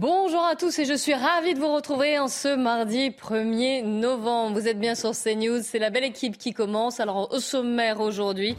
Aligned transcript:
Bonjour 0.00 0.42
à 0.42 0.56
tous 0.56 0.78
et 0.78 0.86
je 0.86 0.94
suis 0.94 1.12
ravie 1.12 1.52
de 1.52 1.58
vous 1.58 1.74
retrouver 1.74 2.18
en 2.18 2.26
ce 2.26 2.56
mardi 2.56 3.10
1er 3.10 3.84
novembre. 3.84 4.58
Vous 4.58 4.66
êtes 4.66 4.80
bien 4.80 4.94
sur 4.94 5.10
CNews, 5.10 5.60
c'est 5.62 5.78
la 5.78 5.90
belle 5.90 6.04
équipe 6.04 6.38
qui 6.38 6.54
commence. 6.54 7.00
Alors 7.00 7.30
au 7.30 7.38
sommaire 7.38 8.00
aujourd'hui, 8.00 8.56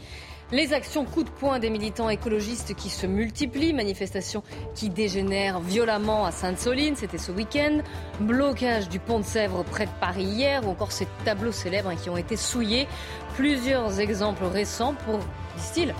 les 0.52 0.72
actions 0.72 1.04
coup 1.04 1.24
de 1.24 1.30
poing 1.30 1.58
des 1.58 1.68
militants 1.68 2.08
écologistes 2.08 2.76
qui 2.76 2.88
se 2.88 3.08
multiplient, 3.08 3.72
manifestations 3.72 4.44
qui 4.76 4.88
dégénèrent 4.88 5.58
violemment 5.58 6.24
à 6.26 6.30
Sainte-Soline, 6.30 6.94
c'était 6.94 7.18
ce 7.18 7.32
week-end, 7.32 7.80
blocage 8.20 8.88
du 8.88 9.00
pont 9.00 9.18
de 9.18 9.24
Sèvres 9.24 9.64
près 9.64 9.86
de 9.86 9.90
Paris 10.00 10.22
hier, 10.22 10.64
ou 10.64 10.70
encore 10.70 10.92
ces 10.92 11.08
tableaux 11.24 11.50
célèbres 11.50 11.92
qui 12.00 12.08
ont 12.08 12.16
été 12.16 12.36
souillés. 12.36 12.86
Plusieurs 13.34 13.98
exemples 13.98 14.44
récents 14.44 14.94
pour, 14.94 15.18
disent-ils, 15.56 15.92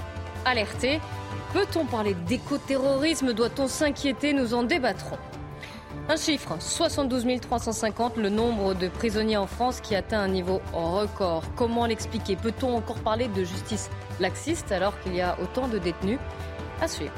alerter. 0.45 1.01
Peut-on 1.53 1.85
parler 1.85 2.15
d'écoterrorisme? 2.15 3.35
Doit-on 3.35 3.69
s'inquiéter? 3.69 4.33
Nous 4.33 4.55
en 4.55 4.63
débattrons. 4.63 5.19
Un 6.09 6.17
chiffre, 6.17 6.57
72 6.59 7.27
350, 7.43 8.17
le 8.17 8.31
nombre 8.31 8.73
de 8.73 8.89
prisonniers 8.89 9.37
en 9.37 9.47
France 9.47 9.83
qui 9.83 9.95
atteint 9.95 10.21
un 10.21 10.29
niveau 10.29 10.63
record. 10.73 11.45
Comment 11.55 11.85
l'expliquer? 11.85 12.37
Peut-on 12.37 12.75
encore 12.75 13.01
parler 13.01 13.29
de 13.29 13.45
justice 13.45 13.91
laxiste 14.19 14.73
alors 14.73 14.99
qu'il 15.01 15.15
y 15.15 15.21
a 15.21 15.37
autant 15.43 15.69
de 15.69 15.77
détenus? 15.77 16.19
À 16.81 16.89
suivre. 16.89 17.13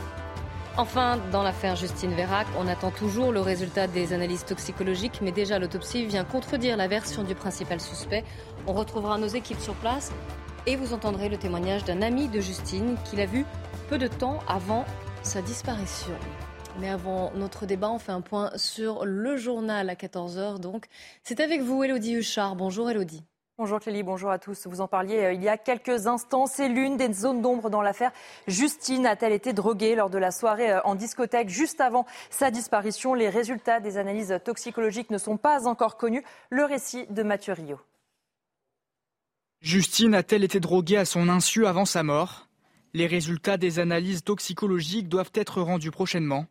Enfin, 0.77 1.21
dans 1.31 1.45
l'affaire 1.45 1.77
Justine 1.77 2.15
Vérac, 2.15 2.49
on 2.59 2.67
attend 2.67 2.91
toujours 2.91 3.31
le 3.31 3.41
résultat 3.41 3.87
des 3.87 4.13
analyses 4.13 4.45
toxicologiques, 4.45 5.21
mais 5.23 5.31
déjà 5.31 5.61
l'autopsie 5.61 6.07
vient 6.07 6.25
contredire 6.25 6.77
la 6.77 6.89
version 6.89 7.23
du 7.23 7.37
principal 7.37 7.81
suspect. 7.81 8.25
On 8.67 8.73
retrouvera 8.73 9.17
nos 9.17 9.29
équipes 9.29 9.61
sur 9.61 9.75
place 9.75 10.11
et 10.67 10.75
vous 10.75 10.93
entendrez 10.93 11.29
le 11.29 11.37
témoignage 11.37 11.85
d'un 11.85 12.03
ami 12.03 12.27
de 12.27 12.41
Justine 12.41 12.97
qui 13.09 13.15
l'a 13.15 13.27
vu 13.27 13.47
peu 13.89 13.99
de 13.99 14.07
temps 14.09 14.41
avant 14.49 14.85
sa 15.23 15.43
disparition. 15.43 16.15
Mais 16.81 16.89
avant 16.89 17.33
notre 17.35 17.67
débat, 17.67 17.91
on 17.91 17.99
fait 17.99 18.13
un 18.13 18.21
point 18.21 18.51
sur 18.57 19.05
le 19.05 19.37
journal 19.37 19.89
à 19.91 19.95
14h. 19.95 20.59
Donc, 20.59 20.87
c'est 21.23 21.41
avec 21.41 21.61
vous, 21.61 21.85
Elodie 21.85 22.15
Huchard. 22.15 22.57
Bonjour, 22.57 22.91
Elodie. 22.91 23.23
Bonjour 23.57 23.79
Clélie, 23.79 24.03
bonjour 24.03 24.31
à 24.31 24.41
tous. 24.41 24.67
Vous 24.67 24.81
en 24.81 24.89
parliez 24.89 25.23
euh, 25.23 25.33
il 25.33 25.41
y 25.41 25.49
a 25.49 25.57
quelques 25.57 26.09
instants. 26.09 26.47
C'est 26.47 26.69
l'une 26.69 26.97
des 26.97 27.13
zones 27.13 27.41
d'ombre 27.41 27.71
dans 27.71 27.83
l'affaire. 27.83 28.11
Justine 28.49 29.07
a-t-elle 29.07 29.33
été 29.33 29.53
droguée 29.53 29.95
lors 29.95 30.11
de 30.11 30.19
la 30.19 30.33
soirée 30.33 30.73
euh, 30.73 30.81
en 30.83 30.97
discothèque 30.97 31.49
juste 31.49 31.81
avant 31.81 32.05
sa 32.31 32.51
disparition? 32.51 33.15
Les 33.15 33.29
résultats 33.29 33.79
des 33.79 33.97
analyses 33.97 34.37
toxicologiques 34.45 35.11
ne 35.11 35.19
sont 35.19 35.37
pas 35.37 35.69
encore 35.69 35.97
connus. 35.97 36.25
Le 36.51 36.65
récit 36.65 37.07
de 37.11 37.23
Mathieu 37.23 37.53
Rio. 37.53 37.79
Justine 39.61 40.17
a-t-elle 40.17 40.43
été 40.43 40.59
droguée 40.59 40.97
à 40.97 41.05
son 41.05 41.29
insu 41.29 41.65
avant 41.65 41.85
sa 41.85 42.03
mort? 42.03 42.49
Les 42.97 43.09
résultats 43.09 43.57
des 43.57 43.81
analyses 43.81 44.23
toxicologiques 44.23 45.09
doivent 45.09 45.33
être 45.35 45.61
rendus 45.61 45.91
prochainement. 45.91 46.47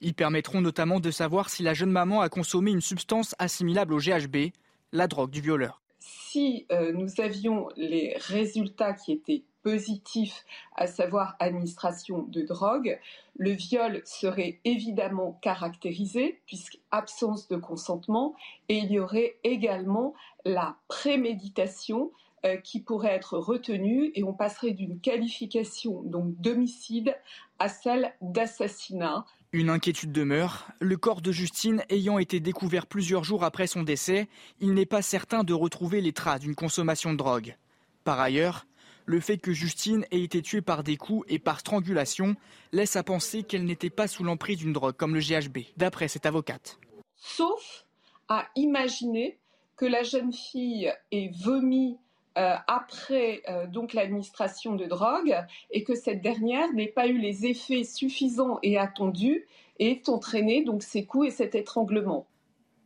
Ils 0.00 0.14
permettront 0.14 0.60
notamment 0.60 1.00
de 1.00 1.10
savoir 1.10 1.50
si 1.50 1.64
la 1.64 1.74
jeune 1.74 1.90
maman 1.90 2.20
a 2.20 2.28
consommé 2.28 2.70
une 2.70 2.80
substance 2.80 3.34
assimilable 3.40 3.94
au 3.94 3.98
GHB, 3.98 4.52
la 4.92 5.08
drogue 5.08 5.30
du 5.30 5.40
violeur. 5.40 5.82
Si 5.98 6.64
euh, 6.70 6.92
nous 6.92 7.20
avions 7.20 7.70
les 7.76 8.16
résultats 8.18 8.92
qui 8.92 9.10
étaient 9.10 9.42
positifs, 9.64 10.44
à 10.76 10.86
savoir 10.86 11.34
administration 11.40 12.22
de 12.22 12.42
drogue, 12.42 13.00
le 13.36 13.50
viol 13.50 14.00
serait 14.04 14.60
évidemment 14.64 15.40
caractérisé, 15.42 16.40
puisque 16.46 16.78
absence 16.92 17.48
de 17.48 17.56
consentement, 17.56 18.36
et 18.68 18.78
il 18.78 18.92
y 18.92 19.00
aurait 19.00 19.38
également 19.42 20.14
la 20.44 20.76
préméditation 20.86 22.12
euh, 22.44 22.56
qui 22.56 22.80
pourrait 22.80 23.12
être 23.12 23.36
retenue, 23.36 24.12
et 24.14 24.24
on 24.24 24.32
passerait 24.32 24.72
d'une 24.72 25.00
qualification 25.00 26.02
donc 26.04 26.34
d'homicide 26.40 27.14
à 27.58 27.68
celle 27.68 28.14
d'assassinat. 28.22 29.26
Une 29.52 29.68
inquiétude 29.68 30.12
demeure. 30.12 30.68
Le 30.80 30.96
corps 30.96 31.20
de 31.20 31.32
Justine 31.32 31.82
ayant 31.90 32.18
été 32.18 32.40
découvert 32.40 32.86
plusieurs 32.86 33.24
jours 33.24 33.44
après 33.44 33.66
son 33.66 33.82
décès, 33.82 34.28
il 34.60 34.74
n'est 34.74 34.86
pas 34.86 35.02
certain 35.02 35.44
de 35.44 35.52
retrouver 35.52 36.00
les 36.00 36.12
traces 36.12 36.40
d'une 36.40 36.54
consommation 36.54 37.12
de 37.12 37.18
drogue. 37.18 37.56
Par 38.04 38.20
ailleurs, 38.20 38.64
le 39.06 39.20
fait 39.20 39.38
que 39.38 39.52
Justine 39.52 40.06
ait 40.10 40.22
été 40.22 40.40
tuée 40.40 40.62
par 40.62 40.84
des 40.84 40.96
coups 40.96 41.26
et 41.28 41.38
par 41.38 41.60
strangulation 41.60 42.36
laisse 42.72 42.96
à 42.96 43.02
penser 43.02 43.42
qu'elle 43.42 43.64
n'était 43.64 43.90
pas 43.90 44.06
sous 44.06 44.24
l'emprise 44.24 44.58
d'une 44.58 44.72
drogue 44.72 44.96
comme 44.96 45.14
le 45.14 45.20
GHB, 45.20 45.58
d'après 45.76 46.08
cette 46.08 46.26
avocate. 46.26 46.78
Sauf 47.16 47.84
à 48.28 48.48
imaginer 48.54 49.38
que 49.76 49.84
la 49.84 50.04
jeune 50.04 50.32
fille 50.32 50.92
ait 51.10 51.30
vomi 51.42 51.98
euh, 52.38 52.54
après 52.68 53.42
euh, 53.48 53.66
donc 53.66 53.92
l'administration 53.92 54.76
de 54.76 54.86
drogue 54.86 55.36
et 55.70 55.82
que 55.82 55.94
cette 55.94 56.22
dernière 56.22 56.72
n'ait 56.72 56.86
pas 56.86 57.08
eu 57.08 57.18
les 57.18 57.46
effets 57.46 57.84
suffisants 57.84 58.58
et 58.62 58.78
attendus 58.78 59.46
et 59.78 59.90
ait 59.90 60.08
entraîné 60.08 60.62
donc 60.62 60.82
ces 60.82 61.04
coups 61.04 61.28
et 61.28 61.30
cet 61.30 61.54
étranglement. 61.54 62.26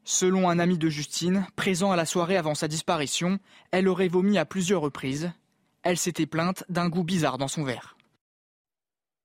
Selon 0.04 0.48
un 0.48 0.58
ami 0.58 0.78
de 0.78 0.88
Justine, 0.88 1.46
présent 1.56 1.90
à 1.90 1.96
la 1.96 2.06
soirée 2.06 2.36
avant 2.36 2.54
sa 2.54 2.68
disparition, 2.68 3.38
elle 3.70 3.88
aurait 3.88 4.08
vomi 4.08 4.38
à 4.38 4.44
plusieurs 4.44 4.82
reprises. 4.82 5.32
Elle 5.82 5.98
s'était 5.98 6.26
plainte 6.26 6.64
d'un 6.68 6.88
goût 6.88 7.04
bizarre 7.04 7.38
dans 7.38 7.48
son 7.48 7.64
verre. 7.64 7.96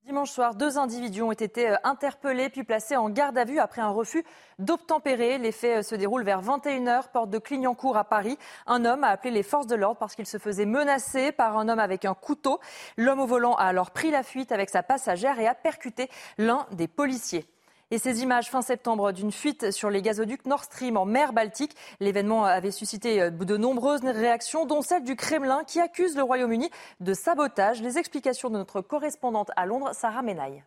Dimanche 0.09 0.31
soir, 0.31 0.55
deux 0.55 0.79
individus 0.79 1.21
ont 1.21 1.31
été 1.31 1.69
euh, 1.69 1.75
interpellés 1.83 2.49
puis 2.49 2.63
placés 2.63 2.97
en 2.97 3.11
garde 3.11 3.37
à 3.37 3.45
vue 3.45 3.59
après 3.59 3.83
un 3.83 3.91
refus 3.91 4.25
d'obtempérer. 4.57 5.37
Les 5.37 5.51
faits 5.51 5.77
euh, 5.77 5.81
se 5.83 5.93
déroulent 5.93 6.23
vers 6.23 6.41
21h, 6.41 7.11
porte 7.13 7.29
de 7.29 7.37
Clignancourt 7.37 7.95
à 7.95 8.05
Paris. 8.05 8.39
Un 8.65 8.85
homme 8.85 9.03
a 9.03 9.09
appelé 9.09 9.29
les 9.29 9.43
forces 9.43 9.67
de 9.67 9.75
l'ordre 9.75 9.99
parce 9.99 10.15
qu'il 10.15 10.25
se 10.25 10.39
faisait 10.39 10.65
menacer 10.65 11.31
par 11.31 11.59
un 11.59 11.69
homme 11.69 11.77
avec 11.77 12.05
un 12.05 12.15
couteau. 12.15 12.59
L'homme 12.97 13.19
au 13.19 13.27
volant 13.27 13.53
a 13.53 13.65
alors 13.65 13.91
pris 13.91 14.09
la 14.09 14.23
fuite 14.23 14.51
avec 14.51 14.71
sa 14.71 14.81
passagère 14.81 15.39
et 15.39 15.45
a 15.45 15.53
percuté 15.53 16.09
l'un 16.39 16.65
des 16.71 16.87
policiers. 16.87 17.45
Et 17.91 17.97
ces 17.97 18.21
images 18.21 18.51
fin 18.51 18.61
septembre 18.61 19.11
d'une 19.13 19.31
fuite 19.31 19.71
sur 19.71 19.89
les 19.89 20.03
gazoducs 20.03 20.45
Nord 20.45 20.63
Stream 20.63 20.95
en 20.95 21.05
mer 21.05 21.33
Baltique, 21.33 21.75
l'événement 21.99 22.45
avait 22.45 22.69
suscité 22.69 23.19
euh, 23.19 23.31
de 23.31 23.57
nombreuses 23.57 24.01
réactions, 24.03 24.67
dont 24.67 24.83
celle 24.83 25.03
du 25.03 25.15
Kremlin 25.15 25.63
qui 25.65 25.79
accuse 25.79 26.15
le 26.15 26.21
Royaume-Uni 26.21 26.69
de 26.99 27.13
sabotage. 27.15 27.81
Les 27.81 27.97
explications 27.97 28.51
de 28.51 28.57
notre 28.57 28.81
correspondante 28.81 29.49
à 29.55 29.65
Londres, 29.65 29.89
Sarah 29.93 30.21
Menaille. 30.21 30.63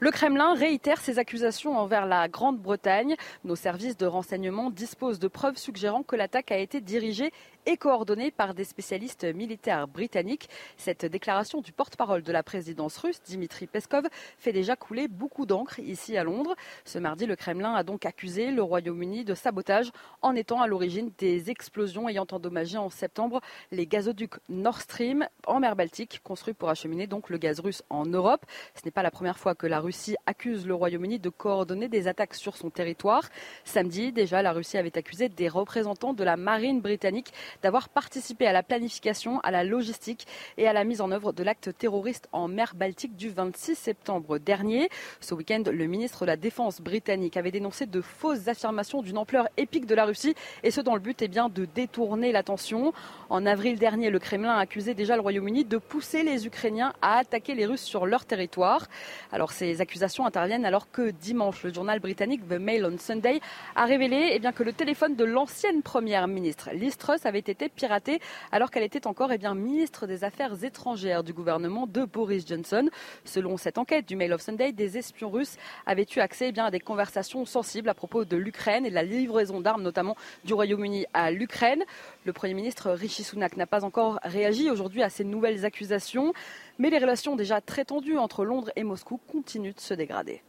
Le 0.00 0.10
Kremlin 0.10 0.54
réitère 0.54 0.98
ses 0.98 1.18
accusations 1.18 1.78
envers 1.78 2.06
la 2.06 2.26
Grande-Bretagne. 2.26 3.16
Nos 3.44 3.54
services 3.54 3.98
de 3.98 4.06
renseignement 4.06 4.70
disposent 4.70 5.18
de 5.18 5.28
preuves 5.28 5.58
suggérant 5.58 6.02
que 6.02 6.16
l'attaque 6.16 6.50
a 6.50 6.56
été 6.56 6.80
dirigée 6.80 7.32
et 7.66 7.76
coordonnée 7.76 8.30
par 8.30 8.54
des 8.54 8.64
spécialistes 8.64 9.24
militaires 9.24 9.88
britanniques. 9.88 10.48
Cette 10.76 11.04
déclaration 11.04 11.60
du 11.60 11.72
porte-parole 11.72 12.22
de 12.22 12.32
la 12.32 12.42
présidence 12.42 12.96
russe, 12.98 13.20
Dimitri 13.22 13.66
Peskov, 13.66 14.08
fait 14.38 14.52
déjà 14.52 14.76
couler 14.76 15.08
beaucoup 15.08 15.46
d'encre 15.46 15.78
ici 15.78 16.16
à 16.16 16.24
Londres. 16.24 16.54
Ce 16.84 16.98
mardi, 16.98 17.26
le 17.26 17.36
Kremlin 17.36 17.74
a 17.74 17.82
donc 17.82 18.06
accusé 18.06 18.50
le 18.50 18.62
Royaume-Uni 18.62 19.24
de 19.24 19.34
sabotage 19.34 19.90
en 20.22 20.34
étant 20.34 20.60
à 20.60 20.66
l'origine 20.66 21.10
des 21.18 21.50
explosions 21.50 22.08
ayant 22.08 22.26
endommagé 22.30 22.78
en 22.78 22.90
septembre 22.90 23.40
les 23.70 23.86
gazoducs 23.86 24.36
Nord 24.48 24.80
Stream 24.80 25.26
en 25.46 25.60
mer 25.60 25.76
Baltique, 25.76 26.20
construits 26.24 26.54
pour 26.54 26.68
acheminer 26.68 27.06
donc 27.06 27.30
le 27.30 27.38
gaz 27.38 27.60
russe 27.60 27.82
en 27.90 28.06
Europe. 28.06 28.44
Ce 28.74 28.82
n'est 28.84 28.90
pas 28.90 29.02
la 29.02 29.10
première 29.10 29.38
fois 29.38 29.54
que 29.54 29.66
la 29.66 29.80
Russie 29.80 30.16
accuse 30.26 30.66
le 30.66 30.74
Royaume-Uni 30.74 31.18
de 31.18 31.28
coordonner 31.28 31.88
des 31.88 32.08
attaques 32.08 32.34
sur 32.34 32.56
son 32.56 32.70
territoire. 32.70 33.28
Samedi, 33.64 34.12
déjà, 34.12 34.42
la 34.42 34.52
Russie 34.52 34.78
avait 34.78 34.96
accusé 34.96 35.28
des 35.28 35.48
représentants 35.48 36.12
de 36.12 36.24
la 36.24 36.36
marine 36.36 36.80
britannique 36.80 37.32
d'avoir 37.62 37.88
participé 37.88 38.46
à 38.46 38.52
la 38.52 38.62
planification, 38.62 39.40
à 39.40 39.50
la 39.50 39.64
logistique 39.64 40.26
et 40.58 40.66
à 40.66 40.72
la 40.72 40.84
mise 40.84 41.00
en 41.00 41.10
œuvre 41.10 41.32
de 41.32 41.42
l'acte 41.42 41.76
terroriste 41.76 42.28
en 42.32 42.48
mer 42.48 42.74
Baltique 42.74 43.16
du 43.16 43.30
26 43.30 43.74
septembre 43.74 44.38
dernier. 44.38 44.88
Ce 45.20 45.34
week-end, 45.34 45.62
le 45.66 45.86
ministre 45.86 46.22
de 46.22 46.26
la 46.26 46.36
Défense 46.36 46.80
britannique 46.80 47.36
avait 47.36 47.50
dénoncé 47.50 47.86
de 47.86 48.00
fausses 48.00 48.48
affirmations 48.48 49.02
d'une 49.02 49.18
ampleur 49.18 49.48
épique 49.56 49.86
de 49.86 49.94
la 49.94 50.04
Russie 50.04 50.34
et 50.62 50.70
ce 50.70 50.80
dans 50.80 50.94
le 50.94 51.00
but 51.00 51.20
eh 51.22 51.28
bien, 51.28 51.48
de 51.48 51.64
détourner 51.64 52.32
l'attention. 52.32 52.92
En 53.28 53.46
avril 53.46 53.78
dernier, 53.78 54.10
le 54.10 54.18
Kremlin 54.18 54.52
a 54.52 54.60
accusé 54.60 54.94
déjà 54.94 55.14
le 55.14 55.22
Royaume-Uni 55.22 55.64
de 55.64 55.78
pousser 55.78 56.22
les 56.22 56.46
Ukrainiens 56.46 56.92
à 57.02 57.18
attaquer 57.18 57.54
les 57.54 57.66
Russes 57.66 57.82
sur 57.82 58.06
leur 58.06 58.24
territoire. 58.24 58.86
Alors 59.32 59.52
ces 59.52 59.80
accusations 59.80 60.26
interviennent 60.26 60.64
alors 60.64 60.90
que 60.90 61.10
dimanche, 61.10 61.62
le 61.62 61.72
journal 61.72 62.00
britannique 62.00 62.46
The 62.48 62.54
Mail 62.60 62.84
on 62.84 62.98
Sunday 62.98 63.40
a 63.76 63.84
révélé 63.84 64.30
eh 64.32 64.38
bien, 64.38 64.52
que 64.52 64.62
le 64.62 64.72
téléphone 64.72 65.16
de 65.16 65.24
l'ancienne 65.24 65.82
première 65.82 66.28
ministre 66.28 66.70
Liz 66.72 66.96
Truss 66.96 67.26
avait 67.26 67.39
été 67.48 67.68
piratée 67.68 68.20
alors 68.52 68.70
qu'elle 68.70 68.82
était 68.82 69.06
encore 69.06 69.32
eh 69.32 69.38
bien, 69.38 69.54
ministre 69.54 70.06
des 70.06 70.24
Affaires 70.24 70.64
étrangères 70.64 71.24
du 71.24 71.32
gouvernement 71.32 71.86
de 71.86 72.04
Boris 72.04 72.46
Johnson. 72.46 72.88
Selon 73.24 73.56
cette 73.56 73.78
enquête 73.78 74.06
du 74.06 74.16
Mail 74.16 74.32
of 74.32 74.40
Sunday, 74.40 74.72
des 74.72 74.98
espions 74.98 75.30
russes 75.30 75.56
avaient 75.86 76.06
eu 76.14 76.20
accès 76.20 76.48
eh 76.48 76.52
bien, 76.52 76.66
à 76.66 76.70
des 76.70 76.80
conversations 76.80 77.44
sensibles 77.44 77.88
à 77.88 77.94
propos 77.94 78.24
de 78.24 78.36
l'Ukraine 78.36 78.86
et 78.86 78.90
de 78.90 78.94
la 78.94 79.02
livraison 79.02 79.60
d'armes, 79.60 79.82
notamment 79.82 80.16
du 80.44 80.54
Royaume-Uni 80.54 81.06
à 81.12 81.30
l'Ukraine. 81.30 81.84
Le 82.24 82.32
Premier 82.32 82.54
ministre 82.54 82.90
Rishi 82.90 83.24
Sunak 83.24 83.56
n'a 83.56 83.66
pas 83.66 83.84
encore 83.84 84.18
réagi 84.22 84.70
aujourd'hui 84.70 85.02
à 85.02 85.10
ces 85.10 85.24
nouvelles 85.24 85.64
accusations, 85.64 86.32
mais 86.78 86.90
les 86.90 86.98
relations 86.98 87.36
déjà 87.36 87.60
très 87.60 87.84
tendues 87.84 88.18
entre 88.18 88.44
Londres 88.44 88.70
et 88.76 88.84
Moscou 88.84 89.18
continuent 89.28 89.74
de 89.74 89.80
se 89.80 89.94
dégrader. 89.94 90.42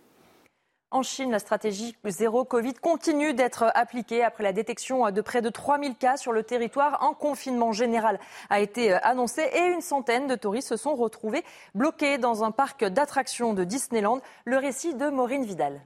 En 0.93 1.03
Chine, 1.03 1.31
la 1.31 1.39
stratégie 1.39 1.95
zéro 2.03 2.43
Covid 2.43 2.73
continue 2.73 3.33
d'être 3.33 3.71
appliquée 3.75 4.25
après 4.25 4.43
la 4.43 4.51
détection 4.51 5.09
de 5.09 5.21
près 5.21 5.41
de 5.41 5.47
3000 5.47 5.95
cas 5.95 6.17
sur 6.17 6.33
le 6.33 6.43
territoire. 6.43 7.01
Un 7.01 7.13
confinement 7.13 7.71
général 7.71 8.19
a 8.49 8.59
été 8.59 8.91
annoncé 8.91 9.41
et 9.41 9.67
une 9.67 9.79
centaine 9.79 10.27
de 10.27 10.35
touristes 10.35 10.67
se 10.67 10.75
sont 10.75 10.95
retrouvés 10.95 11.45
bloqués 11.75 12.17
dans 12.17 12.43
un 12.43 12.51
parc 12.51 12.83
d'attractions 12.83 13.53
de 13.53 13.63
Disneyland. 13.63 14.19
Le 14.43 14.57
récit 14.57 14.93
de 14.93 15.09
Maureen 15.09 15.45
Vidal. 15.45 15.79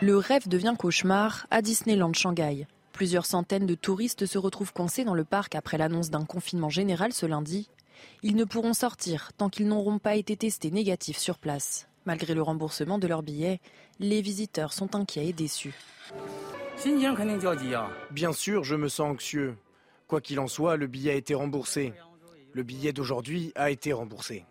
Le 0.00 0.16
rêve 0.16 0.48
devient 0.48 0.74
cauchemar 0.76 1.46
à 1.52 1.62
Disneyland 1.62 2.14
Shanghai. 2.14 2.66
Plusieurs 2.92 3.26
centaines 3.26 3.66
de 3.66 3.76
touristes 3.76 4.26
se 4.26 4.38
retrouvent 4.38 4.72
coincés 4.72 5.04
dans 5.04 5.14
le 5.14 5.24
parc 5.24 5.54
après 5.54 5.78
l'annonce 5.78 6.10
d'un 6.10 6.24
confinement 6.24 6.68
général 6.68 7.12
ce 7.12 7.26
lundi. 7.26 7.70
Ils 8.24 8.34
ne 8.34 8.44
pourront 8.44 8.74
sortir 8.74 9.32
tant 9.36 9.50
qu'ils 9.50 9.68
n'auront 9.68 10.00
pas 10.00 10.16
été 10.16 10.36
testés 10.36 10.72
négatifs 10.72 11.18
sur 11.18 11.38
place. 11.38 11.86
Malgré 12.06 12.34
le 12.34 12.42
remboursement 12.42 12.98
de 12.98 13.06
leurs 13.06 13.22
billets, 13.22 13.60
les 13.98 14.20
visiteurs 14.20 14.72
sont 14.72 14.94
inquiets 14.94 15.28
et 15.28 15.32
déçus. 15.32 15.74
Bien 18.10 18.32
sûr, 18.32 18.64
je 18.64 18.74
me 18.74 18.88
sens 18.88 19.12
anxieux. 19.12 19.56
Quoi 20.06 20.20
qu'il 20.20 20.38
en 20.40 20.46
soit, 20.46 20.76
le 20.76 20.86
billet 20.86 21.12
a 21.12 21.14
été 21.14 21.34
remboursé. 21.34 21.94
Le 22.52 22.62
billet 22.62 22.92
d'aujourd'hui 22.92 23.52
a 23.54 23.70
été 23.70 23.92
remboursé. 23.92 24.44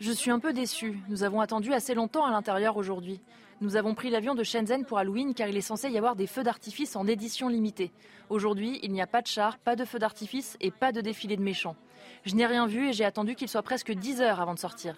Je 0.00 0.12
suis 0.12 0.30
un 0.30 0.38
peu 0.38 0.52
déçu. 0.52 0.98
Nous 1.08 1.22
avons 1.22 1.40
attendu 1.40 1.72
assez 1.72 1.94
longtemps 1.94 2.24
à 2.24 2.30
l'intérieur 2.30 2.76
aujourd'hui. 2.76 3.20
Nous 3.60 3.76
avons 3.76 3.94
pris 3.94 4.10
l'avion 4.10 4.34
de 4.34 4.42
Shenzhen 4.42 4.84
pour 4.84 4.98
Halloween 4.98 5.34
car 5.34 5.48
il 5.48 5.56
est 5.56 5.60
censé 5.60 5.88
y 5.88 5.96
avoir 5.96 6.16
des 6.16 6.26
feux 6.26 6.42
d'artifice 6.42 6.96
en 6.96 7.06
édition 7.06 7.48
limitée. 7.48 7.92
Aujourd'hui, 8.28 8.80
il 8.82 8.90
n'y 8.92 9.00
a 9.00 9.06
pas 9.06 9.22
de 9.22 9.28
char, 9.28 9.58
pas 9.58 9.76
de 9.76 9.84
feux 9.84 10.00
d'artifice 10.00 10.56
et 10.60 10.72
pas 10.72 10.90
de 10.90 11.00
défilé 11.00 11.36
de 11.36 11.42
méchants. 11.42 11.76
Je 12.24 12.34
n'ai 12.34 12.46
rien 12.46 12.66
vu 12.66 12.88
et 12.88 12.92
j'ai 12.92 13.04
attendu 13.04 13.34
qu'il 13.34 13.48
soit 13.48 13.62
presque 13.62 13.92
10 13.92 14.20
heures 14.20 14.40
avant 14.40 14.54
de 14.54 14.58
sortir. 14.58 14.96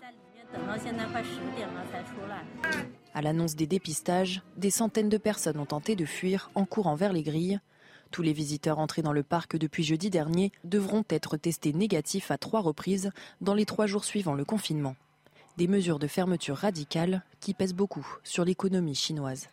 À 3.15 3.23
l'annonce 3.23 3.57
des 3.57 3.67
dépistages, 3.67 4.43
des 4.57 4.71
centaines 4.71 5.09
de 5.09 5.19
personnes 5.19 5.59
ont 5.59 5.67
tenté 5.67 5.97
de 5.97 6.05
fuir 6.05 6.51
en 6.55 6.65
courant 6.65 6.95
vers 6.95 7.13
les 7.13 7.23
grilles. 7.23 7.61
Tous 8.11 8.23
les 8.23 8.33
visiteurs 8.33 8.79
entrés 8.79 9.03
dans 9.03 9.13
le 9.13 9.23
parc 9.23 9.57
depuis 9.57 9.83
jeudi 9.83 10.11
dernier 10.11 10.53
devront 10.63 11.05
être 11.09 11.37
testés 11.37 11.73
négatifs 11.73 12.31
à 12.31 12.39
trois 12.39 12.61
reprises 12.61 13.11
dans 13.41 13.55
les 13.55 13.65
trois 13.65 13.87
jours 13.87 14.05
suivant 14.05 14.35
le 14.35 14.45
confinement. 14.45 14.95
Des 15.57 15.67
mesures 15.67 15.99
de 15.99 16.07
fermeture 16.07 16.57
radicales 16.57 17.23
qui 17.41 17.55
pèsent 17.55 17.75
beaucoup 17.75 18.07
sur 18.23 18.45
l'économie 18.45 18.95
chinoise. 18.95 19.49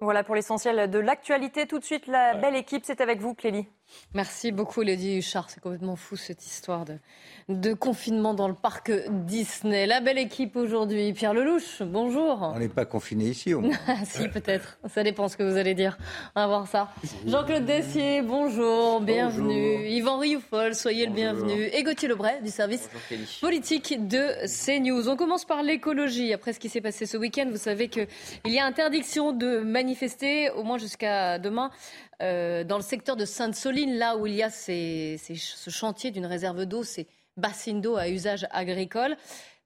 Voilà 0.00 0.24
pour 0.24 0.34
l'essentiel 0.34 0.90
de 0.90 0.98
l'actualité. 0.98 1.66
Tout 1.66 1.78
de 1.78 1.84
suite, 1.84 2.06
la 2.08 2.34
belle 2.34 2.56
équipe, 2.56 2.82
c'est 2.84 3.00
avec 3.00 3.20
vous, 3.20 3.34
Clélie. 3.34 3.66
Merci 4.14 4.50
beaucoup, 4.50 4.80
Lady 4.80 5.18
Huchard. 5.18 5.50
C'est 5.50 5.60
complètement 5.60 5.94
fou 5.94 6.16
cette 6.16 6.44
histoire 6.44 6.84
de, 6.86 6.94
de 7.48 7.74
confinement 7.74 8.32
dans 8.34 8.48
le 8.48 8.54
parc 8.54 8.90
Disney. 9.08 9.86
La 9.86 10.00
belle 10.00 10.18
équipe 10.18 10.56
aujourd'hui. 10.56 11.12
Pierre 11.12 11.34
Lelouch, 11.34 11.82
bonjour. 11.82 12.50
On 12.54 12.58
n'est 12.58 12.68
pas 12.68 12.86
confiné 12.86 13.26
ici, 13.26 13.52
au 13.54 13.60
moins. 13.62 13.76
si, 14.04 14.26
peut-être. 14.28 14.78
Ça 14.92 15.02
dépend 15.04 15.28
ce 15.28 15.36
que 15.36 15.42
vous 15.42 15.56
allez 15.58 15.74
dire. 15.74 15.96
On 16.34 16.40
va 16.40 16.46
voir 16.46 16.66
ça. 16.66 16.88
Jean-Claude 17.26 17.66
Dessier, 17.66 18.22
bonjour. 18.22 19.00
Bienvenue. 19.02 19.86
Yvan 19.86 20.18
Rioufol, 20.18 20.74
soyez 20.74 21.06
le 21.06 21.12
bienvenu. 21.12 21.64
Et 21.72 21.82
Gauthier 21.82 22.08
Lebray, 22.08 22.42
du 22.42 22.50
service 22.50 22.88
politique 23.40 24.08
de 24.08 24.46
CNews. 24.46 25.08
On 25.08 25.16
commence 25.16 25.44
par 25.44 25.62
l'écologie. 25.62 26.32
Après 26.32 26.52
ce 26.54 26.58
qui 26.58 26.70
s'est 26.70 26.80
passé 26.80 27.04
ce 27.06 27.16
week-end, 27.18 27.46
vous 27.50 27.58
savez 27.58 27.88
qu'il 27.88 28.08
y 28.46 28.58
a 28.58 28.64
interdiction 28.64 29.32
de 29.32 29.58
manifester, 29.60 29.83
au 30.54 30.62
moins 30.62 30.78
jusqu'à 30.78 31.38
demain, 31.38 31.70
euh, 32.22 32.64
dans 32.64 32.76
le 32.76 32.82
secteur 32.82 33.16
de 33.16 33.24
Sainte-Soline, 33.24 33.96
là 33.96 34.16
où 34.16 34.26
il 34.26 34.34
y 34.34 34.42
a 34.42 34.50
ce 34.50 35.70
chantier 35.70 36.10
d'une 36.10 36.26
réserve 36.26 36.64
d'eau, 36.64 36.82
ces 36.82 37.06
bassines 37.36 37.80
d'eau 37.80 37.96
à 37.96 38.08
usage 38.08 38.46
agricole. 38.50 39.16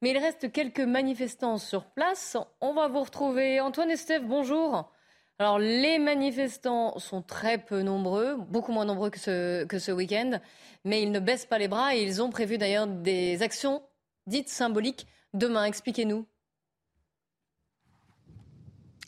Mais 0.01 0.11
il 0.11 0.19
reste 0.19 0.53
quelques 0.53 0.81
manifestants 0.81 1.59
sur 1.59 1.85
place. 1.85 2.37
On 2.61 2.73
va 2.73 2.89
vous 2.89 3.03
retrouver. 3.03 3.61
Antoine 3.61 3.91
Estève, 3.91 4.25
bonjour. 4.25 4.93
Alors, 5.41 5.59
les 5.59 5.99
manifestants 5.99 6.99
sont 6.99 7.23
très 7.23 7.59
peu 7.59 7.83
nombreux, 7.83 8.37
beaucoup 8.49 8.73
moins 8.73 8.85
nombreux 8.85 9.11
que 9.11 9.21
ce, 9.21 9.65
que 9.65 9.79
ce 9.79 9.93
week-end, 9.93 10.41
mais 10.85 11.03
ils 11.03 11.13
ne 11.13 11.21
baissent 11.21 11.47
pas 11.47 11.59
les 11.59 11.69
bras 11.69 11.95
et 11.95 12.03
ils 12.03 12.21
ont 12.21 12.31
prévu 12.31 12.59
d'ailleurs 12.59 12.89
des 12.89 13.43
actions 13.43 13.83
dites 14.27 14.49
symboliques 14.49 15.07
demain. 15.35 15.65
Expliquez-nous. 15.65 16.27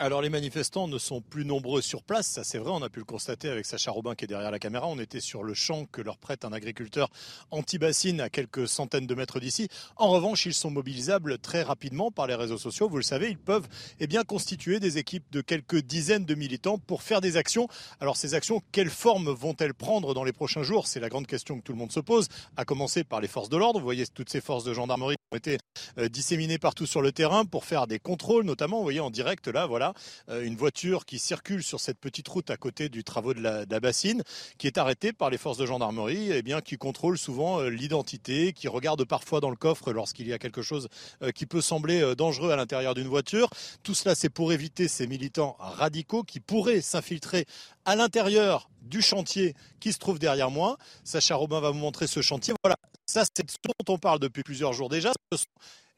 Alors 0.03 0.23
les 0.23 0.31
manifestants 0.31 0.89
ne 0.89 0.97
sont 0.97 1.21
plus 1.21 1.45
nombreux 1.45 1.83
sur 1.83 2.03
place, 2.03 2.27
ça 2.27 2.43
c'est 2.43 2.57
vrai, 2.57 2.71
on 2.73 2.81
a 2.81 2.89
pu 2.89 3.01
le 3.01 3.05
constater 3.05 3.51
avec 3.51 3.67
Sacha 3.67 3.91
Robin 3.91 4.15
qui 4.15 4.25
est 4.25 4.29
derrière 4.29 4.51
la 4.51 4.59
caméra. 4.59 4.87
On 4.87 4.99
était 4.99 5.21
sur 5.21 5.43
le 5.43 5.53
champ 5.53 5.85
que 5.85 6.01
leur 6.01 6.17
prête 6.17 6.47
un 6.47 6.55
agriculteur 6.55 7.11
anti-bassine 7.51 8.23
à 8.23 8.31
quelques 8.31 8.67
centaines 8.67 9.07
de 9.07 9.15
mètres 9.15 9.41
d'ici. 9.41 9.69
En 9.97 10.09
revanche, 10.09 10.47
ils 10.47 10.55
sont 10.55 10.71
mobilisables 10.71 11.37
très 11.37 11.63
rapidement 11.63 12.11
par 12.11 12.27
les 12.27 12.35
réseaux 12.35 12.57
sociaux. 12.57 12.89
Vous 12.89 12.97
le 12.97 13.03
savez, 13.03 13.29
ils 13.29 13.37
peuvent 13.37 13.69
eh 14.01 14.09
constituer 14.27 14.81
des 14.81 14.97
équipes 14.97 15.31
de 15.33 15.43
quelques 15.43 15.83
dizaines 15.83 16.25
de 16.25 16.35
militants 16.35 16.79
pour 16.79 17.03
faire 17.03 17.21
des 17.21 17.37
actions. 17.37 17.69
Alors 18.01 18.17
ces 18.17 18.33
actions, 18.33 18.63
quelle 18.73 18.89
forme 18.89 19.29
vont-elles 19.29 19.75
prendre 19.75 20.15
dans 20.15 20.25
les 20.25 20.33
prochains 20.33 20.63
jours? 20.63 20.87
C'est 20.87 21.01
la 21.01 21.11
grande 21.11 21.27
question 21.27 21.59
que 21.59 21.63
tout 21.63 21.73
le 21.73 21.79
monde 21.79 21.93
se 21.93 22.01
pose, 22.01 22.29
à 22.57 22.65
commencer 22.65 23.05
par 23.05 23.21
les 23.21 23.29
forces 23.29 23.51
de 23.51 23.59
l'ordre. 23.59 23.79
Vous 23.79 23.85
voyez 23.85 24.07
toutes 24.07 24.31
ces 24.31 24.41
forces 24.41 24.65
de 24.65 24.73
gendarmerie 24.73 25.17
ont 25.31 25.37
été 25.37 25.59
euh, 25.99 26.09
disséminées 26.09 26.59
partout 26.59 26.87
sur 26.87 27.03
le 27.03 27.13
terrain 27.13 27.45
pour 27.45 27.67
faire 27.67 27.87
des 27.87 27.99
contrôles, 27.99 28.47
notamment, 28.47 28.79
vous 28.79 28.83
voyez 28.83 29.01
en 29.01 29.11
direct 29.11 29.47
là, 29.47 29.67
voilà 29.67 29.90
euh, 30.29 30.45
une 30.45 30.57
voiture 30.57 31.05
qui 31.05 31.19
circule 31.19 31.63
sur 31.63 31.81
cette 31.81 31.99
petite 31.99 32.29
route 32.29 32.51
à 32.51 32.57
côté 32.57 32.89
du 32.89 33.05
travaux 33.05 33.35
de 33.35 33.41
la, 33.41 33.81
bassine, 33.81 34.23
qui 34.59 34.67
est 34.67 34.79
arrêtée 34.79 35.13
par 35.13 35.31
les 35.31 35.39
forces 35.39 35.59
de 35.59 35.67
gendarmerie, 35.67 36.31
et 36.31 36.39
eh 36.39 36.43
bien 36.43 36.61
qui 36.61 36.77
contrôle 36.77 37.19
souvent 37.19 37.61
euh, 37.61 37.69
l'identité, 37.69 38.53
qui 38.53 38.69
regarde 38.69 39.05
parfois 39.05 39.41
dans 39.41 39.51
le 39.51 39.57
coffre 39.57 39.93
lorsqu'il 39.93 40.29
y 40.29 40.33
a 40.33 40.39
quelque 40.39 40.63
chose 40.63 40.89
euh, 41.23 41.31
qui 41.31 41.47
peut 41.47 41.61
sembler 41.61 42.15
dangereux 42.15 42.51
à 42.51 42.57
l'intérieur 42.57 42.95
d'une 42.95 43.09
voiture. 43.09 43.51
Tout 43.83 43.95
cela, 43.95 44.15
c'est 44.15 44.29
pour 44.29 44.53
éviter 44.53 44.89
ces 44.89 45.07
militants 45.07 45.57
radicaux 45.59 46.23
qui 46.23 46.41
pourraient 46.41 46.81
s'infiltrer 46.81 47.47
à 47.85 47.97
l'intérieur 47.97 48.71
du 48.83 49.03
chantier 49.03 49.55
qui 49.79 49.93
se 49.93 49.99
trouve 49.99 50.19
derrière 50.19 50.51
moi. 50.51 50.77
Sacha 51.05 51.35
Robin 51.35 51.61
va 51.61 51.71
vous 51.71 51.79
montrer 51.79 52.07
ce 52.07 52.23
chantier. 52.23 52.55
Voilà, 52.63 52.77
ça 53.07 53.25
c'est 53.25 53.51
ce 53.51 53.57
dont 53.65 53.95
on 53.95 53.99
parle 53.99 54.19
depuis 54.19 54.43
plusieurs 54.43 54.73
jours 54.73 54.89
déjà. 54.89 55.13
Ce 55.33 55.39
sont 55.39 55.45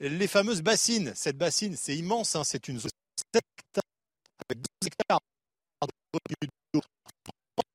les 0.00 0.27
fameuses 0.27 0.62
bassines. 0.62 1.12
Cette 1.15 1.38
bassine, 1.38 1.77
c'est 1.77 1.97
immense, 1.97 2.37
hein. 2.37 2.45
c'est 2.45 2.69
une 2.69 2.79
zone 2.79 2.91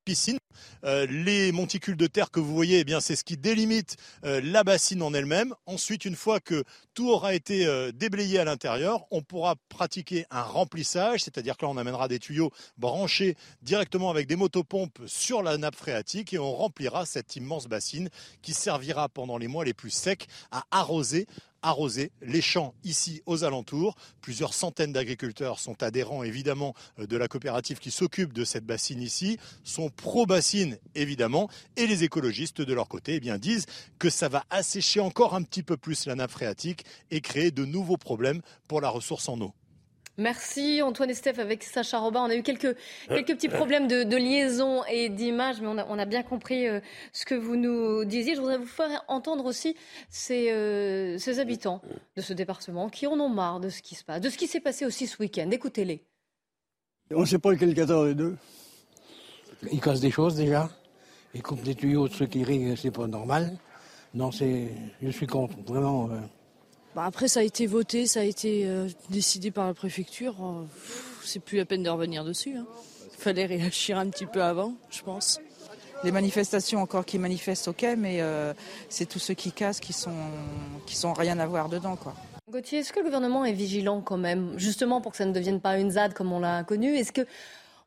piscine. 0.07 0.39
Euh, 0.85 1.05
les 1.09 1.51
monticules 1.51 1.97
de 1.97 2.07
terre 2.07 2.31
que 2.31 2.39
vous 2.39 2.55
voyez, 2.55 2.85
eh 2.87 2.99
c'est 3.01 3.17
ce 3.17 3.25
qui 3.25 3.35
délimite 3.35 3.97
euh, 4.23 4.39
la 4.41 4.63
bassine 4.63 5.01
en 5.01 5.13
elle-même. 5.13 5.53
Ensuite, 5.65 6.05
une 6.05 6.15
fois 6.15 6.39
que 6.39 6.63
tout 6.93 7.09
aura 7.09 7.33
été 7.33 7.65
euh, 7.65 7.91
déblayé 7.91 8.39
à 8.39 8.45
l'intérieur, 8.45 9.05
on 9.11 9.21
pourra 9.21 9.55
pratiquer 9.67 10.25
un 10.31 10.43
remplissage, 10.43 11.23
c'est-à-dire 11.23 11.57
que 11.57 11.65
là, 11.65 11.71
on 11.71 11.77
amènera 11.77 12.07
des 12.07 12.19
tuyaux 12.19 12.51
branchés 12.77 13.35
directement 13.61 14.09
avec 14.09 14.27
des 14.27 14.37
motopompes 14.37 15.01
sur 15.07 15.43
la 15.43 15.57
nappe 15.57 15.75
phréatique 15.75 16.33
et 16.33 16.39
on 16.39 16.53
remplira 16.53 17.05
cette 17.05 17.35
immense 17.35 17.67
bassine 17.67 18.09
qui 18.41 18.53
servira 18.53 19.09
pendant 19.09 19.37
les 19.37 19.49
mois 19.49 19.65
les 19.65 19.73
plus 19.73 19.89
secs 19.89 20.25
à 20.51 20.63
arroser 20.71 21.27
arroser 21.61 22.11
les 22.21 22.41
champs 22.41 22.73
ici 22.83 23.21
aux 23.25 23.43
alentours. 23.43 23.95
Plusieurs 24.21 24.53
centaines 24.53 24.93
d'agriculteurs 24.93 25.59
sont 25.59 25.83
adhérents 25.83 26.23
évidemment 26.23 26.73
de 26.97 27.17
la 27.17 27.27
coopérative 27.27 27.79
qui 27.79 27.91
s'occupe 27.91 28.33
de 28.33 28.43
cette 28.43 28.65
bassine 28.65 29.01
ici, 29.01 29.37
sont 29.63 29.89
pro-bassine 29.89 30.77
évidemment, 30.95 31.49
et 31.75 31.87
les 31.87 32.03
écologistes 32.03 32.61
de 32.61 32.73
leur 32.73 32.87
côté 32.87 33.15
eh 33.15 33.19
bien, 33.19 33.37
disent 33.37 33.65
que 33.99 34.09
ça 34.09 34.29
va 34.29 34.43
assécher 34.49 34.99
encore 34.99 35.35
un 35.35 35.43
petit 35.43 35.63
peu 35.63 35.77
plus 35.77 36.05
la 36.05 36.15
nappe 36.15 36.31
phréatique 36.31 36.85
et 37.11 37.21
créer 37.21 37.51
de 37.51 37.65
nouveaux 37.65 37.97
problèmes 37.97 38.41
pour 38.67 38.81
la 38.81 38.89
ressource 38.89 39.29
en 39.29 39.39
eau. 39.41 39.53
Merci 40.19 40.81
Antoine 40.81 41.11
et 41.11 41.13
Steph 41.13 41.37
avec 41.37 41.63
Sacha 41.63 41.99
Robin. 41.99 42.21
On 42.21 42.29
a 42.29 42.35
eu 42.35 42.41
quelques, 42.41 42.75
quelques 43.07 43.35
petits 43.35 43.49
problèmes 43.49 43.87
de, 43.87 44.17
liaison 44.17 44.83
et 44.85 45.09
d'image, 45.09 45.61
mais 45.61 45.67
on 45.67 45.77
a, 45.77 45.85
on 45.87 45.99
a, 45.99 46.05
bien 46.05 46.23
compris 46.23 46.67
euh, 46.67 46.79
ce 47.13 47.23
que 47.23 47.35
vous 47.35 47.55
nous 47.55 48.03
disiez. 48.03 48.33
Je 48.33 48.39
voudrais 48.39 48.57
vous 48.57 48.65
faire 48.65 49.03
entendre 49.07 49.45
aussi 49.45 49.75
ces, 50.09 50.51
euh, 50.51 51.19
ces 51.19 51.39
habitants 51.39 51.83
de 52.15 52.21
ce 52.23 52.33
département 52.33 52.89
qui 52.89 53.05
en 53.05 53.19
ont 53.19 53.29
marre 53.29 53.59
de 53.59 53.69
ce 53.69 53.83
qui 53.83 53.93
se 53.93 54.03
passe, 54.03 54.19
de 54.19 54.29
ce 54.31 54.37
qui 54.37 54.47
s'est 54.47 54.59
passé 54.59 54.85
aussi 54.87 55.05
ce 55.05 55.21
week-end. 55.21 55.51
Écoutez-les. 55.51 56.03
On 57.11 57.21
ne 57.21 57.25
sait 57.25 57.37
pas 57.37 57.51
lequel 57.51 57.75
14 57.75 58.09
et 58.09 58.15
deux. 58.15 58.35
Ils 59.71 59.79
cassent 59.79 60.01
des 60.01 60.11
choses 60.11 60.35
déjà. 60.35 60.69
Ils 61.35 61.43
coupent 61.43 61.61
des 61.61 61.75
tuyaux 61.75 62.07
de 62.07 62.13
ceux 62.13 62.25
qui 62.25 62.43
rient, 62.43 62.75
c'est 62.75 62.89
pas 62.89 63.05
normal. 63.05 63.55
Non, 64.15 64.31
c'est, 64.31 64.69
je 64.99 65.09
suis 65.09 65.27
contre, 65.27 65.55
vraiment. 65.67 66.09
Euh, 66.09 66.19
bah, 66.97 67.03
après, 67.05 67.27
ça 67.27 67.41
a 67.41 67.43
été 67.43 67.67
voté, 67.67 68.07
ça 68.07 68.21
a 68.21 68.23
été 68.23 68.63
euh, 68.65 68.89
décidé 69.11 69.51
par 69.51 69.67
la 69.67 69.75
préfecture. 69.75 70.33
Euh, 70.41 70.63
c'est 71.23 71.37
plus 71.37 71.59
la 71.59 71.65
peine 71.65 71.83
de 71.83 71.91
revenir 71.91 72.25
dessus. 72.25 72.53
Il 72.55 72.57
hein. 72.57 72.65
fallait 73.19 73.45
réagir 73.45 73.99
un 73.99 74.09
petit 74.09 74.25
peu 74.25 74.41
avant, 74.41 74.73
je 74.89 75.03
pense. 75.03 75.39
Les 76.03 76.11
manifestations 76.11 76.81
encore 76.81 77.05
qui 77.05 77.19
manifestent, 77.19 77.67
ok, 77.67 77.85
mais 77.95 78.21
euh, 78.21 78.51
c'est 78.89 79.05
tous 79.05 79.19
ceux 79.19 79.35
qui 79.35 79.51
cassent 79.51 79.79
qui 79.79 79.93
sont 79.93 80.09
qui 80.87 80.95
sont 80.95 81.13
rien 81.13 81.37
à 81.37 81.45
voir 81.45 81.69
dedans, 81.69 81.97
quoi. 81.97 82.15
Gauthier, 82.49 82.79
est-ce 82.79 82.91
que 82.91 82.97
le 82.97 83.05
gouvernement 83.05 83.45
est 83.45 83.53
vigilant 83.53 84.01
quand 84.01 84.17
même, 84.17 84.57
justement 84.57 84.99
pour 84.99 85.11
que 85.11 85.19
ça 85.19 85.25
ne 85.25 85.33
devienne 85.33 85.61
pas 85.61 85.77
une 85.77 85.91
ZAD 85.91 86.15
comme 86.15 86.33
on 86.33 86.39
l'a 86.39 86.63
connu? 86.63 86.95
Est-ce 86.95 87.11
que 87.11 87.27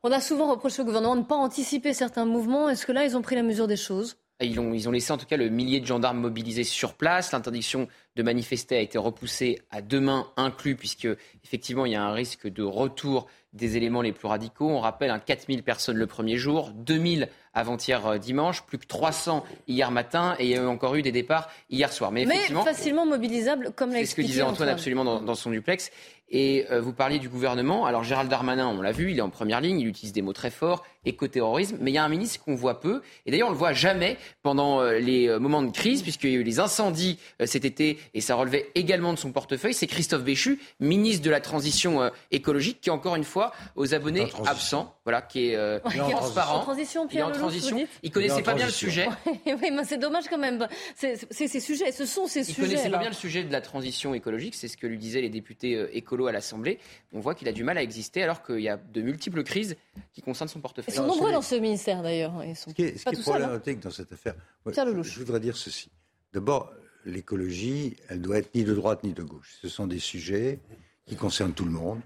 on 0.03 0.11
a 0.13 0.21
souvent 0.21 0.49
reproché 0.49 0.83
au 0.83 0.85
gouvernement 0.85 1.17
de 1.17 1.21
ne 1.21 1.25
pas 1.25 1.35
anticiper 1.35 1.93
certains 1.93 2.23
mouvements? 2.23 2.69
Est-ce 2.69 2.85
que 2.85 2.93
là, 2.93 3.03
ils 3.03 3.17
ont 3.17 3.21
pris 3.21 3.35
la 3.35 3.43
mesure 3.43 3.67
des 3.67 3.75
choses? 3.75 4.15
Ils 4.43 4.59
ont, 4.59 4.91
laissé 4.91 5.11
en 5.11 5.17
tout 5.17 5.25
cas 5.25 5.37
le 5.37 5.49
millier 5.49 5.79
de 5.79 5.85
gendarmes 5.85 6.19
mobilisés 6.19 6.63
sur 6.63 6.93
place. 6.93 7.31
L'interdiction 7.31 7.87
de 8.15 8.23
manifester 8.23 8.77
a 8.77 8.81
été 8.81 8.97
repoussé 8.97 9.59
à 9.69 9.81
demain 9.81 10.27
inclus, 10.37 10.75
puisque 10.75 11.07
effectivement 11.43 11.85
il 11.85 11.93
y 11.93 11.95
a 11.95 12.03
un 12.03 12.13
risque 12.13 12.47
de 12.47 12.63
retour 12.63 13.27
des 13.53 13.77
éléments 13.77 14.01
les 14.01 14.11
plus 14.11 14.27
radicaux. 14.27 14.69
On 14.69 14.79
rappelle 14.79 15.11
un 15.11 15.19
4000 15.19 15.63
personnes 15.63 15.97
le 15.97 16.07
premier 16.07 16.37
jour, 16.37 16.71
2000 16.73 17.29
avant-hier 17.53 18.05
euh, 18.05 18.17
dimanche, 18.17 18.63
plus 18.63 18.77
que 18.77 18.85
300 18.85 19.43
hier 19.67 19.91
matin, 19.91 20.35
et 20.39 20.45
il 20.45 20.49
y 20.51 20.57
a 20.57 20.67
encore 20.67 20.95
eu 20.95 21.01
des 21.01 21.11
départs 21.11 21.49
hier 21.69 21.91
soir. 21.91 22.11
Mais, 22.11 22.25
facilement 22.63 23.05
mobilisable, 23.05 23.71
comme 23.75 23.91
l'a 23.91 23.99
C'est 23.99 24.05
ce 24.07 24.15
que 24.15 24.21
disait 24.21 24.41
Antoine, 24.41 24.69
absolument 24.69 25.03
dans, 25.03 25.21
dans, 25.21 25.35
son 25.35 25.49
duplex. 25.49 25.91
Et 26.31 26.65
euh, 26.71 26.79
vous 26.79 26.93
parliez 26.93 27.19
du 27.19 27.27
gouvernement. 27.27 27.85
Alors 27.85 28.03
Gérald 28.03 28.29
Darmanin, 28.29 28.67
on 28.67 28.81
l'a 28.81 28.93
vu, 28.93 29.11
il 29.11 29.17
est 29.17 29.21
en 29.21 29.29
première 29.29 29.59
ligne, 29.59 29.81
il 29.81 29.87
utilise 29.87 30.13
des 30.13 30.21
mots 30.21 30.31
très 30.31 30.49
forts, 30.49 30.85
écoterrorisme. 31.03 31.77
Mais 31.81 31.91
il 31.91 31.93
y 31.93 31.97
a 31.97 32.05
un 32.05 32.09
ministre 32.09 32.41
qu'on 32.43 32.55
voit 32.55 32.79
peu. 32.79 33.01
Et 33.25 33.31
d'ailleurs, 33.31 33.49
on 33.49 33.51
le 33.51 33.57
voit 33.57 33.73
jamais 33.73 34.17
pendant 34.41 34.79
euh, 34.79 34.97
les 34.97 35.27
euh, 35.27 35.39
moments 35.39 35.61
de 35.61 35.71
crise, 35.71 36.01
puisqu'il 36.01 36.31
y 36.31 36.35
a 36.35 36.39
eu 36.39 36.43
les 36.43 36.59
incendies 36.59 37.19
cet 37.43 37.65
été, 37.65 37.99
et 38.13 38.21
ça 38.21 38.35
relevait 38.35 38.71
également 38.75 39.11
de 39.11 39.17
son 39.17 39.33
portefeuille. 39.33 39.73
C'est 39.73 39.87
Christophe 39.87 40.23
Béchu, 40.23 40.59
ministre 40.79 41.23
de 41.25 41.29
la 41.29 41.41
transition 41.41 42.09
écologique, 42.31 42.79
qui 42.79 42.89
encore 42.89 43.15
une 43.15 43.23
fois 43.23 43.51
aux 43.75 43.93
abonnés 43.93 44.31
absents, 44.45 44.95
voilà, 45.03 45.21
qui 45.21 45.49
est 45.49 45.79
transparent. 46.11 46.59
En 46.59 46.61
transition, 46.61 47.07
Pierre 47.07 47.29
est 47.29 47.33
transition. 47.41 47.87
Il 48.03 48.11
connaissait 48.11 48.43
pas 48.43 48.53
bien 48.53 48.67
le 48.67 48.71
sujet. 48.71 49.07
oui, 49.45 49.69
mais 49.71 49.83
c'est 49.83 49.97
dommage 49.97 50.25
quand 50.29 50.37
même. 50.37 50.67
C'est 50.95 51.17
ces 51.31 51.59
sujets, 51.59 51.91
ce 51.91 52.05
sont 52.05 52.27
ces 52.27 52.43
sujets. 52.43 52.61
Il 52.61 52.69
connaissait 52.69 52.89
pas 52.89 52.99
bien 52.99 53.09
le 53.09 53.15
sujet 53.15 53.43
de 53.43 53.51
la 53.51 53.61
transition 53.61 54.13
écologique. 54.13 54.55
C'est 54.55 54.67
ce 54.67 54.77
que 54.77 54.87
lui 54.87 54.97
disaient 54.97 55.21
les 55.21 55.29
députés 55.29 55.89
écologistes 55.97 56.11
à 56.27 56.31
l'Assemblée, 56.31 56.79
on 57.13 57.19
voit 57.19 57.35
qu'il 57.35 57.47
a 57.47 57.51
du 57.51 57.63
mal 57.63 57.77
à 57.77 57.83
exister 57.83 58.23
alors 58.23 58.43
qu'il 58.43 58.59
y 58.59 58.69
a 58.69 58.77
de 58.77 59.01
multiples 59.01 59.43
crises 59.43 59.75
qui 60.13 60.21
concernent 60.21 60.49
son 60.49 60.59
portefeuille. 60.59 60.93
Ils 60.93 60.97
sont 60.97 61.07
nombreux 61.07 61.31
dans 61.31 61.41
ce 61.41 61.55
ministère 61.55 62.03
d'ailleurs. 62.03 62.33
Ce 62.55 62.69
qui 62.71 62.83
est, 62.83 62.97
ce 62.97 63.09
qui 63.09 63.15
est 63.15 63.21
problématique 63.21 63.79
dans 63.79 63.91
cette 63.91 64.11
affaire, 64.11 64.35
je 64.65 65.19
voudrais 65.19 65.39
dire 65.39 65.57
ceci. 65.57 65.89
D'abord, 66.33 66.71
l'écologie, 67.05 67.97
elle 68.09 68.21
doit 68.21 68.37
être 68.37 68.53
ni 68.55 68.63
de 68.63 68.73
droite 68.73 69.03
ni 69.03 69.13
de 69.13 69.23
gauche. 69.23 69.57
Ce 69.61 69.69
sont 69.69 69.87
des 69.87 69.99
sujets 69.99 70.59
qui 71.05 71.15
concernent 71.15 71.53
tout 71.53 71.65
le 71.65 71.71
monde, 71.71 72.01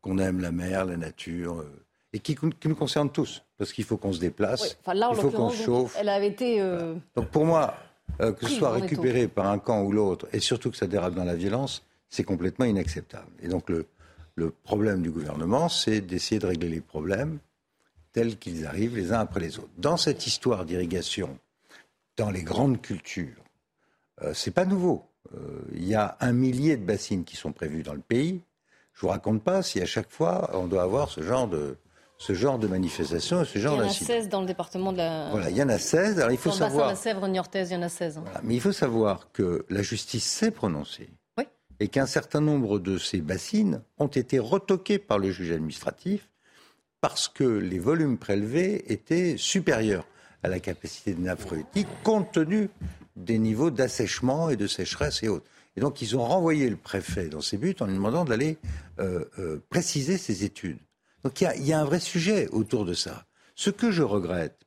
qu'on 0.00 0.18
aime 0.18 0.40
la 0.40 0.52
mer, 0.52 0.84
la 0.84 0.96
nature, 0.96 1.60
euh, 1.60 1.84
et 2.12 2.20
qui, 2.20 2.36
nous 2.42 2.74
concernent 2.74 3.10
tous, 3.10 3.42
parce 3.58 3.72
qu'il 3.72 3.84
faut 3.84 3.96
qu'on 3.96 4.12
se 4.12 4.20
déplace, 4.20 4.78
il 4.86 5.16
faut 5.16 5.30
qu'on 5.30 5.50
se 5.50 5.62
chauffe. 5.62 5.96
Elle 5.98 6.08
avait 6.08 6.28
été. 6.28 6.60
Euh, 6.60 6.94
donc 7.14 7.28
pour 7.28 7.44
moi, 7.44 7.74
euh, 8.20 8.32
que 8.32 8.46
ce 8.46 8.54
soit 8.54 8.70
récupéré 8.70 9.28
par 9.28 9.46
un 9.46 9.58
camp 9.58 9.82
ou 9.82 9.92
l'autre, 9.92 10.26
et 10.32 10.40
surtout 10.40 10.70
que 10.70 10.76
ça 10.76 10.86
dérape 10.86 11.14
dans 11.14 11.24
la 11.24 11.36
violence, 11.36 11.84
c'est 12.08 12.24
complètement 12.24 12.64
inacceptable. 12.64 13.30
Et 13.42 13.48
donc 13.48 13.68
le, 13.68 13.86
le 14.34 14.50
problème 14.50 15.02
du 15.02 15.10
gouvernement, 15.10 15.68
c'est 15.68 16.00
d'essayer 16.00 16.38
de 16.38 16.46
régler 16.46 16.68
les 16.68 16.80
problèmes 16.80 17.38
tels 18.12 18.38
qu'ils 18.38 18.66
arrivent 18.66 18.96
les 18.96 19.12
uns 19.12 19.20
après 19.20 19.40
les 19.40 19.58
autres. 19.58 19.68
Dans 19.76 19.96
cette 19.96 20.26
histoire 20.26 20.64
d'irrigation, 20.64 21.38
dans 22.16 22.30
les 22.30 22.42
grandes 22.42 22.80
cultures, 22.80 23.42
euh, 24.22 24.32
c'est 24.34 24.50
pas 24.50 24.64
nouveau. 24.64 25.04
Euh, 25.34 25.60
il 25.74 25.84
y 25.84 25.94
a 25.94 26.16
un 26.20 26.32
millier 26.32 26.76
de 26.76 26.84
bassines 26.84 27.24
qui 27.24 27.36
sont 27.36 27.52
prévues 27.52 27.82
dans 27.82 27.94
le 27.94 28.00
pays. 28.00 28.40
Je 28.94 29.02
vous 29.02 29.08
raconte 29.08 29.42
pas 29.42 29.62
si 29.62 29.80
à 29.80 29.86
chaque 29.86 30.10
fois 30.10 30.50
on 30.54 30.66
doit 30.66 30.82
avoir 30.82 31.10
ce 31.10 31.22
genre 31.22 31.48
de 31.48 31.76
ce 32.18 32.34
genre 32.34 32.58
de 32.58 32.66
manifestation 32.66 33.44
ce 33.44 33.58
genre 33.58 33.78
d'incident. 33.78 34.06
Il 34.08 34.12
y 34.12 34.16
en 34.16 34.18
a 34.18 34.20
16 34.22 34.28
dans 34.28 34.40
le 34.40 34.46
département 34.46 34.92
de 34.92 34.98
la. 34.98 35.30
Voilà, 35.30 35.50
il 35.50 35.56
y 35.56 35.62
en 35.62 35.68
a 35.68 35.78
16. 35.78 36.18
Alors 36.18 36.32
il 36.32 36.38
faut 36.38 36.50
savoir. 36.50 36.86
Dans 36.86 36.90
la 36.90 36.96
Sèvre, 36.96 37.26
Niortaise, 37.28 37.70
il 37.70 37.74
y 37.74 37.76
en 37.76 37.82
a 37.82 37.88
16. 37.88 38.20
mais 38.42 38.54
il 38.54 38.60
faut 38.60 38.72
savoir 38.72 39.30
que 39.32 39.64
la 39.70 39.82
justice 39.82 40.24
s'est 40.24 40.50
prononcée 40.50 41.08
et 41.80 41.88
qu'un 41.88 42.06
certain 42.06 42.40
nombre 42.40 42.80
de 42.80 42.98
ces 42.98 43.20
bassines 43.20 43.82
ont 43.98 44.08
été 44.08 44.38
retoquées 44.40 44.98
par 44.98 45.18
le 45.18 45.30
juge 45.30 45.52
administratif 45.52 46.28
parce 47.00 47.28
que 47.28 47.44
les 47.44 47.78
volumes 47.78 48.18
prélevés 48.18 48.92
étaient 48.92 49.36
supérieurs 49.36 50.04
à 50.42 50.48
la 50.48 50.58
capacité 50.58 51.14
de 51.14 51.20
nappe 51.20 51.40
phréatique 51.40 51.86
compte 52.02 52.32
tenu 52.32 52.68
des 53.16 53.38
niveaux 53.38 53.70
d'assèchement 53.70 54.50
et 54.50 54.56
de 54.56 54.66
sécheresse 54.66 55.22
et 55.22 55.28
autres. 55.28 55.46
Et 55.76 55.80
donc 55.80 56.02
ils 56.02 56.16
ont 56.16 56.24
renvoyé 56.24 56.68
le 56.68 56.76
préfet 56.76 57.28
dans 57.28 57.40
ses 57.40 57.56
buts 57.56 57.76
en 57.80 57.86
lui 57.86 57.94
demandant 57.94 58.24
d'aller 58.24 58.58
euh, 58.98 59.24
euh, 59.38 59.62
préciser 59.70 60.18
ses 60.18 60.44
études. 60.44 60.78
Donc 61.24 61.40
il 61.40 61.66
y, 61.66 61.72
a 61.72 61.80
un 61.80 61.84
vrai 61.84 62.00
sujet 62.00 62.48
autour 62.48 62.84
de 62.84 62.94
ça. 62.94 63.24
Ce 63.54 63.70
que 63.70 63.90
je 63.90 64.02
regrette, 64.02 64.60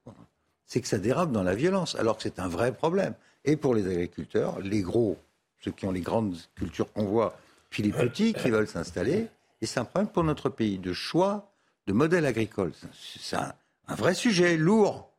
c'est 0.65 0.81
que 0.81 0.87
ça 0.87 0.97
dérape 0.97 1.31
dans 1.31 1.43
la 1.43 1.55
violence, 1.55 1.95
alors 1.95 2.17
que 2.17 2.23
c'est 2.23 2.39
un 2.39 2.47
vrai 2.47 2.73
problème. 2.73 3.13
Et 3.45 3.55
pour 3.55 3.73
les 3.73 3.87
agriculteurs, 3.87 4.59
les 4.59 4.81
gros 4.81 5.17
ceux 5.63 5.71
qui 5.71 5.85
ont 5.85 5.91
les 5.91 6.01
grandes 6.01 6.35
cultures 6.55 6.91
qu'on 6.91 7.05
voit, 7.05 7.37
puis 7.69 7.83
les 7.83 7.91
petits 7.91 8.33
qui 8.33 8.49
veulent 8.49 8.67
s'installer. 8.67 9.27
Et 9.61 9.65
c'est 9.65 9.79
un 9.79 9.85
problème 9.85 10.11
pour 10.11 10.23
notre 10.23 10.49
pays 10.49 10.79
de 10.79 10.91
choix 10.91 11.51
de 11.87 11.93
modèle 11.93 12.25
agricole. 12.25 12.73
C'est 12.93 13.37
un, 13.37 13.53
vrai 13.87 14.13
sujet, 14.13 14.57
lourd. 14.57 15.09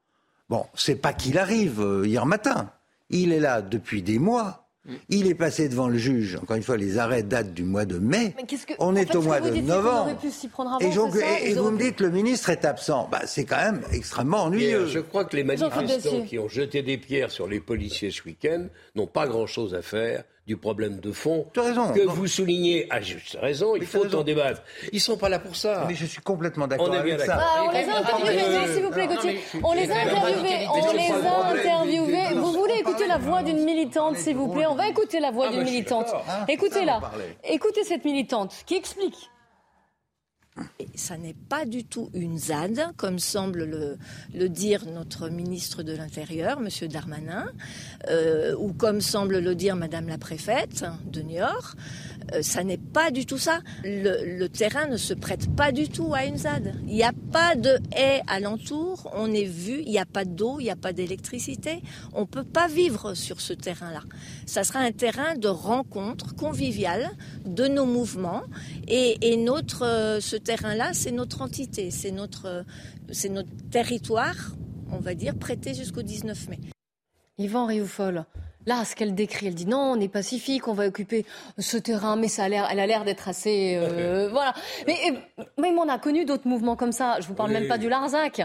Bon, 0.49 0.67
c'est 0.75 0.97
pas 0.97 1.13
qu'il 1.13 1.39
arrive 1.39 1.81
euh, 1.81 2.07
hier 2.07 2.27
matin. 2.27 2.71
Il 3.11 3.33
est 3.33 3.41
là 3.41 3.63
depuis 3.63 4.03
des 4.03 4.19
mois. 4.19 4.62
Mm. 4.85 4.95
Il 5.11 5.27
est 5.29 5.35
passé 5.35 5.69
devant 5.69 5.89
le 5.89 5.97
juge. 5.97 6.37
Encore 6.43 6.57
une 6.57 6.63
fois, 6.63 6.77
les 6.77 6.99
arrêts 6.99 7.23
datent 7.23 7.55
du 7.55 7.63
mois 7.63 7.85
de 7.85 7.99
mai. 7.99 8.35
on 8.79 8.97
est 8.97 9.15
au 9.15 9.23
mois 9.23 9.41
de 9.41 9.51
novembre. 9.61 10.11
et, 10.81 11.51
et, 11.51 11.55
vous 11.55 11.71
me 11.71 11.79
dites 11.79 11.97
que 11.97 12.05
le 12.05 12.11
ministre 12.11 12.51
est 12.51 12.65
absent. 12.65 13.09
Bah, 13.11 13.23
c'est 13.27 13.45
quand 13.45 13.59
même 13.59 13.83
extrêmement 13.93 14.45
ennuyeux. 14.45 14.87
je 14.87 14.99
crois 14.99 15.25
que 15.25 15.37
les 15.37 15.45
manifestants 15.45 16.23
qui 16.23 16.39
ont 16.39 16.49
jeté 16.49 16.83
des 16.83 16.99
pierres 16.99 17.31
sur 17.31 17.47
les 17.47 17.61
policiers 17.61 18.11
ce 18.11 18.23
week-end 18.25 18.67
n'ont 18.97 19.07
pas 19.07 19.27
grand-chose 19.27 19.75
à 19.75 19.83
faire 19.83 20.25
du 20.47 20.57
problème 20.57 20.99
de 20.99 21.13
fond 21.13 21.47
que 21.55 22.07
vous 22.09 22.27
soulignez 22.27 22.87
à 22.91 23.01
juste 23.01 23.39
raison, 23.41 23.77
il 23.77 23.87
faut 23.87 24.13
en 24.15 24.25
débattre. 24.25 24.63
Ils 24.93 25.01
sont 25.01 25.17
pas 25.17 25.29
là 25.29 25.39
pour 25.39 25.55
ça. 25.55 25.85
Mais 25.87 25.95
je 25.95 26.05
suis 26.05 26.21
complètement 26.21 26.67
d'accord 26.67 26.93
avec 26.93 27.21
ça. 27.21 27.39
Ah, 27.41 27.65
on 27.65 27.71
les 27.71 27.89
a 27.89 27.99
interviewés, 27.99 28.75
s'il 28.75 28.83
vous 28.83 28.91
plaît, 28.91 29.07
Gauthier. 29.07 29.41
On 29.63 29.73
les 29.73 29.91
a 29.91 30.01
interviewés, 30.01 30.67
on 30.69 30.93
les 30.93 31.11
a 31.11 31.49
interviewés. 31.49 32.35
Vous 32.35 32.62
écouter 32.83 33.07
la 33.07 33.19
voix 33.19 33.43
d'une 33.43 33.65
militante, 33.65 34.17
s'il 34.17 34.37
vous 34.37 34.49
plaît 34.49 34.67
On 34.67 34.75
va 34.75 34.89
écouter 34.89 35.21
la 35.21 35.31
voix 35.31 35.47
ah, 35.49 35.53
d'une 35.53 35.65
militante. 35.65 36.09
Écoutez-la. 36.49 37.01
Écoutez 37.45 37.85
cette 37.85 38.05
militante 38.05 38.63
qui 38.67 38.75
explique 38.75 39.31
ça 40.95 41.17
n'est 41.17 41.35
pas 41.35 41.65
du 41.65 41.85
tout 41.85 42.11
une 42.13 42.37
ZAD, 42.37 42.93
comme 42.99 43.19
semble 43.19 43.65
le, 44.35 44.49
dire 44.49 44.85
notre 44.87 45.31
ministre 45.31 45.83
de 45.83 45.97
l'Intérieur, 45.97 46.59
M. 46.59 46.89
Darmanin, 46.89 47.51
euh, 48.11 48.55
ou 48.59 48.73
comme 48.75 49.01
semble 49.01 49.39
le 49.39 49.55
dire 49.55 49.77
Madame 49.77 50.09
la 50.09 50.19
préfète 50.19 50.85
de 51.07 51.23
Niort. 51.23 51.75
Euh, 52.35 52.43
ça 52.43 52.65
n'est 52.65 52.79
pas 52.79 53.11
du 53.11 53.27
tout 53.27 53.39
ça. 53.39 53.61
Le, 53.85 54.47
terrain 54.49 54.87
ne 54.87 54.97
se 54.97 55.15
prête 55.15 55.55
pas 55.55 55.73
du 55.73 55.89
tout 55.89 56.13
à 56.15 56.25
une 56.25 56.37
ZAD. 56.37 56.75
Il 56.87 56.95
n'y 56.95 57.03
a 57.03 57.13
pas 57.33 57.55
de 57.55 57.79
haies 57.97 58.23
alentour. 58.27 59.11
On 59.15 59.33
est 59.33 59.45
vu, 59.45 59.83
il 59.85 59.91
n'y 59.91 59.99
a 59.99 60.07
pas 60.07 60.25
d'eau, 60.25 60.61
il 60.61 60.65
n'y 60.65 60.71
a 60.71 60.77
pas 60.77 60.93
d'électricité. 60.93 61.83
On 62.13 62.23
ne 62.23 62.27
peut 62.27 62.45
pas 62.45 62.69
vivre 62.69 63.15
sur 63.15 63.41
ce 63.41 63.53
terrain-là. 63.53 64.03
Ça 64.47 64.65
sera 64.65 64.81
un 64.81 64.93
terrain 64.93 65.37
de 65.37 65.49
rencontre 65.49 66.35
conviviale 66.35 67.11
de 67.45 67.67
nos 67.67 67.87
mouvements. 67.87 68.43
Et, 68.89 69.37
notre, 69.37 69.85
euh, 69.85 70.21
ce 70.21 70.37
terrain-là, 70.37 70.91
c'est 70.93 71.13
notre 71.13 71.43
entité, 71.43 71.91
c'est 71.91 72.11
notre, 72.11 72.47
euh, 72.47 72.63
c'est 73.11 73.29
notre 73.29 73.51
territoire, 73.71 74.53
on 74.91 74.99
va 74.99 75.15
dire, 75.15 75.35
prêté 75.37 75.75
jusqu'au 75.75 76.03
19 76.03 76.49
mai. 76.49 76.61
Yvan 77.39 77.67
Rioufol, 77.67 78.25
Là, 78.67 78.85
ce 78.85 78.95
qu'elle 78.95 79.15
décrit, 79.15 79.47
elle 79.47 79.55
dit 79.55 79.67
non, 79.67 79.95
on 79.97 80.01
est 80.01 80.09
pacifique, 80.09 80.69
on 80.69 80.75
va 80.75 80.87
occuper 80.87 81.25
ce 81.59 81.77
terrain, 81.77 82.17
mais 82.17 82.29
ça 82.29 82.45
a 82.45 82.49
l'air, 82.49 82.69
elle 82.71 82.81
a 82.81 82.87
l'air 82.87 83.05
d'être 83.05 83.29
assez, 83.29 83.77
euh, 83.77 84.29
voilà. 84.33 84.55
Mais 84.87 84.97
même 85.59 85.79
on 85.79 85.89
a 85.89 85.99
connu 85.99 86.25
d'autres 86.25 86.47
mouvements 86.47 86.77
comme 86.77 86.93
ça. 86.93 87.21
Je 87.21 87.27
vous 87.27 87.35
parle 87.35 87.53
même 87.53 87.69
pas 87.69 87.79
du 87.79 87.89
Larzac. 87.89 88.43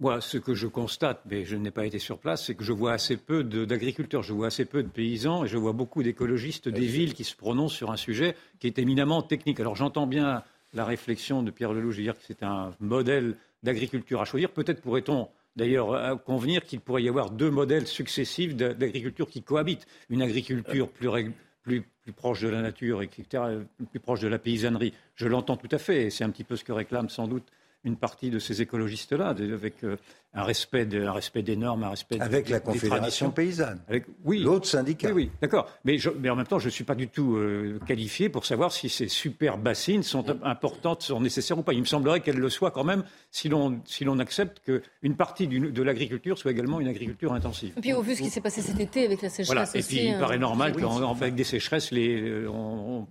Moi, 0.00 0.20
ce 0.20 0.38
que 0.38 0.54
je 0.54 0.66
constate, 0.66 1.20
mais 1.30 1.44
je 1.44 1.54
n'ai 1.54 1.70
pas 1.70 1.86
été 1.86 2.00
sur 2.00 2.18
place, 2.18 2.46
c'est 2.46 2.56
que 2.56 2.64
je 2.64 2.72
vois 2.72 2.92
assez 2.92 3.16
peu 3.16 3.44
d'agriculteurs, 3.44 4.24
je 4.24 4.32
vois 4.32 4.48
assez 4.48 4.64
peu 4.64 4.82
de 4.82 4.88
paysans, 4.88 5.44
et 5.44 5.48
je 5.48 5.56
vois 5.56 5.72
beaucoup 5.72 6.02
d'écologistes 6.02 6.68
des 6.68 6.86
villes 6.86 7.14
qui 7.14 7.22
se 7.22 7.36
prononcent 7.36 7.74
sur 7.74 7.92
un 7.92 7.96
sujet 7.96 8.34
qui 8.58 8.66
est 8.66 8.80
éminemment 8.80 9.22
technique. 9.22 9.60
Alors 9.60 9.76
j'entends 9.76 10.08
bien 10.08 10.42
la 10.72 10.84
réflexion 10.84 11.44
de 11.44 11.52
Pierre 11.52 11.72
Lelouch, 11.72 11.92
je 11.92 11.98
veux 11.98 12.02
dire 12.02 12.14
que 12.14 12.24
c'est 12.26 12.42
un 12.42 12.72
modèle 12.80 13.36
d'agriculture 13.62 14.20
à 14.20 14.24
choisir. 14.24 14.50
Peut-être 14.50 14.82
pourrait-on 14.82 15.28
d'ailleurs 15.56 16.22
convenir 16.24 16.64
qu'il 16.64 16.80
pourrait 16.80 17.02
y 17.02 17.08
avoir 17.08 17.30
deux 17.30 17.50
modèles 17.50 17.86
successifs 17.86 18.54
d'agriculture 18.56 19.28
qui 19.28 19.42
cohabitent. 19.42 19.86
Une 20.10 20.22
agriculture 20.22 20.88
plus, 20.90 21.82
proche 22.16 22.42
de 22.42 22.48
la 22.48 22.62
nature, 22.62 23.02
etc., 23.02 23.42
plus 23.90 24.00
proche 24.00 24.20
de 24.20 24.28
la 24.28 24.38
paysannerie. 24.38 24.92
Je 25.14 25.28
l'entends 25.28 25.56
tout 25.56 25.68
à 25.70 25.78
fait, 25.78 26.04
et 26.04 26.10
c'est 26.10 26.24
un 26.24 26.30
petit 26.30 26.44
peu 26.44 26.56
ce 26.56 26.64
que 26.64 26.72
réclame 26.72 27.08
sans 27.08 27.26
doute 27.28 27.46
une 27.84 27.96
partie 27.96 28.30
de 28.30 28.38
ces 28.38 28.62
écologistes-là, 28.62 29.28
avec 29.28 29.84
euh, 29.84 29.96
un 30.32 30.42
respect, 30.42 30.86
de, 30.86 31.04
un 31.04 31.12
respect 31.12 31.42
des 31.42 31.56
normes, 31.56 31.84
un 31.84 31.90
respect 31.90 32.20
avec 32.20 32.48
la 32.48 32.60
Confédération 32.60 33.30
paysanne, 33.30 33.80
avec 33.88 34.06
oui, 34.24 34.42
l'autre 34.42 34.66
syndicat. 34.66 35.08
Oui, 35.08 35.14
oui 35.14 35.30
d'accord. 35.40 35.70
Mais, 35.84 35.98
mais, 36.18 36.30
en 36.30 36.36
même 36.36 36.46
temps, 36.46 36.58
je 36.58 36.66
ne 36.66 36.70
suis 36.70 36.84
pas 36.84 36.94
du 36.94 37.08
tout 37.08 37.36
euh, 37.36 37.78
qualifié 37.86 38.28
pour 38.28 38.46
savoir 38.46 38.72
si 38.72 38.88
ces 38.88 39.08
super 39.08 39.58
bassines 39.58 40.02
sont 40.02 40.24
importantes, 40.42 41.02
sont 41.02 41.20
nécessaires 41.20 41.58
ou 41.58 41.62
pas. 41.62 41.72
Il 41.72 41.80
me 41.80 41.84
semblerait 41.84 42.20
qu'elles 42.20 42.38
le 42.38 42.50
soient 42.50 42.70
quand 42.70 42.84
même, 42.84 43.04
si 43.30 43.48
l'on 43.48 43.80
si 43.84 44.04
l'on 44.04 44.18
accepte 44.18 44.60
qu'une 44.64 45.16
partie 45.16 45.46
du, 45.46 45.60
de 45.60 45.82
l'agriculture 45.82 46.38
soit 46.38 46.50
également 46.50 46.80
une 46.80 46.88
agriculture 46.88 47.32
intensive. 47.32 47.74
Et 47.76 47.80
puis 47.80 47.92
au 47.92 48.02
vu 48.02 48.12
de 48.12 48.16
ce 48.16 48.22
qui 48.22 48.30
s'est 48.30 48.40
passé 48.40 48.62
cet 48.62 48.80
été 48.80 49.04
avec 49.04 49.22
la 49.22 49.28
sécheresse 49.28 49.46
voilà. 49.46 49.68
Et 49.74 49.82
puis 49.82 50.08
il 50.08 50.18
paraît 50.18 50.36
euh, 50.36 50.38
normal 50.38 50.74
qu'avec 50.74 51.34
des 51.34 51.44
sécheresses, 51.44 51.90
les, 51.90 52.46
on, 52.48 53.06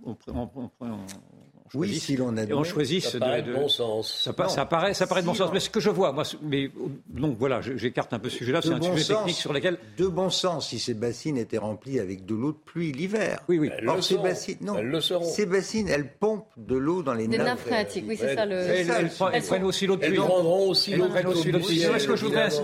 choisisse, 1.74 1.96
oui, 1.96 2.00
si 2.00 2.16
l'on 2.16 2.36
et 2.36 2.52
on 2.52 2.64
choisisse 2.64 3.10
ça 3.10 3.18
paraît 3.18 3.42
de, 3.42 3.52
bon 3.52 3.68
sens. 3.68 4.12
Ça, 4.12 4.32
ça, 4.48 4.66
paraît, 4.66 4.94
ça 4.94 5.06
paraît 5.06 5.22
de 5.22 5.26
bon 5.26 5.34
sens. 5.34 5.50
Mais 5.52 5.60
ce 5.60 5.70
que 5.70 5.80
je 5.80 5.90
vois, 5.90 6.12
moi, 6.12 6.24
mais 6.42 6.70
donc 7.08 7.36
voilà, 7.38 7.60
j'écarte 7.60 8.12
un 8.12 8.18
peu 8.18 8.28
ce 8.28 8.38
sujet-là. 8.38 8.60
C'est 8.62 8.72
un 8.72 8.80
sujet 8.80 9.14
technique 9.14 9.36
sur 9.36 9.52
lequel 9.52 9.78
de 9.96 10.06
bon 10.06 10.30
sens 10.30 10.68
si 10.68 10.78
ces 10.78 10.94
bassines 10.94 11.36
étaient 11.36 11.58
remplies 11.58 12.00
avec 12.00 12.24
de 12.24 12.34
l'eau 12.34 12.52
de 12.52 12.58
pluie 12.64 12.92
l'hiver. 12.92 13.40
Oui, 13.48 13.58
oui. 13.58 13.70
Elles 13.76 13.88
Or, 13.88 14.02
ces 14.02 14.16
bassines, 14.16 14.56
non, 14.60 14.78
elles 14.78 14.86
le 14.86 15.00
seront. 15.00 15.24
Ces 15.24 15.46
bassines, 15.46 15.88
elles 15.88 16.08
pompent 16.08 16.46
de 16.56 16.76
l'eau 16.76 17.02
dans 17.02 17.14
les 17.14 17.28
Des 17.28 17.38
nappes. 17.38 17.58
phréatiques, 17.58 18.04
oui, 18.08 18.16
c'est 18.18 18.34
ça 18.34 18.46
le. 18.46 18.56
Elles, 18.56 18.90
elles, 18.90 19.10
elles 19.32 19.42
prennent 19.42 19.64
aussi 19.64 19.86
l'eau 19.86 19.96
de 19.96 20.00
pluie. 20.00 20.16
Elles 20.16 20.20
prendront 20.20 20.68
aussi 20.68 20.94
l'eau 20.94 21.06
de 21.06 21.12
pluie. 21.12 21.84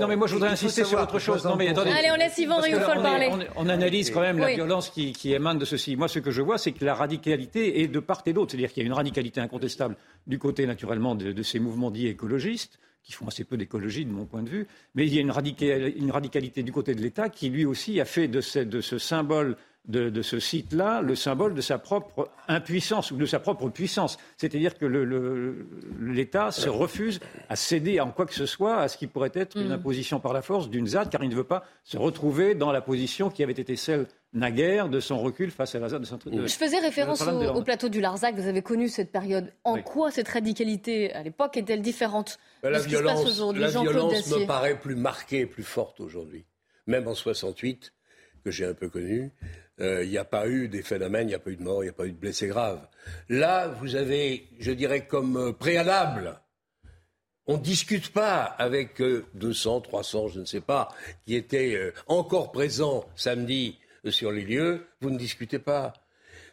Non, 0.01 0.09
mais 0.09 0.17
moi, 0.17 0.27
je 0.27 0.35
voudrais 0.35 0.51
insister 0.51 0.85
sur 0.85 1.01
autre 1.01 1.19
chose. 1.19 1.45
Non, 1.45 1.57
mais 1.57 1.69
attendez. 1.69 1.91
Allez, 1.91 2.11
on 2.13 2.17
laisse 2.17 2.39
Yvan 2.39 2.61
Rioufol 2.61 3.03
parler. 3.03 3.31
On 3.57 3.69
analyse 3.69 4.11
quand 4.11 4.21
même 4.21 4.39
la 4.39 4.55
violence 4.55 4.91
qui 4.91 5.33
émane 5.33 5.59
de 5.59 5.65
ceci. 5.65 5.97
Moi, 5.97 6.09
ce 6.09 6.19
que 6.19 6.31
je 6.31 6.43
vois, 6.43 6.59
c'est 6.59 6.73
que 6.73 6.85
la 6.85 6.95
radicalité 6.95 7.83
est 7.83 7.89
de 7.89 8.01
part 8.01 8.23
et 8.27 8.33
d'autre. 8.33 8.53
C'est-à-dire 8.53 8.73
qu'il 8.73 8.83
y 8.83 8.87
a 8.87 8.89
une 8.89 8.93
radicalité 9.01 9.41
incontestable 9.41 9.97
du 10.27 10.39
côté, 10.39 10.67
naturellement, 10.67 11.15
de, 11.15 11.33
de 11.33 11.43
ces 11.43 11.59
mouvements 11.59 11.91
dits 11.91 12.07
écologistes 12.07 12.79
qui 13.03 13.13
font 13.13 13.27
assez 13.27 13.45
peu 13.45 13.57
d'écologie 13.57 14.05
de 14.05 14.13
mon 14.13 14.27
point 14.27 14.43
de 14.43 14.51
vue, 14.51 14.67
mais 14.95 15.07
il 15.07 15.15
y 15.15 15.19
a 15.19 15.23
une, 15.23 15.33
une 15.97 16.11
radicalité 16.11 16.63
du 16.63 16.73
côté 16.73 16.95
de 16.95 17.01
l'État 17.01 17.29
qui 17.29 17.49
lui 17.49 17.65
aussi 17.65 18.01
a 18.01 18.05
fait 18.05 18.29
de 18.29 18.41
ce, 18.41 18.59
de 18.59 18.81
ce 18.81 18.99
symbole 18.99 19.57
de, 19.89 20.11
de, 20.11 20.23
ce 20.23 20.39
site-là 20.39 21.01
le 21.01 21.15
symbole 21.15 21.55
de 21.55 21.61
sa 21.61 21.79
propre 21.79 22.31
impuissance 22.49 23.11
ou 23.11 23.17
de 23.17 23.25
sa 23.25 23.41
propre 23.41 23.71
puissance. 23.71 24.19
C'est-à-dire 24.37 24.77
que 24.77 24.85
l'État 24.85 26.47
le, 26.47 26.53
se 26.53 26.69
refuse 26.69 27.21
à 27.49 27.57
céder 27.57 28.01
en 28.01 28.11
quoi 28.11 28.27
que 28.27 28.35
ce 28.35 28.47
soit 28.47 28.77
à 28.77 28.89
ce 28.89 28.99
qui 28.99 29.07
pourrait 29.07 29.33
être 29.35 29.57
une 29.57 29.69
mm. 29.69 29.73
imposition 29.73 30.21
par 30.21 30.33
la 30.33 30.43
force 30.43 30.69
d'une 30.69 30.87
ZAD, 30.87 31.11
car 31.11 31.25
il 31.25 31.31
ne 31.31 31.35
veut 31.35 31.45
pas 31.45 31.65
se 31.85 31.97
retrouver 31.97 32.55
dans 32.55 32.73
la 32.73 32.83
position 32.83 33.31
qui 33.31 33.43
avait 33.43 33.53
été 33.53 33.77
celle 33.77 34.07
naguère 34.33 34.89
de 34.89 35.01
son 35.01 35.19
recul 35.19 35.51
face 35.51 35.75
à 35.75 35.81
la 35.81 35.89
de 35.89 36.05
saint 36.05 36.19
Je 36.25 36.47
faisais 36.47 36.79
référence 36.79 37.23
au, 37.23 37.63
plateau 37.63 37.89
du 37.89 38.01
Larzac. 38.01 38.37
Vous 38.37 38.47
avez 38.47 38.63
connu 38.63 38.89
cette 38.89 39.11
période. 39.11 39.53
En 39.65 39.83
quoi 39.83 40.11
cette 40.11 40.29
radicalité, 40.29 41.13
à 41.13 41.23
l'époque, 41.23 41.57
est-elle 41.57 41.83
différente 41.83 42.39
ben, 42.63 42.71
La 42.71 42.81
violence, 42.81 43.25
la 43.55 43.69
violence 43.69 44.31
me 44.31 44.47
paraît 44.47 44.79
plus 44.79 44.97
marquée, 44.97 45.47
plus 45.47 45.65
forte 45.65 46.01
aujourd'hui. 46.01 46.45
Même 46.87 47.09
en 47.09 47.15
68, 47.15 47.93
que 48.45 48.51
j'ai 48.51 48.65
un 48.65 48.75
peu 48.75 48.89
connu, 48.89 49.33
euh, 49.81 50.05
il 50.05 50.11
n'y 50.11 50.19
a 50.19 50.25
pas 50.25 50.49
eu 50.49 50.69
des 50.69 50.83
phénomènes, 50.83 51.29
il 51.29 51.31
n'y 51.31 51.35
a 51.35 51.39
pas 51.39 51.51
eu 51.51 51.57
de 51.57 51.63
mort, 51.63 51.83
il 51.83 51.87
n'y 51.87 51.91
a 51.91 51.95
pas 51.95 52.07
eu 52.07 52.13
de 52.13 52.19
blessés 52.19 52.49
graves. 52.49 52.87
Là, 53.29 53.69
vous 53.69 53.97
avez, 53.97 54.49
je 54.59 54.73
dirais, 54.73 55.07
comme 55.07 55.37
euh, 55.37 55.53
préalable, 55.53 56.41
on 57.47 57.57
ne 57.57 57.63
discute 57.63 58.13
pas 58.13 58.43
avec 58.43 59.03
200, 59.35 59.77
euh, 59.77 59.81
300, 59.81 60.29
je 60.29 60.41
ne 60.41 60.45
sais 60.45 60.61
pas, 60.61 60.89
qui 61.27 61.35
étaient 61.35 61.93
encore 62.07 62.53
présents 62.53 63.05
samedi 63.17 63.79
sur 64.09 64.33
les 64.33 64.45
lieux, 64.45 64.87
vous 65.01 65.11
ne 65.11 65.19
discutez 65.19 65.59
pas. 65.59 65.93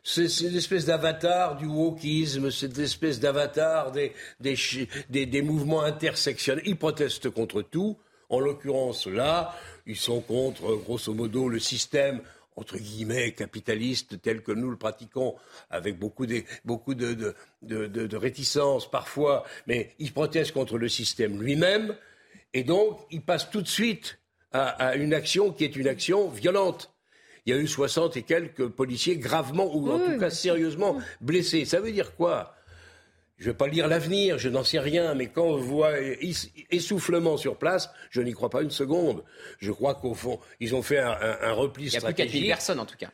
C'est 0.03 0.25
une 0.41 0.55
espèce 0.55 0.85
d'avatar 0.85 1.57
du 1.57 1.65
wokisme, 1.65 2.49
cette 2.49 2.77
espèce 2.77 3.19
d'avatar 3.19 3.91
des, 3.91 4.13
des, 5.09 5.41
mouvements 5.41 5.83
intersectionnels. 5.83 6.63
Ils 6.65 6.77
protestent 6.77 7.29
contre 7.29 7.61
tout. 7.61 7.97
En 8.29 8.39
l'occurrence, 8.39 9.07
là, 9.07 9.55
ils 9.85 9.97
sont 9.97 10.21
contre, 10.21 10.75
grosso 10.75 11.13
modo, 11.13 11.49
le 11.49 11.59
système 11.59 12.21
entre 12.57 12.77
guillemets, 12.77 13.33
capitaliste 13.33 14.19
tel 14.21 14.41
que 14.41 14.51
nous 14.51 14.71
le 14.71 14.77
pratiquons, 14.77 15.35
avec 15.69 15.97
beaucoup 15.97 16.25
de, 16.25 16.43
beaucoup 16.65 16.95
de, 16.95 17.35
de, 17.61 18.17
réticence 18.17 18.89
parfois, 18.89 19.45
mais 19.67 19.91
il 19.99 20.11
proteste 20.11 20.53
contre 20.53 20.77
le 20.79 20.89
système 20.89 21.41
lui-même, 21.41 21.95
et 22.53 22.63
donc 22.63 22.99
il 23.11 23.21
passe 23.21 23.49
tout 23.51 23.61
de 23.61 23.67
suite 23.67 24.19
à, 24.51 24.95
une 24.95 25.13
action 25.13 25.51
qui 25.51 25.65
est 25.65 25.75
une 25.75 25.87
action 25.87 26.29
violente. 26.29 26.91
Il 27.47 27.51
y 27.51 27.53
a 27.57 27.61
eu 27.61 27.67
60 27.67 28.17
et 28.17 28.23
quelques 28.23 28.67
policiers 28.67 29.15
gravement, 29.15 29.73
ou 29.73 29.89
en 29.89 29.99
tout 29.99 30.19
cas 30.19 30.29
sérieusement 30.29 30.97
blessés. 31.21 31.63
Ça 31.63 31.79
veut 31.79 31.93
dire 31.93 32.13
quoi? 32.13 32.53
Je 33.37 33.45
ne 33.45 33.51
vais 33.51 33.57
pas 33.57 33.67
lire 33.67 33.87
l'avenir, 33.87 34.37
je 34.37 34.49
n'en 34.49 34.65
sais 34.65 34.79
rien, 34.79 35.13
mais 35.13 35.27
quand 35.27 35.45
on 35.45 35.57
voit 35.57 35.93
essoufflement 36.71 37.37
sur 37.37 37.55
place, 37.55 37.89
je 38.09 38.21
n'y 38.21 38.33
crois 38.33 38.49
pas 38.49 38.63
une 38.63 38.71
seconde. 38.71 39.23
Je 39.59 39.71
crois 39.71 39.95
qu'au 39.95 40.13
fond, 40.13 40.39
ils 40.59 40.75
ont 40.75 40.81
fait 40.81 40.97
un, 40.97 41.53
repli 41.53 41.89
stratégique. 41.89 42.33
Il 42.33 42.41
n'y 42.41 42.51
a 42.51 42.57
plus 42.57 42.65
4000 42.65 42.75
personnes 42.75 42.79
en 42.81 42.85
tout 42.85 42.97
cas. 42.97 43.11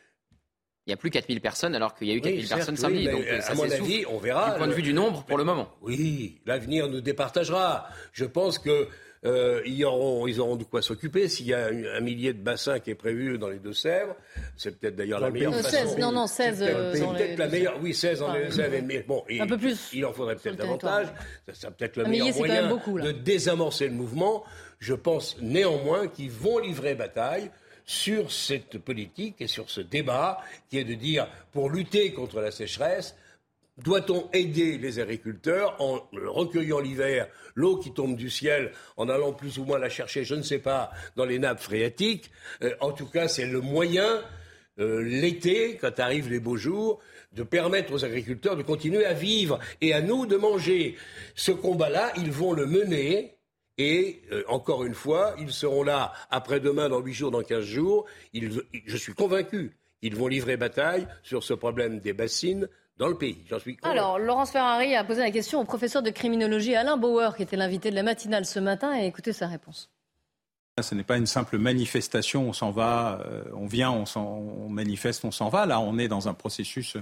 Il 0.86 0.90
n'y 0.90 0.94
a 0.94 0.96
plus 0.96 1.10
4000 1.10 1.40
personnes 1.40 1.74
alors 1.76 1.94
qu'il 1.94 2.08
y 2.08 2.10
a 2.10 2.14
eu 2.14 2.20
4000 2.20 2.48
personnes 2.48 2.76
samedi. 2.76 3.04
donc 3.06 3.24
à 3.26 3.54
mon 3.54 3.70
avis, 3.70 4.04
on 4.10 4.18
verra. 4.18 4.50
Du 4.50 4.56
point 4.58 4.66
de 4.66 4.72
vue 4.72 4.82
du 4.82 4.94
nombre 4.94 5.24
pour 5.24 5.38
le 5.38 5.44
moment. 5.44 5.72
Oui, 5.80 6.40
l'avenir 6.44 6.88
nous 6.88 7.00
départagera. 7.00 7.86
Je 8.12 8.24
pense 8.24 8.58
que 8.58 8.88
euh, 9.26 9.62
ils, 9.64 9.84
auront, 9.84 10.26
ils 10.26 10.40
auront 10.40 10.56
de 10.56 10.64
quoi 10.64 10.82
s'occuper. 10.82 11.28
S'il 11.28 11.46
y 11.46 11.54
a 11.54 11.66
un, 11.66 12.00
millier 12.00 12.32
de 12.32 12.42
bassins 12.42 12.78
qui 12.78 12.90
est 12.90 12.94
prévu 12.94 13.38
dans 13.38 13.48
les 13.48 13.58
Deux-Sèvres, 13.58 14.14
c'est 14.56 14.78
peut-être 14.78 14.96
d'ailleurs 14.96 15.20
la 15.20 15.30
meilleure 15.30 15.54
façon. 15.54 15.70
16, 15.70 15.98
non, 15.98 16.12
non, 16.12 16.26
16. 16.26 16.58
C'est 16.94 17.06
peut-être 17.06 17.38
la 17.38 17.48
meilleure. 17.48 17.78
Oui, 17.80 17.94
16 17.94 18.22
en 18.22 18.32
Deux-Sèvres. 18.34 18.84
Mais 18.84 19.00
bon, 19.00 19.24
un 19.40 19.46
peu 19.46 19.58
plus. 19.58 19.90
Il 19.92 20.04
en 20.04 20.12
faudrait 20.12 20.36
peut-être 20.36 20.56
davantage. 20.56 21.06
Ça, 21.52 21.70
peut-être 21.70 21.96
le 21.96 22.04
meilleur 22.04 22.36
moyen 22.36 22.68
de 22.68 23.12
désamorcer 23.12 23.88
le 23.88 23.94
mouvement. 23.94 24.44
Je 24.78 24.94
pense 24.94 25.38
néanmoins 25.40 26.08
qu'ils 26.08 26.30
vont 26.30 26.58
livrer 26.58 26.94
bataille 26.94 27.50
sur 27.86 28.32
cette 28.32 28.78
politique 28.78 29.36
et 29.40 29.46
sur 29.46 29.70
ce 29.70 29.80
débat 29.80 30.40
qui 30.68 30.78
est 30.78 30.84
de 30.84 30.94
dire, 30.94 31.28
pour 31.52 31.70
lutter 31.70 32.12
contre 32.12 32.40
la 32.40 32.50
sécheresse, 32.50 33.14
doit-on 33.78 34.28
aider 34.32 34.78
les 34.78 35.00
agriculteurs 35.00 35.76
en 35.80 36.00
recueillant 36.12 36.80
l'hiver 36.80 37.28
l'eau 37.54 37.76
qui 37.76 37.92
tombe 37.92 38.16
du 38.16 38.30
ciel, 38.30 38.72
en 38.96 39.08
allant 39.08 39.32
plus 39.32 39.58
ou 39.58 39.64
moins 39.64 39.78
la 39.78 39.88
chercher, 39.88 40.24
je 40.24 40.34
ne 40.34 40.42
sais 40.42 40.58
pas, 40.58 40.90
dans 41.16 41.24
les 41.24 41.38
nappes 41.38 41.60
phréatiques? 41.60 42.30
Euh, 42.62 42.74
En 42.80 42.92
tout 42.92 43.06
cas, 43.06 43.28
c'est 43.28 43.46
le 43.46 43.60
moyen, 43.60 44.22
euh, 44.78 45.02
l'été, 45.02 45.76
quand 45.76 45.98
arrivent 45.98 46.30
les 46.30 46.40
beaux 46.40 46.56
jours, 46.56 47.00
de 47.32 47.42
permettre 47.42 47.92
aux 47.92 48.04
agriculteurs 48.04 48.56
de 48.56 48.62
continuer 48.62 49.04
à 49.04 49.12
vivre 49.12 49.58
et 49.80 49.92
à 49.92 50.00
nous 50.00 50.26
de 50.26 50.36
manger. 50.36 50.96
Ce 51.34 51.50
combat-là, 51.50 52.12
ils 52.16 52.30
vont 52.30 52.52
le 52.52 52.66
mener 52.66 53.34
et 53.76 54.22
euh, 54.30 54.44
encore 54.48 54.84
une 54.84 54.94
fois, 54.94 55.34
ils 55.38 55.52
seront 55.52 55.82
là 55.82 56.12
après-demain, 56.30 56.88
dans 56.88 57.00
huit 57.00 57.14
jours, 57.14 57.32
dans 57.32 57.42
quinze 57.42 57.64
jours. 57.64 58.06
je 58.32 58.96
suis 58.96 59.14
convaincu 59.14 59.76
qu'ils 60.00 60.14
vont 60.14 60.28
livrer 60.28 60.56
bataille 60.56 61.08
sur 61.22 61.42
ce 61.42 61.54
problème 61.54 61.98
des 61.98 62.12
bassines 62.12 62.68
dans 62.96 63.08
le 63.08 63.16
pays. 63.16 63.38
J'en 63.48 63.58
suis 63.58 63.76
Alors, 63.82 64.18
Laurence 64.18 64.50
Ferrari 64.50 64.94
a 64.94 65.04
posé 65.04 65.20
la 65.20 65.30
question 65.30 65.60
au 65.60 65.64
professeur 65.64 66.02
de 66.02 66.10
criminologie 66.10 66.74
Alain 66.74 66.96
Bauer, 66.96 67.36
qui 67.36 67.42
était 67.42 67.56
l'invité 67.56 67.90
de 67.90 67.94
la 67.94 68.02
matinale 68.02 68.46
ce 68.46 68.60
matin, 68.60 68.98
et 68.98 69.06
écoutez 69.06 69.32
sa 69.32 69.46
réponse. 69.46 69.90
Ce 70.80 70.94
n'est 70.94 71.04
pas 71.04 71.16
une 71.16 71.26
simple 71.26 71.58
manifestation, 71.58 72.48
on 72.48 72.52
s'en 72.52 72.72
va, 72.72 73.20
euh, 73.26 73.44
on 73.54 73.66
vient, 73.66 73.92
on, 73.92 74.04
on 74.16 74.68
manifeste, 74.68 75.24
on 75.24 75.30
s'en 75.30 75.48
va. 75.48 75.66
Là, 75.66 75.78
on 75.78 75.98
est 75.98 76.08
dans 76.08 76.28
un 76.28 76.34
processus 76.34 76.96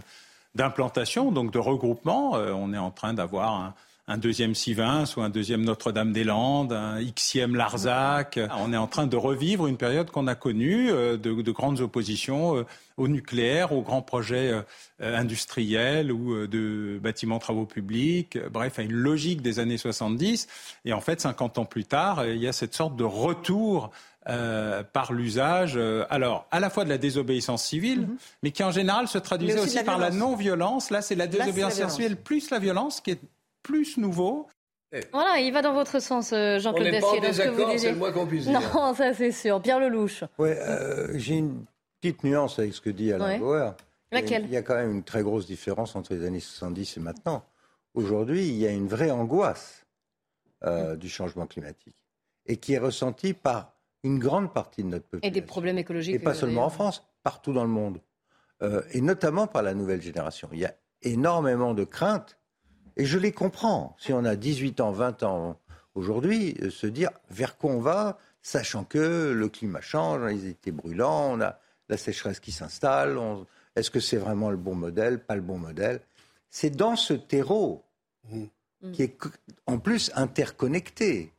d'implantation, 0.55 1.33
donc 1.33 1.53
de 1.53 1.59
regroupement. 1.59 2.37
Euh, 2.37 2.53
on 2.53 2.75
est 2.75 2.79
en 2.79 2.91
train 2.91 3.15
d'avoir 3.15 3.55
un, 3.55 3.75
un 4.09 4.19
deuxième 4.19 4.55
Sivins 4.55 5.05
ou 5.17 5.21
un 5.21 5.31
deuxième 5.31 5.65
Notre-Dame-des-Landes, 5.65 6.73
un 6.73 7.01
Xième 7.15 7.55
Larzac. 7.55 8.39
On 8.59 8.73
est 8.73 8.77
en 8.77 8.89
train 8.89 9.07
de 9.07 9.17
revivre 9.17 9.69
une 9.69 9.77
période 9.77 10.11
qu'on 10.11 10.27
a 10.27 10.35
connue 10.35 10.91
euh, 10.91 11.17
de, 11.17 11.41
de, 11.41 11.53
grandes 11.53 11.81
oppositions 11.81 12.57
euh, 12.57 12.67
au 12.97 13.07
nucléaire, 13.07 13.73
aux 13.73 13.83
grands 13.83 14.03
projets 14.03 14.51
euh, 14.51 14.63
industriels 15.01 16.11
ou 16.11 16.47
de 16.47 16.99
bâtiments 17.01 17.39
travaux 17.39 17.65
publics, 17.65 18.39
bref, 18.51 18.79
à 18.79 18.83
une 18.83 18.93
logique 18.93 19.41
des 19.41 19.61
années 19.61 19.79
70. 19.79 20.49
Et 20.85 20.93
en 20.93 21.01
fait, 21.01 21.21
50 21.21 21.59
ans 21.59 21.65
plus 21.65 21.85
tard, 21.85 22.27
il 22.27 22.39
y 22.39 22.49
a 22.49 22.53
cette 22.53 22.75
sorte 22.75 22.97
de 22.97 23.05
retour 23.05 23.91
euh, 24.29 24.85
par 24.85 25.13
l'usage, 25.13 25.77
alors 26.11 26.47
à 26.53 26.61
la 26.61 26.71
fois 26.71 26.85
de 26.85 26.89
la 26.89 26.99
désobéissance 26.99 27.65
civile, 27.65 28.03
mm-hmm. 28.03 28.37
mais 28.45 28.51
qui 28.53 28.63
en 28.63 28.71
général 28.71 29.09
se 29.09 29.19
traduisait 29.19 29.59
aussi, 29.59 29.83
par 29.83 29.99
la 29.99 30.11
non-violence. 30.11 30.91
Là, 30.91 31.03
c'est 31.03 31.17
la 31.17 31.27
désobéissance 31.27 31.95
civile 31.97 32.17
plus 32.17 32.51
la 32.51 32.61
violence 32.61 33.01
qui 33.01 33.13
est 33.13 33.21
plus 33.63 33.97
nouveau. 33.99 34.49
Voilà, 35.13 35.39
il 35.39 35.53
va 35.53 35.63
dans 35.63 35.73
votre 35.73 36.01
sens, 36.01 36.33
euh, 36.33 36.59
Jean-Claude 36.59 36.91
Dacier. 36.91 37.09
On 37.09 37.15
n'est 37.15 37.21
pas 37.21 37.27
en 37.27 37.29
désaccord, 37.29 37.73
c'est 37.79 37.91
le 37.93 37.97
moins 37.97 38.13
qu'on 38.13 38.27
puisse 38.27 38.47
dire. 38.47 38.61
Non, 38.75 38.95
ça 38.95 39.15
c'est 39.15 39.33
sûr. 39.33 39.63
Pierre 39.63 39.81
Lelouch. 39.81 40.25
Ouais, 40.39 40.59
euh, 40.59 41.19
j'ai 41.19 41.37
une 41.37 41.65
petite 42.01 42.23
nuance 42.25 42.59
avec 42.59 42.75
ce 42.75 42.81
que 42.81 42.91
dit 42.91 43.13
Alain 43.13 43.39
Bauer. 43.39 43.75
Laquelle 44.11 44.45
Il 44.45 44.51
y 44.51 44.57
a 44.59 44.63
quand 44.63 44.75
même 44.75 44.91
une 44.91 45.03
très 45.03 45.23
grosse 45.23 45.47
différence 45.47 45.97
entre 45.97 46.13
les 46.13 46.27
années 46.27 46.41
70 46.41 46.99
et 46.99 47.01
maintenant. 47.01 47.47
Aujourd'hui, 47.95 48.47
il 48.47 48.57
y 48.57 48.67
a 48.67 48.71
une 48.71 48.87
vraie 48.87 49.11
angoisse 49.11 49.87
euh, 50.65 50.97
du 50.97 51.09
changement 51.09 51.47
climatique 51.47 51.97
et 52.45 52.59
qui 52.59 52.75
est 52.75 52.79
ressentie 52.79 53.33
par 53.33 53.73
une 54.03 54.19
grande 54.19 54.53
partie 54.53 54.83
de 54.83 54.89
notre 54.89 55.05
population. 55.05 55.29
Et 55.29 55.31
des 55.31 55.47
problèmes 55.47 55.79
écologiques. 55.79 56.17
Et 56.17 56.19
pas 56.19 56.35
seulement 56.35 56.67
en 56.67 56.71
France, 56.71 57.03
partout 57.23 57.55
dans 57.55 57.65
le 57.65 57.71
monde. 57.71 58.01
et 58.91 59.01
notamment 59.01 59.47
par 59.47 59.63
la 59.63 59.73
nouvelle 59.73 60.03
génération. 60.03 60.49
Il 60.53 60.59
y 60.59 60.67
a 60.67 60.75
énormément 61.03 61.73
de 61.73 61.85
craintes 61.85 62.39
et 62.97 63.05
je 63.05 63.19
les 63.19 63.33
comprends. 63.33 63.97
Si 63.99 64.13
on 64.13 64.25
a 64.25 64.37
18 64.37 64.81
ans, 64.81 64.93
20 64.93 65.23
ans 65.23 65.59
aujourd'hui, 65.95 66.57
euh, 66.63 66.71
se 66.71 66.87
dire 66.87 67.11
vers 67.31 67.57
quoi 67.57 67.73
on 67.73 67.81
va, 67.81 68.19
sachant 68.43 68.85
que 68.85 69.33
le 69.33 69.49
climat 69.49 69.81
change, 69.81 70.23
les 70.31 70.47
étés 70.47 70.73
brûlants, 70.73 71.33
on 71.33 71.41
a 71.41 71.59
la 71.89 71.97
sécheresse 71.97 72.41
qui 72.41 72.53
s'installe, 72.53 73.19
est-ce 73.77 73.91
que 73.91 74.01
c'est 74.01 74.17
vraiment 74.17 74.51
le 74.51 74.57
bon 74.57 74.75
modèle, 74.75 75.19
pas 75.19 75.37
le 75.37 75.43
bon 75.43 75.59
modèle? 75.59 76.01
C'est 76.51 76.71
dans 76.71 76.97
ce 76.97 77.15
terreau 77.15 77.85
mmh. 78.31 78.93
qui 78.93 79.03
est 79.03 79.17
en 79.67 79.79
plus 79.79 80.11
interconnecté, 80.15 81.33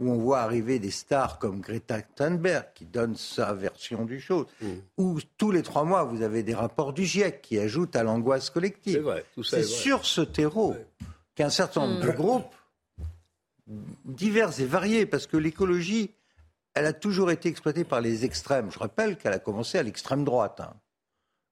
où 0.00 0.10
on 0.10 0.18
voit 0.18 0.40
arriver 0.40 0.78
des 0.78 0.90
stars 0.90 1.38
comme 1.38 1.60
Greta 1.60 2.02
Thunberg 2.02 2.66
qui 2.74 2.84
donne 2.84 3.16
sa 3.16 3.52
version 3.52 4.04
du 4.04 4.20
chose, 4.20 4.46
mm. 4.60 4.68
où 4.98 5.18
tous 5.36 5.50
les 5.50 5.62
trois 5.62 5.84
mois 5.84 6.04
vous 6.04 6.22
avez 6.22 6.42
des 6.42 6.54
rapports 6.54 6.92
du 6.92 7.04
GIEC 7.04 7.42
qui 7.42 7.58
ajoutent 7.58 7.96
à 7.96 8.02
l'angoisse 8.02 8.50
collective. 8.50 9.22
C'est 9.42 9.62
sur 9.62 10.04
ce 10.04 10.20
terreau 10.20 10.74
qu'un 11.34 11.50
certain 11.50 11.86
nombre 11.86 12.00
de 12.00 12.10
mm. 12.10 12.14
groupes 12.14 12.54
divers 14.04 14.60
et 14.60 14.66
variés, 14.66 15.06
parce 15.06 15.26
que 15.26 15.36
l'écologie, 15.36 16.10
elle 16.74 16.86
a 16.86 16.92
toujours 16.92 17.30
été 17.30 17.48
exploitée 17.48 17.84
par 17.84 18.00
les 18.00 18.24
extrêmes. 18.24 18.70
Je 18.70 18.78
rappelle 18.78 19.16
qu'elle 19.16 19.32
a 19.32 19.38
commencé 19.38 19.78
à 19.78 19.82
l'extrême 19.82 20.24
droite. 20.24 20.60
Hein. 20.60 20.74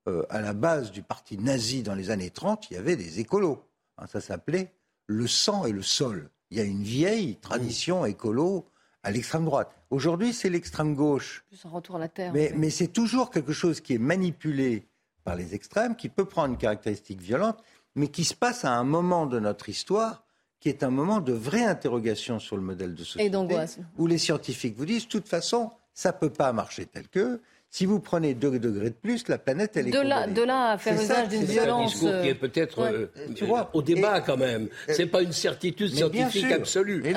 Euh, 0.08 0.24
à 0.30 0.40
la 0.40 0.52
base 0.52 0.90
du 0.90 1.02
parti 1.02 1.38
nazi 1.38 1.82
dans 1.82 1.94
les 1.94 2.10
années 2.10 2.30
30, 2.30 2.70
il 2.70 2.74
y 2.74 2.76
avait 2.76 2.96
des 2.96 3.20
écolos. 3.20 3.62
Hein, 3.98 4.06
ça 4.08 4.20
s'appelait 4.20 4.72
le 5.06 5.26
sang 5.26 5.64
et 5.64 5.72
le 5.72 5.82
sol. 5.82 6.28
Il 6.52 6.58
y 6.58 6.60
a 6.60 6.64
une 6.64 6.82
vieille 6.82 7.36
tradition 7.36 8.04
écolo 8.04 8.66
à 9.02 9.10
l'extrême 9.10 9.46
droite. 9.46 9.74
Aujourd'hui, 9.88 10.34
c'est 10.34 10.50
l'extrême 10.50 10.94
gauche. 10.94 11.46
un 11.64 11.68
retour 11.70 11.96
à 11.96 11.98
la 11.98 12.08
terre. 12.08 12.30
Mais, 12.34 12.52
mais 12.54 12.68
c'est 12.68 12.88
toujours 12.88 13.30
quelque 13.30 13.54
chose 13.54 13.80
qui 13.80 13.94
est 13.94 13.98
manipulé 13.98 14.86
par 15.24 15.34
les 15.34 15.54
extrêmes, 15.54 15.96
qui 15.96 16.10
peut 16.10 16.26
prendre 16.26 16.48
une 16.52 16.58
caractéristique 16.58 17.22
violente, 17.22 17.56
mais 17.94 18.08
qui 18.08 18.24
se 18.24 18.34
passe 18.34 18.66
à 18.66 18.72
un 18.72 18.84
moment 18.84 19.24
de 19.24 19.40
notre 19.40 19.70
histoire 19.70 20.24
qui 20.60 20.68
est 20.68 20.82
un 20.82 20.90
moment 20.90 21.20
de 21.20 21.32
vraie 21.32 21.64
interrogation 21.64 22.38
sur 22.38 22.56
le 22.56 22.62
modèle 22.62 22.94
de 22.94 23.02
société. 23.02 23.24
Et 23.24 23.30
d'angoisse. 23.30 23.78
Où 23.96 24.06
les 24.06 24.18
scientifiques 24.18 24.76
vous 24.76 24.84
disent, 24.84 25.04
de 25.04 25.08
toute 25.08 25.28
façon, 25.28 25.70
ça 25.94 26.12
ne 26.12 26.18
peut 26.18 26.30
pas 26.30 26.52
marcher 26.52 26.84
tel 26.84 27.08
que. 27.08 27.40
Si 27.74 27.86
vous 27.86 28.00
prenez 28.00 28.34
2 28.34 28.58
degrés 28.58 28.90
de 28.90 28.94
plus, 28.94 29.28
la 29.28 29.38
planète, 29.38 29.78
elle 29.78 29.88
est 29.88 29.92
de 29.92 30.00
là, 30.00 30.26
De 30.26 30.42
là 30.42 30.72
à 30.72 30.78
faire 30.78 30.92
usage 30.92 31.28
d'une 31.28 31.44
violence. 31.44 31.94
C'est 31.94 32.06
un 32.06 32.10
discours 32.10 32.22
qui 32.22 32.28
est 32.28 32.34
peut-être 32.34 32.82
euh, 32.82 33.06
tu 33.34 33.46
vois, 33.46 33.70
au 33.72 33.80
débat 33.80 34.20
quand 34.20 34.36
même. 34.36 34.68
C'est 34.88 35.06
pas 35.06 35.22
une 35.22 35.32
certitude 35.32 35.88
scientifique 35.88 36.52
absolue. 36.52 37.00
Mais 37.02 37.14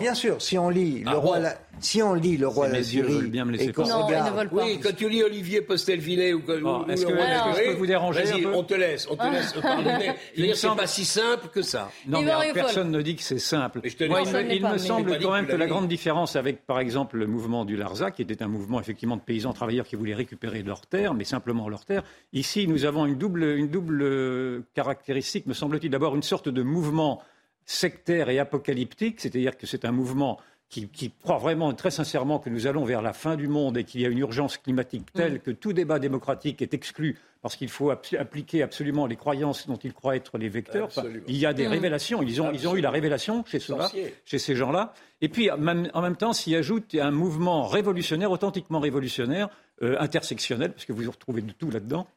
bien, 0.00 0.12
sûr, 0.12 0.42
si 0.42 0.58
on 0.58 0.68
lit 0.68 0.98
le 0.98 1.08
ah 1.08 1.14
roi, 1.14 1.38
si 1.80 2.02
on 2.02 2.14
lit 2.14 2.36
Le 2.36 2.48
Roi 2.48 2.68
Lazurie 2.68 3.30
et 3.58 3.72
qu'on 3.72 3.84
regarde... 3.84 4.48
Oui, 4.52 4.78
quand 4.82 4.94
tu 4.96 5.08
lis 5.08 5.22
Olivier 5.22 5.62
Postelvinet 5.62 6.32
ou... 6.34 6.42
Est-ce 6.88 7.06
que, 7.06 7.12
je 7.12 7.70
peux 7.70 7.74
vous 7.74 7.86
déranger 7.86 8.30
un 8.30 8.42
peu 8.42 8.54
on 8.54 8.64
te 8.64 8.74
laisse, 8.74 9.06
on 9.10 9.16
te 9.16 9.22
ah. 9.22 9.30
laisse. 9.30 9.54
Il 10.36 10.46
n'est 10.46 10.76
pas 10.76 10.86
si 10.86 11.04
simple 11.04 11.48
que 11.48 11.62
ça. 11.62 11.90
Non, 12.06 12.22
mais 12.22 12.52
personne 12.52 12.90
ne 12.90 13.02
dit 13.02 13.16
que 13.16 13.22
c'est 13.22 13.38
simple. 13.38 13.80
Il 13.84 14.66
me 14.66 14.78
semble 14.78 15.18
quand 15.18 15.32
même 15.32 15.46
que 15.46 15.56
la 15.56 15.66
grande 15.66 15.88
différence 15.88 16.36
avec, 16.36 16.66
par 16.66 16.80
exemple, 16.80 17.18
le 17.18 17.26
mouvement 17.26 17.64
du 17.64 17.76
Larzac, 17.76 18.14
qui 18.16 18.22
était 18.22 18.42
un 18.42 18.48
mouvement 18.48 18.80
effectivement 18.80 19.16
de 19.16 19.22
paysans 19.22 19.52
travailleurs 19.52 19.86
qui 19.86 19.96
voulaient 19.96 20.14
récupérer 20.14 20.62
leurs 20.62 20.86
terres, 20.86 21.14
mais 21.14 21.24
simplement 21.24 21.68
leurs 21.68 21.84
terres, 21.84 22.04
ici, 22.32 22.66
nous 22.68 22.84
avons 22.84 23.06
une 23.06 23.16
double, 23.16 23.44
une 23.44 23.68
double 23.68 24.64
caractéristique, 24.74 25.46
me 25.46 25.54
semble-t-il. 25.54 25.90
D'abord, 25.90 26.14
une 26.14 26.22
sorte 26.22 26.48
de 26.48 26.62
mouvement 26.62 27.22
sectaire 27.64 28.30
et 28.30 28.38
apocalyptique, 28.38 29.20
c'est-à-dire 29.20 29.56
que 29.56 29.66
c'est 29.66 29.84
un 29.84 29.92
mouvement 29.92 30.38
qui, 30.68 31.12
croit 31.22 31.38
vraiment 31.38 31.72
très 31.72 31.90
sincèrement 31.90 32.38
que 32.38 32.50
nous 32.50 32.66
allons 32.66 32.84
vers 32.84 33.00
la 33.00 33.12
fin 33.12 33.36
du 33.36 33.48
monde 33.48 33.78
et 33.78 33.84
qu'il 33.84 34.02
y 34.02 34.06
a 34.06 34.08
une 34.08 34.18
urgence 34.18 34.58
climatique 34.58 35.12
telle 35.12 35.34
mm. 35.34 35.38
que 35.38 35.50
tout 35.50 35.72
débat 35.72 35.98
démocratique 35.98 36.60
est 36.60 36.74
exclu 36.74 37.18
parce 37.40 37.56
qu'il 37.56 37.68
faut 37.68 37.90
appliquer 37.90 38.62
absolument 38.62 39.06
les 39.06 39.16
croyances 39.16 39.66
dont 39.66 39.76
ils 39.76 39.94
croient 39.94 40.16
être 40.16 40.38
les 40.38 40.48
vecteurs. 40.48 40.88
il 41.26 41.36
y 41.36 41.46
a 41.46 41.54
des 41.54 41.66
mm. 41.66 41.70
révélations. 41.70 42.22
Ils 42.22 42.42
ont, 42.42 42.52
ils 42.52 42.66
ont, 42.68 42.76
eu 42.76 42.80
la 42.80 42.90
révélation 42.90 43.44
chez 43.46 43.60
ceux-là, 43.60 43.90
chez 44.24 44.38
ces 44.38 44.56
gens-là. 44.56 44.92
Et 45.20 45.28
puis, 45.28 45.50
en 45.50 45.56
même 45.58 46.16
temps, 46.16 46.32
s'y 46.32 46.54
ajoute 46.54 46.94
un 46.94 47.12
mouvement 47.12 47.66
révolutionnaire, 47.66 48.30
authentiquement 48.30 48.80
révolutionnaire, 48.80 49.48
euh, 49.82 49.96
intersectionnel, 50.00 50.72
parce 50.72 50.84
que 50.84 50.92
vous 50.92 51.08
retrouvez 51.08 51.40
de 51.40 51.52
tout 51.52 51.70
là-dedans, 51.70 52.08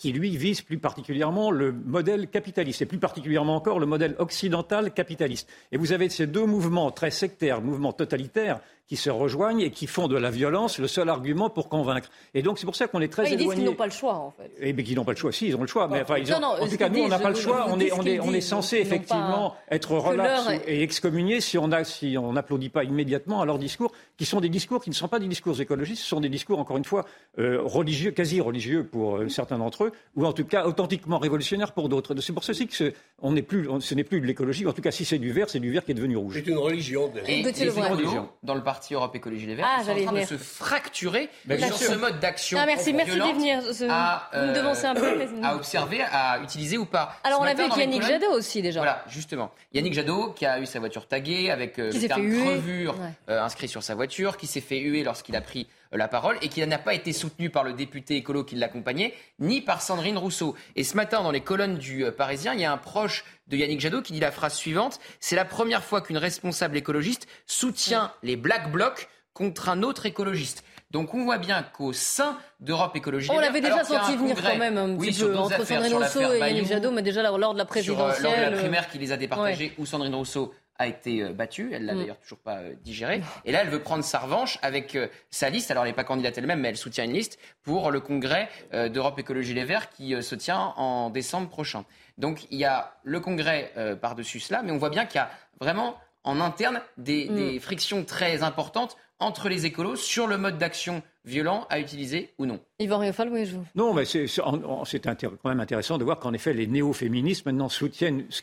qui, 0.00 0.12
lui, 0.12 0.34
vise 0.34 0.62
plus 0.62 0.78
particulièrement 0.78 1.50
le 1.50 1.72
modèle 1.72 2.28
capitaliste, 2.28 2.80
et 2.80 2.86
plus 2.86 2.98
particulièrement 2.98 3.54
encore 3.54 3.78
le 3.78 3.84
modèle 3.84 4.16
occidental 4.18 4.94
capitaliste. 4.94 5.46
Et 5.72 5.76
vous 5.76 5.92
avez 5.92 6.08
ces 6.08 6.26
deux 6.26 6.46
mouvements 6.46 6.90
très 6.90 7.10
sectaires, 7.10 7.60
mouvements 7.60 7.92
totalitaires, 7.92 8.60
qui 8.90 8.96
se 8.96 9.08
rejoignent 9.08 9.60
et 9.60 9.70
qui 9.70 9.86
font 9.86 10.08
de 10.08 10.16
la 10.16 10.32
violence 10.32 10.80
le 10.80 10.88
seul 10.88 11.08
argument 11.08 11.48
pour 11.48 11.68
convaincre. 11.68 12.08
Et 12.34 12.42
donc 12.42 12.58
c'est 12.58 12.66
pour 12.66 12.74
ça 12.74 12.88
qu'on 12.88 13.00
est 13.00 13.06
très 13.06 13.24
ah, 13.24 13.28
ils 13.30 13.36
disent 13.36 13.54
qu'ils 13.54 13.62
n'ont 13.62 13.76
pas 13.76 13.86
le 13.86 13.92
choix 13.92 14.14
en 14.14 14.32
fait. 14.32 14.50
Eh 14.58 14.72
bien 14.72 14.84
qu'ils 14.84 14.96
n'ont 14.96 15.04
pas 15.04 15.12
le 15.12 15.16
choix, 15.16 15.30
si 15.30 15.46
ils 15.46 15.54
ont 15.54 15.60
le 15.60 15.68
choix. 15.68 15.86
Mais 15.86 16.02
enfin, 16.02 16.18
ils 16.18 16.32
ont... 16.32 16.42
en 16.42 16.66
tout 16.66 16.76
cas, 16.76 16.88
nous 16.88 17.02
on 17.02 17.06
n'a 17.06 17.20
pas 17.20 17.28
le 17.28 17.36
choix. 17.36 17.66
On 17.68 17.78
est, 17.78 17.92
on 17.92 18.02
est, 18.02 18.18
on 18.18 18.32
est 18.32 18.40
censé 18.40 18.78
effectivement 18.78 19.54
être 19.70 19.92
relax 19.92 20.48
et 20.66 20.82
excommunié 20.82 21.40
si 21.40 21.56
on 21.56 21.70
si 21.84 22.18
on 22.18 22.32
n'applaudit 22.32 22.68
pas 22.68 22.82
immédiatement 22.82 23.40
à 23.40 23.44
leurs 23.46 23.60
discours, 23.60 23.92
qui 24.16 24.24
sont 24.24 24.40
des 24.40 24.48
discours 24.48 24.82
qui 24.82 24.90
ne 24.90 24.94
sont 24.96 25.06
pas 25.06 25.20
des 25.20 25.28
discours 25.28 25.60
écologistes, 25.60 26.02
ce 26.02 26.08
sont 26.08 26.20
des 26.20 26.28
discours 26.28 26.58
encore 26.58 26.76
une 26.76 26.84
fois 26.84 27.04
euh, 27.38 27.60
religieux, 27.62 28.10
quasi 28.10 28.40
religieux 28.40 28.82
pour 28.82 29.18
euh, 29.18 29.28
certains 29.28 29.58
d'entre 29.58 29.84
eux, 29.84 29.92
ou 30.16 30.26
en 30.26 30.32
tout 30.32 30.44
cas 30.44 30.64
authentiquement 30.66 31.18
révolutionnaires 31.18 31.70
pour 31.70 31.88
d'autres. 31.88 32.16
C'est 32.20 32.32
pour 32.32 32.42
ceci 32.42 32.66
que 32.66 32.74
ce, 32.74 32.92
on 33.22 33.30
n'est 33.30 33.42
plus, 33.42 33.68
ce 33.78 33.94
n'est 33.94 34.02
plus 34.02 34.20
de 34.20 34.26
l'écologie. 34.26 34.66
En 34.66 34.72
tout 34.72 34.82
cas, 34.82 34.90
si 34.90 35.04
c'est 35.04 35.18
du 35.18 35.30
vert, 35.30 35.48
c'est 35.48 35.60
du 35.60 35.70
vert 35.70 35.84
qui 35.84 35.92
est 35.92 35.94
devenu 35.94 36.16
rouge. 36.16 36.34
C'est 36.34 36.50
une 36.50 36.58
religion. 36.58 37.12
Et, 37.28 37.40
et 37.40 37.62
une 37.62 37.70
religion 37.84 38.28
dans 38.42 38.56
le 38.56 38.64
parti 38.64 38.79
Europe 38.90 39.14
Écologie 39.14 39.46
Les 39.46 39.54
Verts 39.54 39.66
ah, 39.68 39.84
sont 39.84 39.90
en 39.90 40.04
train 40.04 40.20
de 40.20 40.26
se 40.26 40.36
fracturer 40.36 41.28
sur 41.48 41.76
ce 41.76 41.94
mode 41.94 42.20
d'action. 42.20 42.58
Ah, 42.60 42.66
merci, 42.66 42.92
merci 42.92 43.18
d'y 43.20 43.32
venir. 43.32 43.60
À, 43.88 44.30
Vous 44.32 44.46
me 44.46 44.54
devancez 44.54 44.86
un 44.86 44.94
peu. 44.94 45.20
Euh, 45.20 45.26
à 45.42 45.54
observer, 45.54 46.02
à 46.02 46.40
utiliser 46.42 46.78
ou 46.78 46.84
pas. 46.84 47.16
Alors, 47.24 47.40
on 47.40 47.44
a 47.44 47.54
vu 47.54 47.62
avec 47.62 47.76
Yannick 47.76 48.02
Jadot 48.02 48.32
aussi 48.32 48.62
déjà. 48.62 48.80
Voilà, 48.80 49.04
justement. 49.08 49.50
Yannick 49.72 49.94
Jadot 49.94 50.30
qui 50.30 50.46
a 50.46 50.60
eu 50.60 50.66
sa 50.66 50.78
voiture 50.78 51.06
taguée 51.06 51.50
avec 51.50 51.78
euh, 51.78 51.92
le 51.92 52.08
terme 52.08 52.30
crevure 52.30 52.96
euh, 53.28 53.42
inscrit 53.42 53.68
sur 53.68 53.82
sa 53.82 53.94
voiture, 53.94 54.36
qui 54.36 54.46
s'est 54.46 54.60
fait 54.60 54.78
huer 54.78 55.02
lorsqu'il 55.02 55.36
a 55.36 55.40
pris 55.40 55.68
la 55.92 56.08
parole 56.08 56.36
et 56.42 56.48
qui 56.48 56.64
n'a 56.66 56.78
pas 56.78 56.94
été 56.94 57.12
soutenu 57.12 57.50
par 57.50 57.64
le 57.64 57.72
député 57.72 58.16
écolo 58.16 58.44
qui 58.44 58.56
l'accompagnait, 58.56 59.14
ni 59.38 59.60
par 59.60 59.82
Sandrine 59.82 60.18
Rousseau. 60.18 60.54
Et 60.76 60.84
ce 60.84 60.96
matin, 60.96 61.22
dans 61.22 61.30
les 61.30 61.40
colonnes 61.40 61.78
du 61.78 62.04
Parisien, 62.16 62.54
il 62.54 62.60
y 62.60 62.64
a 62.64 62.72
un 62.72 62.78
proche 62.78 63.24
de 63.48 63.56
Yannick 63.56 63.80
Jadot 63.80 64.02
qui 64.02 64.12
dit 64.12 64.20
la 64.20 64.30
phrase 64.30 64.54
suivante 64.54 65.00
C'est 65.18 65.36
la 65.36 65.44
première 65.44 65.84
fois 65.84 66.00
qu'une 66.00 66.18
responsable 66.18 66.76
écologiste 66.76 67.26
soutient 67.46 68.12
les 68.22 68.36
Black 68.36 68.70
Blocs 68.70 69.08
contre 69.32 69.68
un 69.68 69.82
autre 69.82 70.06
écologiste. 70.06 70.64
Donc 70.90 71.14
on 71.14 71.24
voit 71.24 71.38
bien 71.38 71.62
qu'au 71.62 71.92
sein 71.92 72.36
d'Europe 72.58 72.96
Écologie... 72.96 73.30
On 73.30 73.38
l'avait 73.38 73.60
déjà 73.60 73.84
senti 73.84 74.16
venir 74.16 74.36
quand 74.42 74.56
même 74.56 74.76
un 74.76 74.96
petit 74.96 75.20
peu 75.20 75.36
entre 75.36 75.64
Sandrine 75.64 75.94
Rousseau 75.94 76.32
et 76.32 76.38
Yannick 76.38 76.66
Jadot, 76.66 76.90
mais 76.90 77.02
déjà 77.02 77.22
lors 77.22 77.52
de 77.52 77.58
la 77.58 77.64
présidentielle... 77.64 78.14
Sur, 78.14 78.24
lors 78.24 78.36
de 78.36 78.42
la 78.42 78.58
primaire 78.58 78.88
qui 78.88 78.98
les 78.98 79.12
a 79.12 79.16
départagés, 79.16 79.72
où 79.78 79.86
Sandrine 79.86 80.14
Rousseau 80.14 80.52
a 80.80 80.86
été 80.86 81.22
euh, 81.22 81.32
battue, 81.32 81.70
elle 81.72 81.84
l'a 81.84 81.94
mm. 81.94 81.98
d'ailleurs 81.98 82.18
toujours 82.18 82.38
pas 82.38 82.56
euh, 82.56 82.74
digéré, 82.82 83.20
et 83.44 83.52
là 83.52 83.60
elle 83.62 83.68
veut 83.68 83.82
prendre 83.82 84.02
sa 84.02 84.18
revanche 84.18 84.58
avec 84.62 84.96
euh, 84.96 85.08
sa 85.28 85.50
liste, 85.50 85.70
alors 85.70 85.84
elle 85.84 85.90
n'est 85.90 85.94
pas 85.94 86.04
candidate 86.04 86.38
elle-même, 86.38 86.60
mais 86.60 86.70
elle 86.70 86.76
soutient 86.76 87.04
une 87.04 87.12
liste 87.12 87.38
pour 87.62 87.90
le 87.90 88.00
congrès 88.00 88.48
d'Europe 88.72 89.18
Écologie 89.18 89.52
Les 89.52 89.64
Verts 89.64 89.90
qui 89.90 90.20
se 90.22 90.34
tient 90.34 90.72
en 90.76 91.10
décembre 91.10 91.48
prochain. 91.48 91.84
Donc 92.16 92.46
il 92.50 92.58
y 92.58 92.64
a 92.64 92.94
le 93.04 93.20
congrès 93.20 93.72
par-dessus 94.00 94.40
cela, 94.40 94.62
mais 94.62 94.72
on 94.72 94.78
voit 94.78 94.88
bien 94.88 95.04
qu'il 95.04 95.16
y 95.16 95.22
a 95.22 95.30
vraiment 95.60 95.98
en 96.24 96.40
interne 96.40 96.80
des, 96.96 97.28
mm. 97.28 97.34
des 97.34 97.60
frictions 97.60 98.04
très 98.04 98.42
importantes 98.42 98.96
entre 99.18 99.48
les 99.48 99.66
écolos 99.66 99.96
sur 99.96 100.26
le 100.26 100.38
mode 100.38 100.56
d'action 100.56 101.02
violent 101.30 101.66
à 101.70 101.80
utiliser 101.80 102.30
ou 102.38 102.46
non. 102.46 102.60
Yvan 102.80 102.98
Riofal, 102.98 103.28
oui, 103.30 103.44
je 103.46 103.56
vous. 103.56 103.64
Non, 103.74 103.94
mais 103.94 104.04
c'est 104.04 104.26
quand 104.38 105.48
même 105.48 105.60
intéressant 105.60 105.98
de 105.98 106.04
voir 106.04 106.18
qu'en 106.18 106.32
effet, 106.32 106.52
les 106.52 106.66
néo-féministes 106.66 107.46
maintenant 107.46 107.68
soutiennent 107.68 108.24
ce 108.30 108.40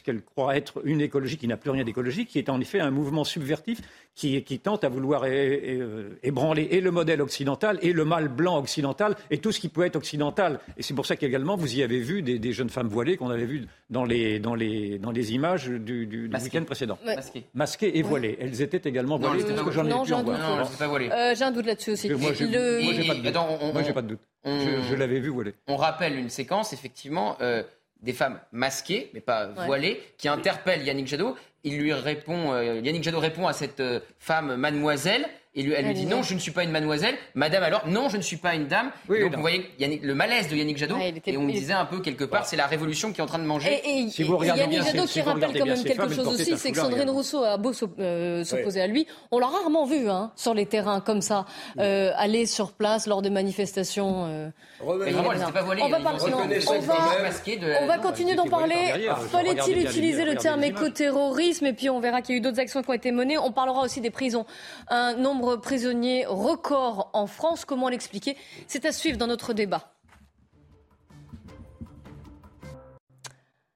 qu'elles 0.00 0.22
croient 0.22 0.56
être 0.56 0.80
une 0.84 1.00
écologie 1.00 1.36
qui 1.36 1.48
n'a 1.48 1.56
plus 1.56 1.70
rien 1.70 1.84
d'écologique, 1.84 2.28
qui 2.28 2.38
est 2.38 2.48
en 2.48 2.60
effet 2.60 2.80
un 2.80 2.90
mouvement 2.90 3.24
subvertif 3.24 3.80
qui, 4.14 4.42
qui 4.44 4.58
tente 4.58 4.84
à 4.84 4.88
vouloir 4.88 5.24
ébranler 5.26 6.68
et 6.70 6.80
le 6.80 6.90
modèle 6.90 7.20
occidental 7.22 7.78
et 7.82 7.92
le 7.92 8.04
mal 8.04 8.28
blanc 8.28 8.58
occidental 8.58 9.16
et 9.30 9.38
tout 9.38 9.52
ce 9.52 9.60
qui 9.60 9.68
peut 9.68 9.84
être 9.84 9.96
occidental. 9.96 10.60
Et 10.76 10.82
c'est 10.82 10.94
pour 10.94 11.06
ça 11.06 11.16
qu'également, 11.16 11.56
vous 11.56 11.76
y 11.76 11.82
avez 11.82 11.98
vu 11.98 12.22
des, 12.22 12.52
jeunes 12.52 12.70
femmes 12.70 12.88
voilées 12.88 13.16
qu'on 13.16 13.30
avait 13.30 13.46
vues 13.46 13.66
dans 13.90 14.04
les, 14.04 14.38
dans 14.38 14.54
les, 14.54 14.98
dans 14.98 15.10
les 15.10 15.32
images 15.32 15.68
du, 15.68 16.06
du, 16.06 16.28
week-end 16.28 16.64
précédent. 16.64 16.98
Masquées. 17.04 17.44
Masquées 17.54 17.98
et 17.98 18.02
voilées. 18.02 18.36
Elles 18.40 18.62
étaient 18.62 18.88
également 18.88 19.18
voilées. 19.18 19.42
Non, 19.42 19.70
j'en 19.70 19.86
ai 19.86 19.90
non, 19.90 20.04
Non, 20.06 20.24
pas 20.78 20.86
voilées. 20.86 21.10
Euh, 21.10 21.34
j'ai 21.34 21.44
un 21.44 21.50
doute 21.50 21.66
là-dessus 21.66 21.92
aussi. 21.92 22.08
Moi, 22.22 23.82
j'ai 23.82 23.92
pas 23.92 24.02
de 24.02 24.08
doute. 24.08 24.20
Je, 24.44 24.94
l'avais 24.94 25.20
vu 25.20 25.28
voilée. 25.28 25.54
On 25.66 25.76
rappelle 25.76 26.18
une 26.18 26.30
séquence, 26.30 26.72
effectivement, 26.72 27.36
euh, 27.40 27.62
des 28.00 28.12
femmes 28.12 28.40
masquées, 28.52 29.10
mais 29.14 29.20
pas 29.20 29.46
voilées, 29.46 30.02
qui 30.18 30.28
interpellent 30.28 30.82
Yannick 30.82 31.06
Jadot. 31.06 31.36
Il 31.64 31.78
lui 31.78 31.92
répond, 31.92 32.52
euh, 32.52 32.80
Yannick 32.80 33.04
Jadot 33.04 33.20
répond 33.20 33.46
à 33.46 33.52
cette 33.52 33.82
femme 34.18 34.56
mademoiselle. 34.56 35.28
Et 35.54 35.68
elle 35.68 35.86
lui 35.86 35.94
dit 35.94 36.06
non, 36.06 36.22
je 36.22 36.32
ne 36.32 36.38
suis 36.38 36.50
pas 36.50 36.64
une 36.64 36.70
mademoiselle. 36.70 37.14
Madame 37.34 37.62
alors, 37.62 37.86
non, 37.86 38.08
je 38.08 38.16
ne 38.16 38.22
suis 38.22 38.38
pas 38.38 38.54
une 38.54 38.68
dame. 38.68 38.90
donc 39.08 39.32
on 39.36 39.40
voyait 39.40 39.70
le 39.78 40.14
malaise 40.14 40.48
de 40.48 40.56
Yannick 40.56 40.78
Jadot. 40.78 40.96
et 40.98 41.36
on 41.36 41.42
me 41.42 41.52
disait 41.52 41.74
un 41.74 41.84
peu 41.84 42.00
quelque 42.00 42.24
part, 42.24 42.46
c'est 42.46 42.56
la 42.56 42.66
révolution 42.66 43.12
qui 43.12 43.20
est 43.20 43.24
en 43.24 43.26
train 43.26 43.38
de 43.38 43.44
manger. 43.44 43.80
Et, 43.84 44.08
si 44.08 44.22
vous 44.22 44.38
regardez 44.38 44.62
Yannick 44.62 44.82
Jadot 44.82 45.06
qui 45.06 45.20
rappelle 45.20 45.58
quand 45.58 45.66
même 45.66 45.84
quelque 45.84 46.12
chose 46.12 46.28
aussi, 46.28 46.56
c'est 46.56 46.72
que 46.72 46.78
Sandrine 46.78 47.10
Rousseau 47.10 47.44
a 47.44 47.58
beau 47.58 47.72
euh, 47.98 48.44
s'opposer 48.44 48.80
à 48.80 48.86
lui, 48.86 49.06
on 49.30 49.38
l'a 49.38 49.46
rarement 49.46 49.84
vu 49.84 50.08
hein, 50.08 50.32
sur 50.36 50.54
les 50.54 50.66
terrains 50.66 51.00
comme 51.00 51.20
ça, 51.20 51.46
euh, 51.78 52.12
aller 52.16 52.46
sur 52.46 52.72
place 52.72 53.06
lors 53.06 53.22
de 53.22 53.28
manifestations. 53.28 54.52
On 54.84 54.96
va, 57.86 57.98
continuer 57.98 58.34
d'en 58.34 58.48
parler. 58.48 59.10
Fallait-il 59.30 59.78
utiliser 59.78 60.24
le 60.24 60.34
terme 60.36 60.64
écoterrorisme 60.64 61.66
Et 61.66 61.72
puis 61.72 61.88
on 61.90 62.00
verra 62.00 62.22
qu'il 62.22 62.34
y 62.34 62.36
a 62.36 62.38
eu 62.38 62.40
d'autres 62.40 62.60
actions 62.60 62.82
qui 62.82 62.90
ont 62.90 62.94
été 62.94 63.12
menées. 63.12 63.38
On 63.38 63.52
parlera 63.52 63.82
aussi 63.82 64.00
des 64.00 64.10
prisons. 64.10 64.46
Un 64.88 65.14
nombre 65.14 65.56
prisonniers 65.56 66.24
record 66.26 67.10
en 67.12 67.26
France. 67.26 67.64
Comment 67.64 67.88
l'expliquer? 67.88 68.36
C'est 68.66 68.84
à 68.84 68.92
suivre 68.92 69.18
dans 69.18 69.26
notre 69.26 69.52
débat. 69.52 69.92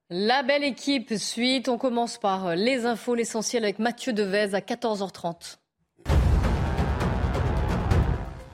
La 0.09 0.43
belle 0.43 0.65
équipe 0.65 1.15
suite. 1.15 1.69
On 1.69 1.79
commence 1.79 2.19
par 2.19 2.55
les 2.55 2.87
infos, 2.87 3.15
l'essentiel 3.15 3.65
avec 3.65 3.79
Mathieu 3.79 4.13
Devez 4.13 4.55
à 4.55 4.61
14h30. 4.61 5.59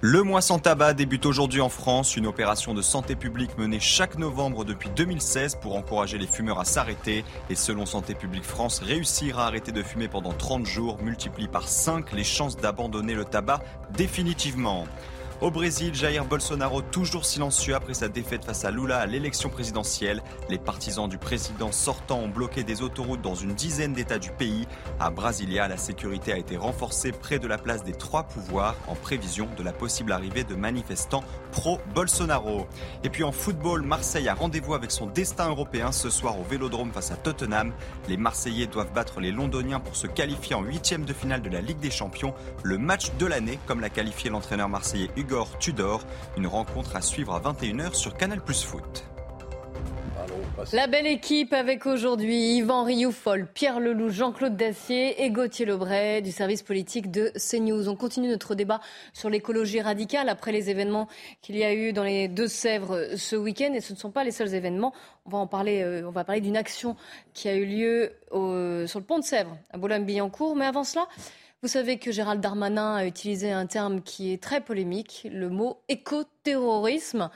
Le 0.05 0.25
mois 0.25 0.41
sans 0.41 0.59
tabac 0.59 0.95
débute 0.95 1.27
aujourd'hui 1.27 1.61
en 1.61 1.69
France, 1.69 2.17
une 2.17 2.27
opération 2.27 2.75
de 2.75 2.83
santé 2.83 3.15
publique 3.15 3.57
menée 3.57 3.79
chaque 3.79 4.19
novembre 4.19 4.65
depuis 4.65 4.91
2016 4.91 5.59
pour 5.62 5.77
encourager 5.77 6.19
les 6.19 6.27
fumeurs 6.27 6.59
à 6.59 6.65
s'arrêter. 6.65 7.25
Et 7.51 7.55
selon 7.55 7.87
Santé 7.87 8.17
publique 8.17 8.43
France, 8.43 8.81
réussir 8.81 9.38
à 9.38 9.47
arrêter 9.47 9.71
de 9.71 9.81
fumer 9.81 10.09
pendant 10.09 10.33
30 10.33 10.67
jours 10.67 11.01
multiplie 11.01 11.47
par 11.47 11.69
5 11.69 12.11
les 12.15 12.25
chances 12.25 12.57
d'abandonner 12.57 13.15
le 13.15 13.25
tabac 13.25 13.62
définitivement. 13.97 14.88
Au 15.43 15.51
Brésil, 15.51 15.93
Jair 15.93 16.25
Bolsonaro 16.25 16.83
toujours 16.83 17.25
silencieux 17.25 17.75
après 17.75 17.95
sa 17.95 18.07
défaite 18.07 18.45
face 18.45 18.65
à 18.65 18.71
Lula 18.71 19.01
à 19.01 19.07
l'élection 19.07 19.49
présidentielle. 19.49 20.23
Les 20.49 20.57
partisans 20.57 21.09
du 21.09 21.19
président 21.19 21.73
sortant 21.73 22.21
ont 22.21 22.29
bloqué 22.29 22.63
des 22.63 22.81
autoroutes 22.81 23.23
dans 23.23 23.35
une 23.35 23.53
dizaine 23.53 23.93
d'États 23.93 24.21
du 24.21 24.31
pays. 24.31 24.69
À 25.01 25.11
Brasilia, 25.11 25.67
la 25.67 25.79
sécurité 25.79 26.33
a 26.33 26.39
été 26.39 26.57
renforcée 26.57 27.11
près 27.11 27.41
de 27.41 27.49
la 27.49 27.59
place 27.59 27.83
des 27.83 27.91
trois 27.91 28.23
pouvoirs 28.23 28.77
en 28.87 28.95
prévision 28.95 29.49
de 29.59 29.65
la 29.65 29.73
possible 29.73 30.13
arrivée 30.13 30.45
de 30.45 30.55
manifestants 30.55 31.25
pro-Bolsonaro. 31.51 32.69
Et 33.03 33.09
puis 33.09 33.25
en 33.25 33.33
football, 33.33 33.83
Marseille 33.83 34.29
a 34.29 34.35
rendez-vous 34.35 34.75
avec 34.75 34.93
son 34.93 35.07
destin 35.07 35.49
européen 35.49 35.91
ce 35.91 36.09
soir 36.09 36.39
au 36.39 36.45
Vélodrome 36.45 36.93
face 36.93 37.11
à 37.11 37.17
Tottenham. 37.17 37.73
Les 38.07 38.17
Marseillais 38.17 38.69
doivent 38.69 38.93
battre 38.93 39.19
les 39.19 39.33
Londoniens 39.33 39.81
pour 39.81 39.97
se 39.97 40.07
qualifier 40.07 40.55
en 40.55 40.63
huitième 40.63 41.05
de 41.05 41.13
finale 41.13 41.43
de 41.43 41.51
la 41.51 41.61
Ligue 41.61 41.81
des 41.81 41.91
Champions. 41.91 42.33
Le 42.63 42.79
match 42.79 43.11
de 43.19 43.27
l'année, 43.27 43.59
comme 43.67 43.81
l'a 43.81 43.91
qualifié 43.91 44.31
l'entraîneur 44.31 44.69
marseillais 44.69 45.11
Hugo 45.17 45.32
Tudor. 45.59 46.03
Une 46.37 46.47
rencontre 46.47 46.97
à 46.97 47.01
suivre 47.01 47.35
à 47.35 47.40
21h 47.40 47.95
sur 47.95 48.14
Canal 48.14 48.42
Plus 48.42 48.62
Foot. 48.64 49.05
La 50.73 50.87
belle 50.87 51.07
équipe 51.07 51.53
avec 51.55 51.87
aujourd'hui 51.87 52.57
Yvan 52.57 52.85
Rioufol, 52.85 53.47
Pierre 53.47 53.81
Leloup, 53.81 54.11
Jean-Claude 54.11 54.57
Dacier 54.57 55.25
et 55.25 55.31
Gauthier 55.31 55.64
Lebray 55.64 56.23
du 56.23 56.31
service 56.31 56.62
politique 56.62 57.11
de 57.11 57.33
CNews. 57.37 57.88
On 57.88 57.97
continue 57.97 58.29
notre 58.29 58.55
débat 58.55 58.81
sur 59.12 59.31
l'écologie 59.31 59.81
radicale 59.81 60.29
après 60.29 60.53
les 60.53 60.71
événements 60.71 61.09
qu'il 61.40 61.57
y 61.57 61.64
a 61.64 61.73
eu 61.73 61.92
dans 61.92 62.05
les 62.05 62.29
Deux-Sèvres 62.29 63.16
ce 63.16 63.35
week-end. 63.35 63.73
Et 63.75 63.81
ce 63.81 63.95
ne 63.95 63.99
sont 63.99 64.11
pas 64.11 64.25
les 64.25 64.31
seuls 64.31 64.55
événements. 64.55 64.92
On 65.25 65.31
va 65.31 65.38
en 65.38 65.47
parler, 65.47 65.83
euh, 65.83 66.07
on 66.07 66.12
va 66.12 66.25
parler 66.25 66.42
d'une 66.42 66.57
action 66.57 66.95
qui 67.33 67.49
a 67.49 67.57
eu 67.57 67.64
lieu 67.64 68.12
sur 68.87 68.99
le 69.01 69.05
pont 69.05 69.18
de 69.18 69.25
Sèvres 69.25 69.57
à 69.71 69.79
Boulogne-Billancourt. 69.79 70.55
Mais 70.55 70.66
avant 70.66 70.85
cela, 70.85 71.09
vous 71.62 71.68
savez 71.68 71.98
que 71.98 72.11
Gérald 72.11 72.40
Darmanin 72.40 72.96
a 72.96 73.07
utilisé 73.07 73.53
un 73.53 73.66
terme 73.66 74.03
qui 74.03 74.33
est 74.33 74.42
très 74.42 74.61
polémique, 74.61 75.29
le 75.31 75.48
mot 75.48 75.81
écoterrorisme. 75.88 77.31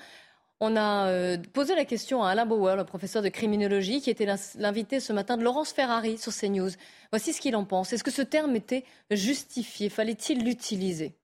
On 0.59 0.75
a 0.75 1.09
euh, 1.09 1.39
posé 1.53 1.77
la 1.77 1.85
question 1.85 2.25
à 2.25 2.31
Alain 2.31 2.47
Bauer, 2.47 2.77
le 2.77 2.85
professeur 2.85 3.23
de 3.23 3.29
criminologie, 3.29 4.01
qui 4.01 4.11
était 4.11 4.27
l'invité 4.57 4.99
ce 4.99 5.13
matin 5.13 5.37
de 5.37 5.45
Laurence 5.45 5.73
Ferrari 5.73 6.19
sur 6.19 6.35
CNews. 6.35 6.71
Voici 7.13 7.33
ce 7.33 7.41
qu'il 7.41 7.55
en 7.55 7.65
pense. 7.65 7.93
Est-ce 7.93 8.03
que 8.03 8.11
ce 8.11 8.23
terme 8.23 8.57
était 8.57 8.85
justifié? 9.13 9.91
Fallait-il 9.91 10.45
l'utiliser? 10.45 11.15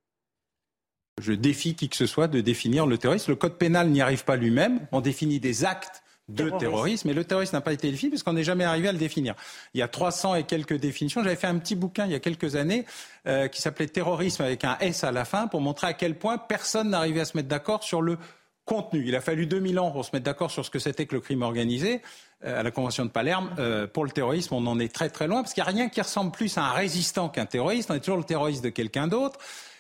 Je 1.20 1.32
défie 1.32 1.74
qui 1.74 1.88
que 1.88 1.96
ce 1.96 2.06
soit 2.06 2.28
de 2.28 2.40
définir 2.40 2.86
le 2.86 2.98
terrorisme. 2.98 3.32
Le 3.32 3.36
code 3.36 3.58
pénal 3.58 3.88
n'y 3.88 4.00
arrive 4.00 4.24
pas 4.24 4.36
lui-même. 4.36 4.86
On 4.92 5.00
définit 5.00 5.40
des 5.40 5.64
actes 5.64 6.02
de 6.28 6.50
terrorisme. 6.50 7.11
Et 7.11 7.14
le 7.14 7.24
terrorisme 7.24 7.56
n'a 7.56 7.61
pas 7.61 7.72
été 7.72 7.90
défini 7.90 8.11
parce 8.11 8.22
qu'on 8.22 8.32
n'est 8.32 8.44
jamais 8.44 8.64
arrivé 8.64 8.88
à 8.88 8.92
le 8.92 8.98
définir. 8.98 9.35
Il 9.74 9.78
y 9.78 9.82
a 9.82 9.88
300 9.88 10.37
et 10.37 10.44
quelques 10.44 10.78
définitions. 10.78 11.22
J'avais 11.22 11.37
fait 11.37 11.46
un 11.46 11.58
petit 11.58 11.74
bouquin 11.74 12.06
il 12.06 12.12
y 12.12 12.14
a 12.14 12.20
quelques 12.20 12.56
années 12.56 12.87
euh, 13.26 13.48
qui 13.48 13.61
s'appelait 13.61 13.88
Terrorisme 13.88 14.42
avec 14.42 14.64
un 14.64 14.76
S 14.80 15.04
à 15.04 15.12
la 15.12 15.24
fin 15.24 15.46
pour 15.46 15.61
montrer 15.61 15.87
à 15.88 15.94
quel 15.94 16.16
point 16.16 16.38
personne 16.38 16.90
n'arrivait 16.90 17.20
à 17.20 17.24
se 17.24 17.37
mettre 17.37 17.48
d'accord 17.48 17.82
sur 17.82 18.02
le 18.02 18.18
contenu. 18.64 19.04
Il 19.06 19.14
a 19.16 19.20
fallu 19.20 19.46
2000 19.46 19.78
ans 19.78 19.90
pour 19.90 20.04
se 20.04 20.11
mettre 20.12 20.24
d'accord 20.24 20.50
sur 20.50 20.64
ce 20.64 20.70
que 20.70 20.78
c'était 20.78 21.06
que 21.06 21.14
le 21.14 21.20
crime 21.20 21.42
organisé. 21.42 22.00
Euh, 22.44 22.61
à 22.61 22.62
la 22.62 22.70
Convention 22.70 23.04
de 23.04 23.11
Palerme, 23.11 23.50
euh, 23.58 23.87
pour 23.87 24.04
le 24.04 24.11
terrorisme, 24.11 24.54
on 24.54 24.66
en 24.66 24.78
est 24.78 24.92
très 24.92 25.11
très 25.11 25.26
loin 25.28 25.42
parce 25.42 25.54
qu'il 25.54 25.62
n'y 25.62 25.68
a 25.68 25.72
rien 25.72 25.88
qui 25.88 26.00
ressemble 26.00 26.32
plus 26.32 26.56
à 26.58 26.64
un 26.64 26.72
résistant 26.72 27.28
qu'un 27.28 27.46
terroriste. 27.46 27.90
On 27.90 27.94
est 27.94 28.00
toujours 28.00 28.16
le 28.16 28.24
terroriste 28.24 28.64
de 28.64 28.70
quelqu'un 28.70 29.06
d'autre. 29.06 29.38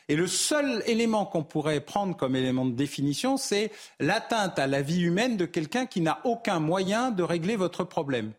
Et 0.08 0.16
le 0.16 0.26
seul 0.26 0.82
élément 0.86 1.26
qu'on 1.26 1.44
pourrait 1.44 1.80
prendre 1.80 2.16
comme 2.16 2.36
élément 2.36 2.66
de 2.66 2.74
définition, 2.74 3.36
c'est 3.36 3.70
l'atteinte 4.00 4.58
à 4.58 4.66
la 4.66 4.82
vie 4.82 5.02
humaine 5.02 5.36
de 5.36 5.46
quelqu'un 5.46 5.86
qui 5.86 6.00
n'a 6.00 6.20
aucun 6.24 6.60
moyen 6.60 7.10
de 7.10 7.22
régler 7.22 7.56
votre 7.56 7.84
problème. 7.84 8.32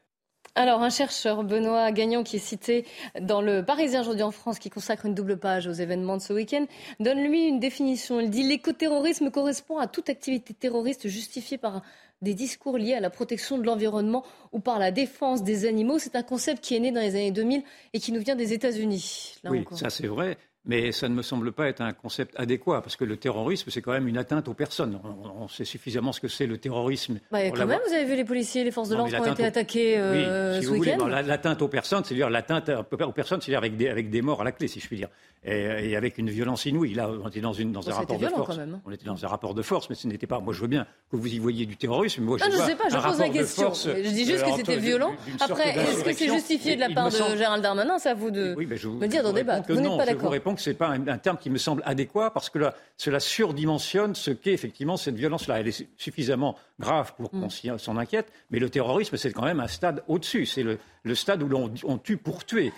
Alors, 0.55 0.83
un 0.83 0.91
chercheur, 0.91 1.43
Benoît 1.43 1.91
Gagnon, 1.91 2.23
qui 2.23 2.35
est 2.35 2.39
cité 2.39 2.85
dans 3.19 3.41
le 3.41 3.65
Parisien 3.65 4.01
aujourd'hui 4.01 4.21
en 4.21 4.29
France, 4.29 4.59
qui 4.59 4.69
consacre 4.69 5.07
une 5.07 5.15
double 5.15 5.37
page 5.37 5.65
aux 5.65 5.71
événements 5.71 6.17
de 6.17 6.21
ce 6.21 6.31
week-end, 6.31 6.67
donne 6.99 7.23
lui 7.23 7.47
une 7.47 7.59
définition. 7.59 8.19
Il 8.19 8.29
dit 8.29 8.43
l'écoterrorisme 8.43 9.31
correspond 9.31 9.79
à 9.79 9.87
toute 9.87 10.09
activité 10.09 10.53
terroriste 10.53 11.07
justifiée 11.07 11.57
par 11.57 11.81
des 12.21 12.35
discours 12.35 12.77
liés 12.77 12.93
à 12.93 12.99
la 12.99 13.09
protection 13.09 13.57
de 13.57 13.63
l'environnement 13.63 14.23
ou 14.51 14.59
par 14.59 14.77
la 14.77 14.91
défense 14.91 15.43
des 15.43 15.65
animaux. 15.65 15.97
C'est 15.97 16.15
un 16.15 16.23
concept 16.23 16.63
qui 16.63 16.75
est 16.75 16.79
né 16.79 16.91
dans 16.91 17.01
les 17.01 17.15
années 17.15 17.31
2000 17.31 17.63
et 17.93 17.99
qui 17.99 18.11
nous 18.11 18.21
vient 18.21 18.35
des 18.35 18.53
États-Unis. 18.53 19.35
Oui, 19.45 19.65
ça 19.71 19.89
c'est 19.89 20.07
vrai 20.07 20.37
mais 20.65 20.91
ça 20.91 21.09
ne 21.09 21.13
me 21.13 21.21
semble 21.21 21.51
pas 21.51 21.67
être 21.67 21.81
un 21.81 21.91
concept 21.91 22.33
adéquat, 22.37 22.81
parce 22.81 22.95
que 22.95 23.03
le 23.03 23.17
terrorisme, 23.17 23.69
c'est 23.69 23.81
quand 23.81 23.91
même 23.91 24.07
une 24.07 24.17
atteinte 24.17 24.47
aux 24.47 24.53
personnes. 24.53 24.99
On, 25.37 25.47
sait 25.47 25.65
suffisamment 25.65 26.13
ce 26.13 26.21
que 26.21 26.29
c'est 26.29 26.47
le 26.47 26.57
terrorisme. 26.57 27.19
Bah, 27.31 27.49
quand 27.51 27.65
même, 27.65 27.79
vous 27.85 27.93
avez 27.93 28.05
vu 28.05 28.15
les 28.15 28.23
policiers, 28.23 28.63
les 28.63 28.71
forces 28.71 28.89
de 28.89 28.95
l'ordre 28.95 29.11
qui 29.11 29.19
ont 29.19 29.33
été 29.33 29.45
attaqués 29.45 29.97
euh, 29.97 30.61
ce 30.61 30.69
week-end 30.69 31.05
L'atteinte 31.07 31.61
aux 31.61 31.67
personnes, 31.67 32.03
c'est-à-dire 32.03 32.29
l'atteinte 32.29 32.69
aux 32.69 33.11
personnes, 33.11 33.41
c'est-à-dire 33.41 33.59
avec 33.59 33.75
des, 33.75 33.89
avec 33.89 34.09
des 34.09 34.21
morts 34.21 34.41
à 34.41 34.43
la 34.45 34.51
clé, 34.51 34.67
si 34.67 34.79
je 34.79 34.87
puis 34.87 34.97
dire 34.97 35.09
et, 35.45 35.95
avec 35.95 36.17
une 36.17 36.29
violence 36.29 36.65
inouïe. 36.65 36.93
Là, 36.93 37.09
on 37.09 37.27
était 37.27 37.41
dans, 37.41 37.53
une, 37.53 37.71
dans 37.71 37.89
un 37.89 37.93
rapport 37.93 38.17
de 38.17 38.27
force. 38.27 38.57
Hein. 38.57 38.79
On 38.85 38.91
était 38.91 39.05
dans 39.05 39.23
un 39.23 39.27
rapport 39.27 39.53
de 39.53 39.61
force, 39.61 39.89
mais 39.89 39.95
ce 39.95 40.07
n'était 40.07 40.27
pas. 40.27 40.39
Moi, 40.39 40.53
je 40.53 40.61
veux 40.61 40.67
bien 40.67 40.85
que 41.11 41.17
vous 41.17 41.27
y 41.27 41.39
voyiez 41.39 41.65
du 41.65 41.75
terrorisme. 41.75 42.23
Moi, 42.23 42.37
je, 42.37 42.45
ne 42.45 42.51
sais 42.51 42.75
pas, 42.75 42.89
je 42.89 42.97
pose 42.97 43.19
la 43.19 43.29
question. 43.29 43.73
je 43.73 44.09
dis 44.09 44.25
juste 44.25 44.43
que 44.43 44.49
euh, 44.49 44.55
c'était 44.55 44.77
violent. 44.77 45.13
Après, 45.39 45.77
est-ce 45.77 46.03
que 46.03 46.13
c'est 46.13 46.31
justifié 46.31 46.75
de 46.75 46.81
la 46.81 46.89
part 46.89 47.09
de 47.09 47.37
Gérald 47.37 47.61
Darmanin 47.61 47.99
C'est 47.99 48.09
à 48.09 48.13
vous 48.13 48.31
de 48.31 48.55
me 48.55 49.07
dire 49.07 49.23
d'en 49.23 49.33
débattre. 49.33 49.71
Vous 49.71 49.79
n'êtes 49.79 49.97
pas 49.97 50.05
d'accord. 50.05 50.21
Je 50.21 50.25
vous 50.25 50.29
réponds 50.29 50.55
que 50.55 50.61
ce 50.61 50.69
n'est 50.69 50.75
pas 50.75 50.89
un, 50.89 51.17
terme 51.17 51.37
qui 51.37 51.49
me 51.49 51.57
semble 51.57 51.81
adéquat 51.85 52.31
parce 52.31 52.49
que 52.49 52.59
là, 52.59 52.75
cela 52.97 53.19
surdimensionne 53.19 54.15
ce 54.15 54.31
qu'est 54.31 54.53
effectivement 54.53 54.97
cette 54.97 55.15
violence-là. 55.15 55.59
Elle 55.59 55.67
est 55.67 55.87
suffisamment 55.97 56.55
grave 56.79 57.13
pour 57.15 57.33
mm. 57.33 57.41
qu'on 57.41 57.77
s'en 57.77 57.97
inquiète, 57.97 58.31
mais 58.49 58.59
le 58.59 58.69
terrorisme, 58.69 59.17
c'est 59.17 59.31
quand 59.31 59.45
même 59.45 59.59
un 59.59 59.67
stade 59.67 60.03
au-dessus. 60.07 60.45
C'est 60.45 60.63
le, 60.63 60.79
le 61.03 61.15
stade 61.15 61.43
où 61.43 61.47
l'on 61.47 61.71
on 61.83 61.97
tue 61.97 62.17
pour 62.17 62.45
tuer. 62.45 62.71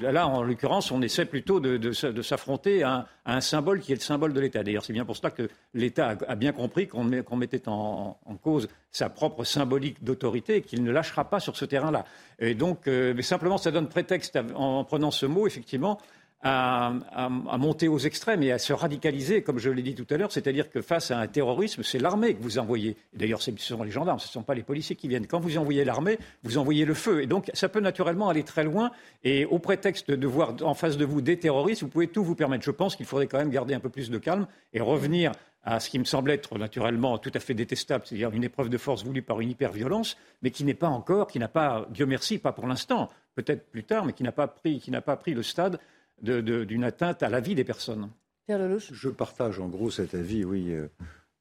Là, 0.00 0.26
en 0.26 0.42
l'occurrence, 0.42 0.90
on 0.90 1.02
essaie 1.02 1.24
plutôt 1.24 1.60
de, 1.60 1.76
de, 1.76 2.22
s'affronter 2.22 2.82
à, 2.82 3.06
un 3.26 3.40
symbole 3.40 3.80
qui 3.80 3.92
est 3.92 3.96
le 3.96 4.00
symbole 4.00 4.32
de 4.32 4.40
l'État. 4.40 4.62
D'ailleurs, 4.62 4.84
c'est 4.84 4.92
bien 4.92 5.04
pour 5.04 5.16
cela 5.16 5.30
que 5.30 5.48
l'État 5.72 6.16
a, 6.26 6.34
bien 6.36 6.52
compris 6.52 6.88
qu'on 6.88 7.04
mettait 7.04 7.68
en, 7.68 8.16
cause 8.42 8.68
sa 8.90 9.08
propre 9.08 9.44
symbolique 9.44 10.04
d'autorité 10.04 10.56
et 10.56 10.62
qu'il 10.62 10.82
ne 10.82 10.90
lâchera 10.90 11.28
pas 11.28 11.40
sur 11.40 11.56
ce 11.56 11.64
terrain-là. 11.64 12.04
Et 12.38 12.54
donc, 12.54 12.86
euh, 12.86 13.14
mais 13.16 13.22
simplement, 13.22 13.58
ça 13.58 13.70
donne 13.70 13.88
prétexte, 13.88 14.38
en 14.54 14.84
prenant 14.84 15.10
ce 15.10 15.26
mot, 15.26 15.46
effectivement, 15.46 15.98
à, 16.44 17.28
monter 17.58 17.88
aux 17.88 17.98
extrêmes 17.98 18.42
et 18.42 18.52
à 18.52 18.58
se 18.58 18.74
radicaliser, 18.74 19.42
comme 19.42 19.58
je 19.58 19.70
l'ai 19.70 19.82
dit 19.82 19.94
tout 19.94 20.06
à 20.10 20.18
l'heure, 20.18 20.30
c'est-à-dire 20.30 20.70
que 20.70 20.82
face 20.82 21.10
à 21.10 21.18
un 21.18 21.26
terrorisme, 21.26 21.82
c'est 21.82 21.98
l'armée 21.98 22.34
que 22.34 22.42
vous 22.42 22.58
envoyez. 22.58 22.96
D'ailleurs, 23.14 23.40
ce 23.40 23.50
sont 23.56 23.82
les 23.82 23.90
gendarmes, 23.90 24.18
ce 24.18 24.28
ne 24.28 24.32
sont 24.32 24.42
pas 24.42 24.54
les 24.54 24.62
policiers 24.62 24.94
qui 24.94 25.08
viennent. 25.08 25.26
Quand 25.26 25.40
vous 25.40 25.56
envoyez 25.56 25.84
l'armée, 25.84 26.18
vous 26.42 26.58
envoyez 26.58 26.84
le 26.84 26.92
feu. 26.92 27.22
Et 27.22 27.26
donc, 27.26 27.50
ça 27.54 27.70
peut 27.70 27.80
naturellement 27.80 28.28
aller 28.28 28.42
très 28.42 28.62
loin. 28.62 28.90
Et 29.24 29.46
au 29.46 29.58
prétexte 29.58 30.10
de 30.10 30.26
voir 30.26 30.54
en 30.62 30.74
face 30.74 30.98
de 30.98 31.06
vous 31.06 31.22
des 31.22 31.38
terroristes, 31.38 31.82
vous 31.82 31.88
pouvez 31.88 32.08
tout 32.08 32.22
vous 32.22 32.34
permettre. 32.34 32.64
Je 32.64 32.70
pense 32.70 32.94
qu'il 32.94 33.06
faudrait 33.06 33.26
quand 33.26 33.38
même 33.38 33.50
garder 33.50 33.72
un 33.72 33.80
peu 33.80 33.88
plus 33.88 34.10
de 34.10 34.18
calme 34.18 34.46
et 34.74 34.80
revenir 34.82 35.32
à 35.64 35.80
ce 35.80 35.88
qui 35.88 35.98
me 35.98 36.04
semble 36.04 36.30
être 36.30 36.58
naturellement 36.58 37.16
tout 37.16 37.32
à 37.32 37.40
fait 37.40 37.54
détestable, 37.54 38.04
c'est-à-dire 38.06 38.30
une 38.32 38.44
épreuve 38.44 38.68
de 38.68 38.76
force 38.76 39.02
voulue 39.02 39.22
par 39.22 39.40
une 39.40 39.48
hyperviolence, 39.48 40.18
mais 40.42 40.50
qui 40.50 40.62
n'est 40.62 40.74
pas 40.74 40.88
encore, 40.88 41.26
qui 41.26 41.38
n'a 41.38 41.48
pas, 41.48 41.86
Dieu 41.88 42.04
merci, 42.04 42.36
pas 42.36 42.52
pour 42.52 42.66
l'instant, 42.66 43.08
peut-être 43.34 43.66
plus 43.70 43.82
tard, 43.82 44.04
mais 44.04 44.12
qui 44.12 44.24
n'a 44.24 44.32
pas 44.32 44.46
pris, 44.46 44.78
qui 44.78 44.90
n'a 44.90 45.00
pas 45.00 45.16
pris 45.16 45.32
le 45.32 45.42
stade 45.42 45.78
d'une 46.24 46.84
atteinte 46.84 47.22
à 47.22 47.28
la 47.28 47.40
vie 47.40 47.54
des 47.54 47.64
personnes. 47.64 48.10
Je 48.48 49.08
partage 49.08 49.60
en 49.60 49.68
gros 49.68 49.90
cet 49.90 50.14
avis, 50.14 50.44
oui. 50.44 50.72
Euh, 50.72 50.88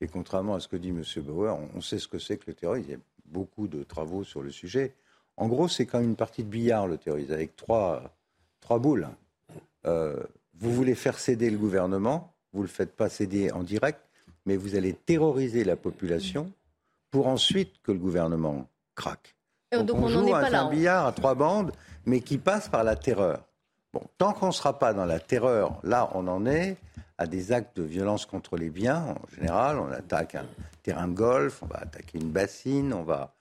et 0.02 0.08
contrairement 0.08 0.56
à 0.56 0.60
ce 0.60 0.67
que 0.67 0.76
dit 0.76 0.89
M. 0.89 1.04
Bauer, 1.24 1.58
on 1.74 1.82
sait 1.82 2.00
ce 2.00 2.08
que 2.08 2.19
c'est 2.19 2.38
que 2.38 2.46
le 2.48 2.54
terrorisme. 2.54 2.89
Il 2.89 2.91
y 2.91 2.96
a 2.96 3.00
beaucoup 3.26 3.67
de 3.67 3.84
travaux 3.84 4.24
sur 4.24 4.41
le 4.41 4.52
sujet. 4.52 4.93
En 5.38 5.48
gros, 5.48 5.67
c'est 5.67 5.86
comme 5.86 6.04
une 6.04 6.15
partie 6.15 6.43
de 6.43 6.50
billard, 6.50 6.88
le 6.88 6.98
terrorisme, 6.98 7.34
avec 7.34 7.56
trois, 7.56 8.15
trois 8.60 8.80
boules. 8.80 9.08
Euh, 9.86 10.15
vous 10.60 10.72
voulez 10.72 10.96
faire 10.96 11.17
céder 11.17 11.50
le 11.50 11.58
gouvernement, 11.58 12.34
vous 12.54 12.60
ne 12.60 12.65
le 12.65 12.69
faites 12.69 12.96
pas 12.96 13.10
céder 13.10 13.52
en 13.52 13.63
direct, 13.63 14.00
mais 14.46 14.56
vous 14.56 14.76
allez 14.76 14.93
terroriser 14.93 15.63
la 15.63 15.76
population 15.76 16.52
pour 17.10 17.28
ensuite 17.28 17.82
que 17.82 17.91
le 17.91 17.98
gouvernement 17.98 18.67
craque. 18.96 19.36
Donc, 19.72 19.98
on, 19.98 20.08
joue 20.08 20.34
à 20.34 20.46
un 20.46 20.69
billard 20.69 21.08
à 21.08 21.12
trois 21.12 21.34
bandes, 21.34 21.72
mais 22.06 22.22
qui 22.22 22.38
passe 22.38 22.69
par 22.69 22.84
la 22.84 22.96
terreur. 22.96 23.43
Bon, 23.94 24.02
tant 24.18 24.34
qu'on 24.34 24.48
ne 24.48 24.52
sera 24.52 24.80
pas 24.80 24.94
dans 24.94 25.06
la 25.06 25.20
terreur, 25.20 25.80
là, 25.84 26.10
on 26.16 26.28
en 26.28 26.48
est 26.48 26.78
à 27.20 27.28
des 27.28 27.52
actes 27.52 27.78
de 27.78 27.84
violence 27.84 28.26
contre 28.26 28.58
les 28.58 28.72
biens. 28.72 29.16
En 29.22 29.36
général, 29.36 29.78
on 29.78 29.92
attaque 29.92 30.34
un 30.34 30.48
terrain 30.82 31.08
de 31.08 31.14
golf, 31.14 31.62
on 31.62 31.68
va 31.68 31.78
attaquer 31.78 32.18
une 32.18 32.32
bassine, 32.32 32.92
on 32.92 33.04
va 33.04 33.36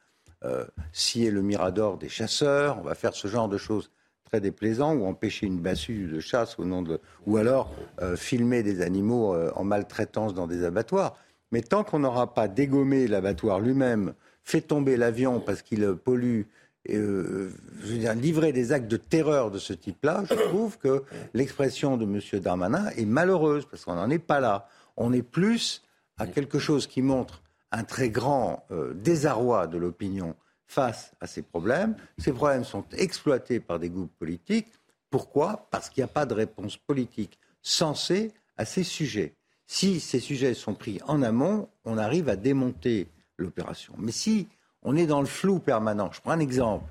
euh, 0.44 0.66
scier 0.92 1.30
le 1.30 1.40
mirador 1.40 1.96
des 1.96 2.10
chasseurs, 2.10 2.78
on 2.78 2.82
va 2.82 2.94
faire 2.94 3.14
ce 3.14 3.28
genre 3.28 3.48
de 3.48 3.56
choses 3.56 3.90
très 4.24 4.40
déplaisants 4.40 4.94
ou 4.94 5.06
empêcher 5.06 5.46
une 5.46 5.58
bassue 5.58 6.06
de 6.06 6.20
chasse 6.20 6.58
au 6.58 6.66
nom 6.66 6.82
de, 6.82 7.00
ou 7.26 7.38
alors 7.38 7.72
euh, 8.02 8.14
filmer 8.16 8.62
des 8.62 8.82
animaux 8.82 9.34
euh, 9.34 9.50
en 9.56 9.64
maltraitance 9.64 10.34
dans 10.34 10.46
des 10.46 10.64
abattoirs. 10.64 11.16
Mais 11.50 11.62
tant 11.62 11.82
qu'on 11.82 12.00
n'aura 12.00 12.34
pas 12.34 12.48
dégommé 12.48 13.08
l'abattoir 13.08 13.58
lui-même, 13.58 14.12
fait 14.44 14.60
tomber 14.60 14.96
l'avion 14.96 15.40
parce 15.40 15.62
qu'il 15.62 15.94
pollue 15.94 16.42
euh, 16.90 17.50
je 17.82 17.92
veux 17.92 17.98
dire, 17.98 18.14
livrer 18.14 18.52
des 18.52 18.72
actes 18.72 18.88
de 18.88 18.96
terreur 18.96 19.50
de 19.50 19.58
ce 19.58 19.72
type-là, 19.72 20.24
je 20.28 20.34
trouve 20.34 20.78
que 20.78 21.04
l'expression 21.34 21.96
de 21.96 22.04
M. 22.04 22.40
Darmanin 22.40 22.90
est 22.96 23.04
malheureuse, 23.04 23.66
parce 23.66 23.84
qu'on 23.84 23.94
n'en 23.94 24.10
est 24.10 24.18
pas 24.18 24.40
là. 24.40 24.68
On 24.96 25.12
est 25.12 25.22
plus 25.22 25.82
à 26.18 26.26
quelque 26.26 26.58
chose 26.58 26.86
qui 26.86 27.02
montre 27.02 27.42
un 27.70 27.84
très 27.84 28.10
grand 28.10 28.66
euh, 28.70 28.92
désarroi 28.94 29.66
de 29.66 29.78
l'opinion 29.78 30.34
face 30.66 31.12
à 31.20 31.26
ces 31.26 31.42
problèmes. 31.42 31.96
Ces 32.18 32.32
problèmes 32.32 32.64
sont 32.64 32.84
exploités 32.92 33.60
par 33.60 33.78
des 33.78 33.90
groupes 33.90 34.12
politiques. 34.18 34.68
Pourquoi? 35.10 35.68
Parce 35.70 35.88
qu'il 35.88 36.02
n'y 36.02 36.10
a 36.10 36.12
pas 36.12 36.26
de 36.26 36.34
réponse 36.34 36.76
politique 36.76 37.38
sensée 37.62 38.32
à 38.56 38.64
ces 38.64 38.82
sujets. 38.82 39.34
Si 39.66 40.00
ces 40.00 40.20
sujets 40.20 40.54
sont 40.54 40.74
pris 40.74 41.00
en 41.06 41.22
amont, 41.22 41.68
on 41.84 41.96
arrive 41.96 42.28
à 42.28 42.36
démonter 42.36 43.08
l'opération. 43.38 43.94
Mais 43.98 44.12
si 44.12 44.48
on 44.82 44.96
est 44.96 45.06
dans 45.06 45.20
le 45.20 45.26
flou 45.26 45.58
permanent. 45.58 46.10
Je 46.12 46.20
prends 46.20 46.32
un 46.32 46.40
exemple. 46.40 46.84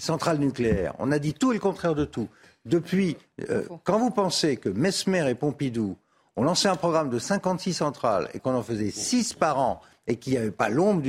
Centrale 0.00 0.38
nucléaire, 0.38 0.94
on 1.00 1.10
a 1.10 1.18
dit 1.18 1.34
tout 1.34 1.50
et 1.50 1.54
le 1.54 1.60
contraire 1.60 1.96
de 1.96 2.04
tout. 2.04 2.28
Depuis, 2.64 3.16
euh, 3.50 3.64
quand 3.82 3.98
vous 3.98 4.10
pensez 4.10 4.56
que 4.56 4.68
Mesmer 4.68 5.28
et 5.28 5.34
Pompidou 5.34 5.96
ont 6.36 6.44
lancé 6.44 6.68
un 6.68 6.76
programme 6.76 7.10
de 7.10 7.18
56 7.18 7.74
centrales 7.74 8.28
et 8.32 8.38
qu'on 8.38 8.54
en 8.54 8.62
faisait 8.62 8.90
6 8.90 9.32
par 9.34 9.58
an 9.58 9.80
et 10.06 10.16
qu'il 10.16 10.34
n'y 10.34 10.38
avait 10.38 10.52
pas 10.52 10.68
l'ombre 10.68 11.02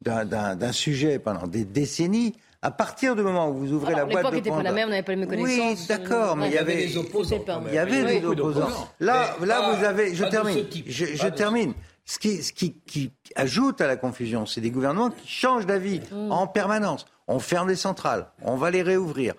d'un 0.00 0.72
sujet 0.72 1.18
pendant 1.18 1.48
des 1.48 1.64
décennies, 1.64 2.36
à 2.64 2.70
partir 2.70 3.16
du 3.16 3.22
moment 3.22 3.50
où 3.50 3.54
vous 3.54 3.72
ouvrez 3.72 3.92
la 3.92 4.04
boîte 4.04 4.24
de 4.30 4.36
L'époque 4.36 4.58
pas 4.58 4.62
la 4.62 4.72
même, 4.72 4.86
on 4.86 4.90
n'avait 4.90 5.02
pas 5.02 5.12
les 5.12 5.18
mêmes 5.18 5.28
connaissances. 5.28 5.80
Oui, 5.80 5.86
d'accord, 5.88 6.36
mais 6.36 6.46
il 6.46 6.54
y 6.54 6.58
avait 6.58 6.76
des 6.76 6.96
opposants. 6.96 7.44
Il 7.66 7.74
y 7.74 7.78
avait 7.78 8.20
des 8.20 8.24
opposants. 8.24 8.88
Là, 9.00 9.36
là, 9.44 9.74
vous 9.74 9.84
avez. 9.84 10.14
Je 10.14 10.24
termine. 10.24 10.64
Je, 10.86 11.28
termine. 11.28 11.74
Ce 12.04 12.18
qui, 12.18 13.12
ajoute 13.36 13.80
à 13.80 13.86
la 13.86 13.96
confusion, 13.96 14.44
c'est 14.46 14.60
des 14.60 14.70
gouvernements 14.70 15.10
qui 15.10 15.28
changent 15.28 15.66
d'avis 15.66 16.00
mm. 16.10 16.32
en 16.32 16.46
permanence. 16.46 17.06
On 17.28 17.38
ferme 17.38 17.68
les 17.68 17.76
centrales, 17.76 18.30
on 18.42 18.56
va 18.56 18.70
les 18.70 18.82
réouvrir. 18.82 19.34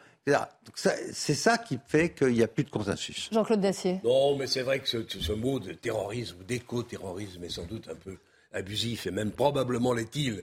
C'est 1.14 1.34
ça 1.34 1.58
qui 1.58 1.78
fait 1.86 2.12
qu'il 2.12 2.30
n'y 2.30 2.44
a 2.44 2.48
plus 2.48 2.64
de 2.64 2.70
consensus. 2.70 3.30
Jean-Claude 3.32 3.60
Dacier. 3.60 4.00
Non, 4.06 4.38
mais 4.38 4.48
c'est 4.48 4.62
vrai 4.62 4.80
que 4.80 4.88
ce, 4.88 5.32
mot 5.34 5.60
de 5.60 5.74
terrorisme, 5.74 6.38
d'éco-terrorisme, 6.48 7.44
est 7.44 7.50
sans 7.50 7.66
doute 7.66 7.90
un 7.90 7.96
peu 7.96 8.18
abusif 8.54 9.06
et 9.06 9.12
même 9.12 9.32
probablement 9.32 9.94
l'est-il. 9.94 10.42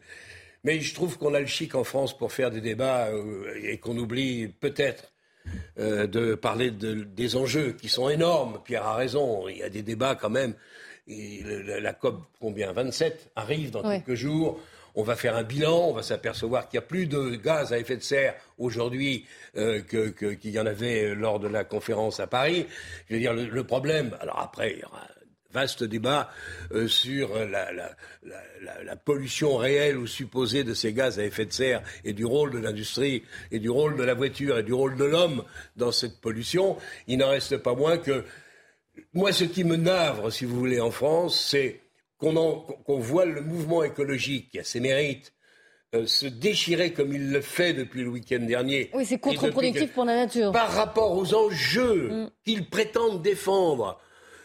Mais 0.65 0.81
je 0.81 0.95
trouve 0.95 1.17
qu'on 1.17 1.33
a 1.33 1.41
le 1.41 1.47
chic 1.47 1.75
en 1.75 1.85
France 1.85 2.17
pour 2.17 2.33
faire 2.33 2.51
des 2.51 2.61
débats 2.61 3.07
euh, 3.07 3.59
et 3.63 3.79
qu'on 3.79 3.97
oublie 3.97 4.49
peut-être 4.49 5.13
euh, 5.79 6.07
de 6.07 6.35
parler 6.35 6.71
des 6.71 7.37
enjeux 7.37 7.73
qui 7.73 7.89
sont 7.89 8.11
énormes. 8.11 8.61
Pierre 8.63 8.85
a 8.85 8.97
raison, 8.97 9.49
il 9.49 9.57
y 9.57 9.63
a 9.63 9.71
des 9.71 9.83
débats 9.83 10.15
quand 10.15 10.29
même 10.29 10.55
la, 11.09 11.93
COP 11.93 12.23
combien 12.41 12.73
27 12.73 13.31
arrive 13.37 13.71
dans 13.71 13.83
quelques 13.83 14.15
jours. 14.15 14.61
On 14.95 15.03
va 15.03 15.15
faire 15.15 15.37
un 15.37 15.45
bilan, 15.45 15.89
on 15.89 15.93
va 15.93 16.03
s'apercevoir 16.03 16.69
qu'il 16.69 16.79
y 16.79 16.83
a 16.83 16.87
plus 16.87 17.07
de 17.07 17.37
gaz 17.37 17.73
à 17.73 17.79
effet 17.79 17.97
de 17.97 18.03
serre 18.03 18.35
aujourd'hui 18.59 19.25
euh, 19.57 19.81
qu'il 19.83 20.51
y 20.51 20.59
en 20.59 20.67
avait 20.67 21.15
lors 21.15 21.39
de 21.39 21.47
la 21.47 21.65
conférence 21.65 22.19
à 22.19 22.27
Paris. 22.27 22.67
Je 23.09 23.15
veux 23.15 23.21
dire, 23.21 23.33
le, 23.33 23.65
problème, 23.65 24.17
alors 24.21 24.41
après, 24.41 24.73
il 24.73 24.81
y 24.81 24.85
aura 24.85 25.03
un 25.03 25.53
vaste 25.53 25.85
débat 25.85 26.31
euh, 26.73 26.89
sur 26.89 27.37
la, 27.39 27.71
la, 27.73 28.97
pollution 28.97 29.57
réelle 29.57 29.97
ou 29.97 30.07
supposée 30.07 30.65
de 30.65 30.75
ces 30.75 30.93
gaz 30.93 31.19
à 31.19 31.25
effet 31.25 31.47
de 31.47 31.53
serre 31.53 31.83
et 32.05 32.13
du 32.13 32.25
rôle 32.25 32.51
de 32.51 32.59
l'industrie 32.59 33.23
et 33.51 33.59
du 33.59 33.71
rôle 33.71 33.97
de 33.97 34.03
la 34.03 34.15
voiture 34.15 34.59
et 34.59 34.63
du 34.63 34.73
rôle 34.73 34.97
de 34.97 35.05
l'homme 35.05 35.45
dans 35.77 35.93
cette 35.93 36.21
pollution. 36.21 36.77
Il 37.07 37.19
n'en 37.19 37.31
reste 37.31 37.57
pas 37.59 37.75
moins 37.75 37.99
que 37.99 38.25
moi, 39.13 39.33
ce 39.33 39.45
qui 39.45 39.65
me 39.65 39.77
navre, 39.77 40.31
si 40.31 40.45
vous 40.45 40.57
voulez, 40.57 40.81
en 40.81 40.91
France, 40.91 41.41
c'est 41.51 41.81
qu'on 42.19 42.65
voit 42.87 43.25
le 43.25 43.41
mouvement 43.41 43.83
écologique 43.83 44.51
qui 44.51 44.59
a 44.59 44.65
ses 44.65 44.81
mérites, 44.81 45.33
euh, 45.95 46.07
se 46.07 46.27
déchirer 46.27 46.93
comme 46.93 47.13
il 47.13 47.33
le 47.33 47.41
fait 47.41 47.73
depuis 47.73 48.03
le 48.03 48.09
week-end 48.09 48.41
dernier. 48.41 48.91
Oui, 48.95 49.05
c'est 49.05 49.19
contre-productif 49.19 49.93
pour 49.93 50.05
la 50.05 50.15
nature. 50.15 50.53
Par 50.53 50.71
rapport 50.73 51.17
aux 51.17 51.35
enjeux 51.35 52.11
mm. 52.11 52.31
qu'ils 52.45 52.69
prétendent 52.69 53.23
défendre, 53.23 53.99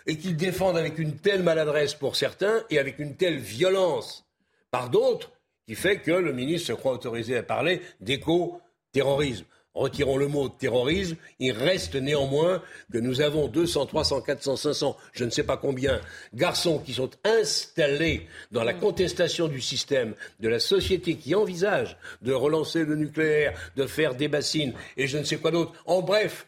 et 0.07 0.17
qu'ils 0.17 0.35
défendent 0.35 0.77
avec 0.77 0.99
une 0.99 1.17
telle 1.17 1.43
maladresse 1.43 1.93
pour 1.93 2.15
certains 2.15 2.63
et 2.69 2.79
avec 2.79 2.99
une 2.99 3.15
telle 3.15 3.37
violence 3.37 4.25
par 4.71 4.89
d'autres, 4.89 5.31
qui 5.67 5.75
fait 5.75 5.97
que 5.97 6.11
le 6.11 6.31
ministre 6.31 6.67
se 6.67 6.73
croit 6.73 6.93
autorisé 6.93 7.37
à 7.37 7.43
parler 7.43 7.81
d'éco-terrorisme 7.99 9.45
retirons 9.75 10.17
le 10.17 10.27
mot 10.27 10.49
terrorisme, 10.49 11.17
il 11.39 11.51
reste 11.51 11.95
néanmoins 11.95 12.63
que 12.91 12.97
nous 12.97 13.21
avons 13.21 13.47
200, 13.47 13.85
300, 13.85 14.21
400, 14.21 14.55
500, 14.55 14.97
je 15.13 15.25
ne 15.25 15.29
sais 15.29 15.43
pas 15.43 15.57
combien, 15.57 16.01
garçons 16.33 16.79
qui 16.79 16.93
sont 16.93 17.11
installés 17.23 18.27
dans 18.51 18.63
la 18.63 18.73
contestation 18.73 19.47
du 19.47 19.61
système, 19.61 20.15
de 20.39 20.49
la 20.49 20.59
société 20.59 21.15
qui 21.15 21.35
envisage 21.35 21.97
de 22.21 22.33
relancer 22.33 22.83
le 22.85 22.95
nucléaire, 22.95 23.53
de 23.75 23.85
faire 23.85 24.15
des 24.15 24.27
bassines 24.27 24.73
et 24.97 25.07
je 25.07 25.17
ne 25.17 25.23
sais 25.23 25.37
quoi 25.37 25.51
d'autre. 25.51 25.73
En 25.85 26.01
bref, 26.01 26.47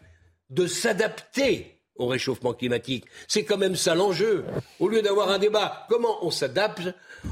de 0.49 0.65
s'adapter 0.65 1.76
au 1.97 2.07
réchauffement 2.07 2.53
climatique. 2.53 3.05
C'est 3.27 3.43
quand 3.43 3.57
même 3.57 3.75
ça 3.75 3.95
l'enjeu. 3.95 4.45
Au 4.79 4.87
lieu 4.87 5.01
d'avoir 5.01 5.29
un 5.29 5.39
débat, 5.39 5.85
comment 5.89 6.25
on 6.25 6.31
s'adapte 6.31 6.81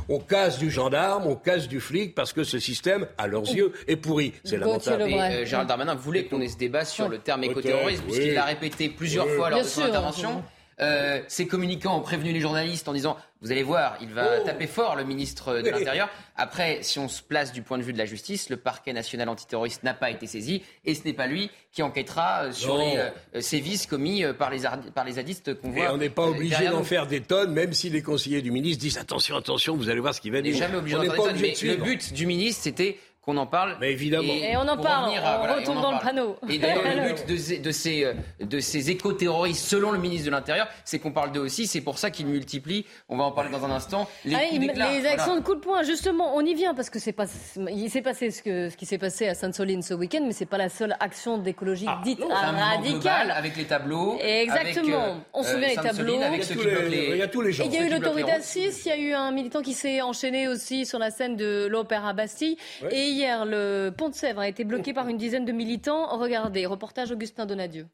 on 0.10 0.20
casse 0.20 0.58
du 0.58 0.70
gendarme, 0.72 1.28
on 1.28 1.36
casse 1.36 1.68
du 1.68 1.80
flic 1.80 2.16
parce 2.16 2.34
que 2.34 2.44
ce 2.44 2.60
système, 2.60 3.08
à 3.18 3.28
leurs 3.28 3.44
yeux, 3.44 3.74
est 3.88 3.96
pourri. 3.96 4.34
C'est 4.44 4.58
lamentable. 4.58 5.04
Et 5.04 5.20
euh, 5.20 5.46
Gérald 5.46 5.68
Darmanin 5.68 5.96
voulait 5.96 6.26
qu'on 6.26 6.42
ait 6.42 6.48
ce 6.48 6.58
débat 6.58 6.86
sur 6.86 7.10
le 7.10 7.20
terme 7.20 7.44
écoterrorisme, 7.44 8.04
puisqu'il 8.04 8.34
l'a 8.34 8.46
répété 8.46 8.90
plusieurs 8.90 9.28
fois 9.30 9.50
lors 9.50 9.62
de 9.62 9.68
son 9.68 9.84
intervention. 9.84 10.44
Euh, 10.82 11.22
ces 11.28 11.48
communicants 11.48 11.98
ont 11.98 12.02
prévenu 12.02 12.34
les 12.34 12.42
journalistes 12.42 12.88
en 12.88 12.94
disant 12.94 13.18
vous 13.42 13.52
allez 13.52 13.64
voir, 13.64 13.98
il 14.02 14.10
va 14.10 14.40
oh. 14.42 14.46
taper 14.46 14.66
fort 14.66 14.96
le 14.96 15.04
ministre 15.04 15.62
de 15.62 15.70
l'Intérieur. 15.70 16.10
Après, 16.36 16.80
si 16.82 17.00
on 17.00 17.08
se 17.08 17.22
place 17.22 17.54
du 17.54 17.62
point 17.62 17.78
de 17.78 17.84
vue 17.84 17.94
de 17.94 17.98
la 17.98 18.06
justice, 18.06 18.50
le 18.50 18.58
parquet 18.58 18.92
national 18.92 19.30
antiterroriste 19.30 19.84
n'a 19.84 19.94
pas 19.94 20.10
été 20.10 20.26
saisi 20.26 20.64
et 20.84 20.96
ce 20.96 21.04
n'est 21.06 21.14
pas 21.14 21.28
lui 21.28 21.52
qui 21.72 21.84
enquêtera 21.84 22.46
euh, 22.46 22.52
sur 22.52 22.78
les 22.78 22.98
euh, 22.98 23.42
sévices 23.42 23.86
commis 23.86 24.24
par 24.38 24.50
les, 24.50 24.62
par 24.94 25.06
les 25.06 25.14
zadistes 25.14 25.54
qu'on 25.62 25.70
voit. 25.70 25.86
Et 25.86 25.88
on 25.90 25.98
n'est 25.98 26.10
pas 26.10 26.26
obligé 26.26 26.68
d'en 26.68 26.84
faire 26.84 27.08
des 27.08 27.22
tonnes, 27.22 27.54
même 27.54 27.74
si 27.74 27.90
les 27.90 28.02
conseillers 28.02 28.42
du 28.42 28.52
ministre 28.52 28.82
disent 28.82 28.98
attention, 28.98 29.38
attention, 29.38 29.78
vous 29.78 29.90
allez 29.90 30.00
voir 30.00 30.14
ce 30.14 30.22
qui 30.22 30.30
va. 30.30 30.40
On 30.40 30.42
n'est 30.42 30.54
jamais 30.54 30.78
obligé 30.78 30.98
d'en 30.98 31.04
faire 31.04 31.12
des 31.12 31.18
tonnes, 31.18 31.40
mais 31.40 31.54
le 31.62 31.76
but 31.76 32.14
du 32.14 32.26
ministre, 32.26 32.64
c'était 32.64 32.98
qu'on 33.26 33.38
en 33.38 33.48
parle. 33.48 33.78
Mais 33.82 33.92
évidemment. 33.92 34.34
Et, 34.34 34.56
on 34.56 34.68
en 34.68 34.78
parle, 34.78 35.12
on 35.12 35.56
retourne 35.56 35.82
dans 35.82 35.92
le 35.92 36.00
panneau. 36.00 36.38
Et 36.50 36.58
d'ailleurs, 36.58 36.84
le 36.84 37.14
but 37.14 37.28
de, 37.28 37.62
de 37.64 37.72
ces, 37.72 38.14
de 38.40 38.60
ces 38.60 38.92
éco-terroristes, 38.92 39.66
selon 39.66 39.92
le 39.92 40.00
ministre 40.00 40.28
de 40.28 40.32
l'Intérieur, 40.32 40.68
c'est 40.84 41.00
qu'on 41.00 41.12
parle 41.12 41.32
d'eux 41.32 41.42
aussi. 41.42 41.68
C'est 41.68 41.82
pour 41.82 41.98
ça 41.98 42.12
qu'ils 42.12 42.28
multiplient, 42.28 42.86
on 43.10 43.18
va 43.18 43.24
en 43.24 43.32
parler 43.32 43.50
dans 43.50 43.66
un 43.66 43.72
instant, 43.72 44.08
les, 44.24 44.36
ah, 44.36 44.92
les 44.92 45.06
actions 45.06 45.36
de 45.36 45.42
coup 45.42 45.56
de 45.56 45.60
poing. 45.60 45.84
Justement, 45.84 46.36
on 46.36 46.42
y 46.42 46.54
vient 46.54 46.74
parce 46.74 46.90
que 46.90 47.00
c'est 47.00 47.14
pas, 47.14 47.26
il 47.72 47.90
s'est 47.90 48.02
passé 48.02 48.32
ce, 48.32 48.42
que, 48.42 48.70
ce 48.70 48.78
qui 48.78 48.86
s'est 48.86 48.98
passé 48.98 49.28
à 49.28 49.34
Sainte-Soline 49.34 49.82
ce 49.82 49.94
week-end, 49.94 50.24
mais 50.26 50.34
c'est 50.34 50.46
pas 50.46 50.58
la 50.58 50.70
seule 50.70 50.96
action 51.00 51.38
d'écologie 51.38 51.86
ah, 51.88 52.02
dite 52.04 52.22
radicale. 52.24 53.32
avec 53.32 53.58
les 53.58 53.66
tableaux. 53.66 54.18
Exactement. 54.20 55.04
Avec, 55.04 55.16
on 55.34 55.44
se 55.44 55.54
souvient 55.54 55.68
les 55.70 55.76
tableaux. 55.76 56.22
Avec 56.22 56.44
ceux 56.44 56.56
qui 56.56 56.66
les... 56.66 57.10
Il 57.12 57.18
y 57.18 57.22
a 57.22 57.28
tous 57.28 57.42
les 57.42 57.52
gens. 57.52 57.64
Il 57.66 57.74
y 57.74 57.78
a 57.78 57.86
eu 57.86 57.90
l'autorité 57.90 58.32
6, 58.40 58.86
il 58.86 58.90
y 58.90 58.92
a 58.92 58.98
eu 58.98 59.14
un 59.14 59.32
militant 59.32 59.62
qui 59.62 59.74
s'est 59.74 60.02
enchaîné 60.02 60.48
aussi 60.48 60.86
sur 60.86 61.00
la 61.00 61.12
scène 61.12 61.36
de 61.36 61.68
l'Opéra 61.68 62.14
Bastille. 62.14 62.58
Et 62.92 63.15
hier, 63.16 63.46
le 63.46 63.92
Pont 63.96 64.10
de 64.10 64.14
Sèvres 64.14 64.42
a 64.42 64.48
été 64.48 64.64
bloqué 64.64 64.94
par 64.94 65.08
une 65.08 65.18
dizaine 65.18 65.46
de 65.46 65.52
militants. 65.52 66.18
Regardez, 66.18 66.66
reportage 66.66 67.12
Augustin 67.12 67.46
Donadieu. 67.46 67.88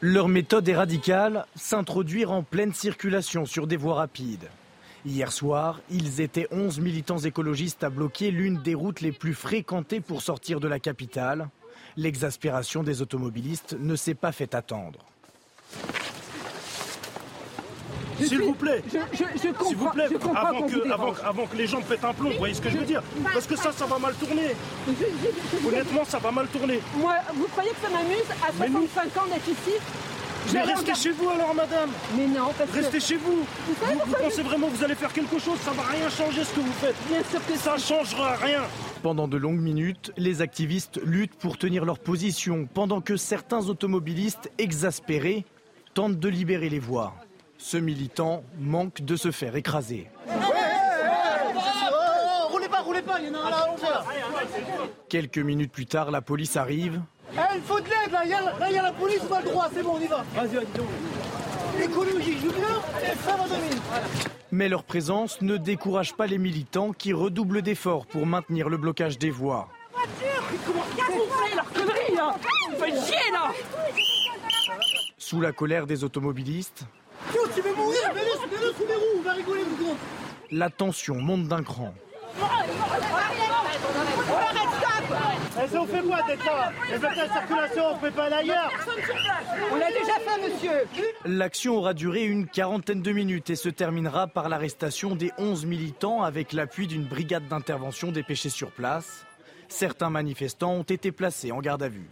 Leur 0.00 0.28
méthode 0.28 0.68
est 0.68 0.76
radicale, 0.76 1.44
s'introduire 1.56 2.30
en 2.30 2.44
pleine 2.44 2.72
circulation 2.72 3.46
sur 3.46 3.66
des 3.66 3.76
voies 3.76 3.94
rapides. 3.94 4.48
Hier 5.04 5.32
soir, 5.32 5.80
ils 5.90 6.20
étaient 6.20 6.46
11 6.52 6.78
militants 6.80 7.18
écologistes 7.18 7.82
à 7.82 7.90
bloquer 7.90 8.30
l'une 8.30 8.62
des 8.62 8.74
routes 8.74 9.00
les 9.00 9.12
plus 9.12 9.34
fréquentées 9.34 10.00
pour 10.00 10.22
sortir 10.22 10.60
de 10.60 10.68
la 10.68 10.78
capitale. 10.78 11.48
L'exaspération 11.96 12.84
des 12.84 13.02
automobilistes 13.02 13.76
ne 13.78 13.96
s'est 13.96 14.14
pas 14.14 14.32
fait 14.32 14.54
attendre. 14.54 15.04
S'il 18.24 18.42
vous 18.42 18.54
plaît, 18.54 18.82
s'il 19.66 19.76
vous 19.76 19.90
plaît, 19.90 20.08
avant 20.34 20.62
que, 20.62 21.24
avant, 21.24 21.46
que 21.46 21.56
les 21.56 21.66
gens 21.66 21.80
pètent 21.80 22.04
un 22.04 22.12
plomb, 22.12 22.30
vous 22.30 22.38
voyez 22.38 22.54
ce 22.54 22.60
que 22.60 22.70
je 22.70 22.78
veux 22.78 22.84
dire 22.84 23.02
Parce 23.32 23.46
que 23.46 23.56
ça, 23.56 23.72
ça 23.72 23.86
va 23.86 23.98
mal 23.98 24.14
tourner. 24.14 24.54
Honnêtement, 25.66 26.04
ça 26.04 26.18
va 26.18 26.30
mal 26.30 26.46
tourner. 26.48 26.80
Moi, 26.96 27.14
vous 27.34 27.46
croyez 27.48 27.70
que 27.70 27.80
ça 27.82 27.90
m'amuse 27.90 28.30
à 28.42 28.52
65 28.52 29.22
ans 29.22 29.26
d'être 29.26 29.48
ici 29.48 29.74
mais 30.52 30.62
restez 30.62 30.94
chez 30.94 31.10
vous 31.10 31.28
alors, 31.28 31.54
madame. 31.54 31.90
Mais 32.16 32.26
non, 32.26 32.52
parce 32.56 32.70
Restez 32.70 33.00
chez 33.00 33.16
vous. 33.16 33.44
Vous, 33.66 34.14
pensez 34.14 34.42
vraiment 34.42 34.68
que 34.68 34.76
vous 34.76 34.84
allez 34.84 34.94
faire 34.94 35.12
quelque 35.12 35.38
chose 35.38 35.58
Ça 35.60 35.72
va 35.72 35.82
rien 35.82 36.08
changer 36.08 36.44
ce 36.44 36.54
que 36.54 36.60
vous 36.60 36.72
faites. 36.72 36.94
Bien 37.08 37.22
sûr 37.24 37.44
que 37.46 37.56
ça 37.56 37.76
changera 37.76 38.36
rien. 38.36 38.62
Pendant 39.02 39.28
de 39.28 39.36
longues 39.36 39.60
minutes, 39.60 40.12
les 40.16 40.40
activistes 40.40 41.00
luttent 41.04 41.34
pour 41.34 41.58
tenir 41.58 41.84
leur 41.84 41.98
position, 41.98 42.66
pendant 42.72 43.00
que 43.00 43.16
certains 43.16 43.68
automobilistes 43.68 44.50
exaspérés 44.58 45.44
tentent 45.94 46.18
de 46.18 46.28
libérer 46.28 46.68
les 46.68 46.78
voies. 46.78 47.14
Ce 47.58 47.76
militant 47.76 48.44
manque 48.58 49.02
de 49.02 49.16
se 49.16 49.32
faire 49.32 49.56
écraser. 49.56 50.08
Quelques 55.08 55.38
minutes 55.38 55.72
plus 55.72 55.86
tard, 55.86 56.10
la 56.10 56.22
police 56.22 56.56
arrive. 56.56 57.00
il 57.32 57.62
faut 57.62 57.80
de 57.80 57.84
l'aide 57.84 58.12
là, 58.12 58.22
il 58.24 58.30
y, 58.74 58.78
a 58.78 58.82
la 58.82 58.92
police, 58.92 59.20
on 59.28 59.34
a 59.34 59.42
le 59.42 59.48
droit, 59.48 59.68
c'est 59.74 59.82
bon, 59.82 59.96
on 59.96 60.00
y 60.00 60.06
va. 60.06 60.24
Vas-y, 60.34 60.54
vas-y. 60.54 61.84
Écologie, 61.84 62.38
je 62.42 62.48
viens, 62.48 62.82
et 63.02 63.16
femme 63.16 63.40
Mais 64.52 64.68
leur 64.68 64.84
présence 64.84 65.40
ne 65.42 65.56
décourage 65.56 66.14
pas 66.14 66.26
les 66.26 66.38
militants 66.38 66.92
qui 66.92 67.12
redoublent 67.12 67.62
d'efforts 67.62 68.06
pour 68.06 68.26
maintenir 68.26 68.68
le 68.68 68.76
blocage 68.76 69.18
des 69.18 69.30
voies. 69.30 69.68
Sous 75.18 75.40
la 75.40 75.52
colère 75.52 75.86
des 75.86 76.04
automobilistes, 76.04 76.86
la 80.50 80.70
tension 80.70 81.16
monte 81.16 81.48
d'un 81.48 81.62
cran. 81.62 81.94
Eh, 85.60 85.76
on 85.76 85.86
fait 85.86 86.02
quoi 86.02 86.22
d'être 86.22 86.44
là 86.44 86.72
la 86.90 87.32
circulation, 87.32 87.82
on 87.92 87.98
peut 87.98 88.10
pas 88.10 88.24
aller 88.24 88.50
ailleurs 88.50 88.70
On 89.72 89.76
l'a 89.76 89.88
déjà 89.88 90.14
fait, 90.20 90.48
monsieur 90.48 90.86
L'action 91.24 91.76
aura 91.76 91.94
duré 91.94 92.24
une 92.24 92.46
quarantaine 92.46 93.02
de 93.02 93.10
minutes 93.12 93.50
et 93.50 93.56
se 93.56 93.68
terminera 93.68 94.28
par 94.28 94.48
l'arrestation 94.48 95.16
des 95.16 95.32
11 95.38 95.66
militants 95.66 96.22
avec 96.22 96.52
l'appui 96.52 96.86
d'une 96.86 97.04
brigade 97.04 97.48
d'intervention 97.48 98.12
dépêchée 98.12 98.50
sur 98.50 98.70
place. 98.70 99.24
Certains 99.68 100.10
manifestants 100.10 100.74
ont 100.74 100.82
été 100.82 101.10
placés 101.12 101.50
en 101.50 101.60
garde 101.60 101.82
à 101.82 101.88
vue. 101.88 102.08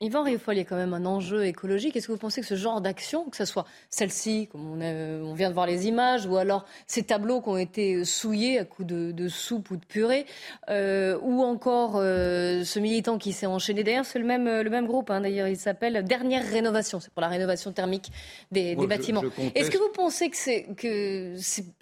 Yvan 0.00 0.22
Riofol, 0.22 0.54
il 0.54 0.58
y 0.58 0.60
a 0.60 0.64
quand 0.64 0.76
même 0.76 0.94
un 0.94 1.04
enjeu 1.06 1.44
écologique. 1.44 1.96
Est-ce 1.96 2.06
que 2.06 2.12
vous 2.12 2.18
pensez 2.18 2.40
que 2.40 2.46
ce 2.46 2.54
genre 2.54 2.80
d'action, 2.80 3.24
que 3.24 3.36
ce 3.36 3.44
soit 3.44 3.64
celle-ci, 3.90 4.46
comme 4.46 4.80
on, 4.80 5.34
vient 5.34 5.48
de 5.48 5.54
voir 5.54 5.66
les 5.66 5.88
images, 5.88 6.24
ou 6.24 6.36
alors 6.36 6.66
ces 6.86 7.02
tableaux 7.02 7.40
qui 7.40 7.48
ont 7.48 7.56
été 7.56 8.04
souillés 8.04 8.60
à 8.60 8.64
coups 8.64 8.86
de, 8.86 9.28
soupe 9.28 9.72
ou 9.72 9.76
de 9.76 9.84
purée, 9.84 10.24
euh, 10.70 11.18
ou 11.22 11.42
encore 11.42 11.96
euh, 11.96 12.62
ce 12.62 12.78
militant 12.78 13.18
qui 13.18 13.32
s'est 13.32 13.46
enchaîné, 13.46 13.82
d'ailleurs 13.82 14.04
c'est 14.04 14.20
le 14.20 14.24
même, 14.24 14.44
le 14.44 14.70
même 14.70 14.86
groupe, 14.86 15.10
hein, 15.10 15.20
d'ailleurs 15.20 15.48
il 15.48 15.56
s'appelle 15.56 16.04
Dernière 16.04 16.48
Rénovation, 16.48 17.00
c'est 17.00 17.12
pour 17.12 17.20
la 17.20 17.28
rénovation 17.28 17.72
thermique 17.72 18.12
des, 18.52 18.76
bâtiments. 18.76 19.24
Est-ce 19.56 19.68
que 19.68 19.78
vous 19.78 19.90
pensez 19.92 20.30
que, 20.30 20.36
c'est, 20.36 20.66
que 20.76 21.34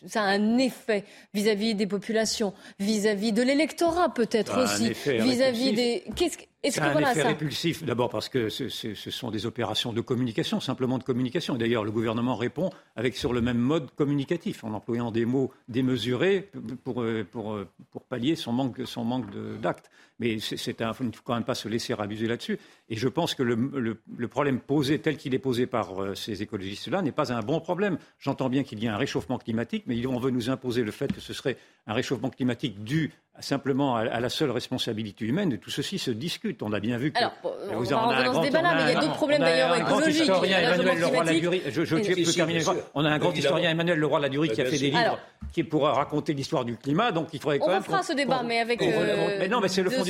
ça 0.07 0.23
a 0.23 0.29
un 0.29 0.57
effet 0.57 1.05
vis-à-vis 1.35 1.75
des 1.75 1.87
populations, 1.87 2.55
vis-à-vis 2.79 3.33
de 3.33 3.43
l'électorat 3.43 4.15
peut-être 4.15 4.59
aussi, 4.63 4.95
vis-à-vis 5.05 5.75
des... 5.75 6.05
Qu'est-ce 6.17 6.39
c'est 6.65 6.81
un 6.81 6.99
effet 6.99 7.23
répulsif, 7.23 7.85
d'abord 7.85 8.11
parce 8.11 8.29
que 8.29 8.49
ce, 8.49 8.69
sont 8.95 9.31
des 9.31 9.47
opérations 9.47 9.93
de 9.93 10.01
communication, 10.01 10.61
simplement 10.61 10.99
de 10.99 11.05
communication. 11.05 11.55
D'ailleurs, 11.57 11.85
le 11.85 11.91
gouvernement 11.91 12.37
répond 12.37 12.71
avec 12.97 13.17
sur 13.17 13.33
le 13.33 13.41
même 13.41 13.59
mode 13.59 13.91
communicatif, 13.95 14.65
en 14.65 14.73
employant 14.73 15.11
des 15.11 15.25
mots 15.25 15.53
démesurés 15.69 16.51
pour, 16.85 17.03
euh, 17.03 17.25
pour, 17.25 17.53
euh, 17.53 17.69
pour 17.91 18.03
pallier 18.05 18.37
son 18.37 18.53
manque, 18.53 18.81
son 18.85 19.05
manque 19.05 19.27
d'actes. 19.61 19.91
Mais 20.19 20.39
c'est 20.41 20.81
un, 20.81 20.93
il 21.01 21.07
ne 21.07 21.13
faut 21.13 21.23
quand 21.25 21.35
même 21.35 21.45
pas 21.45 21.55
se 21.55 21.69
laisser 21.69 21.93
abuser 21.93 22.27
là-dessus. 22.27 22.59
Et 22.89 22.97
je 22.97 23.09
pense 23.09 23.35
que 23.35 23.43
le, 23.43 23.55
le, 23.55 24.29
problème 24.29 24.61
posé 24.61 24.99
tel 24.99 25.17
qu'il 25.17 25.35
est 25.35 25.39
posé 25.39 25.67
par 25.67 26.03
euh, 26.03 26.15
ces 26.15 26.43
écologistes-là 26.43 27.03
n'est 27.03 27.13
pas 27.13 27.33
un 27.33 27.41
bon 27.41 27.61
problème. 27.61 27.99
J'entends 28.19 28.49
bien 28.49 28.63
qu'il 28.63 28.83
y 28.83 28.89
a 28.89 28.95
un 28.95 28.97
réchauffement 28.97 29.39
climatique, 29.39 29.85
mais 29.87 30.07
on 30.07 30.19
veut 30.19 30.31
nous 30.31 30.49
imposer 30.49 30.85
le 30.85 30.91
fait 30.91 31.13
que 31.13 31.21
ce 31.21 31.35
serait 31.35 31.59
un 31.87 31.93
réchauffement 31.93 32.31
climatique 32.31 32.83
dû 32.83 33.13
simplement 33.41 33.97
à, 33.97 34.21
la 34.21 34.29
seule 34.29 34.51
responsabilité 34.51 35.25
humaine. 35.25 35.53
Et 35.53 35.59
tout 35.59 35.71
ceci 35.71 35.99
se 35.99 36.11
discute. 36.11 36.63
On 36.63 36.73
a 36.73 36.81
bien 36.81 36.97
vu 36.97 37.13
que. 37.13 37.19
Alors, 37.19 37.33
on, 37.45 37.81
mais 37.81 37.87
il 37.87 38.95
y 38.95 38.97
a 38.97 39.01
d'autres 39.01 39.15
problèmes 39.15 39.41
d'ailleurs 39.41 39.77
écologiques. 39.77 40.23
Historien 40.23 40.59
Emmanuel 40.59 40.99
Leroy-Ladurie, 40.99 41.63
je, 41.67 41.85
je, 41.85 41.97
je 41.97 42.25
peux 42.25 42.33
terminer. 42.33 42.61
On 42.95 43.05
a 43.05 43.11
un 43.11 43.19
grand 43.19 43.33
historien 43.33 43.71
Emmanuel 43.71 43.99
Leroy-Ladurie 43.99 44.51
qui 44.51 44.63
a 44.63 44.65
fait 44.65 44.79
des 44.79 44.91
livres 44.91 45.19
qui 45.53 45.65
pour 45.65 45.83
raconter 45.83 46.33
l'histoire 46.33 46.65
du 46.65 46.77
climat. 46.77 47.13
Donc 47.13 47.29
il 47.33 47.41
faudrait 47.41 47.59
quand 47.59 47.67
on 47.67 47.71
même. 47.71 47.81
On 47.81 47.85
fera 47.85 48.03
ce 48.03 48.13
débat, 48.13 48.43
mais 48.43 48.61
avec. 48.61 48.81
Euh, 48.83 49.37
mais 49.39 49.49
non, 49.49 49.61
mais 49.61 49.69
c'est 49.69 49.83
le 49.83 49.91
fond 49.91 50.05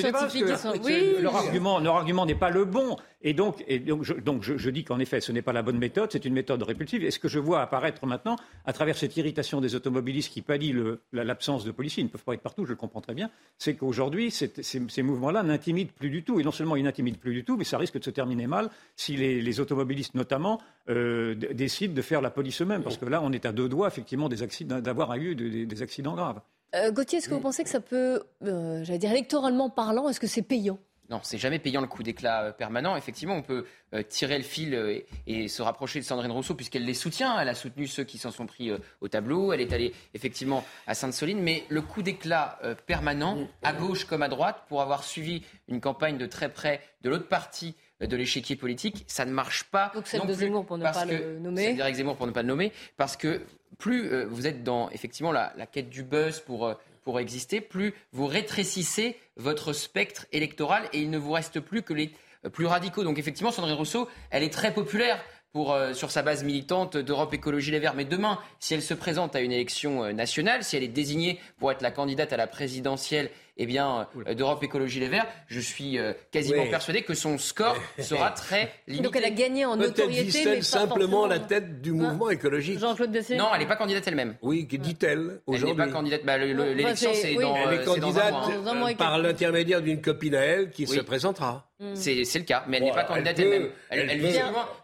Leur 1.20 1.36
argument, 1.36 1.78
leur 1.80 1.96
argument 1.96 2.26
n'est 2.26 2.34
pas 2.34 2.50
le 2.50 2.64
bon. 2.64 2.96
Et 3.22 3.32
donc, 3.32 3.64
et 3.66 3.78
donc, 3.80 4.04
je, 4.04 4.14
donc 4.14 4.42
je, 4.42 4.70
dis 4.70 4.84
qu'en 4.84 5.00
effet, 5.00 5.20
ce 5.20 5.32
n'est 5.32 5.42
pas 5.42 5.52
la 5.52 5.62
bonne 5.62 5.78
méthode, 5.78 6.10
c'est 6.12 6.24
une 6.24 6.34
méthode 6.34 6.62
répulsive. 6.62 7.02
Et 7.04 7.10
ce 7.10 7.18
que 7.18 7.28
je 7.28 7.38
vois 7.38 7.60
apparaître 7.60 8.06
maintenant, 8.06 8.36
à 8.64 8.72
travers 8.72 8.96
cette 8.96 9.16
irritation 9.16 9.60
des 9.60 9.74
automobilistes 9.74 10.32
qui 10.32 10.42
pallient 10.42 10.76
l'absence 11.12 11.64
de 11.64 11.72
policiers, 11.72 12.02
ils 12.02 12.06
ne 12.06 12.10
peuvent 12.10 12.22
pas 12.22 12.34
être 12.34 12.42
partout, 12.42 12.64
je 12.64 12.70
le 12.70 12.76
comprends 12.76 13.00
très 13.00 13.14
bien, 13.14 13.30
c'est 13.58 13.74
qu'aujourd'hui, 13.74 14.30
ces, 14.30 15.02
mouvements-là 15.02 15.42
n'intimident 15.42 15.92
plus 15.92 16.10
du 16.10 16.22
tout. 16.22 16.38
Et 16.38 16.44
non 16.44 16.52
seulement 16.52 16.76
ils 16.76 16.84
n'intimident 16.84 17.18
plus 17.18 17.34
du 17.34 17.44
tout, 17.44 17.56
mais 17.56 17.64
ça 17.64 17.78
risque 17.78 17.98
de 17.98 18.04
se 18.04 18.10
terminer 18.10 18.46
mal 18.46 18.70
si 18.94 19.16
les, 19.16 19.60
automobilistes, 19.60 20.14
notamment, 20.14 20.60
euh, 20.88 21.34
décident 21.34 21.94
de 21.94 22.02
faire 22.02 22.20
la 22.20 22.30
police 22.30 22.62
eux-mêmes. 22.62 22.82
Parce 22.82 22.98
que 22.98 23.06
là, 23.06 23.20
on 23.22 23.32
est 23.32 23.46
à 23.46 23.52
deux 23.52 23.68
doigts, 23.68 23.88
effectivement, 23.88 24.28
d'avoir 24.28 25.16
eu 25.16 25.34
des, 25.34 25.82
accidents 25.82 26.14
graves. 26.14 26.40
Euh, 26.76 26.90
Gauthier, 26.92 27.18
est-ce 27.18 27.28
que 27.28 27.34
vous 27.34 27.40
pensez 27.40 27.64
que 27.64 27.70
ça 27.70 27.80
peut, 27.80 28.24
euh, 28.44 28.84
j'allais 28.84 28.98
dire 28.98 29.10
électoralement 29.10 29.70
parlant, 29.70 30.08
est-ce 30.08 30.20
que 30.20 30.26
c'est 30.26 30.42
payant? 30.42 30.78
Non, 31.08 31.20
c'est 31.22 31.38
jamais 31.38 31.58
payant 31.58 31.80
le 31.80 31.86
coup 31.86 32.02
d'éclat 32.02 32.42
euh, 32.42 32.52
permanent. 32.52 32.96
Effectivement, 32.96 33.36
on 33.36 33.42
peut 33.42 33.64
euh, 33.94 34.02
tirer 34.02 34.38
le 34.38 34.44
fil 34.44 34.74
euh, 34.74 35.00
et, 35.26 35.46
se 35.46 35.62
rapprocher 35.62 36.00
de 36.00 36.04
Sandrine 36.04 36.32
Rousseau 36.32 36.54
puisqu'elle 36.54 36.84
les 36.84 36.94
soutient. 36.94 37.38
Elle 37.38 37.48
a 37.48 37.54
soutenu 37.54 37.86
ceux 37.86 38.02
qui 38.02 38.18
s'en 38.18 38.32
sont 38.32 38.46
pris 38.46 38.70
au 39.00 39.08
tableau. 39.08 39.52
Elle 39.52 39.60
est 39.60 39.72
allée 39.72 39.92
effectivement 40.14 40.64
à 40.86 40.94
Sainte-Soline. 40.94 41.40
Mais 41.40 41.64
le 41.68 41.80
coup 41.80 42.02
d'éclat 42.02 42.58
permanent, 42.86 43.38
à 43.62 43.72
gauche 43.72 44.04
comme 44.04 44.22
à 44.22 44.28
droite, 44.28 44.64
pour 44.68 44.82
avoir 44.82 45.04
suivi 45.04 45.42
une 45.68 45.80
campagne 45.80 46.18
de 46.18 46.26
très 46.26 46.48
près 46.48 46.80
de 47.02 47.10
l'autre 47.10 47.28
partie 47.28 47.76
de 48.00 48.16
l'échiquier 48.16 48.56
politique, 48.56 49.04
ça 49.06 49.24
ne 49.24 49.30
marche 49.30 49.64
pas. 49.64 49.92
Donc 49.94 50.06
celle 50.06 50.26
de 50.26 50.32
Zemmour 50.32 50.66
pour 50.66 50.76
ne 50.76 50.82
pas 50.82 51.04
le 51.04 51.38
nommer. 51.38 51.76
C'est 51.78 51.94
Zemmour 51.94 52.16
pour 52.16 52.26
ne 52.26 52.32
pas 52.32 52.42
le 52.42 52.48
nommer, 52.48 52.72
parce 52.96 53.16
que 53.16 53.40
plus 53.78 54.24
vous 54.24 54.46
êtes 54.46 54.64
dans 54.64 54.90
effectivement 54.90 55.32
la, 55.32 55.50
quête 55.70 55.88
du 55.88 56.02
buzz 56.02 56.40
pour 56.40 56.74
pour 57.06 57.20
exister, 57.20 57.60
plus 57.60 57.94
vous 58.10 58.26
rétrécissez 58.26 59.16
votre 59.36 59.72
spectre 59.72 60.26
électoral 60.32 60.88
et 60.92 60.98
il 60.98 61.08
ne 61.08 61.18
vous 61.18 61.30
reste 61.30 61.60
plus 61.60 61.82
que 61.82 61.94
les 61.94 62.10
euh, 62.44 62.50
plus 62.50 62.66
radicaux. 62.66 63.04
Donc 63.04 63.18
effectivement, 63.18 63.52
Sandrine 63.52 63.76
Rousseau, 63.76 64.08
elle 64.30 64.42
est 64.42 64.52
très 64.52 64.74
populaire. 64.74 65.24
Pour, 65.52 65.72
euh, 65.72 65.94
sur 65.94 66.10
sa 66.10 66.20
base 66.20 66.44
militante 66.44 66.98
d'Europe 66.98 67.32
Écologie 67.32 67.70
Les 67.70 67.78
Verts. 67.78 67.94
Mais 67.94 68.04
demain, 68.04 68.38
si 68.60 68.74
elle 68.74 68.82
se 68.82 68.92
présente 68.92 69.34
à 69.34 69.40
une 69.40 69.52
élection 69.52 70.04
euh, 70.04 70.12
nationale, 70.12 70.62
si 70.62 70.76
elle 70.76 70.82
est 70.82 70.88
désignée 70.88 71.40
pour 71.56 71.72
être 71.72 71.80
la 71.80 71.90
candidate 71.90 72.30
à 72.34 72.36
la 72.36 72.46
présidentielle 72.46 73.30
eh 73.58 73.66
bien, 73.66 74.06
euh, 74.26 74.34
d'Europe 74.34 74.62
Écologie 74.62 75.00
Les 75.00 75.08
Verts, 75.08 75.26
je 75.46 75.60
suis 75.60 75.98
euh, 75.98 76.12
quasiment 76.30 76.66
persuadé 76.66 77.02
que 77.02 77.14
son 77.14 77.38
score 77.38 77.76
sera 77.98 78.30
très 78.30 78.72
limité. 78.86 79.04
Donc 79.04 79.16
elle 79.16 79.24
a 79.24 79.30
gagné 79.30 79.64
en 79.64 79.76
notoriété, 79.76 80.44
mais 80.44 80.56
pas 80.56 80.62
simplement 80.62 81.26
la 81.26 81.38
tête 81.38 81.80
du 81.80 81.92
mouvement 81.92 82.30
écologique. 82.30 82.78
Jean-Claude 82.78 83.16
Non, 83.36 83.48
elle 83.54 83.60
n'est 83.60 83.66
pas 83.66 83.76
candidate 83.76 84.06
elle-même. 84.06 84.36
Oui, 84.42 84.64
dit-elle 84.64 85.40
aujourd'hui. 85.46 85.70
Elle 85.70 85.86
n'est 85.86 85.92
pas 85.92 85.92
candidate. 85.92 86.24
Bah, 86.24 86.38
l'élection, 86.38 87.10
c'est 87.14 87.34
dans. 87.34 87.56
Elle 87.56 87.80
est 87.80 87.84
candidate 87.84 88.96
par 88.98 89.18
l'intermédiaire 89.18 89.80
d'une 89.80 90.00
copine 90.00 90.34
à 90.34 90.40
elle 90.40 90.70
qui 90.70 90.86
se 90.86 91.00
présentera. 91.00 91.66
Mm. 91.78 91.94
C'est 91.94 92.38
le 92.38 92.44
cas, 92.44 92.64
mais 92.68 92.78
elle 92.78 92.84
n'est 92.84 92.92
pas 92.92 93.04
candidate 93.04 93.38
elle-même. 93.38 93.68
Elle, 93.90 94.22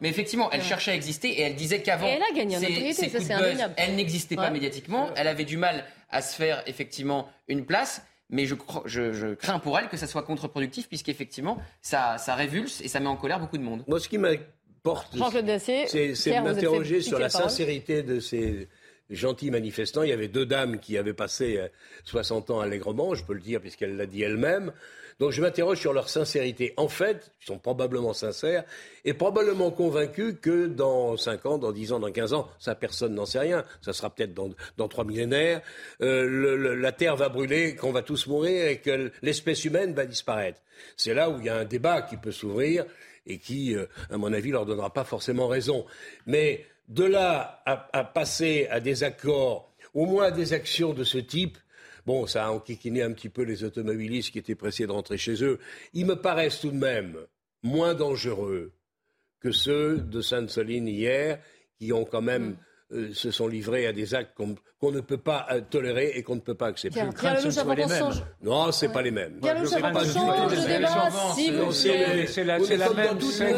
mais 0.01 0.09
effectivement, 0.09 0.51
elle 0.51 0.63
cherchait 0.63 0.93
à 0.93 0.95
exister 0.95 1.29
et 1.29 1.43
elle 1.43 1.55
disait 1.57 1.83
qu'avant, 1.83 2.07
elle 2.07 2.23
a 2.23 2.35
gagné 2.35 2.57
en 2.57 2.61
notoriété, 2.61 3.09
ça 3.09 3.21
c'est 3.21 3.33
indéniable. 3.33 3.75
Elle 3.77 3.97
n'existait 3.97 4.37
pas 4.37 4.51
médiatiquement, 4.51 5.11
elle 5.17 5.29
avait 5.29 5.45
du 5.45 5.57
mal 5.57 5.85
à 6.11 6.21
se 6.21 6.37
faire 6.37 6.63
effectivement 6.67 7.29
une 7.49 7.65
place 7.65 8.03
mais 8.33 8.47
je, 8.47 8.55
je, 8.87 9.35
crains 9.35 9.59
pour 9.59 9.79
elle 9.79 9.89
que 9.89 9.97
ça 9.97 10.07
soit 10.07 10.23
contre-productif, 10.23 10.89
puisqu'effectivement, 10.89 11.59
ça, 11.83 12.19
ça 12.19 12.35
révulse 12.35 12.81
et 12.81 12.89
ça 12.89 12.99
met 12.99 13.07
en 13.07 13.17
colère 13.17 13.39
beaucoup 13.39 13.59
de 13.59 13.63
monde. 13.63 13.85
Moi, 13.87 14.01
ce 14.01 14.09
qui 14.09 14.19
m'importe, 14.19 15.13
c'est 15.13 15.21
de 15.21 16.43
m'interroger 16.43 17.03
sur 17.03 17.19
la, 17.19 17.29
sincérité 17.29 18.03
de 18.03 18.19
ces 18.19 18.69
gentils 19.11 19.51
manifestants. 19.51 20.03
Il 20.03 20.09
y 20.09 20.13
avait 20.13 20.29
deux 20.29 20.47
dames 20.47 20.81
qui 20.81 20.97
avaient 20.97 21.13
passé 21.13 21.61
60 22.05 22.49
euh, 22.49 22.55
ans 22.55 22.61
allègrement, 22.61 23.15
je 23.15 23.23
peux 23.23 23.35
le 23.35 23.41
dire, 23.41 23.61
puisqu'elle 23.61 23.97
l'a 23.97 24.07
dit 24.07 24.23
elle-même. 24.23 24.73
Donc 25.23 25.31
je 25.31 25.41
m'interroge 25.41 25.79
sur 25.79 25.93
leur 25.93 26.09
sincérité. 26.09 26.75
En 26.77 26.89
fait, 26.89 27.31
ils 27.41 27.47
sont 27.47 27.59
probablement 27.61 28.13
sincères 28.13 28.65
et 29.05 29.15
probablement 29.15 29.71
convaincus 29.71 30.35
que 30.43 30.67
dans 30.67 31.17
5 31.17 31.47
ans, 31.47 31.59
dans 31.59 31.71
10 31.71 31.93
ans, 31.93 32.01
dans 32.01 32.11
15 32.11 32.33
ans, 32.33 32.49
ça 32.59 32.75
personne 32.75 33.15
n'en 33.15 33.25
sait 33.25 33.39
rien, 33.39 33.63
ça 33.83 33.93
sera 33.93 34.11
peut-être 34.11 34.35
dans, 34.35 34.51
dans 34.79 34.89
3 34.89 35.05
millénaires, 35.05 35.63
euh, 36.01 36.75
la 36.75 36.91
Terre 36.91 37.15
va 37.15 37.29
brûler, 37.29 37.77
qu'on 37.77 37.93
va 37.93 38.03
tous 38.03 38.27
mourir 38.27 38.67
et 38.67 38.79
que 38.79 39.13
l'espèce 39.23 39.65
humaine 39.65 39.95
va 39.95 40.07
disparaître. 40.07 40.61
C'est 40.97 41.15
là 41.15 41.31
où 41.31 41.39
il 41.39 41.45
y 41.45 41.49
a 41.49 41.55
un 41.55 41.67
débat 41.67 42.03
qui 42.03 42.17
peut 42.17 42.33
s'ouvrir 42.33 42.85
et 43.25 43.39
qui, 43.39 43.77
euh, 43.77 43.87
à 44.11 44.17
mon 44.17 44.33
avis, 44.33 44.51
leur 44.51 44.67
donnera 44.67 44.93
pas 44.93 45.05
forcément 45.05 45.47
raison. 45.47 45.87
Mais 46.27 46.67
de 46.89 47.05
là 47.05 47.63
à 47.65 48.03
passer 48.03 48.67
à 48.73 48.81
des 48.81 49.05
accords, 49.05 49.73
au 49.95 50.05
moins 50.05 50.25
à 50.25 50.31
des 50.33 50.53
actions 50.53 50.93
de 50.93 51.05
ce 51.05 51.19
type, 51.19 51.59
Bon, 52.07 52.27
ça 52.27 52.47
a 52.47 52.51
enquiquiné 52.51 53.03
un 53.03 53.13
petit 53.13 53.29
peu 53.29 53.43
les 53.43 53.65
automobilistes 53.65 54.33
qui 54.33 54.39
étaient 54.39 54.55
pressés 54.55 54.87
de 54.87 54.93
rentrer 54.93 55.19
chez 55.19 55.43
eux. 55.45 55.59
Ils 55.93 56.07
me 56.07 56.17
paraissent 56.17 56.61
tout 56.61 56.71
de 56.71 56.77
même 56.77 57.17
moins 57.63 57.95
dangereux 57.95 58.73
que 59.41 59.53
ceux 59.53 59.99
de 59.99 60.21
Sainte-Soline 60.21 60.89
hier, 60.89 61.39
qui 61.79 61.93
ont 61.93 62.05
quand 62.05 62.23
même. 62.23 62.51
Mm. 62.51 62.57
Euh, 62.95 63.11
se 63.15 63.31
sont 63.31 63.49
livrés 63.49 63.87
à 63.87 63.93
des 63.93 64.15
actes 64.15 64.37
qu'on 64.37 64.93
ne 64.93 65.01
peut 65.01 65.17
pas 65.17 65.47
euh, 65.51 65.63
tolérer 65.63 66.13
et 66.15 66.23
qu'on 66.23 66.35
ne 66.35 66.41
peut 66.41 66.55
pas 66.55 66.67
accepter. 66.67 67.01
Qu'on 67.01 67.17
change... 67.17 68.23
Non, 68.43 68.71
c'est 68.71 68.89
ouais. 68.89 68.93
pas 68.93 69.01
les 69.01 69.11
mêmes. 69.11 69.41
Avant 69.43 69.61
qu'on 69.61 70.05
change 70.05 70.51
de 70.51 70.67
débat, 70.67 71.11
s'il 71.35 71.55
vous 71.55 71.67
plaît. 71.67 72.27
C'est 72.27 72.45
la, 72.45 72.59
la, 72.59 72.93
même 72.93 73.21
secte. 73.21 73.57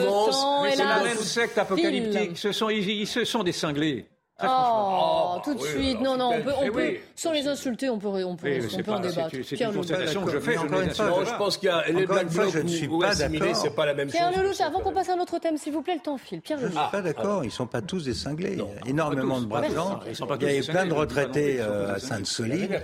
C'est 0.70 0.84
la 0.84 1.02
même 1.02 1.16
secte 1.18 1.58
apocalyptique. 1.58 2.38
Ce 2.38 2.52
sont, 2.52 2.70
ils, 2.70 3.06
ce 3.08 3.24
sont 3.24 3.42
des 3.42 3.52
cinglés. 3.52 4.06
Oh, 4.42 5.36
tout 5.44 5.54
de 5.54 5.60
suite. 5.60 6.00
Non, 6.00 6.16
non, 6.16 6.32
on 6.34 6.42
peut, 6.42 6.52
on 6.60 6.72
peut 6.72 6.94
sans 7.14 7.30
les 7.32 7.46
insulter, 7.46 7.88
on 7.88 7.98
peut, 7.98 8.08
on 8.08 8.34
peut, 8.34 8.58
on 8.72 8.82
peut 8.82 8.92
en 8.92 8.98
débattre. 8.98 9.36
C'est 9.44 9.60
une 9.60 9.72
constatation 9.72 10.24
que 10.24 10.32
je 10.32 10.38
fais. 10.40 10.54
Une 10.54 10.68
fois, 10.68 11.24
je 11.24 11.38
pense 11.38 11.56
qu'il 11.56 11.68
y 11.68 11.72
a 11.72 11.86
les 11.88 12.06
Black 12.06 12.28
Blocs 12.28 12.50
je 12.52 12.58
ne 12.58 12.68
suis 12.68 12.88
pas 12.88 13.08
assimilés, 13.08 13.54
c'est 13.54 13.74
pas 13.74 13.86
la 13.86 13.94
même 13.94 14.10
chose. 14.10 14.18
Pierre 14.18 14.42
Lelouch, 14.42 14.60
avant 14.60 14.80
qu'on 14.80 14.92
passe 14.92 15.08
à 15.08 15.14
un 15.14 15.20
autre 15.20 15.38
thème, 15.38 15.56
s'il 15.56 15.72
vous 15.72 15.82
plaît, 15.82 15.94
le 15.94 16.00
temps 16.00 16.18
file. 16.18 16.40
Pierre 16.40 16.58
Je 16.58 16.66
ne 16.66 16.70
suis 16.70 16.80
pas 16.90 17.02
d'accord. 17.02 17.44
Ils 17.44 17.48
ne 17.48 17.52
sont 17.52 17.66
pas 17.66 17.82
tous 17.82 18.04
des 18.04 18.14
cinglés. 18.14 18.54
Il 18.54 18.58
y 18.58 18.62
a 18.62 18.88
énormément 18.88 19.40
de 19.40 19.46
braves 19.46 19.72
gens. 19.72 20.00
Il 20.40 20.52
y 20.52 20.58
a 20.58 20.72
plein 20.72 20.86
de 20.86 20.94
retraités 20.94 21.60
à 21.60 21.98
Sainte-Soline. 21.98 22.80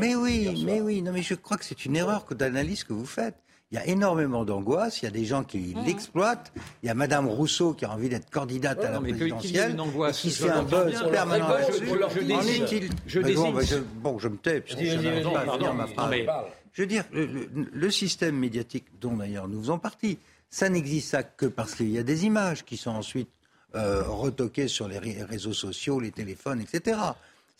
Mais 0.00 0.14
oui, 0.16 0.64
mais 0.66 0.80
oui. 0.80 1.02
Non, 1.02 1.12
mais 1.12 1.22
je 1.22 1.34
crois 1.34 1.56
que 1.56 1.64
c'est 1.64 1.84
une 1.84 1.96
erreur 1.96 2.24
d'analyse 2.30 2.82
que 2.84 2.92
vous 2.92 3.06
faites. 3.06 3.36
Il 3.70 3.74
y 3.74 3.78
a 3.78 3.86
énormément 3.86 4.46
d'angoisse, 4.46 5.02
il 5.02 5.04
y 5.04 5.08
a 5.08 5.10
des 5.10 5.26
gens 5.26 5.44
qui 5.44 5.74
mmh. 5.74 5.84
l'exploitent. 5.84 6.52
Il 6.82 6.86
y 6.86 6.88
a 6.88 6.94
Madame 6.94 7.26
Rousseau 7.28 7.74
qui 7.74 7.84
a 7.84 7.90
envie 7.90 8.08
d'être 8.08 8.30
candidate 8.30 8.82
à 8.82 8.92
la 8.92 9.00
présidentielle, 9.00 9.76
qui, 10.12 10.28
qui 10.28 10.30
fait 10.30 10.48
un 10.48 10.62
buzz 10.62 11.04
permanent 11.10 11.48
là-dessus. 11.48 11.90
En 11.90 12.42
est-il 12.42 12.88
je 13.06 13.20
bon, 13.20 13.52
bah, 13.52 13.60
je, 13.62 13.76
bon, 13.76 14.18
je 14.18 14.28
me 14.28 14.38
tais, 14.38 14.62
parce 14.62 14.74
que 14.74 14.86
je 14.86 14.96
n'arrive 14.96 15.30
pas 15.30 15.40
à 15.40 15.52
finir 15.52 15.74
ma 15.74 15.86
phrase. 15.86 16.14
Je 16.72 16.82
veux 16.82 16.88
dire, 16.88 17.04
le, 17.12 17.26
le, 17.26 17.48
le 17.70 17.90
système 17.90 18.36
médiatique, 18.36 18.86
dont 19.00 19.16
d'ailleurs 19.16 19.48
nous 19.48 19.60
faisons 19.60 19.78
partie, 19.78 20.18
ça 20.48 20.68
n'existe 20.70 21.16
que 21.36 21.46
parce 21.46 21.74
qu'il 21.74 21.90
y 21.90 21.98
a 21.98 22.02
des 22.02 22.24
images 22.24 22.64
qui 22.64 22.76
sont 22.78 22.92
ensuite 22.92 23.28
euh, 23.74 24.02
retoquées 24.02 24.68
sur 24.68 24.88
les 24.88 24.98
réseaux 24.98 25.52
sociaux, 25.52 26.00
les 26.00 26.10
téléphones, 26.10 26.62
etc. 26.62 26.98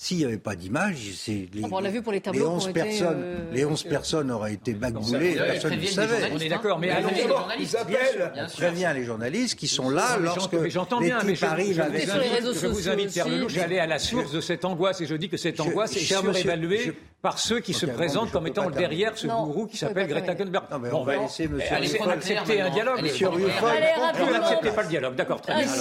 S'il 0.01 0.18
n'y 0.18 0.24
avait 0.24 0.38
pas 0.38 0.55
d'image, 0.55 1.11
c'est 1.16 1.49
les, 1.53 1.64
on 1.68 1.80
l'a 1.80 1.90
vu 1.90 2.03
pour 2.03 2.12
les 2.12 2.20
tableaux. 2.20 2.44
Les 2.44 2.46
11 2.46 2.72
personnes, 2.72 3.20
euh... 3.20 3.53
les 3.53 3.64
11 3.64 3.82
personnes 3.82 4.30
auraient 4.30 4.53
été 4.53 4.72
bagboulées, 4.72 5.34
personne 5.34 5.76
ne 5.76 5.84
savait. 5.86 6.30
On 6.32 6.38
est 6.38 6.49
d'accord, 6.49 6.78
mais 6.78 6.90
allons 6.90 7.09
journalistes 7.09 7.74
appellent. 7.74 8.32
On 8.36 8.46
prévient 8.57 8.92
les 8.94 9.03
journalistes 9.03 9.59
qui 9.59 9.66
sont 9.66 9.90
là 9.90 10.16
lorsque 10.18 10.53
mais 10.53 10.70
j'entends 10.70 11.01
bien, 11.01 11.18
mais 11.24 11.34
je, 11.34 11.44
avec 11.44 11.66
je 11.66 12.66
vous 12.68 12.88
invite, 12.88 13.11
Pierre 13.11 13.28
Lelouch, 13.28 13.53
j'allais 13.53 13.80
à 13.80 13.88
la 13.88 13.99
source 13.99 14.30
de 14.30 14.40
cette 14.40 14.64
angoisse 14.64 15.01
et 15.01 15.07
je 15.07 15.16
dis 15.16 15.28
que 15.28 15.36
cette 15.36 15.59
angoisse 15.59 15.96
est 15.96 16.01
surévaluée 16.01 16.94
par 17.20 17.38
ceux 17.38 17.58
qui 17.58 17.74
se 17.74 17.84
présentent 17.86 18.30
comme 18.30 18.46
étant 18.46 18.70
derrière 18.70 19.18
ce 19.18 19.26
gourou 19.26 19.66
qui 19.66 19.76
s'appelle 19.76 20.06
Greta 20.06 20.34
Thunberg. 20.34 20.64
on 20.92 21.02
va 21.02 21.16
laisser 21.16 21.48
monsieur 21.48 21.74
Allez, 21.74 22.00
on 22.00 22.08
accepter 22.08 22.60
un 22.60 22.70
dialogue. 22.70 23.02
Monsieur 23.02 23.28
Rufol. 23.28 23.70
Vous 24.18 24.30
n'acceptez 24.30 24.70
pas 24.70 24.82
le 24.82 24.88
dialogue, 24.88 25.14
d'accord, 25.16 25.40
très 25.40 25.54
bien. 25.54 25.72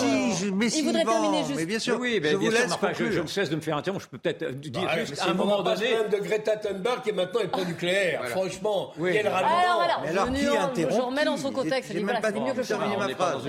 Mais 0.53 0.69
si, 0.69 0.81
voudrait 0.81 1.03
terminer 1.03 1.43
juste. 1.43 1.55
Mais 1.55 1.65
bien 1.65 1.79
sûr, 1.79 1.93
je 1.95 2.35
vous 2.35 2.49
laisse 2.49 2.75
Je 2.97 3.21
ne 3.21 3.27
cesse 3.27 3.49
de 3.49 3.55
me 3.55 3.61
faire 3.61 3.77
interrompre, 3.77 4.03
je 4.03 4.09
peux 4.09 4.17
peut-être 4.17 4.51
dire 4.59 4.81
bah, 4.81 5.05
juste 5.05 5.21
à 5.21 5.29
un 5.29 5.33
moment 5.33 5.61
donné... 5.61 5.87
de 6.11 6.17
Greta 6.17 6.57
Thunberg 6.57 7.01
qui 7.03 7.11
maintenant 7.11 7.41
est 7.41 7.47
pro-nucléaire, 7.47 8.25
franchement. 8.29 8.93
Quel 8.97 9.27
ralliement 9.27 9.79
Alors, 10.07 10.33
qui 10.33 10.45
interrompt 10.45 10.95
Je 10.95 11.01
remets 11.01 11.25
dans 11.25 11.37
son 11.37 11.51
contexte. 11.51 11.91
C'est 11.91 12.01
mieux 12.01 12.53
que 12.53 12.63
je 12.63 12.67
termine 12.67 12.97
ma 12.97 13.09
phrase. 13.09 13.43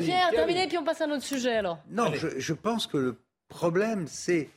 Pierre, 0.00 0.30
terminé, 0.30 0.66
puis 0.68 0.78
on 0.78 0.84
passe 0.84 1.00
à 1.00 1.04
un 1.04 1.10
autre 1.10 1.24
sujet 1.24 1.56
alors. 1.56 1.78
Non, 1.90 2.12
je 2.38 2.52
pense 2.52 2.86
que 2.86 2.96
le 2.96 3.16
problème, 3.48 4.06
c'est 4.08 4.48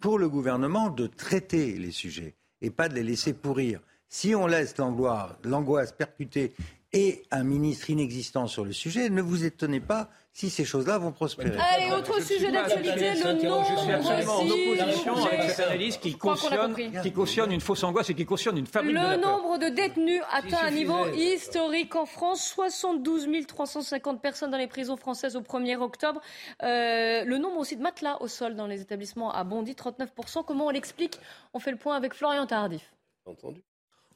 pour 0.00 0.18
le 0.18 0.28
gouvernement 0.28 0.90
de 0.90 1.06
traiter 1.06 1.72
les 1.72 1.90
sujets 1.90 2.34
et 2.60 2.70
pas 2.70 2.88
de 2.88 2.94
les 2.94 3.02
laisser 3.02 3.32
pourrir. 3.32 3.80
Si 4.08 4.34
on 4.34 4.46
laisse 4.46 4.74
l'angoisse 4.78 5.92
percuter 5.92 6.54
et 6.92 7.22
un 7.30 7.44
ministre 7.44 7.90
inexistant 7.90 8.46
sur 8.46 8.64
le 8.64 8.72
sujet, 8.72 9.10
ne 9.10 9.20
vous 9.20 9.44
étonnez 9.44 9.80
pas 9.80 10.10
si 10.38 10.50
ces 10.50 10.64
choses-là 10.64 10.98
vont 10.98 11.10
prospérer. 11.10 11.58
Allez, 11.58 11.90
autre 11.90 12.22
sujet 12.22 12.52
d'actualité, 12.52 13.10
le 13.14 13.42
nombre 13.42 13.66
Je 13.70 13.82
suis 13.82 13.92
absolument 13.92 14.36
en 14.36 14.48
opposition 14.48 15.16
avec 15.26 15.50
cette 15.50 15.66
analyse 15.66 15.96
qui 15.96 16.16
cautionne, 16.16 16.76
qui 17.02 17.12
cautionne 17.12 17.50
une 17.50 17.60
fausse 17.60 17.82
angoisse 17.82 18.10
et 18.10 18.14
qui 18.14 18.24
cautionne 18.24 18.56
une 18.56 18.68
fabrique 18.68 18.94
Le 18.94 19.00
de 19.00 19.04
la 19.04 19.16
nombre 19.16 19.58
de 19.58 19.68
détenus 19.68 20.22
atteint 20.32 20.62
un 20.62 20.70
niveau 20.70 21.08
historique 21.08 21.96
en 21.96 22.06
France, 22.06 22.44
72 22.54 23.26
350 23.48 24.22
personnes 24.22 24.52
dans 24.52 24.58
les 24.58 24.68
prisons 24.68 24.96
françaises 24.96 25.34
au 25.34 25.40
1er 25.40 25.76
octobre. 25.78 26.20
Euh, 26.62 27.24
le 27.24 27.38
nombre 27.38 27.58
aussi 27.58 27.76
de 27.76 27.82
matelas 27.82 28.18
au 28.20 28.28
sol 28.28 28.54
dans 28.54 28.68
les 28.68 28.80
établissements 28.80 29.32
a 29.32 29.42
bondi 29.42 29.72
39%. 29.72 30.44
Comment 30.46 30.66
on 30.66 30.70
l'explique? 30.70 31.18
On 31.52 31.58
fait 31.58 31.72
le 31.72 31.78
point 31.78 31.96
avec 31.96 32.14
Florian 32.14 32.46
Tardif. 32.46 32.94
Entendu. 33.26 33.60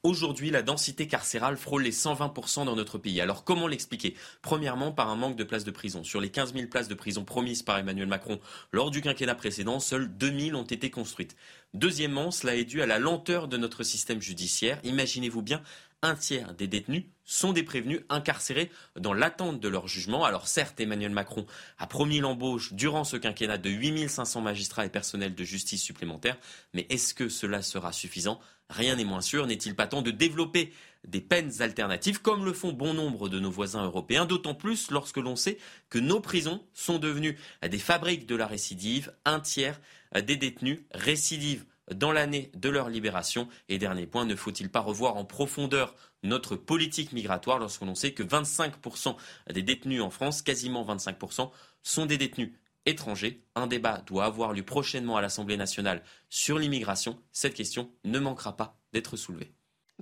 Aujourd'hui, 0.04 0.50
la 0.50 0.62
densité 0.62 1.06
carcérale 1.06 1.56
frôle 1.56 1.84
les 1.84 1.92
120% 1.92 2.64
dans 2.64 2.74
notre 2.74 2.98
pays. 2.98 3.20
Alors 3.20 3.44
comment 3.44 3.68
l'expliquer? 3.68 4.16
Premièrement, 4.42 4.90
par 4.90 5.08
un 5.08 5.14
manque 5.14 5.36
de 5.36 5.44
places 5.44 5.62
de 5.62 5.70
prison. 5.70 6.02
Sur 6.02 6.20
les 6.20 6.28
15 6.28 6.54
000 6.54 6.66
places 6.66 6.88
de 6.88 6.94
prison 6.94 7.24
promises 7.24 7.62
par 7.62 7.78
Emmanuel 7.78 8.08
Macron 8.08 8.40
lors 8.72 8.90
du 8.90 9.00
quinquennat 9.00 9.36
précédent, 9.36 9.78
seules 9.78 10.08
2 10.08 10.40
000 10.50 10.58
ont 10.58 10.64
été 10.64 10.90
construites. 10.90 11.36
Deuxièmement, 11.72 12.32
cela 12.32 12.56
est 12.56 12.64
dû 12.64 12.82
à 12.82 12.86
la 12.86 12.98
lenteur 12.98 13.46
de 13.46 13.56
notre 13.56 13.84
système 13.84 14.20
judiciaire. 14.20 14.80
Imaginez-vous 14.82 15.42
bien, 15.42 15.62
un 16.02 16.16
tiers 16.16 16.52
des 16.54 16.66
détenus 16.66 17.04
sont 17.32 17.52
des 17.52 17.62
prévenus 17.62 18.02
incarcérés 18.08 18.70
dans 18.96 19.14
l'attente 19.14 19.58
de 19.58 19.68
leur 19.68 19.88
jugement. 19.88 20.24
Alors 20.24 20.46
certes, 20.46 20.78
Emmanuel 20.80 21.12
Macron 21.12 21.46
a 21.78 21.86
promis 21.86 22.20
l'embauche 22.20 22.74
durant 22.74 23.04
ce 23.04 23.16
quinquennat 23.16 23.58
de 23.58 23.70
8500 23.70 24.42
magistrats 24.42 24.84
et 24.84 24.90
personnels 24.90 25.34
de 25.34 25.44
justice 25.44 25.82
supplémentaires, 25.82 26.38
mais 26.74 26.86
est-ce 26.90 27.14
que 27.14 27.28
cela 27.28 27.62
sera 27.62 27.92
suffisant? 27.92 28.38
Rien 28.68 28.96
n'est 28.96 29.04
moins 29.04 29.20
sûr. 29.20 29.46
N'est-il 29.46 29.74
pas 29.74 29.86
temps 29.86 30.02
de 30.02 30.10
développer 30.10 30.72
des 31.06 31.20
peines 31.20 31.60
alternatives 31.60 32.22
comme 32.22 32.44
le 32.44 32.52
font 32.52 32.72
bon 32.72 32.94
nombre 32.94 33.28
de 33.28 33.40
nos 33.40 33.50
voisins 33.50 33.84
européens, 33.84 34.24
d'autant 34.24 34.54
plus 34.54 34.90
lorsque 34.90 35.18
l'on 35.18 35.36
sait 35.36 35.58
que 35.90 35.98
nos 35.98 36.20
prisons 36.20 36.64
sont 36.72 36.98
devenues 36.98 37.36
des 37.66 37.78
fabriques 37.78 38.26
de 38.26 38.36
la 38.36 38.46
récidive. 38.46 39.12
Un 39.24 39.40
tiers 39.40 39.80
des 40.14 40.36
détenus 40.36 40.80
récidivent 40.92 41.64
dans 41.94 42.12
l'année 42.12 42.50
de 42.54 42.68
leur 42.68 42.88
libération. 42.88 43.48
Et 43.68 43.78
dernier 43.78 44.06
point, 44.06 44.24
ne 44.24 44.36
faut-il 44.36 44.70
pas 44.70 44.80
revoir 44.80 45.16
en 45.16 45.24
profondeur 45.24 45.94
notre 46.22 46.56
politique 46.56 47.12
migratoire 47.12 47.58
lorsque 47.58 47.82
l'on 47.82 47.94
sait 47.94 48.12
que 48.12 48.22
25% 48.22 49.16
des 49.52 49.62
détenus 49.62 50.02
en 50.02 50.10
France, 50.10 50.42
quasiment 50.42 50.84
25%, 50.84 51.50
sont 51.82 52.06
des 52.06 52.18
détenus 52.18 52.52
étrangers? 52.86 53.42
Un 53.54 53.66
débat 53.66 54.02
doit 54.06 54.24
avoir 54.24 54.52
lieu 54.52 54.62
prochainement 54.62 55.16
à 55.16 55.20
l'Assemblée 55.20 55.56
nationale 55.56 56.02
sur 56.28 56.58
l'immigration. 56.58 57.18
Cette 57.32 57.54
question 57.54 57.90
ne 58.04 58.18
manquera 58.18 58.56
pas 58.56 58.76
d'être 58.92 59.16
soulevée. 59.16 59.52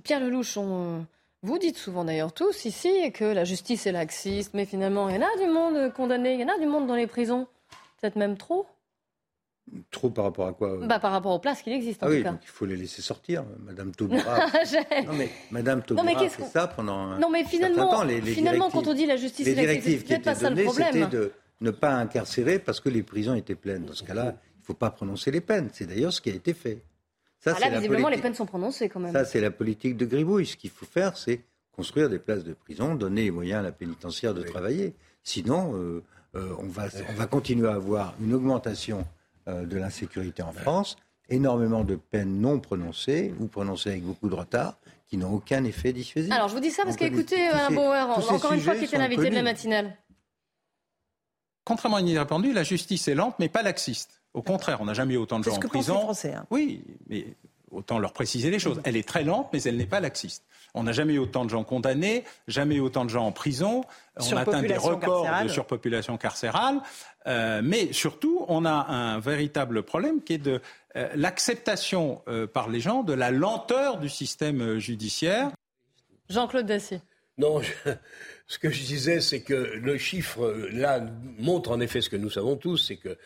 Pierre 0.03 0.19
Lelouch, 0.19 0.57
vous 1.43 1.57
dites 1.57 1.77
souvent 1.77 2.05
d'ailleurs 2.05 2.33
tous 2.33 2.65
ici 2.65 3.11
que 3.13 3.25
la 3.25 3.45
justice 3.45 3.87
est 3.87 3.91
laxiste, 3.91 4.53
mais 4.53 4.65
finalement, 4.65 5.09
il 5.09 5.15
y 5.15 5.17
en 5.17 5.23
a 5.23 5.43
du 5.43 5.47
monde 5.47 5.91
condamné, 5.93 6.35
il 6.35 6.41
y 6.41 6.43
en 6.43 6.53
a 6.53 6.59
du 6.59 6.67
monde 6.67 6.85
dans 6.87 6.95
les 6.95 7.07
prisons. 7.07 7.47
Peut-être 7.99 8.15
même 8.15 8.37
trop 8.37 8.67
Trop 9.89 10.09
par 10.09 10.25
rapport 10.25 10.47
à 10.47 10.53
quoi 10.53 10.77
bah, 10.77 10.99
Par 10.99 11.11
rapport 11.11 11.31
aux 11.31 11.39
places 11.39 11.61
qu'il 11.61 11.73
existe, 11.73 12.03
en 12.03 12.07
ah 12.07 12.09
tout 12.09 12.15
oui, 12.15 12.23
cas. 12.23 12.31
Donc 12.31 12.41
il 12.43 12.49
faut 12.49 12.65
les 12.65 12.75
laisser 12.75 13.01
sortir. 13.01 13.45
Madame 13.59 13.91
Taubira. 13.91 14.47
non, 15.05 15.13
mais 15.13 15.29
Madame 15.49 15.81
Taubira 15.81 16.27
fait 16.29 16.43
ça 16.45 16.67
pendant 16.67 16.97
un 16.97 17.19
Non, 17.19 17.29
mais 17.29 17.43
finalement, 17.45 17.89
temps. 17.89 18.03
Les, 18.03 18.19
les 18.19 18.33
finalement 18.33 18.69
quand 18.69 18.87
on 18.87 18.93
dit 18.93 19.05
la 19.05 19.15
justice 19.15 19.45
les 19.45 19.55
directives 19.55 20.05
ça 20.05 20.49
le 20.49 20.63
problème. 20.63 20.93
C'était 20.93 21.07
de 21.07 21.31
ne 21.61 21.71
pas 21.71 21.93
incarcérer 21.93 22.59
parce 22.59 22.79
que 22.79 22.89
les 22.89 23.03
prisons 23.03 23.35
étaient 23.35 23.55
pleines. 23.55 23.85
Dans 23.85 23.93
ce 23.93 24.03
cas-là, 24.03 24.35
il 24.55 24.59
ne 24.59 24.65
faut 24.65 24.73
pas 24.73 24.89
prononcer 24.89 25.31
les 25.31 25.41
peines. 25.41 25.69
C'est 25.71 25.85
d'ailleurs 25.85 26.11
ce 26.11 26.21
qui 26.21 26.29
a 26.29 26.33
été 26.33 26.53
fait. 26.53 26.81
Ça, 27.39 27.55
ah 27.55 27.59
là, 27.59 27.77
visiblement, 27.77 28.09
les 28.09 28.17
peines 28.17 28.35
sont 28.35 28.45
prononcées 28.45 28.89
quand 28.89 28.99
même. 28.99 29.13
Ça, 29.13 29.25
c'est 29.25 29.41
la 29.41 29.51
politique 29.51 29.97
de 29.97 30.05
Gribouille. 30.05 30.45
Ce 30.45 30.57
qu'il 30.57 30.69
faut 30.69 30.85
faire, 30.85 31.17
c'est 31.17 31.41
construire 31.71 32.09
des 32.09 32.19
places 32.19 32.43
de 32.43 32.53
prison, 32.53 32.93
donner 32.95 33.23
les 33.23 33.31
moyens 33.31 33.59
à 33.61 33.63
la 33.63 33.71
pénitentiaire 33.71 34.33
de 34.33 34.43
travailler. 34.43 34.93
Sinon, 35.23 35.75
euh, 35.75 36.03
euh, 36.35 36.53
on, 36.59 36.67
va, 36.67 36.87
on 37.09 37.13
va 37.13 37.25
continuer 37.25 37.67
à 37.67 37.75
avoir 37.75 38.13
une 38.21 38.33
augmentation 38.33 38.99
euh, 38.99 39.03
de 39.47 39.77
l'insécurité 39.77 40.43
en 40.43 40.51
France, 40.51 40.97
énormément 41.29 41.83
de 41.83 41.95
peines 41.95 42.39
non 42.41 42.59
prononcées 42.59 43.33
ou 43.39 43.47
prononcées 43.47 43.91
avec 43.91 44.03
beaucoup 44.03 44.29
de 44.29 44.35
retard 44.35 44.77
qui 45.07 45.17
n'ont 45.17 45.33
aucun 45.33 45.63
effet 45.63 45.93
dissuasif. 45.93 46.31
Alors 46.31 46.47
je 46.47 46.53
vous 46.53 46.61
dis 46.61 46.71
ça 46.71 46.83
parce 46.83 46.95
qu'écoutez, 46.95 47.47
Alain 47.47 47.75
Bauer, 47.75 48.09
encore 48.29 48.53
une 48.53 48.61
fois, 48.61 48.75
qui 48.75 48.85
était 48.85 48.97
l'invité 48.97 49.29
de 49.29 49.35
la 49.35 49.43
matinale. 49.43 49.97
Contrairement 51.63 51.97
à 51.97 52.01
une 52.01 52.17
répandu, 52.17 52.53
la 52.53 52.63
justice 52.63 53.07
est 53.07 53.15
lente, 53.15 53.35
mais 53.37 53.47
pas 53.47 53.61
laxiste. 53.61 54.21
Au 54.33 54.41
contraire, 54.41 54.79
on 54.81 54.85
n'a 54.85 54.93
jamais 54.93 55.13
eu 55.13 55.17
autant 55.17 55.39
de 55.39 55.43
gens 55.43 55.55
en 55.55 55.59
prison. 55.59 55.99
Français, 55.99 56.33
hein. 56.33 56.45
Oui, 56.49 56.83
mais 57.07 57.27
autant 57.71 57.99
leur 57.99 58.13
préciser 58.13 58.49
les 58.49 58.59
choses. 58.59 58.81
Elle 58.83 58.97
est 58.97 59.07
très 59.07 59.23
lente, 59.23 59.49
mais 59.53 59.61
elle 59.63 59.77
n'est 59.77 59.85
pas 59.85 59.99
laxiste. 59.99 60.43
On 60.73 60.83
n'a 60.83 60.91
jamais 60.91 61.13
eu 61.13 61.19
autant 61.19 61.43
de 61.45 61.49
gens 61.49 61.63
condamnés, 61.63 62.23
jamais 62.47 62.75
eu 62.75 62.79
autant 62.79 63.03
de 63.03 63.09
gens 63.09 63.25
en 63.25 63.31
prison. 63.31 63.83
On 64.17 64.37
atteint 64.37 64.61
des 64.61 64.77
records 64.77 65.27
de 65.43 65.49
surpopulation 65.49 66.17
carcérale. 66.17 66.81
Euh, 67.27 67.61
mais 67.63 67.93
surtout, 67.93 68.45
on 68.47 68.65
a 68.65 68.71
un 68.71 69.19
véritable 69.19 69.83
problème 69.83 70.23
qui 70.23 70.33
est 70.33 70.37
de 70.37 70.61
euh, 70.95 71.09
l'acceptation 71.15 72.21
euh, 72.27 72.47
par 72.47 72.69
les 72.69 72.79
gens 72.79 73.03
de 73.03 73.13
la 73.13 73.31
lenteur 73.31 73.97
du 73.97 74.09
système 74.09 74.79
judiciaire. 74.79 75.51
Jean-Claude 76.29 76.65
Dacier. 76.65 77.01
Non, 77.37 77.61
ce 78.47 78.59
que 78.59 78.69
je 78.69 78.83
disais, 78.83 79.21
c'est 79.21 79.41
que 79.41 79.53
le 79.53 79.97
chiffre, 79.97 80.67
là, 80.71 81.01
montre 81.37 81.71
en 81.71 81.79
effet 81.79 82.01
ce 82.01 82.09
que 82.09 82.17
nous 82.17 82.29
savons 82.29 82.55
tous, 82.55 82.77
c'est 82.77 82.97
que 82.97 83.17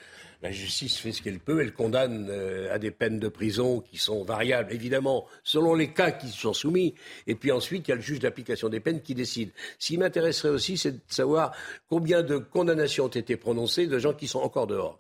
la 0.46 0.52
justice 0.52 1.00
fait 1.00 1.12
ce 1.12 1.24
qu'elle 1.24 1.40
peut, 1.40 1.60
elle 1.60 1.74
condamne 1.74 2.28
euh, 2.30 2.72
à 2.72 2.78
des 2.78 2.92
peines 2.92 3.18
de 3.18 3.30
prison 3.30 3.82
qui 3.82 3.98
sont 3.98 4.24
variables, 4.24 4.72
évidemment, 4.72 5.26
selon 5.44 5.74
les 5.74 5.88
cas 5.88 6.12
qui 6.12 6.28
sont 6.28 6.54
soumis. 6.54 6.94
Et 7.26 7.34
puis 7.34 7.52
ensuite, 7.52 7.88
il 7.88 7.90
y 7.90 7.94
a 7.94 7.96
le 7.96 8.02
juge 8.02 8.20
d'application 8.20 8.70
des 8.70 8.80
peines 8.80 9.02
qui 9.02 9.16
décide. 9.16 9.50
Ce 9.80 9.88
qui 9.88 9.98
m'intéresserait 9.98 10.50
aussi, 10.50 10.78
c'est 10.78 10.92
de 10.92 11.00
savoir 11.08 11.52
combien 11.90 12.22
de 12.22 12.38
condamnations 12.38 13.06
ont 13.06 13.08
été 13.08 13.38
prononcées 13.38 13.88
de 13.88 13.98
gens 13.98 14.14
qui 14.14 14.28
sont 14.28 14.38
encore 14.38 14.68
dehors. 14.68 15.00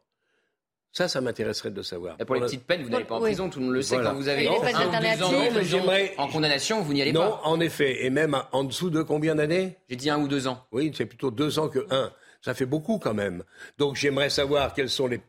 Ça, 0.91 1.07
ça 1.07 1.21
m'intéresserait 1.21 1.69
de 1.69 1.83
savoir. 1.83 2.17
pour 2.17 2.33
les 2.33 2.41
petites 2.41 2.65
peines, 2.65 2.81
vous 2.81 2.89
n'allez 2.89 3.05
pas 3.05 3.17
en 3.17 3.19
prison, 3.19 3.47
tout 3.47 3.59
le 3.59 3.65
monde 3.65 3.75
le 3.75 3.83
sait. 3.83 3.97
Quand 4.01 4.15
vous 4.15 4.27
avez 4.27 4.45
non, 4.45 4.53
un 4.53 4.55
ou 4.55 5.53
deux 5.53 5.75
ans 5.75 5.83
en 6.17 6.27
condamnation, 6.27 6.81
vous 6.81 6.93
n'y 6.93 7.03
allez 7.03 7.13
pas. 7.13 7.19
Non, 7.19 7.37
en 7.43 7.59
effet. 7.59 8.03
Et 8.03 8.09
même 8.09 8.35
en 8.51 8.63
dessous 8.63 8.89
de 8.89 9.03
combien 9.03 9.35
d'années? 9.35 9.75
J'ai 9.89 9.95
dit 9.95 10.09
un 10.09 10.17
ou 10.17 10.27
deux 10.27 10.47
ans. 10.47 10.65
Oui, 10.71 10.91
c'est 10.95 11.05
plutôt 11.05 11.29
deux 11.29 11.59
ans 11.59 11.69
que 11.69 11.85
un. 11.91 12.11
Ça 12.45 12.53
fait 12.53 12.67
beaucoup 12.67 12.99
quand 12.99 13.15
même. 13.15 13.41
Donc 13.79 13.95
j'aimerais 13.95 14.29
savoir 14.29 14.75
quelles 14.75 14.91
sont 14.91 15.07
les 15.07 15.19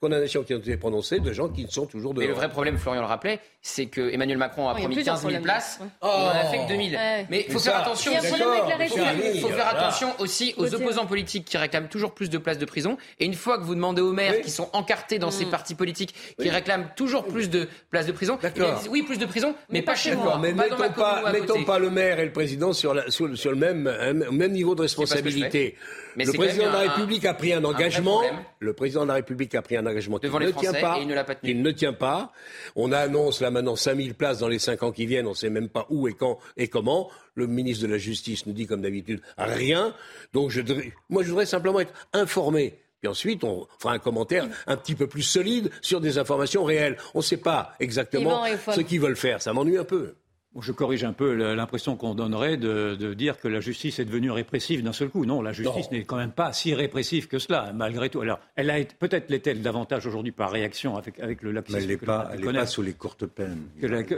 condamnations 0.00 0.44
qui 0.44 0.54
ont 0.54 0.58
été 0.58 0.76
prononcées 0.76 1.18
de 1.18 1.32
gens 1.32 1.48
qui 1.48 1.66
sont 1.68 1.86
toujours 1.86 2.14
dehors. 2.14 2.22
Mais 2.22 2.28
le 2.28 2.34
vrai 2.34 2.48
problème, 2.48 2.78
Florian 2.78 3.00
le 3.00 3.08
rappelait, 3.08 3.40
c'est 3.60 3.86
que 3.86 4.12
Emmanuel 4.12 4.38
Macron 4.38 4.68
a 4.68 4.76
promis 4.76 5.02
15 5.02 5.28
000 5.28 5.42
places, 5.42 5.80
on 6.00 6.06
en 6.06 6.28
a 6.28 6.44
fait 6.44 6.58
que 6.58 6.68
2 6.68 6.90
000. 6.90 7.02
Mais 7.30 7.46
il 7.48 7.52
faut 7.52 7.58
faire 7.58 7.78
attention. 7.78 8.12
Il 8.14 9.40
faut 9.40 9.48
faire 9.48 9.66
attention 9.66 10.14
aussi 10.20 10.54
aux 10.56 10.72
opposants 10.72 11.06
politiques 11.06 11.46
qui 11.46 11.56
réclament 11.56 11.88
toujours 11.88 12.14
plus 12.14 12.30
de 12.30 12.38
places 12.38 12.58
de 12.58 12.64
prison. 12.64 12.96
Et 13.18 13.26
une 13.26 13.34
fois 13.34 13.58
que 13.58 13.64
vous 13.64 13.74
demandez 13.74 14.00
aux 14.00 14.12
maires 14.12 14.40
qui 14.40 14.50
sont 14.52 14.70
encartés 14.72 15.18
dans 15.18 15.32
ces 15.32 15.46
mm. 15.46 15.50
partis 15.50 15.74
politiques, 15.74 16.14
qui 16.40 16.48
réclament 16.48 16.90
toujours 16.94 17.26
plus 17.26 17.50
de 17.50 17.68
places 17.90 18.06
de 18.06 18.12
prison, 18.12 18.38
ils 18.44 18.52
disent 18.52 18.88
oui 18.88 19.02
plus 19.02 19.18
de 19.18 19.26
prison, 19.26 19.56
mais, 19.68 19.82
pas 19.82 19.96
chez 19.96 20.14
moi. 20.14 20.38
Mais 20.40 20.52
mettons 20.52 20.92
pas, 20.92 21.32
mettons 21.32 21.64
pas 21.64 21.80
le 21.80 21.90
maire 21.90 22.20
et 22.20 22.24
le 22.24 22.32
président 22.32 22.72
sur, 22.72 22.94
sur, 23.12 23.26
le 23.26 23.56
même, 23.56 23.92
même 24.30 24.52
niveau 24.52 24.76
de 24.76 24.82
responsabilité. 24.82 25.74
Mais 26.16 26.24
le 26.24 26.32
président 26.32 26.66
de 26.66 26.72
la 26.72 26.78
République 26.90 27.24
a 27.24 27.34
pris 27.34 27.52
un 27.52 27.64
engagement. 27.64 28.22
le 28.60 28.72
président 28.72 29.02
de 29.02 29.08
la 29.08 29.14
République 29.14 29.54
a 29.54 29.62
pris 29.62 29.76
un 29.76 29.86
engagement 29.86 30.18
devant 30.18 30.38
les 30.38 30.46
ne 30.46 30.52
tient 30.52 30.72
pas. 30.72 30.98
il 31.00 31.06
ne 31.06 31.14
l'a 31.14 31.24
pas 31.24 31.34
tenu. 31.34 31.52
Il 31.52 31.62
ne 31.62 31.70
tient 31.70 31.92
pas. 31.92 32.32
On 32.74 32.92
annonce 32.92 33.40
là 33.40 33.50
maintenant 33.50 33.76
5000 33.76 34.14
places 34.14 34.38
dans 34.38 34.48
les 34.48 34.58
5 34.58 34.82
ans 34.82 34.92
qui 34.92 35.06
viennent. 35.06 35.26
On 35.26 35.30
ne 35.30 35.34
sait 35.34 35.50
même 35.50 35.68
pas 35.68 35.86
où 35.90 36.08
et 36.08 36.14
quand 36.14 36.38
et 36.56 36.68
comment. 36.68 37.10
Le 37.34 37.46
ministre 37.46 37.86
de 37.86 37.92
la 37.92 37.98
Justice 37.98 38.46
nous 38.46 38.54
dit 38.54 38.66
comme 38.66 38.82
d'habitude 38.82 39.20
rien. 39.36 39.94
Donc 40.32 40.50
je, 40.50 40.62
moi 41.10 41.22
je 41.22 41.28
voudrais 41.28 41.46
simplement 41.46 41.80
être 41.80 41.92
informé. 42.12 42.78
Puis 43.00 43.08
ensuite, 43.08 43.44
on 43.44 43.66
fera 43.78 43.92
un 43.92 43.98
commentaire 43.98 44.48
un 44.66 44.76
petit 44.76 44.94
peu 44.94 45.06
plus 45.06 45.22
solide 45.22 45.70
sur 45.82 46.00
des 46.00 46.16
informations 46.16 46.64
réelles. 46.64 46.96
On 47.14 47.18
ne 47.18 47.24
sait 47.24 47.36
pas 47.36 47.74
exactement 47.78 48.42
ce 48.72 48.80
qu'ils 48.80 49.00
veulent 49.00 49.16
faire. 49.16 49.42
Ça 49.42 49.52
m'ennuie 49.52 49.76
un 49.76 49.84
peu. 49.84 50.14
Je 50.60 50.72
corrige 50.72 51.04
un 51.04 51.12
peu 51.12 51.54
l'impression 51.54 51.96
qu'on 51.96 52.14
donnerait 52.14 52.56
de, 52.56 53.14
dire 53.14 53.38
que 53.38 53.48
la 53.48 53.60
justice 53.60 53.98
est 53.98 54.04
devenue 54.04 54.30
répressive 54.30 54.82
d'un 54.82 54.92
seul 54.92 55.08
coup. 55.08 55.24
Non, 55.24 55.42
la 55.42 55.52
justice 55.52 55.90
n'est 55.90 56.04
quand 56.04 56.16
même 56.16 56.32
pas 56.32 56.52
si 56.52 56.74
répressive 56.74 57.28
que 57.28 57.38
cela, 57.38 57.72
malgré 57.74 58.10
tout. 58.10 58.20
Alors, 58.20 58.38
elle 58.56 58.70
a 58.70 58.78
peut-être 58.98 59.30
l'est-elle 59.30 59.62
davantage 59.62 60.06
aujourd'hui 60.06 60.32
par 60.32 60.50
réaction 60.50 60.96
avec, 60.96 61.20
avec 61.20 61.42
le 61.42 61.52
laxisme. 61.52 61.78
Mais 61.78 61.84
elle 61.84 61.90
n'est 61.90 61.96
pas, 61.96 62.30
pas, 62.52 62.66
sous 62.66 62.82
les 62.82 62.92
courtes 62.94 63.26
peines. 63.26 63.66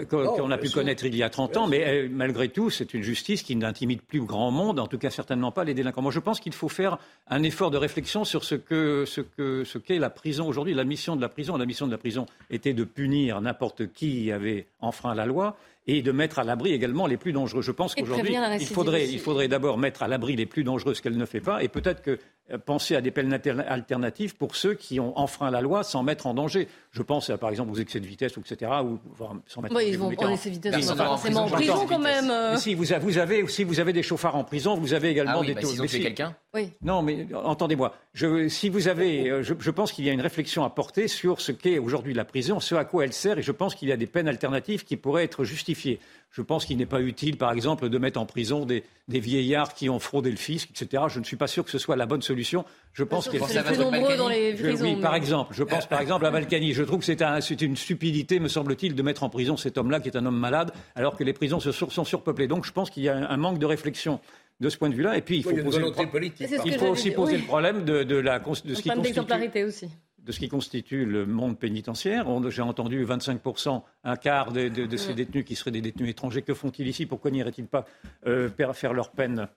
Qu'on 0.08 0.50
a 0.50 0.58
pu 0.58 0.70
connaître 0.70 1.04
il 1.04 1.16
y 1.16 1.22
a 1.22 1.30
30 1.30 1.56
ans, 1.56 1.66
mais 1.66 1.84
euh, 1.86 2.08
malgré 2.10 2.48
tout, 2.48 2.70
c'est 2.70 2.94
une 2.94 3.02
justice 3.02 3.42
qui 3.42 3.56
n'intimide 3.56 4.02
plus 4.02 4.20
grand 4.20 4.50
monde, 4.50 4.78
en 4.78 4.86
tout 4.86 4.98
cas 4.98 5.10
certainement 5.10 5.52
pas 5.52 5.64
les 5.64 5.74
délinquants. 5.74 6.02
Moi, 6.02 6.12
je 6.12 6.20
pense 6.20 6.40
qu'il 6.40 6.52
faut 6.52 6.68
faire 6.68 6.98
un 7.28 7.42
effort 7.42 7.70
de 7.70 7.76
réflexion 7.76 8.24
sur 8.24 8.44
ce 8.44 8.54
que 8.54 9.04
ce 9.06 9.20
que 9.20 9.64
ce 9.64 9.78
qu'est 9.78 9.98
la 9.98 10.10
prison 10.10 10.46
aujourd'hui. 10.46 10.74
La 10.74 10.84
mission 10.84 11.16
de 11.16 11.20
la 11.20 11.28
prison, 11.28 11.56
la 11.56 11.66
mission 11.66 11.86
de 11.86 11.92
la 11.92 11.98
prison 11.98 12.26
était 12.50 12.74
de 12.74 12.84
punir 12.84 13.40
n'importe 13.40 13.92
qui 13.92 14.30
avait 14.32 14.66
enfreint 14.80 15.14
la 15.14 15.26
loi 15.26 15.56
et 15.88 16.02
de 16.02 16.12
mettre 16.12 16.38
à 16.38 16.44
l'abri 16.44 16.72
également 16.72 17.06
les 17.06 17.16
plus 17.16 17.32
dangereux. 17.32 17.62
Je 17.62 17.72
pense 17.72 17.94
qu'aujourd'hui, 17.94 18.36
il 18.60 18.66
faudrait, 18.66 19.08
il 19.08 19.18
faudrait 19.18 19.48
d'abord 19.48 19.78
mettre 19.78 20.02
à 20.02 20.08
l'abri 20.08 20.36
les 20.36 20.46
plus 20.46 20.62
dangereux, 20.62 20.92
ce 20.94 21.00
qu'elle 21.00 21.16
ne 21.16 21.24
fait 21.24 21.40
pas, 21.40 21.62
et 21.62 21.68
peut-être 21.68 22.02
que 22.02 22.18
penser 22.64 22.96
à 22.96 23.00
des 23.00 23.10
peines 23.10 23.32
alternatives 23.32 24.36
pour 24.36 24.56
ceux 24.56 24.74
qui 24.74 25.00
ont 25.00 25.18
enfreint 25.18 25.50
la 25.50 25.60
loi 25.60 25.82
sans 25.84 26.02
mettre 26.02 26.26
en 26.26 26.34
danger. 26.34 26.68
Je 26.92 27.02
pense 27.02 27.30
par 27.40 27.50
exemple 27.50 27.70
aux 27.72 27.76
excès 27.76 28.00
de 28.00 28.06
vitesse, 28.06 28.32
etc. 28.38 28.72
Ou, 28.82 28.98
sans 29.46 29.60
mettre 29.60 29.80
ils 29.82 29.98
vont 29.98 30.10
prendre 30.10 30.32
excès 30.32 30.48
de 30.50 30.54
vitesse, 30.54 30.74
ils 30.78 30.96
forcément 30.96 31.44
en 31.44 31.48
prison 31.48 31.86
quand 31.86 31.98
même. 31.98 32.30
Euh. 32.30 32.56
si, 32.56 32.74
vous, 32.74 32.92
avez, 32.92 33.46
si 33.48 33.64
vous 33.64 33.80
avez 33.80 33.92
des 33.92 34.02
chauffards 34.02 34.36
en 34.36 34.44
prison, 34.44 34.76
vous 34.76 34.94
avez 34.94 35.10
également 35.10 35.40
ah 35.42 35.46
des 35.46 35.54
bah, 35.54 35.60
taux. 35.60 35.86
Si 35.86 36.00
quelqu'un 36.00 36.34
oui. 36.54 36.70
Non, 36.80 37.02
mais 37.02 37.26
entendez-moi. 37.34 37.94
Je, 38.14 38.48
si 38.48 38.70
vous 38.70 38.88
avez, 38.88 39.30
euh, 39.30 39.42
je, 39.42 39.70
pense 39.70 39.92
qu'il 39.92 40.06
y 40.06 40.10
a 40.10 40.12
une 40.12 40.22
réflexion 40.22 40.64
à 40.64 40.70
porter 40.70 41.06
sur 41.06 41.42
ce 41.42 41.52
qu'est 41.52 41.78
aujourd'hui 41.78 42.14
la 42.14 42.24
prison, 42.24 42.58
ce 42.58 42.74
à 42.74 42.84
quoi 42.84 43.04
elle 43.04 43.12
sert, 43.12 43.38
et 43.38 43.42
je 43.42 43.52
pense 43.52 43.74
qu'il 43.74 43.88
y 43.88 43.92
a 43.92 43.98
des 43.98 44.06
peines 44.06 44.28
alternatives 44.28 44.84
qui 44.84 44.96
pourraient 44.96 45.24
être 45.24 45.44
justifiées. 45.44 46.00
Je 46.30 46.42
pense 46.42 46.66
qu'il 46.66 46.76
n'est 46.76 46.86
pas 46.86 47.00
utile, 47.00 47.36
par 47.36 47.52
exemple, 47.52 47.88
de 47.88 47.98
mettre 47.98 48.20
en 48.20 48.26
prison 48.26 48.66
des, 48.66 48.84
des, 49.08 49.18
vieillards 49.18 49.74
qui 49.74 49.88
ont 49.88 49.98
fraudé 49.98 50.30
le 50.30 50.36
fisc, 50.36 50.70
etc. 50.70 51.04
Je 51.08 51.20
ne 51.20 51.24
suis 51.24 51.36
pas 51.36 51.46
sûr 51.46 51.64
que 51.64 51.70
ce 51.70 51.78
soit 51.78 51.96
la 51.96 52.06
bonne 52.06 52.22
solution. 52.22 52.64
Je 52.92 53.02
pense 53.02 53.28
que 53.28 53.38
c'est 53.46 53.64
plus 53.64 53.78
nombreux 53.78 54.16
dans 54.16 54.28
les 54.28 54.54
prisons. 54.54 54.84
oui, 54.84 54.96
par 55.00 55.14
exemple. 55.14 55.54
Je 55.54 55.64
pense 55.64 55.86
par 55.86 56.00
exemple 56.00 56.26
à 56.26 56.30
Balkany. 56.30 56.74
Je 56.74 56.82
trouve 56.82 57.00
que 57.00 57.06
c'est 57.06 57.22
un, 57.22 57.40
une 57.40 57.76
stupidité, 57.76 58.40
me 58.40 58.48
semble-t-il, 58.48 58.94
de 58.94 59.02
mettre 59.02 59.22
en 59.22 59.30
prison 59.30 59.56
cet 59.56 59.78
homme-là 59.78 60.00
qui 60.00 60.08
est 60.08 60.16
un 60.16 60.26
homme 60.26 60.38
malade, 60.38 60.72
alors 60.94 61.16
que 61.16 61.24
les 61.24 61.32
prisons 61.32 61.60
sont 61.60 62.04
surpeuplées. 62.04 62.46
Donc 62.46 62.64
je 62.64 62.72
pense 62.72 62.90
qu'il 62.90 63.02
y 63.04 63.08
a 63.08 63.16
un 63.16 63.36
manque 63.36 63.58
de 63.58 63.66
réflexion 63.66 64.20
de 64.60 64.68
ce 64.68 64.76
point 64.76 64.90
de 64.90 64.94
vue-là. 64.94 65.16
Et 65.16 65.22
puis, 65.22 65.38
il 65.38 65.42
faut, 65.42 65.50
poser 65.50 65.78
le... 65.78 66.66
il 66.66 66.78
faut 66.78 66.86
aussi 66.86 67.10
poser 67.10 67.36
le 67.36 67.44
problème 67.44 67.84
de, 67.84 68.02
de, 68.02 68.16
la, 68.16 68.38
de 68.38 68.74
ce 68.74 68.82
qui 68.82 68.88
constitue... 68.90 69.64
aussi 69.64 69.88
de 70.28 70.32
ce 70.32 70.38
qui 70.38 70.48
constitue 70.48 71.06
le 71.06 71.24
monde 71.24 71.58
pénitentiaire. 71.58 72.26
J'ai 72.50 72.60
entendu 72.60 73.04
25%, 73.04 73.82
un 74.04 74.16
quart 74.16 74.52
de, 74.52 74.68
de, 74.68 74.96
ces 74.98 75.14
détenus 75.14 75.44
qui 75.46 75.56
seraient 75.56 75.70
des 75.70 75.80
détenus 75.80 76.10
étrangers. 76.10 76.42
Que 76.42 76.52
font-ils 76.52 76.86
ici? 76.86 77.06
Pourquoi 77.06 77.30
n'iraient-ils 77.30 77.66
pas 77.66 77.86
euh, 78.26 78.50
faire 78.74 78.92
leur 78.92 79.10
peine 79.10 79.48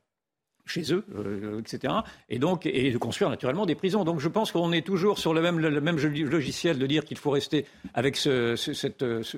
chez 0.66 0.94
eux, 0.94 1.04
euh, 1.16 1.60
etc. 1.60 1.94
Et 2.30 2.40
donc, 2.40 2.66
et 2.66 2.90
de 2.90 2.98
construire 2.98 3.30
naturellement 3.30 3.66
des 3.66 3.76
prisons. 3.76 4.06
Donc, 4.06 4.22
je 4.22 4.30
pense 4.30 4.54
qu'on 4.54 4.72
est 4.72 4.86
toujours 4.86 5.20
sur 5.20 5.34
le 5.34 5.42
même, 5.42 5.60
le 5.60 5.82
même 5.82 5.98
logiciel 5.98 6.80
de 6.80 6.88
dire 6.88 7.04
qu'il 7.04 7.18
faut 7.18 7.32
rester 7.32 7.66
avec 7.94 8.16
ce, 8.16 8.56
cette, 8.56 9.00
ce, 9.24 9.38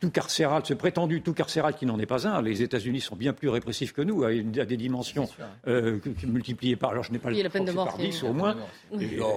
tout 0.00 0.10
carcéral, 0.10 0.62
ce 0.64 0.74
prétendu 0.74 1.22
tout 1.22 1.32
carcéral 1.32 1.74
qui 1.74 1.86
n'en 1.86 1.98
est 1.98 2.06
pas 2.06 2.28
un. 2.28 2.42
Les 2.42 2.62
États-Unis 2.62 3.00
sont 3.00 3.16
bien 3.16 3.32
plus 3.32 3.48
répressifs 3.48 3.92
que 3.92 4.02
nous, 4.02 4.24
à, 4.24 4.32
des 4.32 4.76
dimensions 4.76 5.28
euh, 5.66 5.98
multipliées 6.26 6.76
par. 6.76 6.90
Alors, 6.90 7.04
je 7.04 7.12
n'ai 7.12 7.18
pas 7.18 7.30
le 7.30 7.42
la 7.42 7.50
peine 7.50 7.64
de 7.64 7.72
mort, 7.72 7.86
par 7.86 7.98
10 7.98 8.24
au 8.24 8.32
moins. 8.32 8.56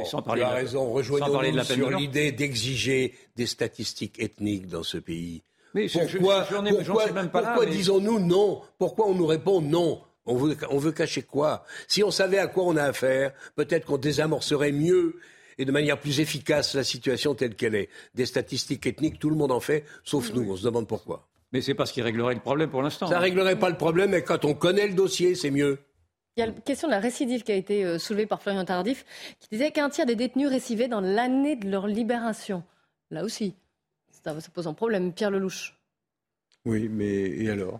sans 0.05 0.21
parler 0.21 0.41
tu 0.41 0.47
as 0.47 0.51
raison, 0.51 0.91
rejoignons-nous 0.91 1.63
sur 1.63 1.89
l'idée 1.91 2.31
d'exiger 2.31 3.13
des 3.35 3.45
statistiques 3.45 4.19
ethniques 4.19 4.67
dans 4.67 4.83
ce 4.83 4.97
pays. 4.97 5.43
Mais 5.73 5.87
pourquoi, 5.87 6.47
pourquoi, 7.31 7.65
disons-nous 7.65 8.19
non? 8.19 8.61
Pourquoi 8.77 9.07
on 9.07 9.13
nous 9.13 9.27
répond 9.27 9.61
non? 9.61 10.01
On 10.25 10.35
veut, 10.35 10.57
on 10.69 10.77
veut 10.77 10.91
cacher 10.91 11.21
quoi? 11.21 11.63
Si 11.87 12.03
on 12.03 12.11
savait 12.11 12.39
à 12.39 12.47
quoi 12.47 12.65
on 12.65 12.75
a 12.75 12.83
affaire, 12.83 13.31
peut-être 13.55 13.85
qu'on 13.85 13.97
désamorcerait 13.97 14.73
mieux 14.73 15.15
et 15.57 15.65
de 15.65 15.71
manière 15.71 15.99
plus 15.99 16.19
efficace 16.19 16.75
la 16.75 16.83
situation 16.83 17.35
telle 17.35 17.55
qu'elle 17.55 17.75
est. 17.75 17.89
Des 18.15 18.25
statistiques 18.25 18.85
ethniques, 18.85 19.19
tout 19.19 19.29
le 19.29 19.35
monde 19.35 19.51
en 19.51 19.59
fait, 19.59 19.85
sauf 20.03 20.33
nous. 20.33 20.49
On 20.51 20.55
se 20.55 20.63
demande 20.63 20.87
pourquoi. 20.87 21.27
Mais 21.53 21.61
c'est 21.61 21.73
pas 21.73 21.85
ce 21.85 21.93
qui 21.93 22.01
réglerait 22.01 22.35
le 22.35 22.41
problème 22.41 22.69
pour 22.69 22.81
l'instant. 22.81 23.07
Ça 23.07 23.15
ne 23.15 23.21
réglerait 23.21 23.57
pas 23.57 23.69
le 23.69 23.77
problème, 23.77 24.11
mais 24.11 24.21
quand 24.21 24.45
on 24.45 24.53
connaît 24.53 24.87
le 24.87 24.93
dossier, 24.93 25.35
c'est 25.35 25.51
mieux. 25.51 25.79
Il 26.35 26.41
y 26.41 26.43
a 26.43 26.47
la 26.47 26.51
question 26.51 26.87
de 26.87 26.93
la 26.93 26.99
récidive 26.99 27.43
qui 27.43 27.51
a 27.51 27.55
été 27.55 27.83
euh, 27.83 27.97
soulevée 27.97 28.27
par 28.27 28.41
Florian 28.41 28.63
Tardif, 28.63 29.05
qui 29.39 29.47
disait 29.51 29.71
qu'un 29.71 29.89
tiers 29.89 30.05
des 30.05 30.15
détenus 30.15 30.49
récivaient 30.49 30.87
dans 30.87 31.01
l'année 31.01 31.55
de 31.55 31.69
leur 31.69 31.87
libération. 31.87 32.63
Là 33.09 33.23
aussi, 33.23 33.55
ça, 34.11 34.35
pose 34.53 34.67
un 34.67 34.73
problème. 34.73 35.13
Pierre 35.13 35.31
Lelouch. 35.31 35.73
Oui, 36.65 36.89
mais 36.89 37.29
et 37.29 37.49
alors? 37.49 37.79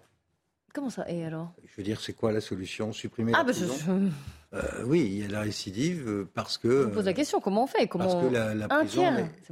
Comment 0.73 0.89
ça 0.89 1.09
Et 1.09 1.25
alors? 1.25 1.51
Je 1.65 1.75
veux 1.78 1.84
dire, 1.84 1.99
c'est 1.99 2.13
quoi 2.13 2.32
la 2.32 2.41
solution? 2.41 2.93
Supprimer 2.93 3.34
ah, 3.36 3.39
la 3.39 3.43
bah, 3.43 3.51
prison? 3.51 4.11
Euh, 4.53 4.83
Oui, 4.85 5.01
il 5.05 5.23
y 5.23 5.25
a 5.25 5.27
la 5.27 5.41
récidive 5.41 6.07
euh, 6.07 6.29
parce 6.33 6.57
que. 6.57 6.83
Je 6.83 6.89
pose 6.89 7.05
la 7.05 7.13
question 7.13 7.39
comment 7.39 7.63
on 7.63 7.67
fait 7.67 7.87
comment... 7.87 8.05
Parce 8.05 8.23
que 8.23 8.33
la, 8.33 8.67
prison, 8.67 9.03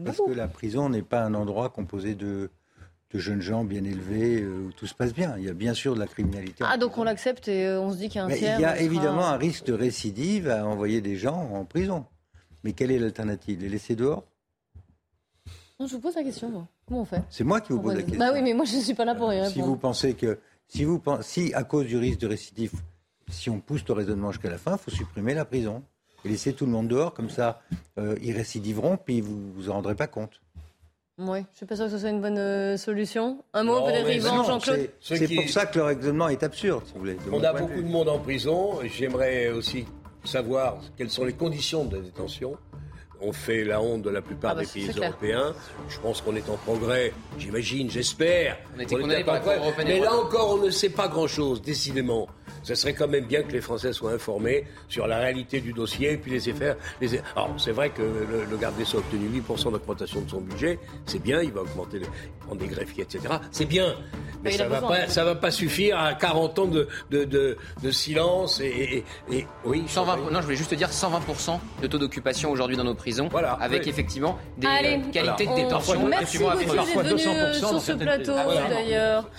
parce 0.03 0.17
que 0.17 0.31
la 0.31 0.47
prison 0.47 0.89
n'est 0.89 1.01
pas 1.01 1.23
un 1.23 1.33
endroit 1.33 1.69
composé 1.69 2.15
de, 2.15 2.49
de 3.11 3.19
jeunes 3.19 3.41
gens 3.41 3.63
bien 3.63 3.83
élevés 3.83 4.41
euh, 4.41 4.67
où 4.67 4.71
tout 4.71 4.87
se 4.87 4.93
passe 4.93 5.13
bien. 5.13 5.35
Il 5.37 5.43
y 5.43 5.49
a 5.49 5.53
bien 5.53 5.73
sûr 5.73 5.95
de 5.95 5.99
la 5.99 6.07
criminalité. 6.07 6.63
Ah, 6.67 6.77
donc 6.77 6.97
on 6.97 7.03
l'accepte 7.03 7.47
et 7.47 7.69
on 7.69 7.91
se 7.91 7.97
dit 7.97 8.09
qu'il 8.09 8.17
y 8.17 8.21
a 8.21 8.25
un 8.25 8.29
tiers. 8.29 8.59
Il 8.59 8.61
y 8.61 8.65
a 8.65 8.79
évidemment 8.79 9.25
un 9.25 9.37
risque 9.37 9.65
de 9.65 9.73
récidive 9.73 10.49
à 10.49 10.65
envoyer 10.65 11.01
des 11.01 11.15
gens 11.15 11.49
en 11.53 11.65
prison. 11.65 12.05
Mais 12.63 12.73
quelle 12.73 12.91
est 12.91 12.99
l'alternative? 12.99 13.61
Les 13.61 13.69
laisser 13.69 13.95
dehors? 13.95 14.23
Non, 15.79 15.87
je 15.87 15.95
vous 15.95 16.01
pose 16.01 16.15
la 16.15 16.23
question, 16.23 16.67
Comment 16.87 17.01
on 17.01 17.05
fait? 17.05 17.21
C'est 17.29 17.43
moi 17.43 17.59
qui 17.59 17.73
vous 17.73 17.81
pose 17.81 17.95
la 17.95 18.01
question. 18.01 18.19
Bah 18.19 18.31
oui, 18.33 18.41
mais 18.41 18.53
moi 18.53 18.65
je 18.65 18.75
ne 18.75 18.81
suis 18.81 18.93
pas 18.93 19.05
là 19.05 19.13
pour 19.13 19.31
y 19.33 19.37
répondre. 19.39 19.53
Si 19.53 19.61
vous 19.61 19.75
pensez 19.75 20.13
que 20.13 20.39
si, 20.67 20.83
vous, 20.83 21.01
si 21.21 21.53
à 21.53 21.63
cause 21.63 21.85
du 21.85 21.97
risque 21.97 22.19
de 22.19 22.27
récidive, 22.27 22.71
si 23.29 23.49
on 23.49 23.59
pousse 23.59 23.87
le 23.87 23.93
raisonnement 23.93 24.31
jusqu'à 24.31 24.49
la 24.49 24.57
fin, 24.57 24.73
il 24.73 24.77
faut 24.77 24.91
supprimer 24.91 25.33
la 25.33 25.45
prison 25.45 25.83
et 26.23 26.29
laisser 26.29 26.53
tout 26.53 26.65
le 26.65 26.71
monde 26.71 26.87
dehors, 26.87 27.13
comme 27.13 27.29
ça, 27.29 27.61
euh, 27.97 28.15
ils 28.21 28.35
récidiveront, 28.35 28.97
puis 28.97 29.21
vous 29.21 29.51
vous 29.53 29.69
en 29.69 29.73
rendrez 29.73 29.95
pas 29.95 30.07
compte. 30.07 30.41
Oui, 31.17 31.39
je 31.39 31.43
ne 31.43 31.55
suis 31.55 31.65
pas 31.65 31.75
sûr 31.77 31.85
que 31.85 31.91
ce 31.91 31.99
soit 31.99 32.09
une 32.09 32.19
bonne 32.19 32.37
euh, 32.37 32.75
solution. 32.75 33.41
Un 33.53 33.63
mot 33.63 33.81
peut-être, 33.85 34.21
Jean-Claude 34.21 34.89
C'est 34.99 35.33
pour 35.33 35.49
ça 35.49 35.65
que 35.65 35.77
le 35.77 35.85
raisonnement 35.85 36.27
est 36.27 36.43
absurde, 36.43 36.83
si 36.85 36.93
vous 36.93 36.99
voulez. 36.99 37.17
On 37.31 37.41
a 37.43 37.53
beaucoup 37.53 37.81
de 37.81 37.87
monde 37.87 38.09
en 38.09 38.19
prison. 38.19 38.79
J'aimerais 38.83 39.49
aussi 39.49 39.85
savoir 40.25 40.77
quelles 40.97 41.09
sont 41.09 41.23
les 41.23 41.33
conditions 41.33 41.85
de 41.85 41.99
détention 41.99 42.57
on 43.21 43.31
fait 43.31 43.63
la 43.63 43.81
honte 43.81 44.01
de 44.01 44.09
la 44.09 44.21
plupart 44.21 44.51
ah 44.51 44.55
bah, 44.55 44.61
des 44.61 44.67
pays 44.67 44.91
européens. 44.95 45.53
Je 45.89 45.99
pense 45.99 46.21
qu'on 46.21 46.35
est 46.35 46.49
en 46.49 46.57
progrès, 46.57 47.13
j'imagine, 47.37 47.89
j'espère. 47.89 48.57
Mais 48.77 48.85
là 49.99 50.13
encore, 50.13 50.57
on 50.59 50.65
ne 50.65 50.69
sait 50.69 50.89
pas 50.89 51.07
grand-chose, 51.07 51.61
décidément. 51.61 52.27
Ce 52.65 52.73
serait 52.73 52.93
quand 52.93 53.07
même 53.07 53.25
bien 53.25 53.43
que 53.43 53.51
les 53.51 53.61
Français 53.61 53.93
soient 53.93 54.13
informés 54.13 54.65
sur 54.87 55.05
la 55.05 55.19
réalité 55.19 55.61
du 55.61 55.71
dossier 55.71 56.13
et 56.13 56.17
puis 56.17 56.31
les 56.31 56.39
faire. 56.51 56.75
Les... 56.99 57.19
Alors, 57.35 57.53
c'est 57.57 57.71
vrai 57.71 57.91
que 57.91 58.01
le, 58.01 58.57
garde 58.57 58.75
des 58.75 58.85
Sceaux 58.85 58.97
a 58.97 59.01
obtenu 59.01 59.29
8% 59.39 59.71
d'augmentation 59.71 60.21
de 60.21 60.29
son 60.29 60.41
budget. 60.41 60.79
C'est 61.05 61.21
bien, 61.21 61.43
il 61.43 61.51
va 61.51 61.61
augmenter, 61.61 61.99
les... 61.99 62.07
prendre 62.39 62.59
des 62.59 62.67
greffiers, 62.67 63.03
etc. 63.03 63.35
C'est 63.51 63.65
bien. 63.65 63.95
Mais 64.43 64.51
ça 64.51 64.65
ne 64.65 64.69
va, 64.69 65.07
ça 65.07 65.23
va 65.23 65.35
pas 65.35 65.51
suffire 65.51 65.99
à 65.99 66.15
40 66.15 66.59
ans 66.59 66.65
de, 66.65 66.87
de, 67.11 67.25
de, 67.25 67.91
silence 67.91 68.59
et, 68.59 69.03
et, 69.31 69.45
oui. 69.63 69.83
120, 69.87 70.31
non, 70.31 70.39
je 70.39 70.45
voulais 70.45 70.55
juste 70.55 70.71
te 70.71 70.75
dire 70.75 70.89
120% 70.89 71.59
de 71.83 71.87
taux 71.87 71.99
d'occupation 71.99 72.49
aujourd'hui 72.49 72.77
dans 72.77 72.83
nos 72.83 72.95
prisons, 72.95 73.04
voilà, 73.29 73.53
avec 73.53 73.87
effectivement 73.87 74.37
des 74.57 74.67
qualités 75.11 75.47
de 75.47 75.55
détention. 75.55 76.07
Merci 76.07 76.37
beaucoup 76.39 76.57
d'être 76.57 77.03
venu 77.03 77.53
sur 77.53 77.81
ce 77.81 77.91
plateau 77.93 78.33
ah, 78.35 78.69
d'ailleurs. 78.69 79.29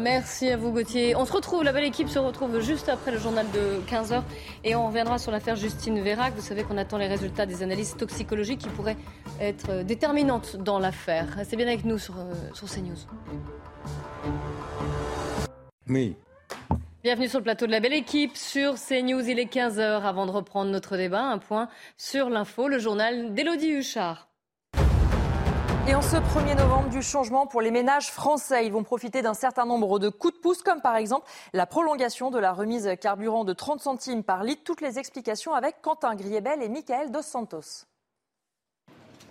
Merci 0.00 0.50
à 0.50 0.56
vous 0.56 0.72
Gauthier. 0.72 1.16
On 1.16 1.24
se 1.24 1.32
retrouve, 1.32 1.64
la 1.64 1.72
belle 1.72 1.84
équipe 1.84 2.08
se 2.08 2.18
retrouve 2.18 2.60
juste 2.60 2.88
après 2.88 3.10
le 3.10 3.18
journal 3.18 3.46
de 3.52 3.80
15h 3.90 4.22
et 4.64 4.74
on 4.74 4.86
reviendra 4.86 5.18
sur 5.18 5.30
l'affaire 5.30 5.56
Justine 5.56 6.00
Vérac. 6.00 6.34
Vous 6.34 6.42
savez 6.42 6.64
qu'on 6.64 6.78
attend 6.78 6.98
les 6.98 7.08
résultats 7.08 7.46
des 7.46 7.62
analyses 7.62 7.96
toxicologiques 7.96 8.60
qui 8.60 8.68
pourraient 8.68 8.96
être 9.40 9.82
déterminantes 9.82 10.56
dans 10.56 10.78
l'affaire. 10.78 11.26
Restez 11.36 11.56
bien 11.56 11.66
avec 11.66 11.84
nous 11.84 11.98
sur, 11.98 12.14
euh, 12.18 12.32
sur 12.52 12.68
CNews. 12.68 12.96
Oui. 15.88 16.16
Bienvenue 17.04 17.28
sur 17.28 17.40
le 17.40 17.44
plateau 17.44 17.66
de 17.66 17.70
la 17.70 17.80
belle 17.80 17.92
équipe 17.92 18.34
sur 18.34 18.76
CNews. 18.76 19.28
Il 19.28 19.38
est 19.38 19.54
15h. 19.54 20.04
Avant 20.04 20.24
de 20.24 20.30
reprendre 20.30 20.70
notre 20.70 20.96
débat, 20.96 21.20
un 21.20 21.36
point 21.36 21.68
sur 21.98 22.30
l'info, 22.30 22.66
le 22.66 22.78
journal 22.78 23.34
d'Élodie 23.34 23.72
Huchard. 23.72 24.30
Et 25.86 25.94
en 25.94 26.00
ce 26.00 26.16
1er 26.16 26.56
novembre, 26.56 26.88
du 26.88 27.02
changement 27.02 27.46
pour 27.46 27.60
les 27.60 27.70
ménages 27.70 28.06
français. 28.06 28.64
Ils 28.64 28.72
vont 28.72 28.84
profiter 28.84 29.20
d'un 29.20 29.34
certain 29.34 29.66
nombre 29.66 29.98
de 29.98 30.08
coups 30.08 30.32
de 30.32 30.40
pouce, 30.40 30.62
comme 30.62 30.80
par 30.80 30.96
exemple 30.96 31.30
la 31.52 31.66
prolongation 31.66 32.30
de 32.30 32.38
la 32.38 32.54
remise 32.54 32.90
carburant 32.98 33.44
de 33.44 33.52
30 33.52 33.80
centimes 33.82 34.22
par 34.22 34.42
litre. 34.42 34.62
Toutes 34.64 34.80
les 34.80 34.98
explications 34.98 35.52
avec 35.52 35.82
Quentin 35.82 36.14
Griebel 36.14 36.62
et 36.62 36.70
Michael 36.70 37.10
Dos 37.10 37.20
Santos. 37.20 37.84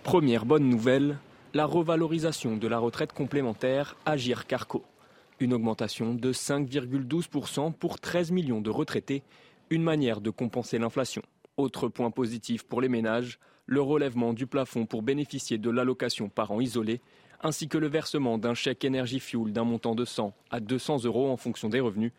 Première 0.04 0.44
bonne 0.44 0.68
nouvelle, 0.68 1.18
la 1.54 1.64
revalorisation 1.64 2.56
de 2.56 2.68
la 2.68 2.78
retraite 2.78 3.12
complémentaire 3.12 3.96
Agir 4.06 4.46
Carco. 4.46 4.84
Une 5.40 5.52
augmentation 5.52 6.14
de 6.14 6.32
5,12% 6.32 7.72
pour 7.72 7.98
13 7.98 8.30
millions 8.30 8.60
de 8.60 8.70
retraités, 8.70 9.24
une 9.68 9.82
manière 9.82 10.20
de 10.20 10.30
compenser 10.30 10.78
l'inflation. 10.78 11.22
Autre 11.56 11.88
point 11.88 12.12
positif 12.12 12.62
pour 12.62 12.80
les 12.80 12.88
ménages, 12.88 13.40
le 13.66 13.80
relèvement 13.80 14.32
du 14.32 14.46
plafond 14.46 14.86
pour 14.86 15.02
bénéficier 15.02 15.58
de 15.58 15.70
l'allocation 15.70 16.28
parent 16.28 16.60
isolé, 16.60 17.00
ainsi 17.42 17.66
que 17.66 17.78
le 17.78 17.88
versement 17.88 18.38
d'un 18.38 18.54
chèque 18.54 18.84
énergie 18.84 19.18
fuel 19.18 19.52
d'un 19.52 19.64
montant 19.64 19.96
de 19.96 20.04
100 20.04 20.32
à 20.50 20.60
200 20.60 21.04
euros 21.04 21.28
en 21.28 21.36
fonction 21.36 21.68
des 21.68 21.80
revenus. 21.80 22.12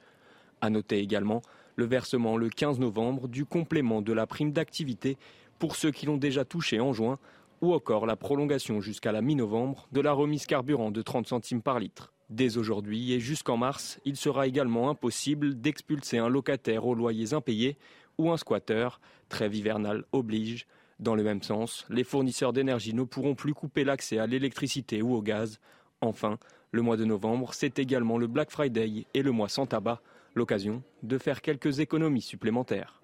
À 0.59 0.69
noter 0.69 0.99
également 0.99 1.41
le 1.77 1.85
versement 1.85 2.35
le 2.35 2.49
15 2.49 2.79
novembre 2.79 3.29
du 3.29 3.45
complément 3.45 4.01
de 4.01 4.11
la 4.11 4.27
prime 4.27 4.51
d'activité 4.51 5.17
pour 5.57 5.77
ceux 5.77 5.91
qui 5.91 6.05
l'ont 6.05 6.17
déjà 6.17 6.43
touché 6.43 6.81
en 6.81 6.91
juin, 6.91 7.17
ou 7.61 7.73
encore 7.73 8.05
la 8.05 8.17
prolongation 8.17 8.81
jusqu'à 8.81 9.13
la 9.13 9.21
mi-novembre 9.21 9.87
de 9.93 10.01
la 10.01 10.11
remise 10.11 10.45
carburant 10.45 10.91
de 10.91 11.01
30 11.01 11.27
centimes 11.27 11.61
par 11.61 11.79
litre. 11.79 12.11
Dès 12.29 12.57
aujourd'hui 12.57 13.13
et 13.13 13.19
jusqu'en 13.19 13.57
mars, 13.57 13.99
il 14.03 14.15
sera 14.15 14.47
également 14.47 14.89
impossible 14.89 15.59
d'expulser 15.61 16.17
un 16.17 16.29
locataire 16.29 16.85
aux 16.87 16.95
loyers 16.95 17.33
impayés 17.33 17.77
ou 18.17 18.31
un 18.31 18.37
squatteur. 18.37 18.99
Trêve 19.29 19.55
hivernale 19.55 20.05
oblige. 20.11 20.65
Dans 20.99 21.15
le 21.15 21.23
même 21.23 21.43
sens, 21.43 21.85
les 21.89 22.03
fournisseurs 22.03 22.53
d'énergie 22.53 22.93
ne 22.93 23.03
pourront 23.03 23.35
plus 23.35 23.53
couper 23.53 23.83
l'accès 23.83 24.17
à 24.17 24.27
l'électricité 24.27 25.01
ou 25.01 25.13
au 25.13 25.21
gaz. 25.21 25.59
Enfin, 26.01 26.39
le 26.71 26.81
mois 26.81 26.97
de 26.97 27.05
novembre, 27.05 27.53
c'est 27.53 27.79
également 27.79 28.17
le 28.17 28.27
Black 28.27 28.49
Friday 28.49 29.05
et 29.13 29.21
le 29.21 29.31
mois 29.31 29.49
sans 29.49 29.65
tabac, 29.65 30.01
l'occasion 30.33 30.83
de 31.03 31.17
faire 31.17 31.41
quelques 31.41 31.79
économies 31.79 32.21
supplémentaires. 32.21 33.01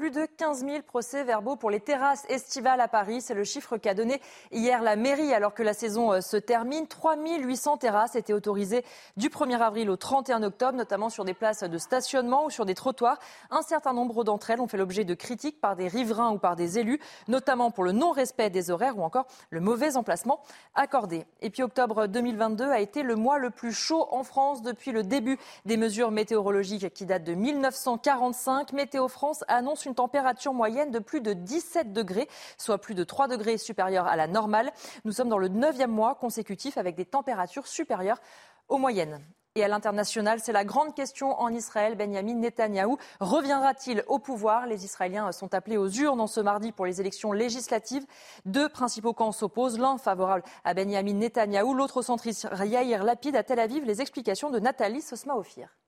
Plus 0.00 0.10
de 0.10 0.24
15 0.24 0.64
000 0.64 0.80
procès-verbaux 0.80 1.56
pour 1.56 1.68
les 1.68 1.78
terrasses 1.78 2.24
estivales 2.30 2.80
à 2.80 2.88
Paris. 2.88 3.20
C'est 3.20 3.34
le 3.34 3.44
chiffre 3.44 3.76
qu'a 3.76 3.92
donné 3.92 4.18
hier 4.50 4.80
la 4.80 4.96
mairie 4.96 5.34
alors 5.34 5.52
que 5.52 5.62
la 5.62 5.74
saison 5.74 6.14
euh, 6.14 6.22
se 6.22 6.38
termine. 6.38 6.86
3 6.86 7.18
800 7.18 7.76
terrasses 7.76 8.14
étaient 8.14 8.32
autorisées 8.32 8.82
du 9.18 9.28
1er 9.28 9.58
avril 9.58 9.90
au 9.90 9.96
31 9.96 10.42
octobre, 10.42 10.72
notamment 10.72 11.10
sur 11.10 11.26
des 11.26 11.34
places 11.34 11.64
de 11.64 11.76
stationnement 11.76 12.46
ou 12.46 12.50
sur 12.50 12.64
des 12.64 12.74
trottoirs. 12.74 13.18
Un 13.50 13.60
certain 13.60 13.92
nombre 13.92 14.24
d'entre 14.24 14.48
elles 14.48 14.62
ont 14.62 14.68
fait 14.68 14.78
l'objet 14.78 15.04
de 15.04 15.12
critiques 15.12 15.60
par 15.60 15.76
des 15.76 15.86
riverains 15.86 16.30
ou 16.30 16.38
par 16.38 16.56
des 16.56 16.78
élus, 16.78 16.98
notamment 17.28 17.70
pour 17.70 17.84
le 17.84 17.92
non-respect 17.92 18.48
des 18.48 18.70
horaires 18.70 18.96
ou 18.96 19.02
encore 19.02 19.26
le 19.50 19.60
mauvais 19.60 19.98
emplacement 19.98 20.40
accordé. 20.74 21.26
Et 21.42 21.50
puis 21.50 21.62
octobre 21.62 22.06
2022 22.06 22.70
a 22.70 22.80
été 22.80 23.02
le 23.02 23.16
mois 23.16 23.36
le 23.36 23.50
plus 23.50 23.74
chaud 23.74 24.08
en 24.12 24.24
France 24.24 24.62
depuis 24.62 24.92
le 24.92 25.02
début 25.02 25.38
des 25.66 25.76
mesures 25.76 26.10
météorologiques 26.10 26.90
qui 26.94 27.04
datent 27.04 27.24
de 27.24 27.34
1945. 27.34 28.72
Météo 28.72 29.06
France 29.06 29.44
annonce 29.46 29.84
une 29.84 29.89
une 29.90 29.96
température 29.96 30.54
moyenne 30.54 30.92
de 30.92 31.00
plus 31.00 31.20
de 31.20 31.32
17 31.32 31.92
degrés, 31.92 32.28
soit 32.56 32.78
plus 32.78 32.94
de 32.94 33.02
3 33.02 33.26
degrés 33.26 33.58
supérieurs 33.58 34.06
à 34.06 34.14
la 34.14 34.28
normale. 34.28 34.70
Nous 35.04 35.10
sommes 35.10 35.28
dans 35.28 35.38
le 35.38 35.48
neuvième 35.48 35.90
mois 35.90 36.14
consécutif 36.14 36.78
avec 36.78 36.94
des 36.94 37.04
températures 37.04 37.66
supérieures 37.66 38.20
aux 38.68 38.78
moyennes. 38.78 39.20
Et 39.56 39.64
à 39.64 39.68
l'international, 39.68 40.38
c'est 40.40 40.52
la 40.52 40.64
grande 40.64 40.94
question 40.94 41.40
en 41.40 41.52
Israël. 41.52 41.96
Benjamin 41.96 42.34
Netanyahou 42.34 42.98
reviendra-t-il 43.18 44.04
au 44.06 44.20
pouvoir? 44.20 44.66
Les 44.66 44.84
Israéliens 44.84 45.32
sont 45.32 45.52
appelés 45.54 45.76
aux 45.76 45.88
urnes 45.88 46.24
ce 46.28 46.38
mardi 46.38 46.70
pour 46.70 46.86
les 46.86 47.00
élections 47.00 47.32
législatives. 47.32 48.06
Deux 48.44 48.68
principaux 48.68 49.12
camps 49.12 49.32
s'opposent, 49.32 49.80
l'un 49.80 49.98
favorable 49.98 50.44
à 50.62 50.72
Benjamin 50.72 51.14
Netanyahou, 51.14 51.74
l'autre 51.74 52.00
centriste 52.02 52.48
Yair 52.64 53.02
Lapid 53.02 53.34
à 53.34 53.42
Tel 53.42 53.58
Aviv. 53.58 53.84
Les 53.84 54.00
explications 54.00 54.50
de 54.50 54.60
Nathalie 54.60 55.02
Sosma-Ophir 55.02 55.79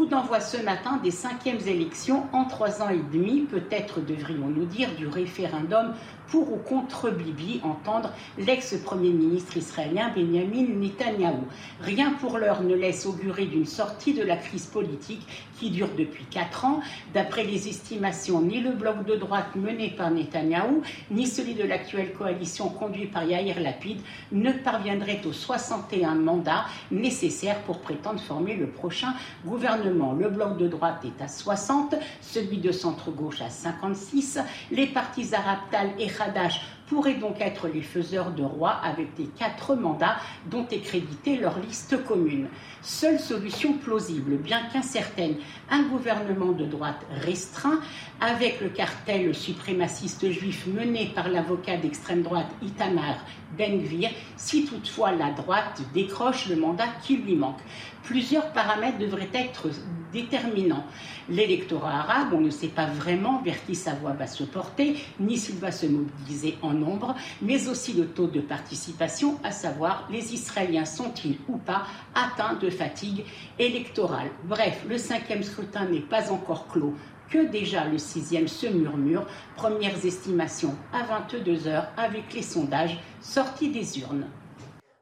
coup 0.00 0.06
d'envoi 0.06 0.40
ce 0.40 0.56
matin 0.56 0.98
des 1.02 1.10
cinquièmes 1.10 1.60
élections. 1.66 2.24
En 2.32 2.46
trois 2.46 2.80
ans 2.80 2.88
et 2.88 3.02
demi, 3.12 3.42
peut-être 3.42 4.00
devrions-nous 4.00 4.64
dire 4.64 4.88
du 4.96 5.06
référendum 5.06 5.92
pour 6.30 6.52
ou 6.52 6.56
contre 6.56 7.10
Bibi, 7.10 7.60
entendre 7.64 8.12
l'ex-premier 8.38 9.10
ministre 9.10 9.56
israélien 9.56 10.12
Benjamin 10.14 10.66
Netanyahou. 10.78 11.44
Rien 11.80 12.12
pour 12.20 12.38
l'heure 12.38 12.62
ne 12.62 12.74
laisse 12.74 13.04
augurer 13.04 13.46
d'une 13.46 13.66
sortie 13.66 14.14
de 14.14 14.22
la 14.22 14.36
crise 14.36 14.66
politique 14.66 15.26
qui 15.58 15.70
dure 15.70 15.90
depuis 15.98 16.24
quatre 16.24 16.64
ans. 16.64 16.80
D'après 17.12 17.44
les 17.44 17.68
estimations, 17.68 18.40
ni 18.40 18.60
le 18.60 18.72
bloc 18.72 19.04
de 19.04 19.16
droite 19.16 19.54
mené 19.56 19.90
par 19.90 20.10
Netanyahou, 20.10 20.82
ni 21.10 21.26
celui 21.26 21.54
de 21.54 21.64
l'actuelle 21.64 22.12
coalition 22.12 22.68
conduite 22.68 23.12
par 23.12 23.24
Yair 23.24 23.60
Lapid 23.60 24.00
ne 24.32 24.52
parviendraient 24.52 25.20
aux 25.26 25.32
61 25.32 26.14
mandats 26.14 26.64
nécessaires 26.90 27.60
pour 27.62 27.80
prétendre 27.80 28.20
former 28.20 28.54
le 28.54 28.68
prochain 28.68 29.14
gouvernement. 29.44 30.12
Le 30.12 30.28
bloc 30.28 30.58
de 30.58 30.68
droite 30.68 31.04
est 31.04 31.22
à 31.22 31.28
60, 31.28 31.96
celui 32.20 32.58
de 32.58 32.72
centre-gauche 32.72 33.42
à 33.42 33.50
56, 33.50 34.38
les 34.70 34.86
partis 34.86 35.34
arabes 35.34 35.58
Tal 35.70 35.90
et 35.98 36.08
Hadash 36.20 36.60
pourraient 36.86 37.14
donc 37.14 37.40
être 37.40 37.68
les 37.68 37.82
faiseurs 37.82 38.32
de 38.32 38.42
roi 38.42 38.72
avec 38.82 39.08
les 39.18 39.26
quatre 39.26 39.76
mandats 39.76 40.16
dont 40.50 40.66
est 40.70 40.80
créditée 40.80 41.36
leur 41.36 41.58
liste 41.60 42.04
commune. 42.04 42.48
Seule 42.82 43.20
solution 43.20 43.74
plausible, 43.74 44.36
bien 44.36 44.62
qu'incertaine, 44.72 45.36
un 45.70 45.84
gouvernement 45.84 46.52
de 46.52 46.64
droite 46.64 47.06
restreint 47.24 47.80
avec 48.20 48.60
le 48.60 48.70
cartel 48.70 49.34
suprémaciste 49.34 50.30
juif 50.30 50.66
mené 50.66 51.12
par 51.14 51.28
l'avocat 51.28 51.76
d'extrême 51.76 52.22
droite 52.22 52.50
Itamar 52.60 53.16
Ben-Gvir, 53.56 54.10
si 54.36 54.64
toutefois 54.64 55.12
la 55.12 55.30
droite 55.30 55.80
décroche 55.94 56.48
le 56.48 56.56
mandat 56.56 56.88
qui 57.02 57.16
lui 57.16 57.34
manque. 57.34 57.60
Plusieurs 58.02 58.52
paramètres 58.52 58.98
devraient 58.98 59.30
être 59.34 59.68
déterminants. 60.12 60.84
L'électorat 61.28 62.00
arabe, 62.00 62.32
on 62.32 62.40
ne 62.40 62.50
sait 62.50 62.68
pas 62.68 62.86
vraiment 62.86 63.40
vers 63.42 63.64
qui 63.64 63.74
sa 63.74 63.94
voix 63.94 64.12
va 64.12 64.26
se 64.26 64.42
porter, 64.42 64.96
ni 65.20 65.36
s'il 65.36 65.56
va 65.56 65.70
se 65.70 65.86
mobiliser 65.86 66.58
en 66.62 66.72
nombre, 66.72 67.14
mais 67.40 67.68
aussi 67.68 67.92
le 67.92 68.06
taux 68.06 68.26
de 68.26 68.40
participation, 68.40 69.38
à 69.44 69.52
savoir 69.52 70.08
les 70.10 70.34
Israéliens 70.34 70.84
sont-ils 70.84 71.38
ou 71.48 71.58
pas 71.58 71.86
atteints 72.14 72.54
de 72.54 72.70
fatigue 72.70 73.24
électorale. 73.58 74.30
Bref, 74.44 74.84
le 74.88 74.98
cinquième 74.98 75.42
scrutin 75.42 75.84
n'est 75.84 76.00
pas 76.00 76.32
encore 76.32 76.66
clos 76.66 76.94
que 77.30 77.46
déjà 77.46 77.86
le 77.86 77.98
sixième 77.98 78.48
se 78.48 78.66
murmure. 78.66 79.26
Premières 79.56 80.04
estimations 80.04 80.74
à 80.92 81.04
22 81.04 81.68
heures 81.68 81.88
avec 81.96 82.34
les 82.34 82.42
sondages 82.42 83.00
sortis 83.20 83.70
des 83.70 84.00
urnes. 84.00 84.26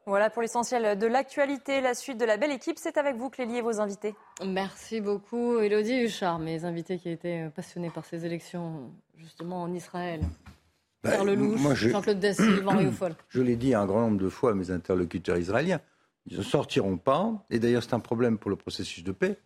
Voilà 0.07 0.31
pour 0.31 0.41
l'essentiel 0.41 0.99
de 0.99 1.07
l'actualité. 1.07 1.83
La 1.83 1.93
suite 1.93 2.19
de 2.19 2.25
la 2.25 2.39
belle 2.39 2.53
équipe, 2.53 2.79
c'est 2.79 2.97
avec 2.97 3.17
vous, 3.17 3.29
Clélie, 3.29 3.59
et 3.59 3.61
vos 3.61 3.79
invités. 3.79 4.15
Merci 4.43 5.03
beaucoup, 5.03 5.59
Elodie 5.59 6.05
Huchard, 6.05 6.39
mes 6.39 6.65
invités 6.65 6.99
qui 6.99 7.11
étaient 7.11 7.47
euh, 7.47 7.51
passionnés 7.51 7.91
par 7.91 8.07
ces 8.07 8.25
élections, 8.25 8.91
justement 9.19 9.63
en 9.63 9.75
Israël. 9.75 10.23
Bah, 11.03 11.11
Pierre 11.11 11.25
Lelouch, 11.25 11.75
Jean-Claude 11.75 12.21
Dess, 12.21 12.39
Yvan 12.39 12.79
Rioufol. 12.79 13.15
Je 13.29 13.43
l'ai 13.43 13.57
dit 13.57 13.75
un 13.75 13.85
grand 13.85 14.01
nombre 14.01 14.17
de 14.17 14.31
fois 14.31 14.53
à 14.53 14.55
mes 14.55 14.71
interlocuteurs 14.71 15.37
israéliens. 15.37 15.81
Ils 16.25 16.39
ne 16.39 16.43
sortiront 16.43 16.97
pas, 16.97 17.45
et 17.51 17.59
d'ailleurs 17.59 17.83
c'est 17.83 17.95
un 17.95 18.01
problème 18.01 18.39
pour 18.39 18.51
le 18.51 18.57
processus 18.57 19.05
de 19.05 19.13
paix, 19.13 19.39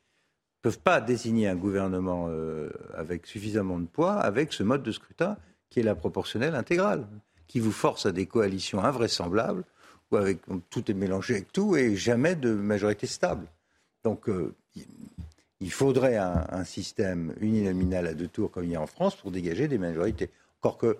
peuvent 0.63 0.79
pas 0.79 1.01
désigner 1.01 1.49
un 1.49 1.57
gouvernement 1.57 2.27
euh, 2.29 2.71
avec 2.95 3.27
suffisamment 3.27 3.79
de 3.79 3.87
poids 3.87 4.15
avec 4.15 4.53
ce 4.53 4.63
mode 4.63 4.83
de 4.83 4.93
scrutin 4.93 5.37
qui 5.69 5.81
est 5.81 5.83
la 5.83 5.95
proportionnelle 5.95 6.55
intégrale, 6.55 7.07
qui 7.49 7.59
vous 7.59 7.73
force 7.73 8.07
à 8.07 8.13
des 8.13 8.27
coalitions 8.27 8.83
invraisemblables 8.83 9.65
où 10.11 10.17
avec, 10.17 10.41
tout 10.71 10.91
est 10.91 10.95
mélangé 10.95 11.35
avec 11.35 11.53
tout 11.53 11.77
et 11.77 11.97
jamais 11.97 12.37
de 12.37 12.53
majorité 12.53 13.07
stable. 13.07 13.47
Donc 14.05 14.29
euh, 14.29 14.55
il 15.61 15.73
faudrait 15.73 16.17
un, 16.17 16.65
système 16.65 17.35
uninominal 17.41 18.07
à 18.07 18.15
deux 18.15 18.29
tours 18.29 18.51
comme 18.51 18.65
il 18.65 18.71
y 18.71 18.77
a 18.77 18.81
en 18.81 18.87
France 18.87 19.17
pour 19.17 19.31
dégager 19.31 19.69
des 19.69 19.79
majorités. 19.79 20.31
Encore 20.61 20.77
que 20.77 20.99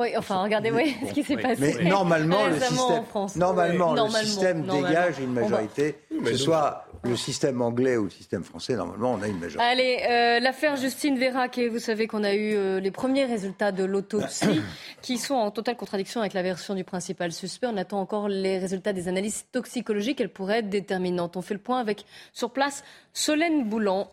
Oui, 0.00 0.16
enfin, 0.16 0.42
regardez 0.42 0.70
oui, 0.70 0.96
ce 1.08 1.12
qui 1.12 1.22
s'est 1.22 1.36
passé. 1.36 1.76
Mais 1.78 1.84
normalement, 1.84 2.46
le 2.46 2.58
système, 2.58 3.04
normalement, 3.36 3.92
le 3.92 4.08
système 4.24 4.62
dégage 4.62 5.18
une 5.18 5.32
majorité, 5.32 5.96
que 6.24 6.30
ce 6.30 6.38
soit 6.38 6.86
le 7.02 7.16
système 7.16 7.60
anglais 7.60 7.96
ou 7.96 8.04
le 8.04 8.10
système 8.10 8.42
français, 8.42 8.76
normalement, 8.76 9.12
on 9.12 9.22
a 9.22 9.28
une 9.28 9.38
majorité. 9.38 9.62
Allez, 9.62 9.98
euh, 10.08 10.40
l'affaire 10.40 10.76
Justine 10.76 11.18
Vérac, 11.18 11.58
et 11.58 11.68
vous 11.68 11.78
savez 11.78 12.06
qu'on 12.06 12.24
a 12.24 12.34
eu 12.34 12.54
euh, 12.54 12.80
les 12.80 12.90
premiers 12.90 13.24
résultats 13.24 13.72
de 13.72 13.84
l'autopsie 13.84 14.62
qui 15.02 15.18
sont 15.18 15.34
en 15.34 15.50
totale 15.50 15.76
contradiction 15.76 16.20
avec 16.20 16.32
la 16.32 16.42
version 16.42 16.74
du 16.74 16.84
principal 16.84 17.32
suspect. 17.32 17.66
On 17.66 17.76
attend 17.76 18.00
encore 18.00 18.28
les 18.28 18.58
résultats 18.58 18.92
des 18.92 19.08
analyses 19.08 19.46
toxicologiques. 19.52 20.20
Elles 20.20 20.32
pourraient 20.32 20.58
être 20.58 20.70
déterminantes. 20.70 21.36
On 21.36 21.42
fait 21.42 21.54
le 21.54 21.60
point 21.60 21.78
avec, 21.78 22.04
sur 22.32 22.50
place, 22.50 22.84
Solène 23.12 23.64
Boulan. 23.64 24.10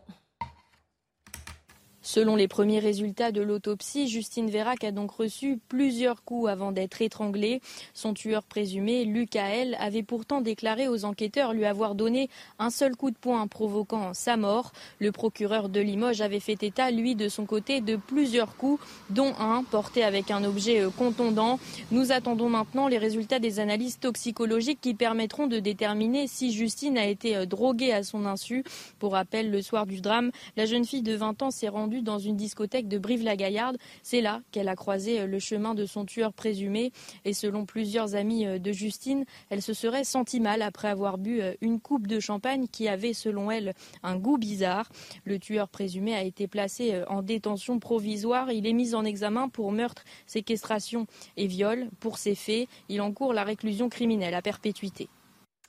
Selon 2.07 2.37
les 2.37 2.47
premiers 2.47 2.79
résultats 2.79 3.33
de 3.33 3.41
l'autopsie, 3.41 4.07
Justine 4.07 4.49
Vérac 4.49 4.85
a 4.85 4.93
donc 4.93 5.11
reçu 5.11 5.59
plusieurs 5.67 6.23
coups 6.23 6.47
avant 6.47 6.71
d'être 6.71 7.01
étranglée. 7.01 7.59
Son 7.93 8.13
tueur 8.13 8.43
présumé, 8.43 9.03
Lucael, 9.03 9.75
avait 9.77 10.03
pourtant 10.03 10.39
déclaré 10.39 10.87
aux 10.87 11.03
enquêteurs 11.03 11.51
lui 11.51 11.65
avoir 11.65 11.95
donné 11.95 12.29
un 12.59 12.69
seul 12.69 12.95
coup 12.95 13.11
de 13.11 13.17
poing 13.17 13.45
provoquant 13.47 14.13
sa 14.13 14.37
mort. 14.37 14.71
Le 14.99 15.11
procureur 15.11 15.67
de 15.67 15.81
Limoges 15.81 16.21
avait 16.21 16.39
fait 16.39 16.63
état, 16.63 16.91
lui, 16.91 17.13
de 17.13 17.27
son 17.27 17.45
côté, 17.45 17.81
de 17.81 17.97
plusieurs 17.97 18.55
coups, 18.55 18.81
dont 19.09 19.33
un 19.37 19.65
porté 19.65 20.05
avec 20.05 20.31
un 20.31 20.45
objet 20.45 20.79
euh, 20.79 20.89
contondant. 20.89 21.59
Nous 21.91 22.13
attendons 22.13 22.47
maintenant 22.47 22.87
les 22.87 22.99
résultats 22.99 23.39
des 23.39 23.59
analyses 23.59 23.99
toxicologiques 23.99 24.79
qui 24.79 24.93
permettront 24.93 25.47
de 25.47 25.59
déterminer 25.59 26.27
si 26.27 26.53
Justine 26.53 26.97
a 26.97 27.05
été 27.05 27.35
euh, 27.35 27.45
droguée 27.45 27.91
à 27.91 28.03
son 28.03 28.25
insu. 28.25 28.63
Pour 28.97 29.11
rappel, 29.11 29.51
le 29.51 29.61
soir 29.61 29.85
du 29.85 29.99
drame, 29.99 30.31
la 30.55 30.65
jeune 30.65 30.85
fille 30.85 31.01
de 31.01 31.13
20 31.13 31.41
ans 31.41 31.51
s'est 31.51 31.67
rendue 31.67 31.96
dans 32.03 32.19
une 32.19 32.35
discothèque 32.35 32.87
de 32.87 32.97
Brive-la-Gaillarde. 32.97 33.77
C'est 34.03 34.21
là 34.21 34.41
qu'elle 34.51 34.67
a 34.67 34.75
croisé 34.75 35.21
euh, 35.21 35.25
le 35.25 35.39
chemin 35.39 35.73
de 35.73 35.85
son 35.85 36.05
tueur 36.05 36.33
présumé. 36.33 36.91
Et 37.25 37.33
selon 37.33 37.65
plusieurs 37.65 38.15
amis 38.15 38.45
euh, 38.45 38.59
de 38.59 38.71
Justine, 38.71 39.25
elle 39.49 39.61
se 39.61 39.73
serait 39.73 40.03
sentie 40.03 40.39
mal 40.39 40.61
après 40.61 40.87
avoir 40.87 41.17
bu 41.17 41.41
euh, 41.41 41.53
une 41.61 41.79
coupe 41.79 42.07
de 42.07 42.19
champagne 42.19 42.67
qui 42.67 42.87
avait, 42.87 43.13
selon 43.13 43.51
elle, 43.51 43.73
un 44.03 44.17
goût 44.17 44.37
bizarre. 44.37 44.89
Le 45.25 45.39
tueur 45.39 45.69
présumé 45.69 46.15
a 46.15 46.23
été 46.23 46.47
placé 46.47 47.03
en 47.07 47.21
détention 47.21 47.79
provisoire. 47.79 48.51
Il 48.51 48.67
est 48.67 48.73
mis 48.73 48.95
en 48.95 49.05
examen 49.05 49.49
pour 49.49 49.71
meurtre, 49.71 50.03
séquestration 50.25 51.07
et 51.35 51.47
viol. 51.47 51.89
Pour 51.99 52.17
ces 52.17 52.35
faits, 52.35 52.67
il 52.89 53.01
encourt 53.01 53.33
la 53.33 53.43
réclusion 53.43 53.89
criminelle 53.89 54.33
à 54.33 54.41
perpétuité. 54.41 55.09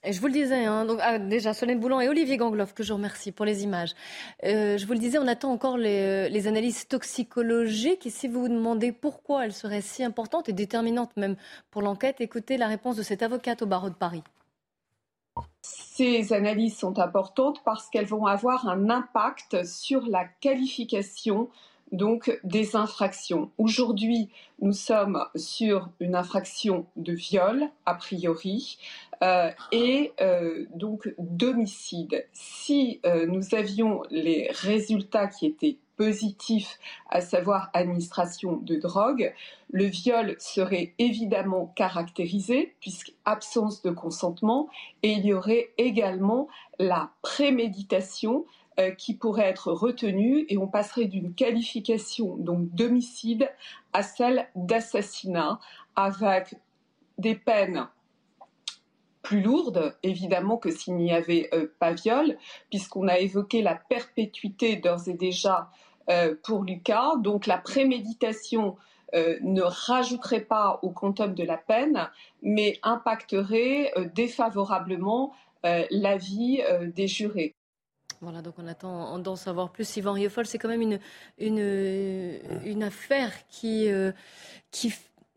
Je 0.05 0.21
vous 0.21 0.29
le 0.29 0.33
disais, 0.33 0.65
hein, 0.65 0.85
donc, 0.85 1.01
ah, 1.03 1.19
déjà 1.19 1.53
Solène 1.53 1.81
Boulan 1.81 2.01
et 2.01 2.09
Olivier 2.09 2.37
Gangloff, 2.37 2.73
que 2.73 2.85
je 2.85 2.93
remercie 2.93 3.33
pour 3.33 3.45
les 3.45 3.65
images. 3.65 3.95
Euh, 4.45 4.79
je 4.79 4.87
vous 4.87 4.93
le 4.93 5.01
disais, 5.01 5.19
on 5.19 5.27
attend 5.27 5.51
encore 5.51 5.77
les, 5.77 6.29
les, 6.29 6.47
analyses 6.47 6.87
toxicologiques. 6.87 8.07
Et 8.07 8.11
si 8.11 8.29
vous 8.29 8.43
vous 8.43 8.49
demandez 8.49 8.93
pourquoi 8.93 9.45
elles 9.45 9.53
seraient 9.53 9.81
si 9.81 10.05
importantes 10.05 10.49
et 10.49 10.53
déterminantes 10.53 11.17
même 11.17 11.35
pour 11.73 11.83
l'enquête, 11.83 12.21
écoutez 12.21 12.57
la 12.59 12.69
réponse 12.69 12.95
de 12.95 13.03
cette 13.03 13.25
avocate 13.25 13.63
au 13.63 13.67
barreau 13.67 13.91
de 13.91 13.95
Paris. 13.95 14.23
Ces 15.63 16.33
analyses 16.33 16.79
sont 16.79 17.01
importantes 17.01 17.63
parce 17.65 17.91
qu'elles 17.91 18.07
vont 18.07 18.27
avoir 18.27 18.69
un 18.69 18.91
impact 18.91 19.65
sur 19.65 20.07
la 20.07 20.25
qualification 20.25 21.51
donc 21.93 22.39
des 22.45 22.77
infractions. 22.77 23.51
Aujourd'hui, 23.59 24.29
nous 24.61 24.73
sommes 24.73 25.25
sur 25.35 25.89
une 26.01 26.15
infraction 26.15 26.87
de 26.97 27.13
viol, 27.13 27.65
a 27.87 27.95
priori, 27.95 28.79
euh, 29.23 29.51
et 29.73 30.13
euh, 30.21 30.67
donc 30.75 31.13
d'homicide. 31.19 32.27
Si 32.33 33.01
euh, 33.05 33.27
nous 33.27 33.55
avions 33.55 34.03
les 34.11 34.49
résultats 34.53 35.27
qui 35.27 35.47
étaient 35.47 35.79
positifs, 35.97 36.79
à 37.11 37.21
savoir 37.21 37.71
administration 37.75 38.59
de 38.63 38.77
drogue, 38.77 39.35
le 39.71 39.85
viol 39.85 40.37
serait 40.39 40.95
évidemment 40.99 41.73
caractérisé, 41.75 42.75
puisque 42.81 43.13
absence 43.25 43.83
de 43.83 43.91
consentement, 43.91 44.69
et 45.03 45.11
il 45.11 45.27
y 45.27 45.35
aurait 45.35 45.71
également 45.77 46.47
la 46.79 47.11
préméditation 47.21 48.47
euh, 48.81 48.93
qui 48.93 49.15
pourrait 49.15 49.49
être 49.49 49.73
retenu 49.73 50.47
et 50.49 50.57
on 50.57 50.69
passerait 50.69 51.07
d'une 51.07 51.35
qualification 51.35 52.37
donc 52.37 52.69
d'homicide 52.77 53.51
à 53.93 54.05
celle 54.05 54.47
d'assassinat 54.55 55.59
avec 55.97 56.55
des 57.19 57.35
peines 57.35 57.89
plus 59.23 59.41
lourdes, 59.41 59.97
évidemment, 60.05 60.59
que 60.59 60.71
s'il 60.71 60.95
n'y 60.95 61.13
avait 61.13 61.49
euh, 61.53 61.75
pas 61.81 61.91
viol, 61.93 62.39
puisqu'on 62.71 63.09
a 63.09 63.19
évoqué 63.19 63.63
la 63.63 63.75
perpétuité 63.75 64.77
d'ores 64.77 65.09
et 65.09 65.15
déjà 65.15 65.71
euh, 66.09 66.37
pour 66.45 66.63
Lucas. 66.63 67.17
Donc 67.19 67.47
la 67.47 67.59
préméditation 67.59 68.77
ne 69.15 69.63
rajouterait 69.63 70.43
pas 70.43 70.79
au 70.83 70.91
quantum 70.91 71.35
de 71.35 71.43
la 71.43 71.57
peine, 71.57 72.11
mais 72.43 72.79
impacterait 72.83 73.91
défavorablement 74.15 75.33
la 75.65 76.19
vie 76.19 76.63
des 76.95 77.09
jurés. 77.09 77.57
Voilà, 78.21 78.43
donc 78.43 78.55
on 78.59 78.67
attend 78.67 79.19
d'en 79.19 79.37
savoir 79.37 79.71
plus. 79.71 79.97
Yvan 79.97 80.13
Rieffol, 80.13 80.47
c'est 80.47 80.59
quand 80.59 80.69
même 80.69 80.83
une, 80.83 80.99
une, 81.39 82.39
une 82.65 82.83
affaire 82.83 83.33
qui, 83.49 83.91
euh, 83.91 84.11
qui 84.71 84.93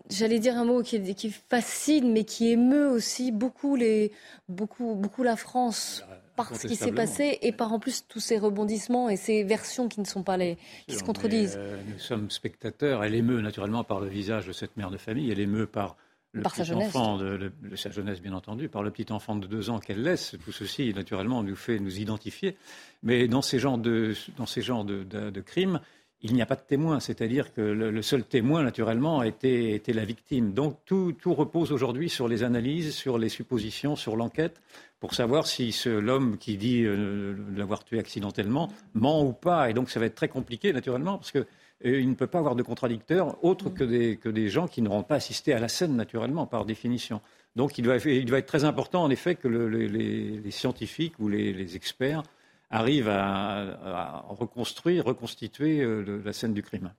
j'allais 0.10 0.40
dire 0.40 0.58
un 0.58 0.66
mot 0.66 0.82
qui, 0.82 1.16
qui, 1.16 1.30
fascine, 1.30 2.12
mais 2.12 2.24
qui 2.24 2.50
émeut 2.50 2.90
aussi 2.90 3.32
beaucoup, 3.32 3.76
les, 3.76 4.12
beaucoup, 4.50 4.96
beaucoup 4.96 5.24
la 5.24 5.36
France 5.36 6.04
par 6.36 6.56
ce 6.56 6.66
qui 6.66 6.76
s'est 6.76 6.92
passé 6.92 7.38
et 7.42 7.52
par 7.52 7.72
en 7.74 7.80
plus 7.80 8.06
tous 8.08 8.20
ces 8.20 8.38
rebondissements 8.40 9.10
et 9.10 9.16
ces 9.16 9.44
versions 9.44 9.88
qui 9.88 10.00
ne 10.00 10.06
sont 10.06 10.24
pas 10.24 10.38
les 10.38 10.58
qui 10.88 10.96
se 10.96 11.04
contredisent. 11.04 11.56
Euh, 11.58 11.78
nous 11.88 12.00
sommes 12.00 12.32
spectateurs. 12.32 13.04
Elle 13.04 13.16
émeut 13.16 13.42
naturellement 13.42 13.84
par 13.84 14.00
le 14.00 14.08
visage 14.08 14.48
de 14.48 14.54
cette 14.54 14.76
mère 14.78 14.90
de 14.90 14.98
famille. 14.98 15.30
Elle 15.32 15.40
émeut 15.40 15.68
par 15.68 15.98
le 16.34 16.44
par 16.44 16.52
petit 16.54 16.60
sa 16.60 16.64
jeunesse. 16.66 16.96
enfant 16.96 17.18
de, 17.18 17.52
sa 17.76 17.92
jeunesse, 17.92 18.22
bien 18.22 18.34
entendu, 18.34 18.70
par 18.70 18.84
le 18.84 18.92
petit 18.92 19.12
enfant 19.12 19.36
de 19.36 19.48
deux 19.48 19.70
ans 19.70 19.80
qu'elle 19.80 20.02
laisse. 20.02 20.36
Tout 20.44 20.52
ceci, 20.52 20.94
naturellement, 20.94 21.44
nous 21.44 21.56
fait 21.56 21.80
nous 21.80 22.00
identifier. 22.00 22.56
Mais 23.04 23.28
dans 23.28 23.42
ces 23.42 23.60
genres 23.60 23.78
de, 23.78 24.14
dans 24.38 24.46
ces 24.46 24.62
genres 24.62 24.86
de, 24.86 25.04
de, 25.04 25.42
crimes, 25.42 25.82
il 26.22 26.34
n'y 26.34 26.42
a 26.42 26.46
pas 26.46 26.56
de 26.56 26.62
témoin. 26.62 27.00
C'est-à-dire 27.00 27.54
que 27.54 27.62
le, 27.62 28.02
seul 28.02 28.24
témoin, 28.24 28.64
naturellement, 28.64 29.24
était, 29.24 29.72
était 29.72 29.94
la 29.94 30.06
victime. 30.06 30.54
Donc 30.54 30.78
tout, 30.86 31.14
tout 31.20 31.34
repose 31.34 31.72
aujourd'hui 31.74 32.10
sur 32.10 32.28
les 32.28 32.44
analyses, 32.44 32.94
sur 32.94 33.18
les 33.18 33.30
suppositions, 33.30 33.98
sur 33.98 34.16
l'enquête, 34.16 34.62
pour 35.02 35.16
savoir 35.16 35.48
si 35.48 35.76
l'homme 35.86 36.38
qui 36.38 36.58
dit 36.58 36.84
euh, 36.84 37.36
l'avoir 37.58 37.84
tué 37.84 38.00
accidentellement 38.00 38.72
ment 38.94 39.26
ou 39.26 39.34
pas. 39.34 39.70
Et 39.70 39.74
donc 39.74 39.90
ça 39.90 40.00
va 40.00 40.06
être 40.06 40.16
très 40.16 40.30
compliqué, 40.30 40.72
naturellement, 40.72 41.18
parce 41.18 41.32
que 41.32 41.46
il 41.84 42.10
ne 42.10 42.16
peut 42.16 42.28
pas 42.28 42.40
avoir 42.40 42.56
de 42.56 42.64
contradicteurs 42.64 43.44
autres 43.44 43.70
que 43.70 43.84
des, 43.84 44.18
que 44.18 44.30
des 44.30 44.50
gens 44.50 44.68
qui 44.68 44.82
n'auront 44.82 45.04
pas 45.04 45.16
assisté 45.16 45.54
à 45.54 45.60
la 45.60 45.68
scène, 45.68 45.96
naturellement, 45.96 46.46
par 46.46 46.66
définition. 46.66 47.22
Donc 47.56 47.78
il 47.78 47.84
doit, 47.84 47.98
il 47.98 48.26
doit 48.26 48.40
être 48.40 48.46
très 48.46 48.64
important, 48.64 49.04
en 49.04 49.10
effet, 49.10 49.36
que 49.36 49.48
le, 49.48 49.68
les, 49.68 49.88
les, 49.88 50.52
scientifiques 50.52 51.20
ou 51.20 51.28
les, 51.28 51.54
les 51.54 51.76
experts 51.76 52.24
arrivent 52.70 53.10
à, 53.10 53.58
à, 53.84 54.26
reconstruire, 54.30 55.06
reconstituer 55.06 55.82
euh, 55.82 56.22
la 56.24 56.34
scène 56.34 56.54
du 56.54 56.64
crime. 56.64 56.94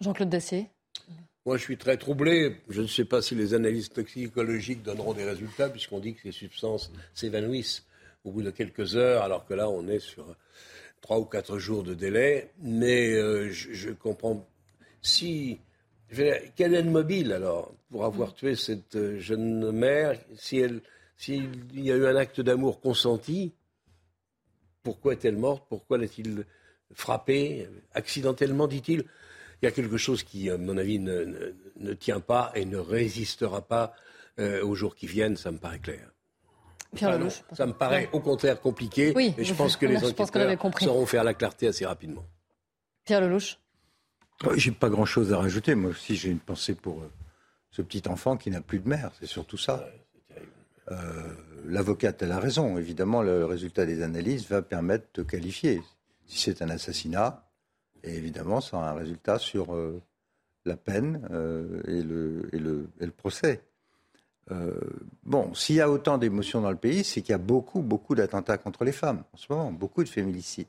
Jean-Claude 0.00 0.30
Dacier 0.30 0.68
moi, 1.46 1.58
je 1.58 1.62
suis 1.62 1.76
très 1.76 1.98
troublé. 1.98 2.56
Je 2.70 2.80
ne 2.80 2.86
sais 2.86 3.04
pas 3.04 3.20
si 3.20 3.34
les 3.34 3.52
analyses 3.52 3.90
toxicologiques 3.90 4.82
donneront 4.82 5.12
des 5.12 5.24
résultats, 5.24 5.68
puisqu'on 5.68 5.98
dit 5.98 6.14
que 6.14 6.22
ces 6.22 6.32
substances 6.32 6.90
s'évanouissent 7.12 7.84
au 8.24 8.30
bout 8.30 8.40
de 8.40 8.50
quelques 8.50 8.96
heures, 8.96 9.22
alors 9.22 9.44
que 9.44 9.52
là, 9.52 9.68
on 9.68 9.86
est 9.86 9.98
sur 9.98 10.24
trois 11.04 11.18
ou 11.18 11.26
quatre 11.26 11.58
jours 11.58 11.82
de 11.82 11.92
délai, 11.92 12.50
mais 12.62 13.12
euh, 13.12 13.50
je, 13.50 13.90
comprends. 13.90 14.48
Si. 15.02 15.60
Quel 16.56 16.74
est 16.74 16.82
le 16.82 16.90
mobile 16.90 17.32
alors 17.32 17.74
pour 17.90 18.06
avoir 18.06 18.32
tué 18.34 18.56
cette 18.56 18.96
euh, 18.96 19.18
jeune 19.18 19.70
mère? 19.70 20.18
Si 20.34 20.56
elle, 20.56 20.80
s'il 21.18 21.50
y 21.74 21.92
a 21.92 21.96
eu 21.96 22.06
un 22.06 22.16
acte 22.16 22.40
d'amour 22.40 22.80
consenti, 22.80 23.52
pourquoi 24.82 25.12
est-elle 25.12 25.36
morte? 25.36 25.66
Pourquoi 25.68 25.98
l'a-t-il 25.98 26.46
frappée? 26.94 27.68
Accidentellement, 27.92 28.66
dit-il 28.66 29.04
Il 29.60 29.66
y 29.66 29.68
a 29.68 29.72
quelque 29.72 29.98
chose 29.98 30.22
qui, 30.22 30.48
à 30.48 30.56
mon 30.56 30.78
avis, 30.78 31.00
ne, 31.00 31.92
tient 32.00 32.20
pas 32.20 32.50
et 32.54 32.64
ne 32.64 32.78
résistera 32.78 33.60
pas 33.60 33.94
euh, 34.38 34.64
aux 34.64 34.74
jours 34.74 34.94
qui 34.94 35.06
viennent, 35.06 35.36
ça 35.36 35.52
me 35.52 35.58
paraît 35.58 35.80
clair. 35.80 36.13
Ça 37.52 37.66
me 37.66 37.72
paraît 37.72 38.08
au 38.12 38.20
contraire 38.20 38.60
compliqué. 38.60 39.12
Oui, 39.14 39.34
et 39.36 39.44
je 39.44 39.54
pense 39.54 39.76
que 39.76 39.86
les 39.86 40.04
enquêteurs 40.04 40.58
sauront 40.80 41.06
faire 41.06 41.24
la 41.24 41.34
clarté 41.34 41.68
assez 41.68 41.86
rapidement. 41.86 42.24
Pierre 43.04 43.20
Lelouch. 43.20 43.58
J'ai 44.56 44.72
pas 44.72 44.88
grand-chose 44.88 45.32
à 45.32 45.38
rajouter. 45.38 45.74
Moi 45.74 45.90
aussi, 45.90 46.16
j'ai 46.16 46.30
une 46.30 46.40
pensée 46.40 46.74
pour 46.74 47.00
euh, 47.00 47.10
ce 47.70 47.82
petit 47.82 48.08
enfant 48.08 48.36
qui 48.36 48.50
n'a 48.50 48.60
plus 48.60 48.80
de 48.80 48.88
mère. 48.88 49.12
C'est 49.20 49.26
surtout 49.26 49.56
ça. 49.56 49.86
Euh, 50.90 50.96
l'avocate, 51.64 52.22
elle 52.22 52.32
a 52.32 52.40
raison. 52.40 52.76
Évidemment, 52.78 53.22
le 53.22 53.44
résultat 53.44 53.86
des 53.86 54.02
analyses 54.02 54.48
va 54.48 54.62
permettre 54.62 55.06
de 55.14 55.22
qualifier. 55.22 55.82
Si 56.26 56.38
c'est 56.38 56.62
un 56.62 56.68
assassinat, 56.68 57.44
et 58.02 58.14
évidemment, 58.16 58.60
ça 58.60 58.76
aura 58.78 58.90
un 58.90 58.94
résultat 58.94 59.38
sur 59.38 59.74
euh, 59.74 60.02
la 60.64 60.76
peine 60.76 61.20
et, 61.86 62.02
le, 62.02 62.48
et, 62.52 62.58
le, 62.58 62.90
et, 63.00 63.06
le, 63.06 63.12
procès. 63.12 63.62
Euh, 64.50 64.72
bon, 65.24 65.54
s'il 65.54 65.76
y 65.76 65.80
a 65.80 65.90
autant 65.90 66.18
d'émotions 66.18 66.60
dans 66.60 66.70
le 66.70 66.76
pays, 66.76 67.04
c'est 67.04 67.22
qu'il 67.22 67.30
y 67.30 67.34
a 67.34 67.38
beaucoup, 67.38 67.80
beaucoup 67.80 68.14
d'attentats 68.14 68.58
contre 68.58 68.84
les 68.84 68.92
femmes 68.92 69.22
en 69.32 69.36
ce 69.36 69.46
moment, 69.50 69.72
beaucoup 69.72 70.04
de 70.04 70.08
féminicides. 70.08 70.66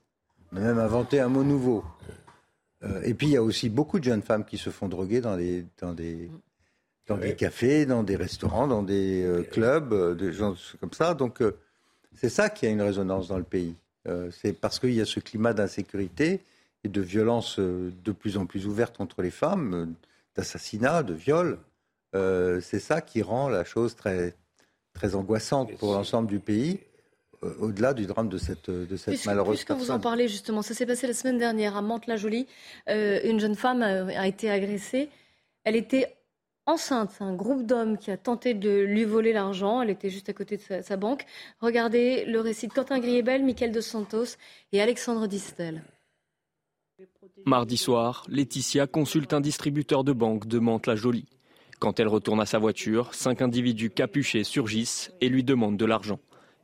On 0.51 0.57
a 0.57 0.59
même 0.61 0.79
inventé 0.79 1.19
un 1.19 1.27
mot 1.27 1.43
nouveau. 1.43 1.83
Euh, 2.83 3.01
et 3.03 3.13
puis 3.13 3.27
il 3.27 3.33
y 3.33 3.37
a 3.37 3.43
aussi 3.43 3.69
beaucoup 3.69 3.99
de 3.99 4.05
jeunes 4.05 4.21
femmes 4.21 4.45
qui 4.45 4.57
se 4.57 4.69
font 4.69 4.87
droguer 4.87 5.19
dans 5.19 5.35
des, 5.35 5.65
dans 5.81 5.93
des, 5.93 6.29
dans 7.07 7.17
des 7.17 7.35
cafés, 7.35 7.85
dans 7.85 8.03
des 8.03 8.15
restaurants, 8.15 8.67
dans 8.67 8.83
des 8.83 9.23
euh, 9.23 9.43
clubs, 9.43 10.17
des 10.17 10.31
gens 10.31 10.55
comme 10.79 10.93
ça. 10.93 11.13
Donc 11.13 11.43
c'est 12.13 12.29
ça 12.29 12.49
qui 12.49 12.65
a 12.65 12.69
une 12.69 12.81
résonance 12.81 13.27
dans 13.27 13.37
le 13.37 13.43
pays. 13.43 13.75
c'est 14.31 14.53
parce 14.53 14.79
qu'il 14.79 14.93
y 14.93 15.01
a 15.01 15.05
ce 15.05 15.19
climat 15.19 15.53
d'insécurité 15.53 16.39
et 16.85 16.87
de 16.87 17.01
violence 17.01 17.59
de 17.59 18.11
plus 18.11 18.37
en 18.37 18.45
plus 18.45 18.67
ouverte 18.67 19.01
entre 19.01 19.21
les 19.21 19.31
femmes, 19.31 19.95
d'assassinats, 20.35 21.03
de 21.03 21.13
viols. 21.13 21.57
C'est 22.61 22.79
ça 22.79 23.01
qui 23.01 23.21
rend 23.21 23.49
la 23.49 23.63
chose 23.63 23.95
très, 23.95 24.35
très 24.93 25.15
angoissante 25.15 25.75
pour 25.77 25.93
l'ensemble 25.93 26.27
du 26.27 26.39
pays 26.39 26.79
au-delà 27.59 27.93
du 27.93 28.05
drame 28.05 28.29
de 28.29 28.37
cette, 28.37 28.69
de 28.69 28.95
cette 28.95 29.13
puisque, 29.13 29.25
malheureuse 29.25 29.63
puisque 29.63 29.79
vous 29.79 29.91
en 29.91 29.99
parlez 29.99 30.27
justement, 30.27 30.61
ça 30.61 30.73
s'est 30.73 30.85
passé 30.85 31.07
la 31.07 31.13
semaine 31.13 31.37
dernière 31.37 31.75
à 31.77 31.81
Mantes-la-Jolie. 31.81 32.47
Euh, 32.89 33.19
une 33.23 33.39
jeune 33.39 33.55
femme 33.55 33.81
a, 33.81 34.27
été 34.27 34.49
agressée. 34.49 35.09
Elle 35.63 35.75
était 35.75 36.15
enceinte. 36.65 37.11
Un 37.19 37.33
groupe 37.33 37.65
d'hommes 37.65 37.97
qui 37.97 38.11
a 38.11 38.17
tenté 38.17 38.53
de 38.53 38.81
lui 38.81 39.03
voler 39.03 39.33
l'argent. 39.33 39.81
Elle 39.81 39.89
était 39.89 40.09
juste 40.09 40.29
à 40.29 40.33
côté 40.33 40.57
de 40.57 40.81
sa, 40.81 40.97
banque. 40.97 41.25
Regardez 41.59 42.25
le 42.25 42.39
récit 42.39 42.67
de 42.67 42.73
Quentin 42.73 42.99
Griebel, 42.99 43.43
Michael 43.43 43.71
Dos 43.71 43.81
Santos 43.81 44.37
et 44.71 44.81
Alexandre 44.81 45.27
Distel. 45.27 45.83
Mardi 47.45 47.77
soir, 47.77 48.25
Laetitia 48.29 48.87
consulte 48.87 49.33
un 49.33 49.41
distributeur 49.41 50.03
de 50.03 50.13
banque 50.13 50.47
de 50.47 50.59
Mantes-la-Jolie. 50.59 51.27
Quand 51.79 51.99
elle 51.99 52.07
retourne 52.07 52.39
à 52.39 52.45
sa 52.45 52.59
voiture, 52.59 53.13
cinq 53.13 53.41
individus 53.41 53.89
capuchés 53.89 54.43
surgissent 54.43 55.11
et 55.21 55.29
lui 55.29 55.43
demandent 55.43 55.77
de 55.77 55.85
l'argent. 55.85 56.19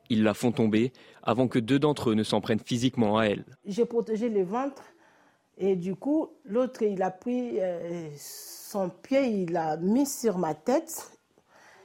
Ils 0.08 0.22
la 0.22 0.34
font 0.34 0.52
tomber 0.52 0.92
avant 1.22 1.48
que 1.48 1.58
deux 1.58 1.78
d'entre 1.78 2.10
eux 2.10 2.14
ne 2.14 2.22
s'en 2.22 2.40
prennent 2.40 2.60
physiquement 2.64 3.18
à 3.18 3.24
elle. 3.24 3.44
J'ai 3.64 3.84
protégé 3.84 4.28
le 4.28 4.42
ventre 4.42 4.82
et 5.58 5.76
du 5.76 5.94
coup, 5.94 6.30
l'autre, 6.44 6.82
il 6.82 7.02
a 7.02 7.10
pris 7.10 7.60
euh, 7.60 8.08
son 8.16 8.88
pied, 8.88 9.26
il 9.26 9.52
l'a 9.52 9.76
mis 9.76 10.06
sur 10.06 10.38
ma 10.38 10.54
tête. 10.54 11.10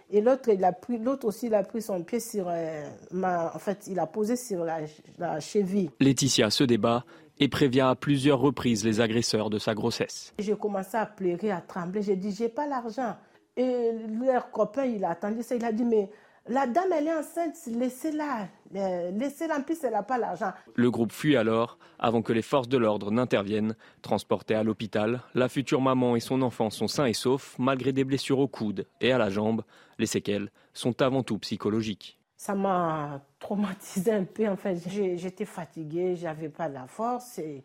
Et 0.10 0.22
l'autre, 0.22 0.50
il 0.50 0.64
a 0.64 0.72
pris, 0.72 0.98
l'autre 0.98 1.28
aussi, 1.28 1.48
il 1.48 1.54
a 1.54 1.64
pris 1.64 1.82
son 1.82 2.02
pied 2.02 2.22
sur 2.22 2.48
euh, 2.48 2.90
ma, 3.12 3.54
en 3.54 3.60
fait, 3.60 3.88
il 3.88 4.00
a 4.00 4.08
posé 4.08 4.38
sur 4.38 4.64
la, 4.64 4.80
la 5.18 5.42
cheville. 5.42 5.90
Laetitia 6.00 6.50
se 6.50 6.64
débat 6.64 7.04
et 7.40 7.48
prévient 7.48 7.82
à 7.82 7.96
plusieurs 7.96 8.40
reprises 8.40 8.84
les 8.86 9.02
agresseurs 9.02 9.50
de 9.50 9.60
sa 9.60 9.74
grossesse. 9.74 10.34
J'ai 10.40 10.56
commencé 10.56 10.98
à 10.98 11.06
pleurer, 11.06 11.52
à 11.52 11.62
trembler. 11.62 12.02
J'ai 12.02 12.16
dit, 12.16 12.32
j'ai 12.32 12.50
pas 12.50 12.68
l'argent. 12.68 13.16
Et 13.56 13.92
leur 14.20 14.52
copain, 14.52 14.86
il 14.86 15.04
a 15.04 15.12
attendu 15.12 15.44
ça. 15.44 15.56
Il 15.56 15.66
a 15.66 15.72
dit, 15.72 15.84
mais 15.84 16.10
la 16.50 16.66
dame, 16.66 16.94
elle 16.96 17.08
est 17.08 17.14
enceinte, 17.14 17.56
laissez-la. 17.68 18.48
Euh, 18.76 19.12
laissez-la, 19.12 19.58
en 19.58 19.62
plus, 19.64 19.84
elle 19.84 19.92
n'a 19.92 20.04
pas 20.04 20.18
l'argent. 20.18 20.54
Le 20.76 20.90
groupe 20.90 21.12
fuit 21.12 21.36
alors, 21.36 21.78
avant 22.00 22.22
que 22.22 22.32
les 22.32 22.42
forces 22.42 22.70
de 22.70 22.78
l'ordre 22.78 23.12
n'interviennent. 23.12 23.76
Transportée 24.02 24.56
à 24.56 24.64
l'hôpital, 24.64 25.22
la 25.34 25.50
future 25.50 25.82
maman 25.82 26.16
et 26.16 26.22
son 26.22 26.42
enfant 26.42 26.70
sont 26.70 26.88
sains 26.88 27.06
et 27.06 27.14
saufs, 27.14 27.56
malgré 27.60 27.92
des 27.92 28.06
blessures 28.06 28.40
au 28.40 28.48
coude 28.48 28.88
et 29.02 29.12
à 29.12 29.18
la 29.18 29.30
jambe. 29.30 29.64
Les 30.00 30.06
séquelles 30.06 30.52
sont 30.74 31.02
avant 31.02 31.24
tout 31.24 31.38
psychologiques. 31.40 32.17
Ça 32.38 32.56
m'a 32.56 33.22
traumatisé 33.40 34.14
un 34.14 34.24
peu. 34.24 34.48
En 34.48 34.56
fait, 34.56 34.78
j'étais 34.88 35.46
fatiguée, 35.46 36.16
j'avais 36.16 36.50
pas 36.50 36.70
la 36.70 36.88
force. 36.88 37.40
Et, 37.40 37.64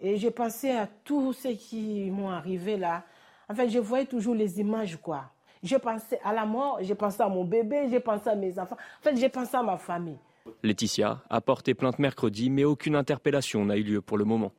et 0.00 0.16
j'ai 0.16 0.30
pensé 0.30 0.70
à 0.70 0.88
tout 1.04 1.32
ce 1.32 1.48
qui 1.48 2.10
m'ont 2.10 2.30
arrivé 2.30 2.76
là. 2.76 3.04
En 3.48 3.54
fait, 3.54 3.68
je 3.68 3.78
voyais 3.78 4.06
toujours 4.06 4.34
les 4.34 4.58
images, 4.60 4.96
quoi. 5.00 5.30
J'ai 5.62 5.78
pensé 5.78 6.18
à 6.22 6.32
la 6.32 6.44
mort, 6.44 6.78
j'ai 6.80 6.94
pensé 6.94 7.20
à 7.22 7.28
mon 7.28 7.44
bébé, 7.44 7.88
j'ai 7.90 8.00
pensé 8.00 8.28
à 8.28 8.34
mes 8.34 8.58
enfants. 8.58 8.76
En 9.00 9.02
fait, 9.02 9.16
j'ai 9.16 9.28
pensé 9.28 9.56
à 9.56 9.62
ma 9.62 9.76
famille. 9.76 10.18
Laetitia 10.62 11.22
a 11.28 11.40
porté 11.40 11.74
plainte 11.74 11.98
mercredi, 11.98 12.50
mais 12.50 12.64
aucune 12.64 12.94
interpellation 12.94 13.64
n'a 13.64 13.76
eu 13.76 13.82
lieu 13.82 14.00
pour 14.00 14.18
le 14.18 14.24
moment. 14.24 14.52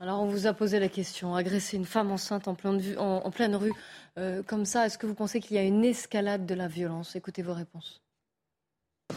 Alors, 0.00 0.22
on 0.22 0.26
vous 0.26 0.46
a 0.46 0.54
posé 0.54 0.80
la 0.80 0.88
question 0.88 1.34
agresser 1.34 1.76
une 1.76 1.84
femme 1.84 2.10
enceinte 2.10 2.48
en 2.48 2.54
pleine, 2.54 2.80
en, 2.98 3.30
pleine 3.30 3.54
rue, 3.54 3.72
euh, 4.18 4.42
comme 4.42 4.64
ça, 4.64 4.86
est-ce 4.86 4.96
que 4.96 5.06
vous 5.06 5.14
pensez 5.14 5.40
qu'il 5.40 5.56
y 5.56 5.60
a 5.60 5.62
une 5.62 5.84
escalade 5.84 6.46
de 6.46 6.54
la 6.54 6.68
violence? 6.68 7.16
Écoutez 7.16 7.42
vos 7.42 7.52
réponses. 7.52 8.00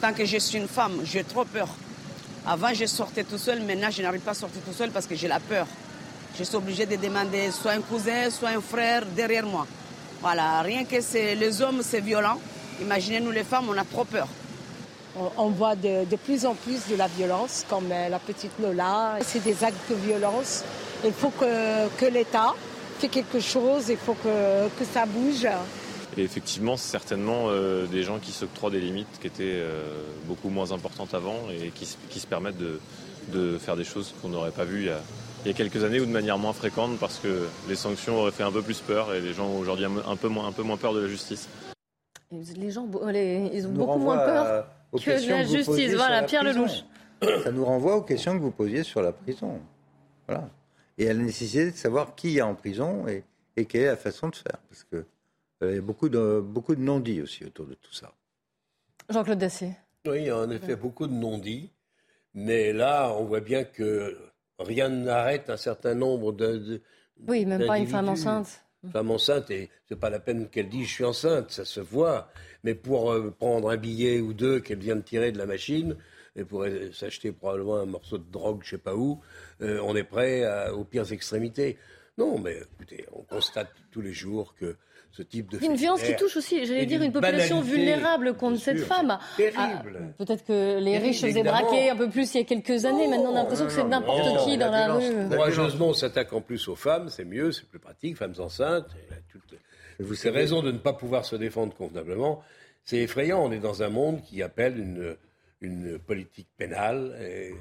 Tant 0.01 0.13
que 0.13 0.25
je 0.25 0.37
suis 0.37 0.57
une 0.57 0.67
femme, 0.67 1.01
j'ai 1.03 1.23
trop 1.23 1.45
peur. 1.45 1.67
Avant, 2.45 2.73
je 2.73 2.85
sortais 2.85 3.23
tout 3.23 3.37
seul, 3.37 3.61
maintenant, 3.61 3.89
je 3.89 4.01
n'arrive 4.01 4.21
pas 4.21 4.31
à 4.31 4.35
sortir 4.35 4.61
tout 4.65 4.73
seul 4.73 4.91
parce 4.91 5.07
que 5.07 5.15
j'ai 5.15 5.27
la 5.27 5.39
peur. 5.39 5.65
Je 6.37 6.43
suis 6.43 6.55
obligée 6.55 6.85
de 6.85 6.95
demander 6.95 7.51
soit 7.51 7.71
un 7.71 7.81
cousin, 7.81 8.29
soit 8.29 8.49
un 8.49 8.61
frère 8.61 9.05
derrière 9.05 9.45
moi. 9.45 9.65
Voilà, 10.21 10.61
rien 10.61 10.83
que 10.83 10.95
les 11.35 11.61
hommes, 11.61 11.81
c'est 11.83 12.01
violent. 12.01 12.39
Imaginez, 12.81 13.19
nous 13.19 13.31
les 13.31 13.43
femmes, 13.43 13.65
on 13.69 13.77
a 13.77 13.83
trop 13.83 14.03
peur. 14.03 14.27
On, 15.37 15.49
voit 15.49 15.75
de, 15.75 16.15
plus 16.15 16.43
en 16.45 16.55
plus 16.55 16.87
de 16.89 16.95
la 16.95 17.07
violence, 17.07 17.65
comme 17.69 17.91
euh, 17.91 18.09
la 18.09 18.17
petite 18.17 18.51
Lola. 18.59 19.17
C'est 19.21 19.43
des 19.43 19.63
actes 19.63 19.89
de 19.91 19.95
violence. 19.95 20.63
Il 21.05 21.13
faut 21.13 21.29
que, 21.29 22.05
l'État 22.05 22.55
fait 22.99 23.09
quelque 23.09 23.39
chose, 23.39 23.89
il 23.89 23.97
faut 23.97 24.15
que, 24.15 24.85
ça 24.91 25.05
bouge. 25.05 25.47
Et 26.17 26.23
effectivement, 26.23 26.77
c'est 26.77 26.91
certainement 26.91 27.45
euh, 27.47 27.85
des 27.87 28.03
gens 28.03 28.19
qui 28.19 28.31
s'octroient 28.31 28.69
des 28.69 28.79
limites 28.79 29.07
qui 29.19 29.27
étaient 29.27 29.43
euh, 29.55 29.83
beaucoup 30.25 30.49
moins 30.49 30.71
importantes 30.71 31.13
avant 31.13 31.37
et 31.49 31.69
qui, 31.69 31.85
se 31.85 32.27
permettent 32.27 32.57
de, 32.57 32.79
de 33.31 33.57
faire 33.57 33.75
des 33.75 33.83
choses 33.83 34.13
qu'on 34.21 34.29
n'aurait 34.29 34.51
pas 34.51 34.63
vues 34.63 34.81
il 34.81 34.85
y 34.87 34.89
a, 34.89 34.99
il 35.43 35.47
y 35.47 35.51
a 35.51 35.53
quelques 35.53 35.83
années 35.83 35.99
ou 35.99 36.05
de 36.05 36.11
manière 36.11 36.37
moins 36.37 36.53
fréquente 36.53 36.97
parce 36.99 37.19
que 37.19 37.47
les 37.67 37.75
sanctions 37.75 38.19
auraient 38.19 38.31
fait 38.31 38.43
un 38.43 38.51
peu 38.51 38.61
plus 38.61 38.79
peur 38.79 39.13
et 39.13 39.21
les 39.21 39.33
gens 39.33 39.47
ont 39.47 39.59
aujourd'hui 39.59 39.85
un 39.85 40.15
peu 40.15 40.27
moins, 40.27 40.47
un 40.47 40.51
peu 40.51 40.63
moins 40.63 40.77
peur 40.77 40.93
de 40.93 41.01
la 41.01 41.07
justice. 41.07 41.49
Les 42.31 42.71
gens, 42.71 42.87
ils 43.13 43.67
ont 43.67 43.71
beaucoup 43.71 43.99
moins 43.99 44.17
peur 44.17 44.67
que 44.93 45.25
de 45.25 45.29
la 45.29 45.43
justice. 45.43 45.93
Voilà, 45.95 46.23
Pierre 46.23 46.43
Lelouch. 46.43 46.85
Ça 47.43 47.51
nous 47.51 47.65
renvoie 47.65 47.95
aux 47.95 48.01
questions 48.01 48.37
que 48.37 48.41
vous 48.41 48.51
posiez 48.51 48.83
sur 48.83 49.01
la 49.01 49.11
prison. 49.11 49.59
Voilà. 50.27 50.49
Et 50.97 51.09
à 51.09 51.13
la 51.13 51.23
nécessité 51.23 51.71
de 51.71 51.75
savoir 51.75 52.15
qui 52.15 52.37
est 52.37 52.41
en 52.41 52.55
prison 52.55 53.07
et, 53.07 53.23
et 53.57 53.65
quelle 53.65 53.81
est 53.81 53.87
la 53.87 53.97
façon 53.97 54.29
de 54.29 54.35
faire. 54.35 54.57
Parce 54.69 54.83
qu'il 54.83 55.05
euh, 55.63 55.75
y 55.75 55.77
a 55.77 55.81
beaucoup 55.81 56.09
de, 56.09 56.41
beaucoup 56.41 56.75
de 56.75 56.81
non-dits 56.81 57.21
aussi 57.21 57.45
autour 57.45 57.65
de 57.65 57.75
tout 57.75 57.93
ça. 57.93 58.13
Jean-Claude 59.09 59.39
Dacier. 59.39 59.75
Oui, 60.05 60.19
il 60.19 60.25
y 60.25 60.29
a 60.29 60.37
en 60.37 60.49
effet 60.49 60.75
beaucoup 60.75 61.07
de 61.07 61.13
non-dits. 61.13 61.71
Mais 62.33 62.73
là, 62.73 63.13
on 63.17 63.25
voit 63.25 63.41
bien 63.41 63.63
que 63.63 64.17
rien 64.59 64.89
n'arrête 64.89 65.49
un 65.49 65.57
certain 65.57 65.93
nombre 65.93 66.31
de. 66.33 66.81
oui, 67.27 67.45
même 67.45 67.65
pas 67.65 67.77
une 67.77 67.87
femme 67.87 68.09
enceinte. 68.09 68.63
Une 68.83 68.91
femme 68.91 69.11
enceinte, 69.11 69.49
et 69.49 69.69
c'est 69.87 69.95
pas 69.95 70.09
la 70.09 70.19
peine 70.19 70.49
qu'elle 70.49 70.67
dise 70.67 70.87
je 70.87 70.93
suis 70.93 71.05
enceinte, 71.05 71.51
ça 71.51 71.63
se 71.63 71.79
voit. 71.79 72.29
Mais 72.63 72.75
pour 72.75 73.11
euh, 73.11 73.31
prendre 73.31 73.69
un 73.69 73.77
billet 73.77 74.19
ou 74.19 74.33
deux 74.33 74.59
qu'elle 74.59 74.79
vient 74.79 74.97
de 74.97 75.01
tirer 75.01 75.31
de 75.31 75.37
la 75.37 75.45
machine, 75.45 75.95
et 76.35 76.43
pour 76.43 76.65
s'acheter 76.91 77.31
probablement 77.31 77.77
un 77.77 77.85
morceau 77.85 78.17
de 78.17 78.29
drogue, 78.29 78.61
je 78.63 78.71
sais 78.71 78.77
pas 78.77 78.95
où, 78.95 79.21
euh, 79.61 79.79
on 79.83 79.95
est 79.95 80.03
prêt 80.03 80.69
aux 80.71 80.83
pires 80.83 81.11
extrémités. 81.13 81.77
Non, 82.17 82.39
mais 82.39 82.59
écoutez, 82.73 83.05
on 83.11 83.21
constate 83.21 83.71
tous 83.91 84.01
les 84.01 84.13
jours 84.13 84.53
que 84.55 84.75
ce 85.15 85.21
type 85.21 85.51
de 85.51 85.63
Une 85.63 85.75
violence 85.75 86.01
qui 86.01 86.15
touche 86.15 86.37
aussi, 86.37 86.65
j'allais 86.65 86.87
dire, 86.87 87.01
une 87.01 87.11
population 87.11 87.61
vulnérable 87.61 88.33
contre 88.35 88.59
cette 88.59 88.79
femme. 88.79 89.19
Terrible. 89.37 89.99
Ah, 90.01 90.13
peut-être 90.17 90.43
que 90.43 90.79
les 90.79 90.97
riches 90.97 91.21
se 91.21 91.27
faisaient 91.27 91.43
braquer 91.43 91.91
un 91.91 91.95
peu 91.95 92.09
plus 92.09 92.33
il 92.33 92.39
y 92.39 92.41
a 92.41 92.45
quelques 92.45 92.85
années. 92.85 93.07
Maintenant, 93.07 93.31
on 93.31 93.35
a 93.35 93.39
l'impression 93.39 93.67
que 93.67 93.71
c'est 93.71 93.83
n'importe 93.83 94.43
qui 94.43 94.57
dans 94.57 94.71
la 94.71 94.93
rue. 94.93 95.29
Courageusement, 95.29 95.89
on 95.89 95.93
s'attaque 95.93 96.33
en 96.33 96.41
plus 96.41 96.67
aux 96.67 96.75
femmes, 96.75 97.09
c'est 97.09 97.25
mieux, 97.25 97.51
c'est 97.51 97.67
plus 97.67 97.79
pratique, 97.79 98.17
femmes 98.17 98.33
enceintes. 98.39 98.87
Vous 99.99 100.15
ces 100.15 100.31
raisons 100.31 100.63
de 100.63 100.71
ne 100.71 100.79
pas 100.79 100.93
pouvoir 100.93 101.25
se 101.25 101.35
défendre 101.35 101.75
convenablement. 101.75 102.41
C'est 102.83 102.97
effrayant. 102.97 103.45
On 103.45 103.51
est 103.51 103.59
dans 103.59 103.83
un 103.83 103.89
monde 103.89 104.21
qui 104.23 104.41
appelle 104.41 104.79
une, 104.79 105.15
une 105.61 105.99
politique 105.99 106.49
pénale, 106.57 107.15
et 107.21 107.51
euh, 107.51 107.55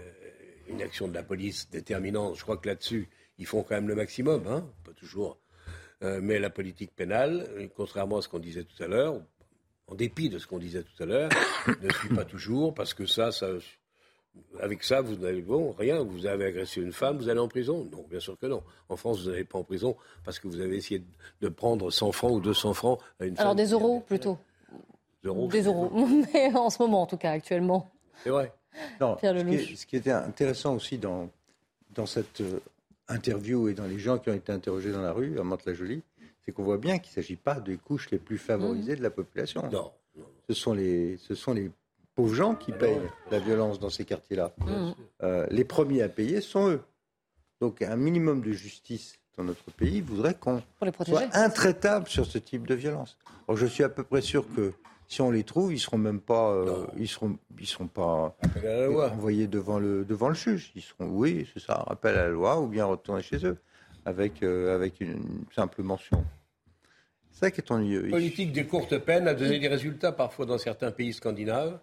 une 0.69 0.81
action 0.81 1.07
de 1.07 1.15
la 1.15 1.23
police 1.23 1.69
déterminante. 1.71 2.37
Je 2.37 2.43
crois 2.43 2.57
que 2.57 2.69
là-dessus, 2.69 3.11
ils 3.39 3.47
font 3.47 3.63
quand 3.63 3.75
même 3.75 3.89
le 3.89 3.95
maximum, 3.95 4.47
hein, 4.49 4.67
pas 4.85 4.93
toujours 4.93 5.39
euh, 6.03 6.21
mais 6.23 6.39
la 6.39 6.51
politique 6.51 6.95
pénale, 6.95 7.47
euh, 7.57 7.67
contrairement 7.77 8.19
à 8.19 8.23
ce 8.23 8.29
qu'on 8.29 8.39
disait 8.39 8.65
tout 8.65 8.83
à 8.83 8.87
l'heure, 8.87 9.21
en 9.89 9.95
dépit 9.95 10.29
de 10.29 10.39
ce 10.39 10.47
qu'on 10.47 10.59
disait 10.59 10.83
tout 10.83 11.03
à 11.03 11.07
l'heure, 11.07 11.31
ne 11.83 11.91
suit 11.91 12.09
pas 12.15 12.25
toujours, 12.25 12.75
parce 12.75 12.95
que 12.95 13.07
ça, 13.07 13.33
ça 13.33 13.49
avec 14.61 14.83
ça, 14.83 15.01
vous 15.01 15.17
n'avez 15.17 15.43
bon, 15.43 15.75
rien. 15.79 16.03
Vous 16.03 16.27
avez 16.27 16.47
agressé 16.47 16.81
une 16.81 16.93
femme, 16.93 17.19
vous 17.19 17.29
allez 17.29 17.41
en 17.41 17.49
prison 17.49 17.89
Non, 17.93 18.05
bien 18.09 18.21
sûr 18.21 18.39
que 18.39 18.47
non. 18.47 18.63
En 18.89 18.97
France, 18.97 19.23
vous 19.23 19.31
n'allez 19.31 19.45
pas 19.45 19.59
en 19.59 19.65
prison 19.65 19.97
parce 20.25 20.39
que 20.39 20.49
vous 20.49 20.61
avez 20.61 20.77
essayé 20.77 21.03
de 21.41 21.49
prendre 21.49 21.91
100 21.91 22.13
francs 22.13 22.33
ou 22.33 22.41
200 22.41 22.75
francs 22.75 22.99
à 23.21 23.27
une 23.27 23.37
femme. 23.37 23.45
Alors 23.45 23.55
des 23.55 23.71
euros 23.71 24.01
plutôt. 24.01 24.39
Des 25.23 25.29
euros. 25.29 25.49
Des 25.49 25.63
euros. 25.63 25.91
Mais 26.35 26.55
en 26.55 26.71
ce 26.71 26.83
moment, 26.83 27.03
en 27.03 27.07
tout 27.07 27.17
cas, 27.17 27.33
actuellement. 27.33 27.91
C'est 28.23 28.31
vrai. 28.31 28.53
Non, 29.01 29.19
ce, 29.21 29.67
qui 29.67 29.77
ce, 29.77 29.87
qui 29.87 29.97
était 29.97 30.11
intéressant 30.11 30.77
aussi 30.77 30.97
dans, 30.97 31.29
dans 31.95 32.07
cette 32.07 32.41
euh, 32.41 32.59
interviews 33.09 33.69
et 33.69 33.75
dans 33.75 33.87
les 33.87 33.99
gens 33.99 34.19
qui 34.19 34.31
ont 34.31 34.35
été 34.35 34.53
interrogés 34.53 34.93
dans 34.93 35.03
la 35.03 35.13
rue, 35.13 35.39
à 35.39 35.43
Mantes-la-Jolie, 35.43 36.03
c'est 36.45 36.53
qu'on 36.53 36.63
voit 36.63 36.79
bien 36.79 36.99
qu'il 36.99 37.11
ne 37.11 37.23
s'agit 37.23 37.37
pas 37.37 37.61
des 37.61 37.77
couches 37.77 38.11
les 38.11 38.19
plus 38.19 38.39
favorisées 38.39 38.97
de 38.97 39.03
la 39.03 39.11
population. 39.11 39.69
Non. 39.71 39.93
Ce, 40.49 40.55
sont 40.55 40.73
les, 40.73 41.17
ce 41.19 41.35
sont 41.35 41.55
les 41.55 41.71
pauvres 42.15 42.35
gens 42.35 42.55
qui 42.55 42.73
payent 42.73 43.01
la 43.31 43.39
violence 43.39 43.79
dans 43.79 43.91
ces 43.91 44.05
quartiers-là. 44.05 44.53
Euh, 45.23 45.47
les 45.51 45.65
premiers 45.65 46.03
à 46.03 46.09
payer 46.09 46.41
sont 46.41 46.71
eux. 46.71 46.81
Donc 47.61 47.81
un 47.81 47.97
minimum 47.97 48.43
de 48.43 48.53
justice 48.53 49.19
dans 49.37 49.45
notre 49.45 49.71
pays 49.71 50.01
voudrait 50.01 50.35
qu'on 50.35 50.63
soit 51.07 51.35
intraitable 51.35 52.09
sur 52.09 52.27
ce 52.27 52.39
type 52.39 52.67
de 52.67 52.75
violence. 52.75 53.17
Alors, 53.49 53.57
je 53.57 53.67
suis 53.67 53.85
à 53.85 53.89
peu 53.89 54.03
près 54.03 54.21
sûr 54.21 54.45
que 54.55 54.73
si 55.13 55.21
on 55.21 55.31
les 55.31 55.45
trouve, 55.45 55.75
ils 55.75 55.79
seront 55.79 55.99
même 55.99 56.23
pas, 56.23 56.53
euh, 56.53 56.87
ils 56.97 57.07
seront, 57.07 57.37
ils 57.61 57.67
seront 57.67 57.87
pas 57.87 58.35
envoyés 59.13 59.47
devant 59.47 59.79
le 59.79 60.07
devant 60.07 60.31
le 60.31 60.35
juge. 60.35 60.73
Ils 60.75 60.81
seront, 60.81 61.07
oui, 61.11 61.47
c'est 61.53 61.61
ça, 61.61 61.85
rappel 61.87 62.17
à 62.17 62.23
la 62.23 62.29
loi 62.31 62.59
ou 62.59 62.67
bien 62.67 62.87
retourner 62.87 63.21
chez 63.23 63.45
eux. 63.45 63.59
avec, 64.07 64.43
euh, 64.43 64.75
avec 64.75 65.03
une, 65.03 65.45
simple 65.55 65.83
mention. 65.83 66.25
C'est 67.31 67.41
ça 67.41 67.51
qui 67.51 67.61
est 67.61 67.71
ennuyeux. 67.71 68.05
La 68.05 68.11
politique 68.13 68.53
des 68.53 68.65
courtes 68.65 68.97
peines 68.99 69.29
a 69.29 69.35
donné 69.35 69.59
des 69.59 69.69
résultats 69.69 70.13
parfois 70.13 70.47
dans 70.47 70.57
certains 70.57 70.91
pays 70.91 71.13
scandinaves, 71.13 71.79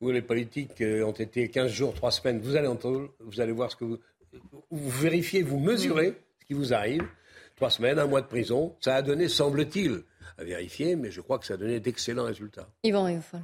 où 0.00 0.10
les 0.10 0.22
politiques 0.22 0.80
euh, 0.82 1.04
ont 1.04 1.10
été 1.10 1.48
15 1.48 1.68
jours, 1.68 1.94
3 1.94 2.12
semaines. 2.12 2.38
Vous 2.38 2.54
allez, 2.54 2.68
vous 3.18 3.40
allez 3.40 3.52
voir 3.52 3.72
ce 3.72 3.76
que 3.76 3.84
vous... 3.84 3.98
Vous 4.70 4.90
vérifiez, 5.00 5.42
vous 5.42 5.58
mesurez 5.58 6.16
ce 6.40 6.46
qui 6.46 6.54
vous 6.54 6.72
arrive. 6.72 7.02
3 7.56 7.70
semaines, 7.70 7.98
un 7.98 8.06
mois 8.06 8.20
de 8.20 8.28
prison. 8.28 8.76
Ça 8.80 8.94
a 8.94 9.02
donné, 9.02 9.28
semble-t-il, 9.28 10.04
à 10.38 10.44
vérifier, 10.44 10.96
mais 10.96 11.10
je 11.10 11.20
crois 11.20 11.38
que 11.38 11.46
ça 11.46 11.54
a 11.54 11.56
donné 11.56 11.80
d'excellents 11.80 12.24
résultats. 12.24 12.68
Yvan 12.84 13.04
Riofol. 13.04 13.40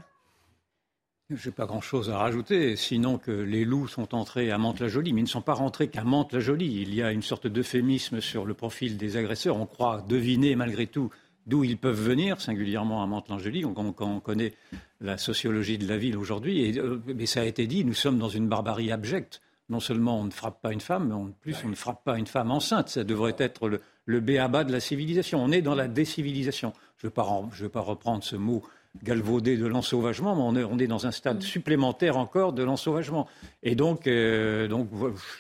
Je 1.31 1.49
n'ai 1.49 1.55
pas 1.55 1.67
grand-chose 1.67 2.09
à 2.09 2.17
rajouter, 2.17 2.75
sinon 2.75 3.19
que 3.19 3.31
les 3.31 3.67
loups 3.67 3.87
sont 3.87 4.15
entrés 4.15 4.51
à 4.51 4.57
Mantes-la-Jolie, 4.57 5.13
mais 5.13 5.21
ils 5.21 5.25
ne 5.25 5.29
sont 5.29 5.43
pas 5.43 5.53
rentrés 5.53 5.89
qu'à 5.89 6.03
Mantes-la-Jolie. 6.03 6.81
Il 6.81 6.95
y 6.95 7.03
a 7.03 7.13
une 7.13 7.21
sorte 7.21 7.47
d'euphémisme 7.47 8.23
sur 8.23 8.47
le 8.47 8.55
profil 8.55 8.97
des 8.97 9.19
agresseurs. 9.19 9.59
On 9.59 9.67
croit 9.67 10.03
deviner 10.09 10.57
malgré 10.57 10.87
tout 10.87 11.11
d'où 11.47 11.65
ils 11.65 11.77
peuvent 11.77 12.01
venir, 12.01 12.41
singulièrement 12.41 13.03
à 13.03 13.07
Mantes-la-Jolie. 13.07 13.67
On, 13.67 13.75
on, 13.77 14.21
connaît 14.21 14.55
la 15.03 15.19
sociologie 15.19 15.77
de 15.77 15.87
la 15.87 15.99
ville 15.99 16.17
aujourd'hui. 16.17 16.79
Euh, 16.79 16.99
mais 17.15 17.27
ça 17.27 17.43
a 17.43 17.45
été 17.45 17.67
dit, 17.67 17.85
nous 17.85 17.93
sommes 17.93 18.19
dans 18.19 18.31
une 18.31 18.49
barbarie 18.49 18.91
abjecte. 18.91 19.43
Non 19.69 19.81
seulement 19.81 20.21
on 20.21 20.25
ne 20.25 20.31
frappe 20.31 20.63
pas 20.63 20.73
une 20.73 20.81
femme, 20.81 21.09
mais 21.09 21.15
en 21.15 21.31
plus 21.43 21.57
on 21.63 21.69
ne 21.69 21.75
frappe 21.75 22.05
pas 22.05 22.19
une 22.19 22.27
femme 22.27 22.51
enceinte. 22.51 22.89
Ça 22.89 23.05
devrait 23.05 23.37
être 23.37 23.69
le, 23.69 23.83
le 24.09 24.21
béaba 24.21 24.65
de 24.65 24.73
la 24.73 24.81
civilisation. 24.81 25.45
On 25.45 25.53
est 25.53 25.61
dans 25.61 25.75
la 25.75 25.87
décivilisation. 25.87 26.73
Je 26.97 27.07
ne 27.07 27.11
veux, 27.11 27.69
pas 27.69 27.81
reprendre 27.81 28.25
ce 28.25 28.37
mot 28.37 28.63
galvaudé 29.05 29.59
de 29.59 29.67
l'ensauvagement, 29.67 30.51
mais 30.51 30.65
on 30.65 30.79
est, 30.79 30.87
dans 30.87 31.07
un 31.07 31.11
stade 31.11 31.43
supplémentaire 31.43 32.17
encore 32.17 32.55
de 32.55 32.63
l'ensauvagement. 32.63 33.29
Et 33.63 33.75
donc, 33.75 34.07
euh, 34.07 34.67
donc, 34.67 34.89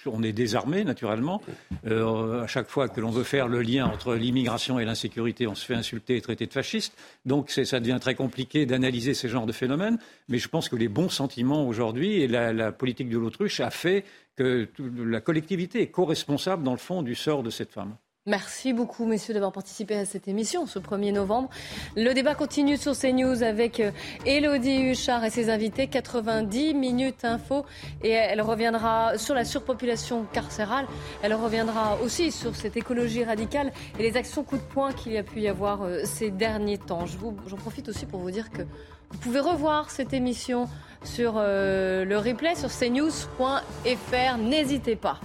on 0.05 0.23
est 0.23 0.35
désarmé, 0.35 0.85
naturellement. 0.85 1.41
Euh, 1.87 2.43
à 2.43 2.47
chaque 2.47 2.69
fois 2.69 2.91
que 2.91 3.01
l'on 3.01 3.11
veut 3.11 3.25
faire 3.25 3.49
le 3.49 3.63
lien 3.63 3.87
entre 3.87 4.15
l'immigration 4.15 4.79
et 4.79 4.85
l'insécurité, 4.85 5.47
on 5.47 5.55
se 5.55 5.65
fait 5.65 5.75
insulter 5.75 6.17
et 6.17 6.21
traiter 6.21 6.47
de 6.47 6.53
fasciste. 6.53 6.93
Donc, 7.25 7.51
ça 7.51 7.81
devient 7.81 7.99
très 7.99 8.15
compliqué 8.15 8.67
d'analyser 8.67 9.15
ces 9.15 9.31
genres 9.31 9.47
de 9.47 9.53
phénomènes. 9.53 9.99
Mais 10.29 10.37
je 10.37 10.49
pense 10.49 10.69
que 10.69 10.77
les 10.77 10.89
bons 10.89 11.09
sentiments 11.09 11.67
aujourd'hui 11.67 12.21
et 12.21 12.29
la, 12.29 12.53
la 12.53 12.71
politique 12.71 13.09
de 13.09 13.17
l'autruche 13.17 13.61
a 13.61 13.71
fait 13.71 14.05
que 14.37 14.69
la 14.79 15.23
collectivité 15.23 15.81
est 15.81 15.89
co-responsable, 15.89 16.63
dans 16.63 16.73
le 16.73 16.79
fond, 16.79 17.01
du 17.01 17.15
sort 17.15 17.43
de 17.43 17.51
cette 17.51 17.73
femme. 17.73 17.97
Merci 18.29 18.75
beaucoup, 18.75 19.07
messieurs, 19.07 19.33
d'avoir 19.33 19.53
participé 19.53 19.95
à 19.95 20.05
cette 20.05 20.29
émission 20.29 20.67
ce 20.67 20.79
1er 20.79 21.15
novembre. 21.15 21.49
Le 21.97 22.13
débat 22.13 22.35
continue 22.35 22.77
sur 22.77 22.95
CNews 22.95 23.43
avec 23.43 23.83
Elodie 24.27 24.89
euh, 24.89 24.93
Huchard 24.93 25.25
et 25.25 25.31
ses 25.31 25.49
invités. 25.49 25.87
90 25.87 26.75
minutes 26.75 27.25
info. 27.25 27.65
Et 28.03 28.11
elle 28.11 28.43
reviendra 28.43 29.17
sur 29.17 29.35
la 29.35 29.47
surpopulation 29.47 30.27
carcérale. 30.31 30.87
Elle 31.23 31.33
reviendra 31.33 31.97
aussi 32.03 32.31
sur 32.31 32.55
cette 32.55 32.77
écologie 32.77 33.25
radicale 33.25 33.73
et 33.99 34.03
les 34.03 34.15
actions 34.19 34.45
coup 34.45 34.59
de 34.59 34.63
poing 34.63 34.93
qu'il 34.93 35.13
y 35.13 35.17
a 35.17 35.23
pu 35.23 35.41
y 35.41 35.49
avoir 35.49 35.85
euh, 35.85 36.03
ces 36.05 36.31
derniers 36.31 36.77
temps. 36.77 37.07
J'en 37.47 37.57
profite 37.57 37.89
aussi 37.89 38.05
pour 38.05 38.21
vous 38.21 38.31
dire 38.31 38.51
que 38.51 38.61
vous 38.61 39.19
pouvez 39.21 39.41
revoir 39.41 39.91
cette 39.91 40.13
émission 40.13 40.69
sur 41.03 41.37
euh, 41.39 42.05
le 42.05 42.19
replay 42.19 42.55
sur 42.57 42.69
cnews.fr. 42.69 44.37
N'hésitez 44.37 44.97
pas. 44.97 45.19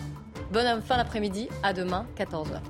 Bonne 0.54 0.82
fin 0.82 0.95
d'après-midi. 0.95 1.49
À 1.64 1.74
demain, 1.74 2.06
14h. 2.18 2.62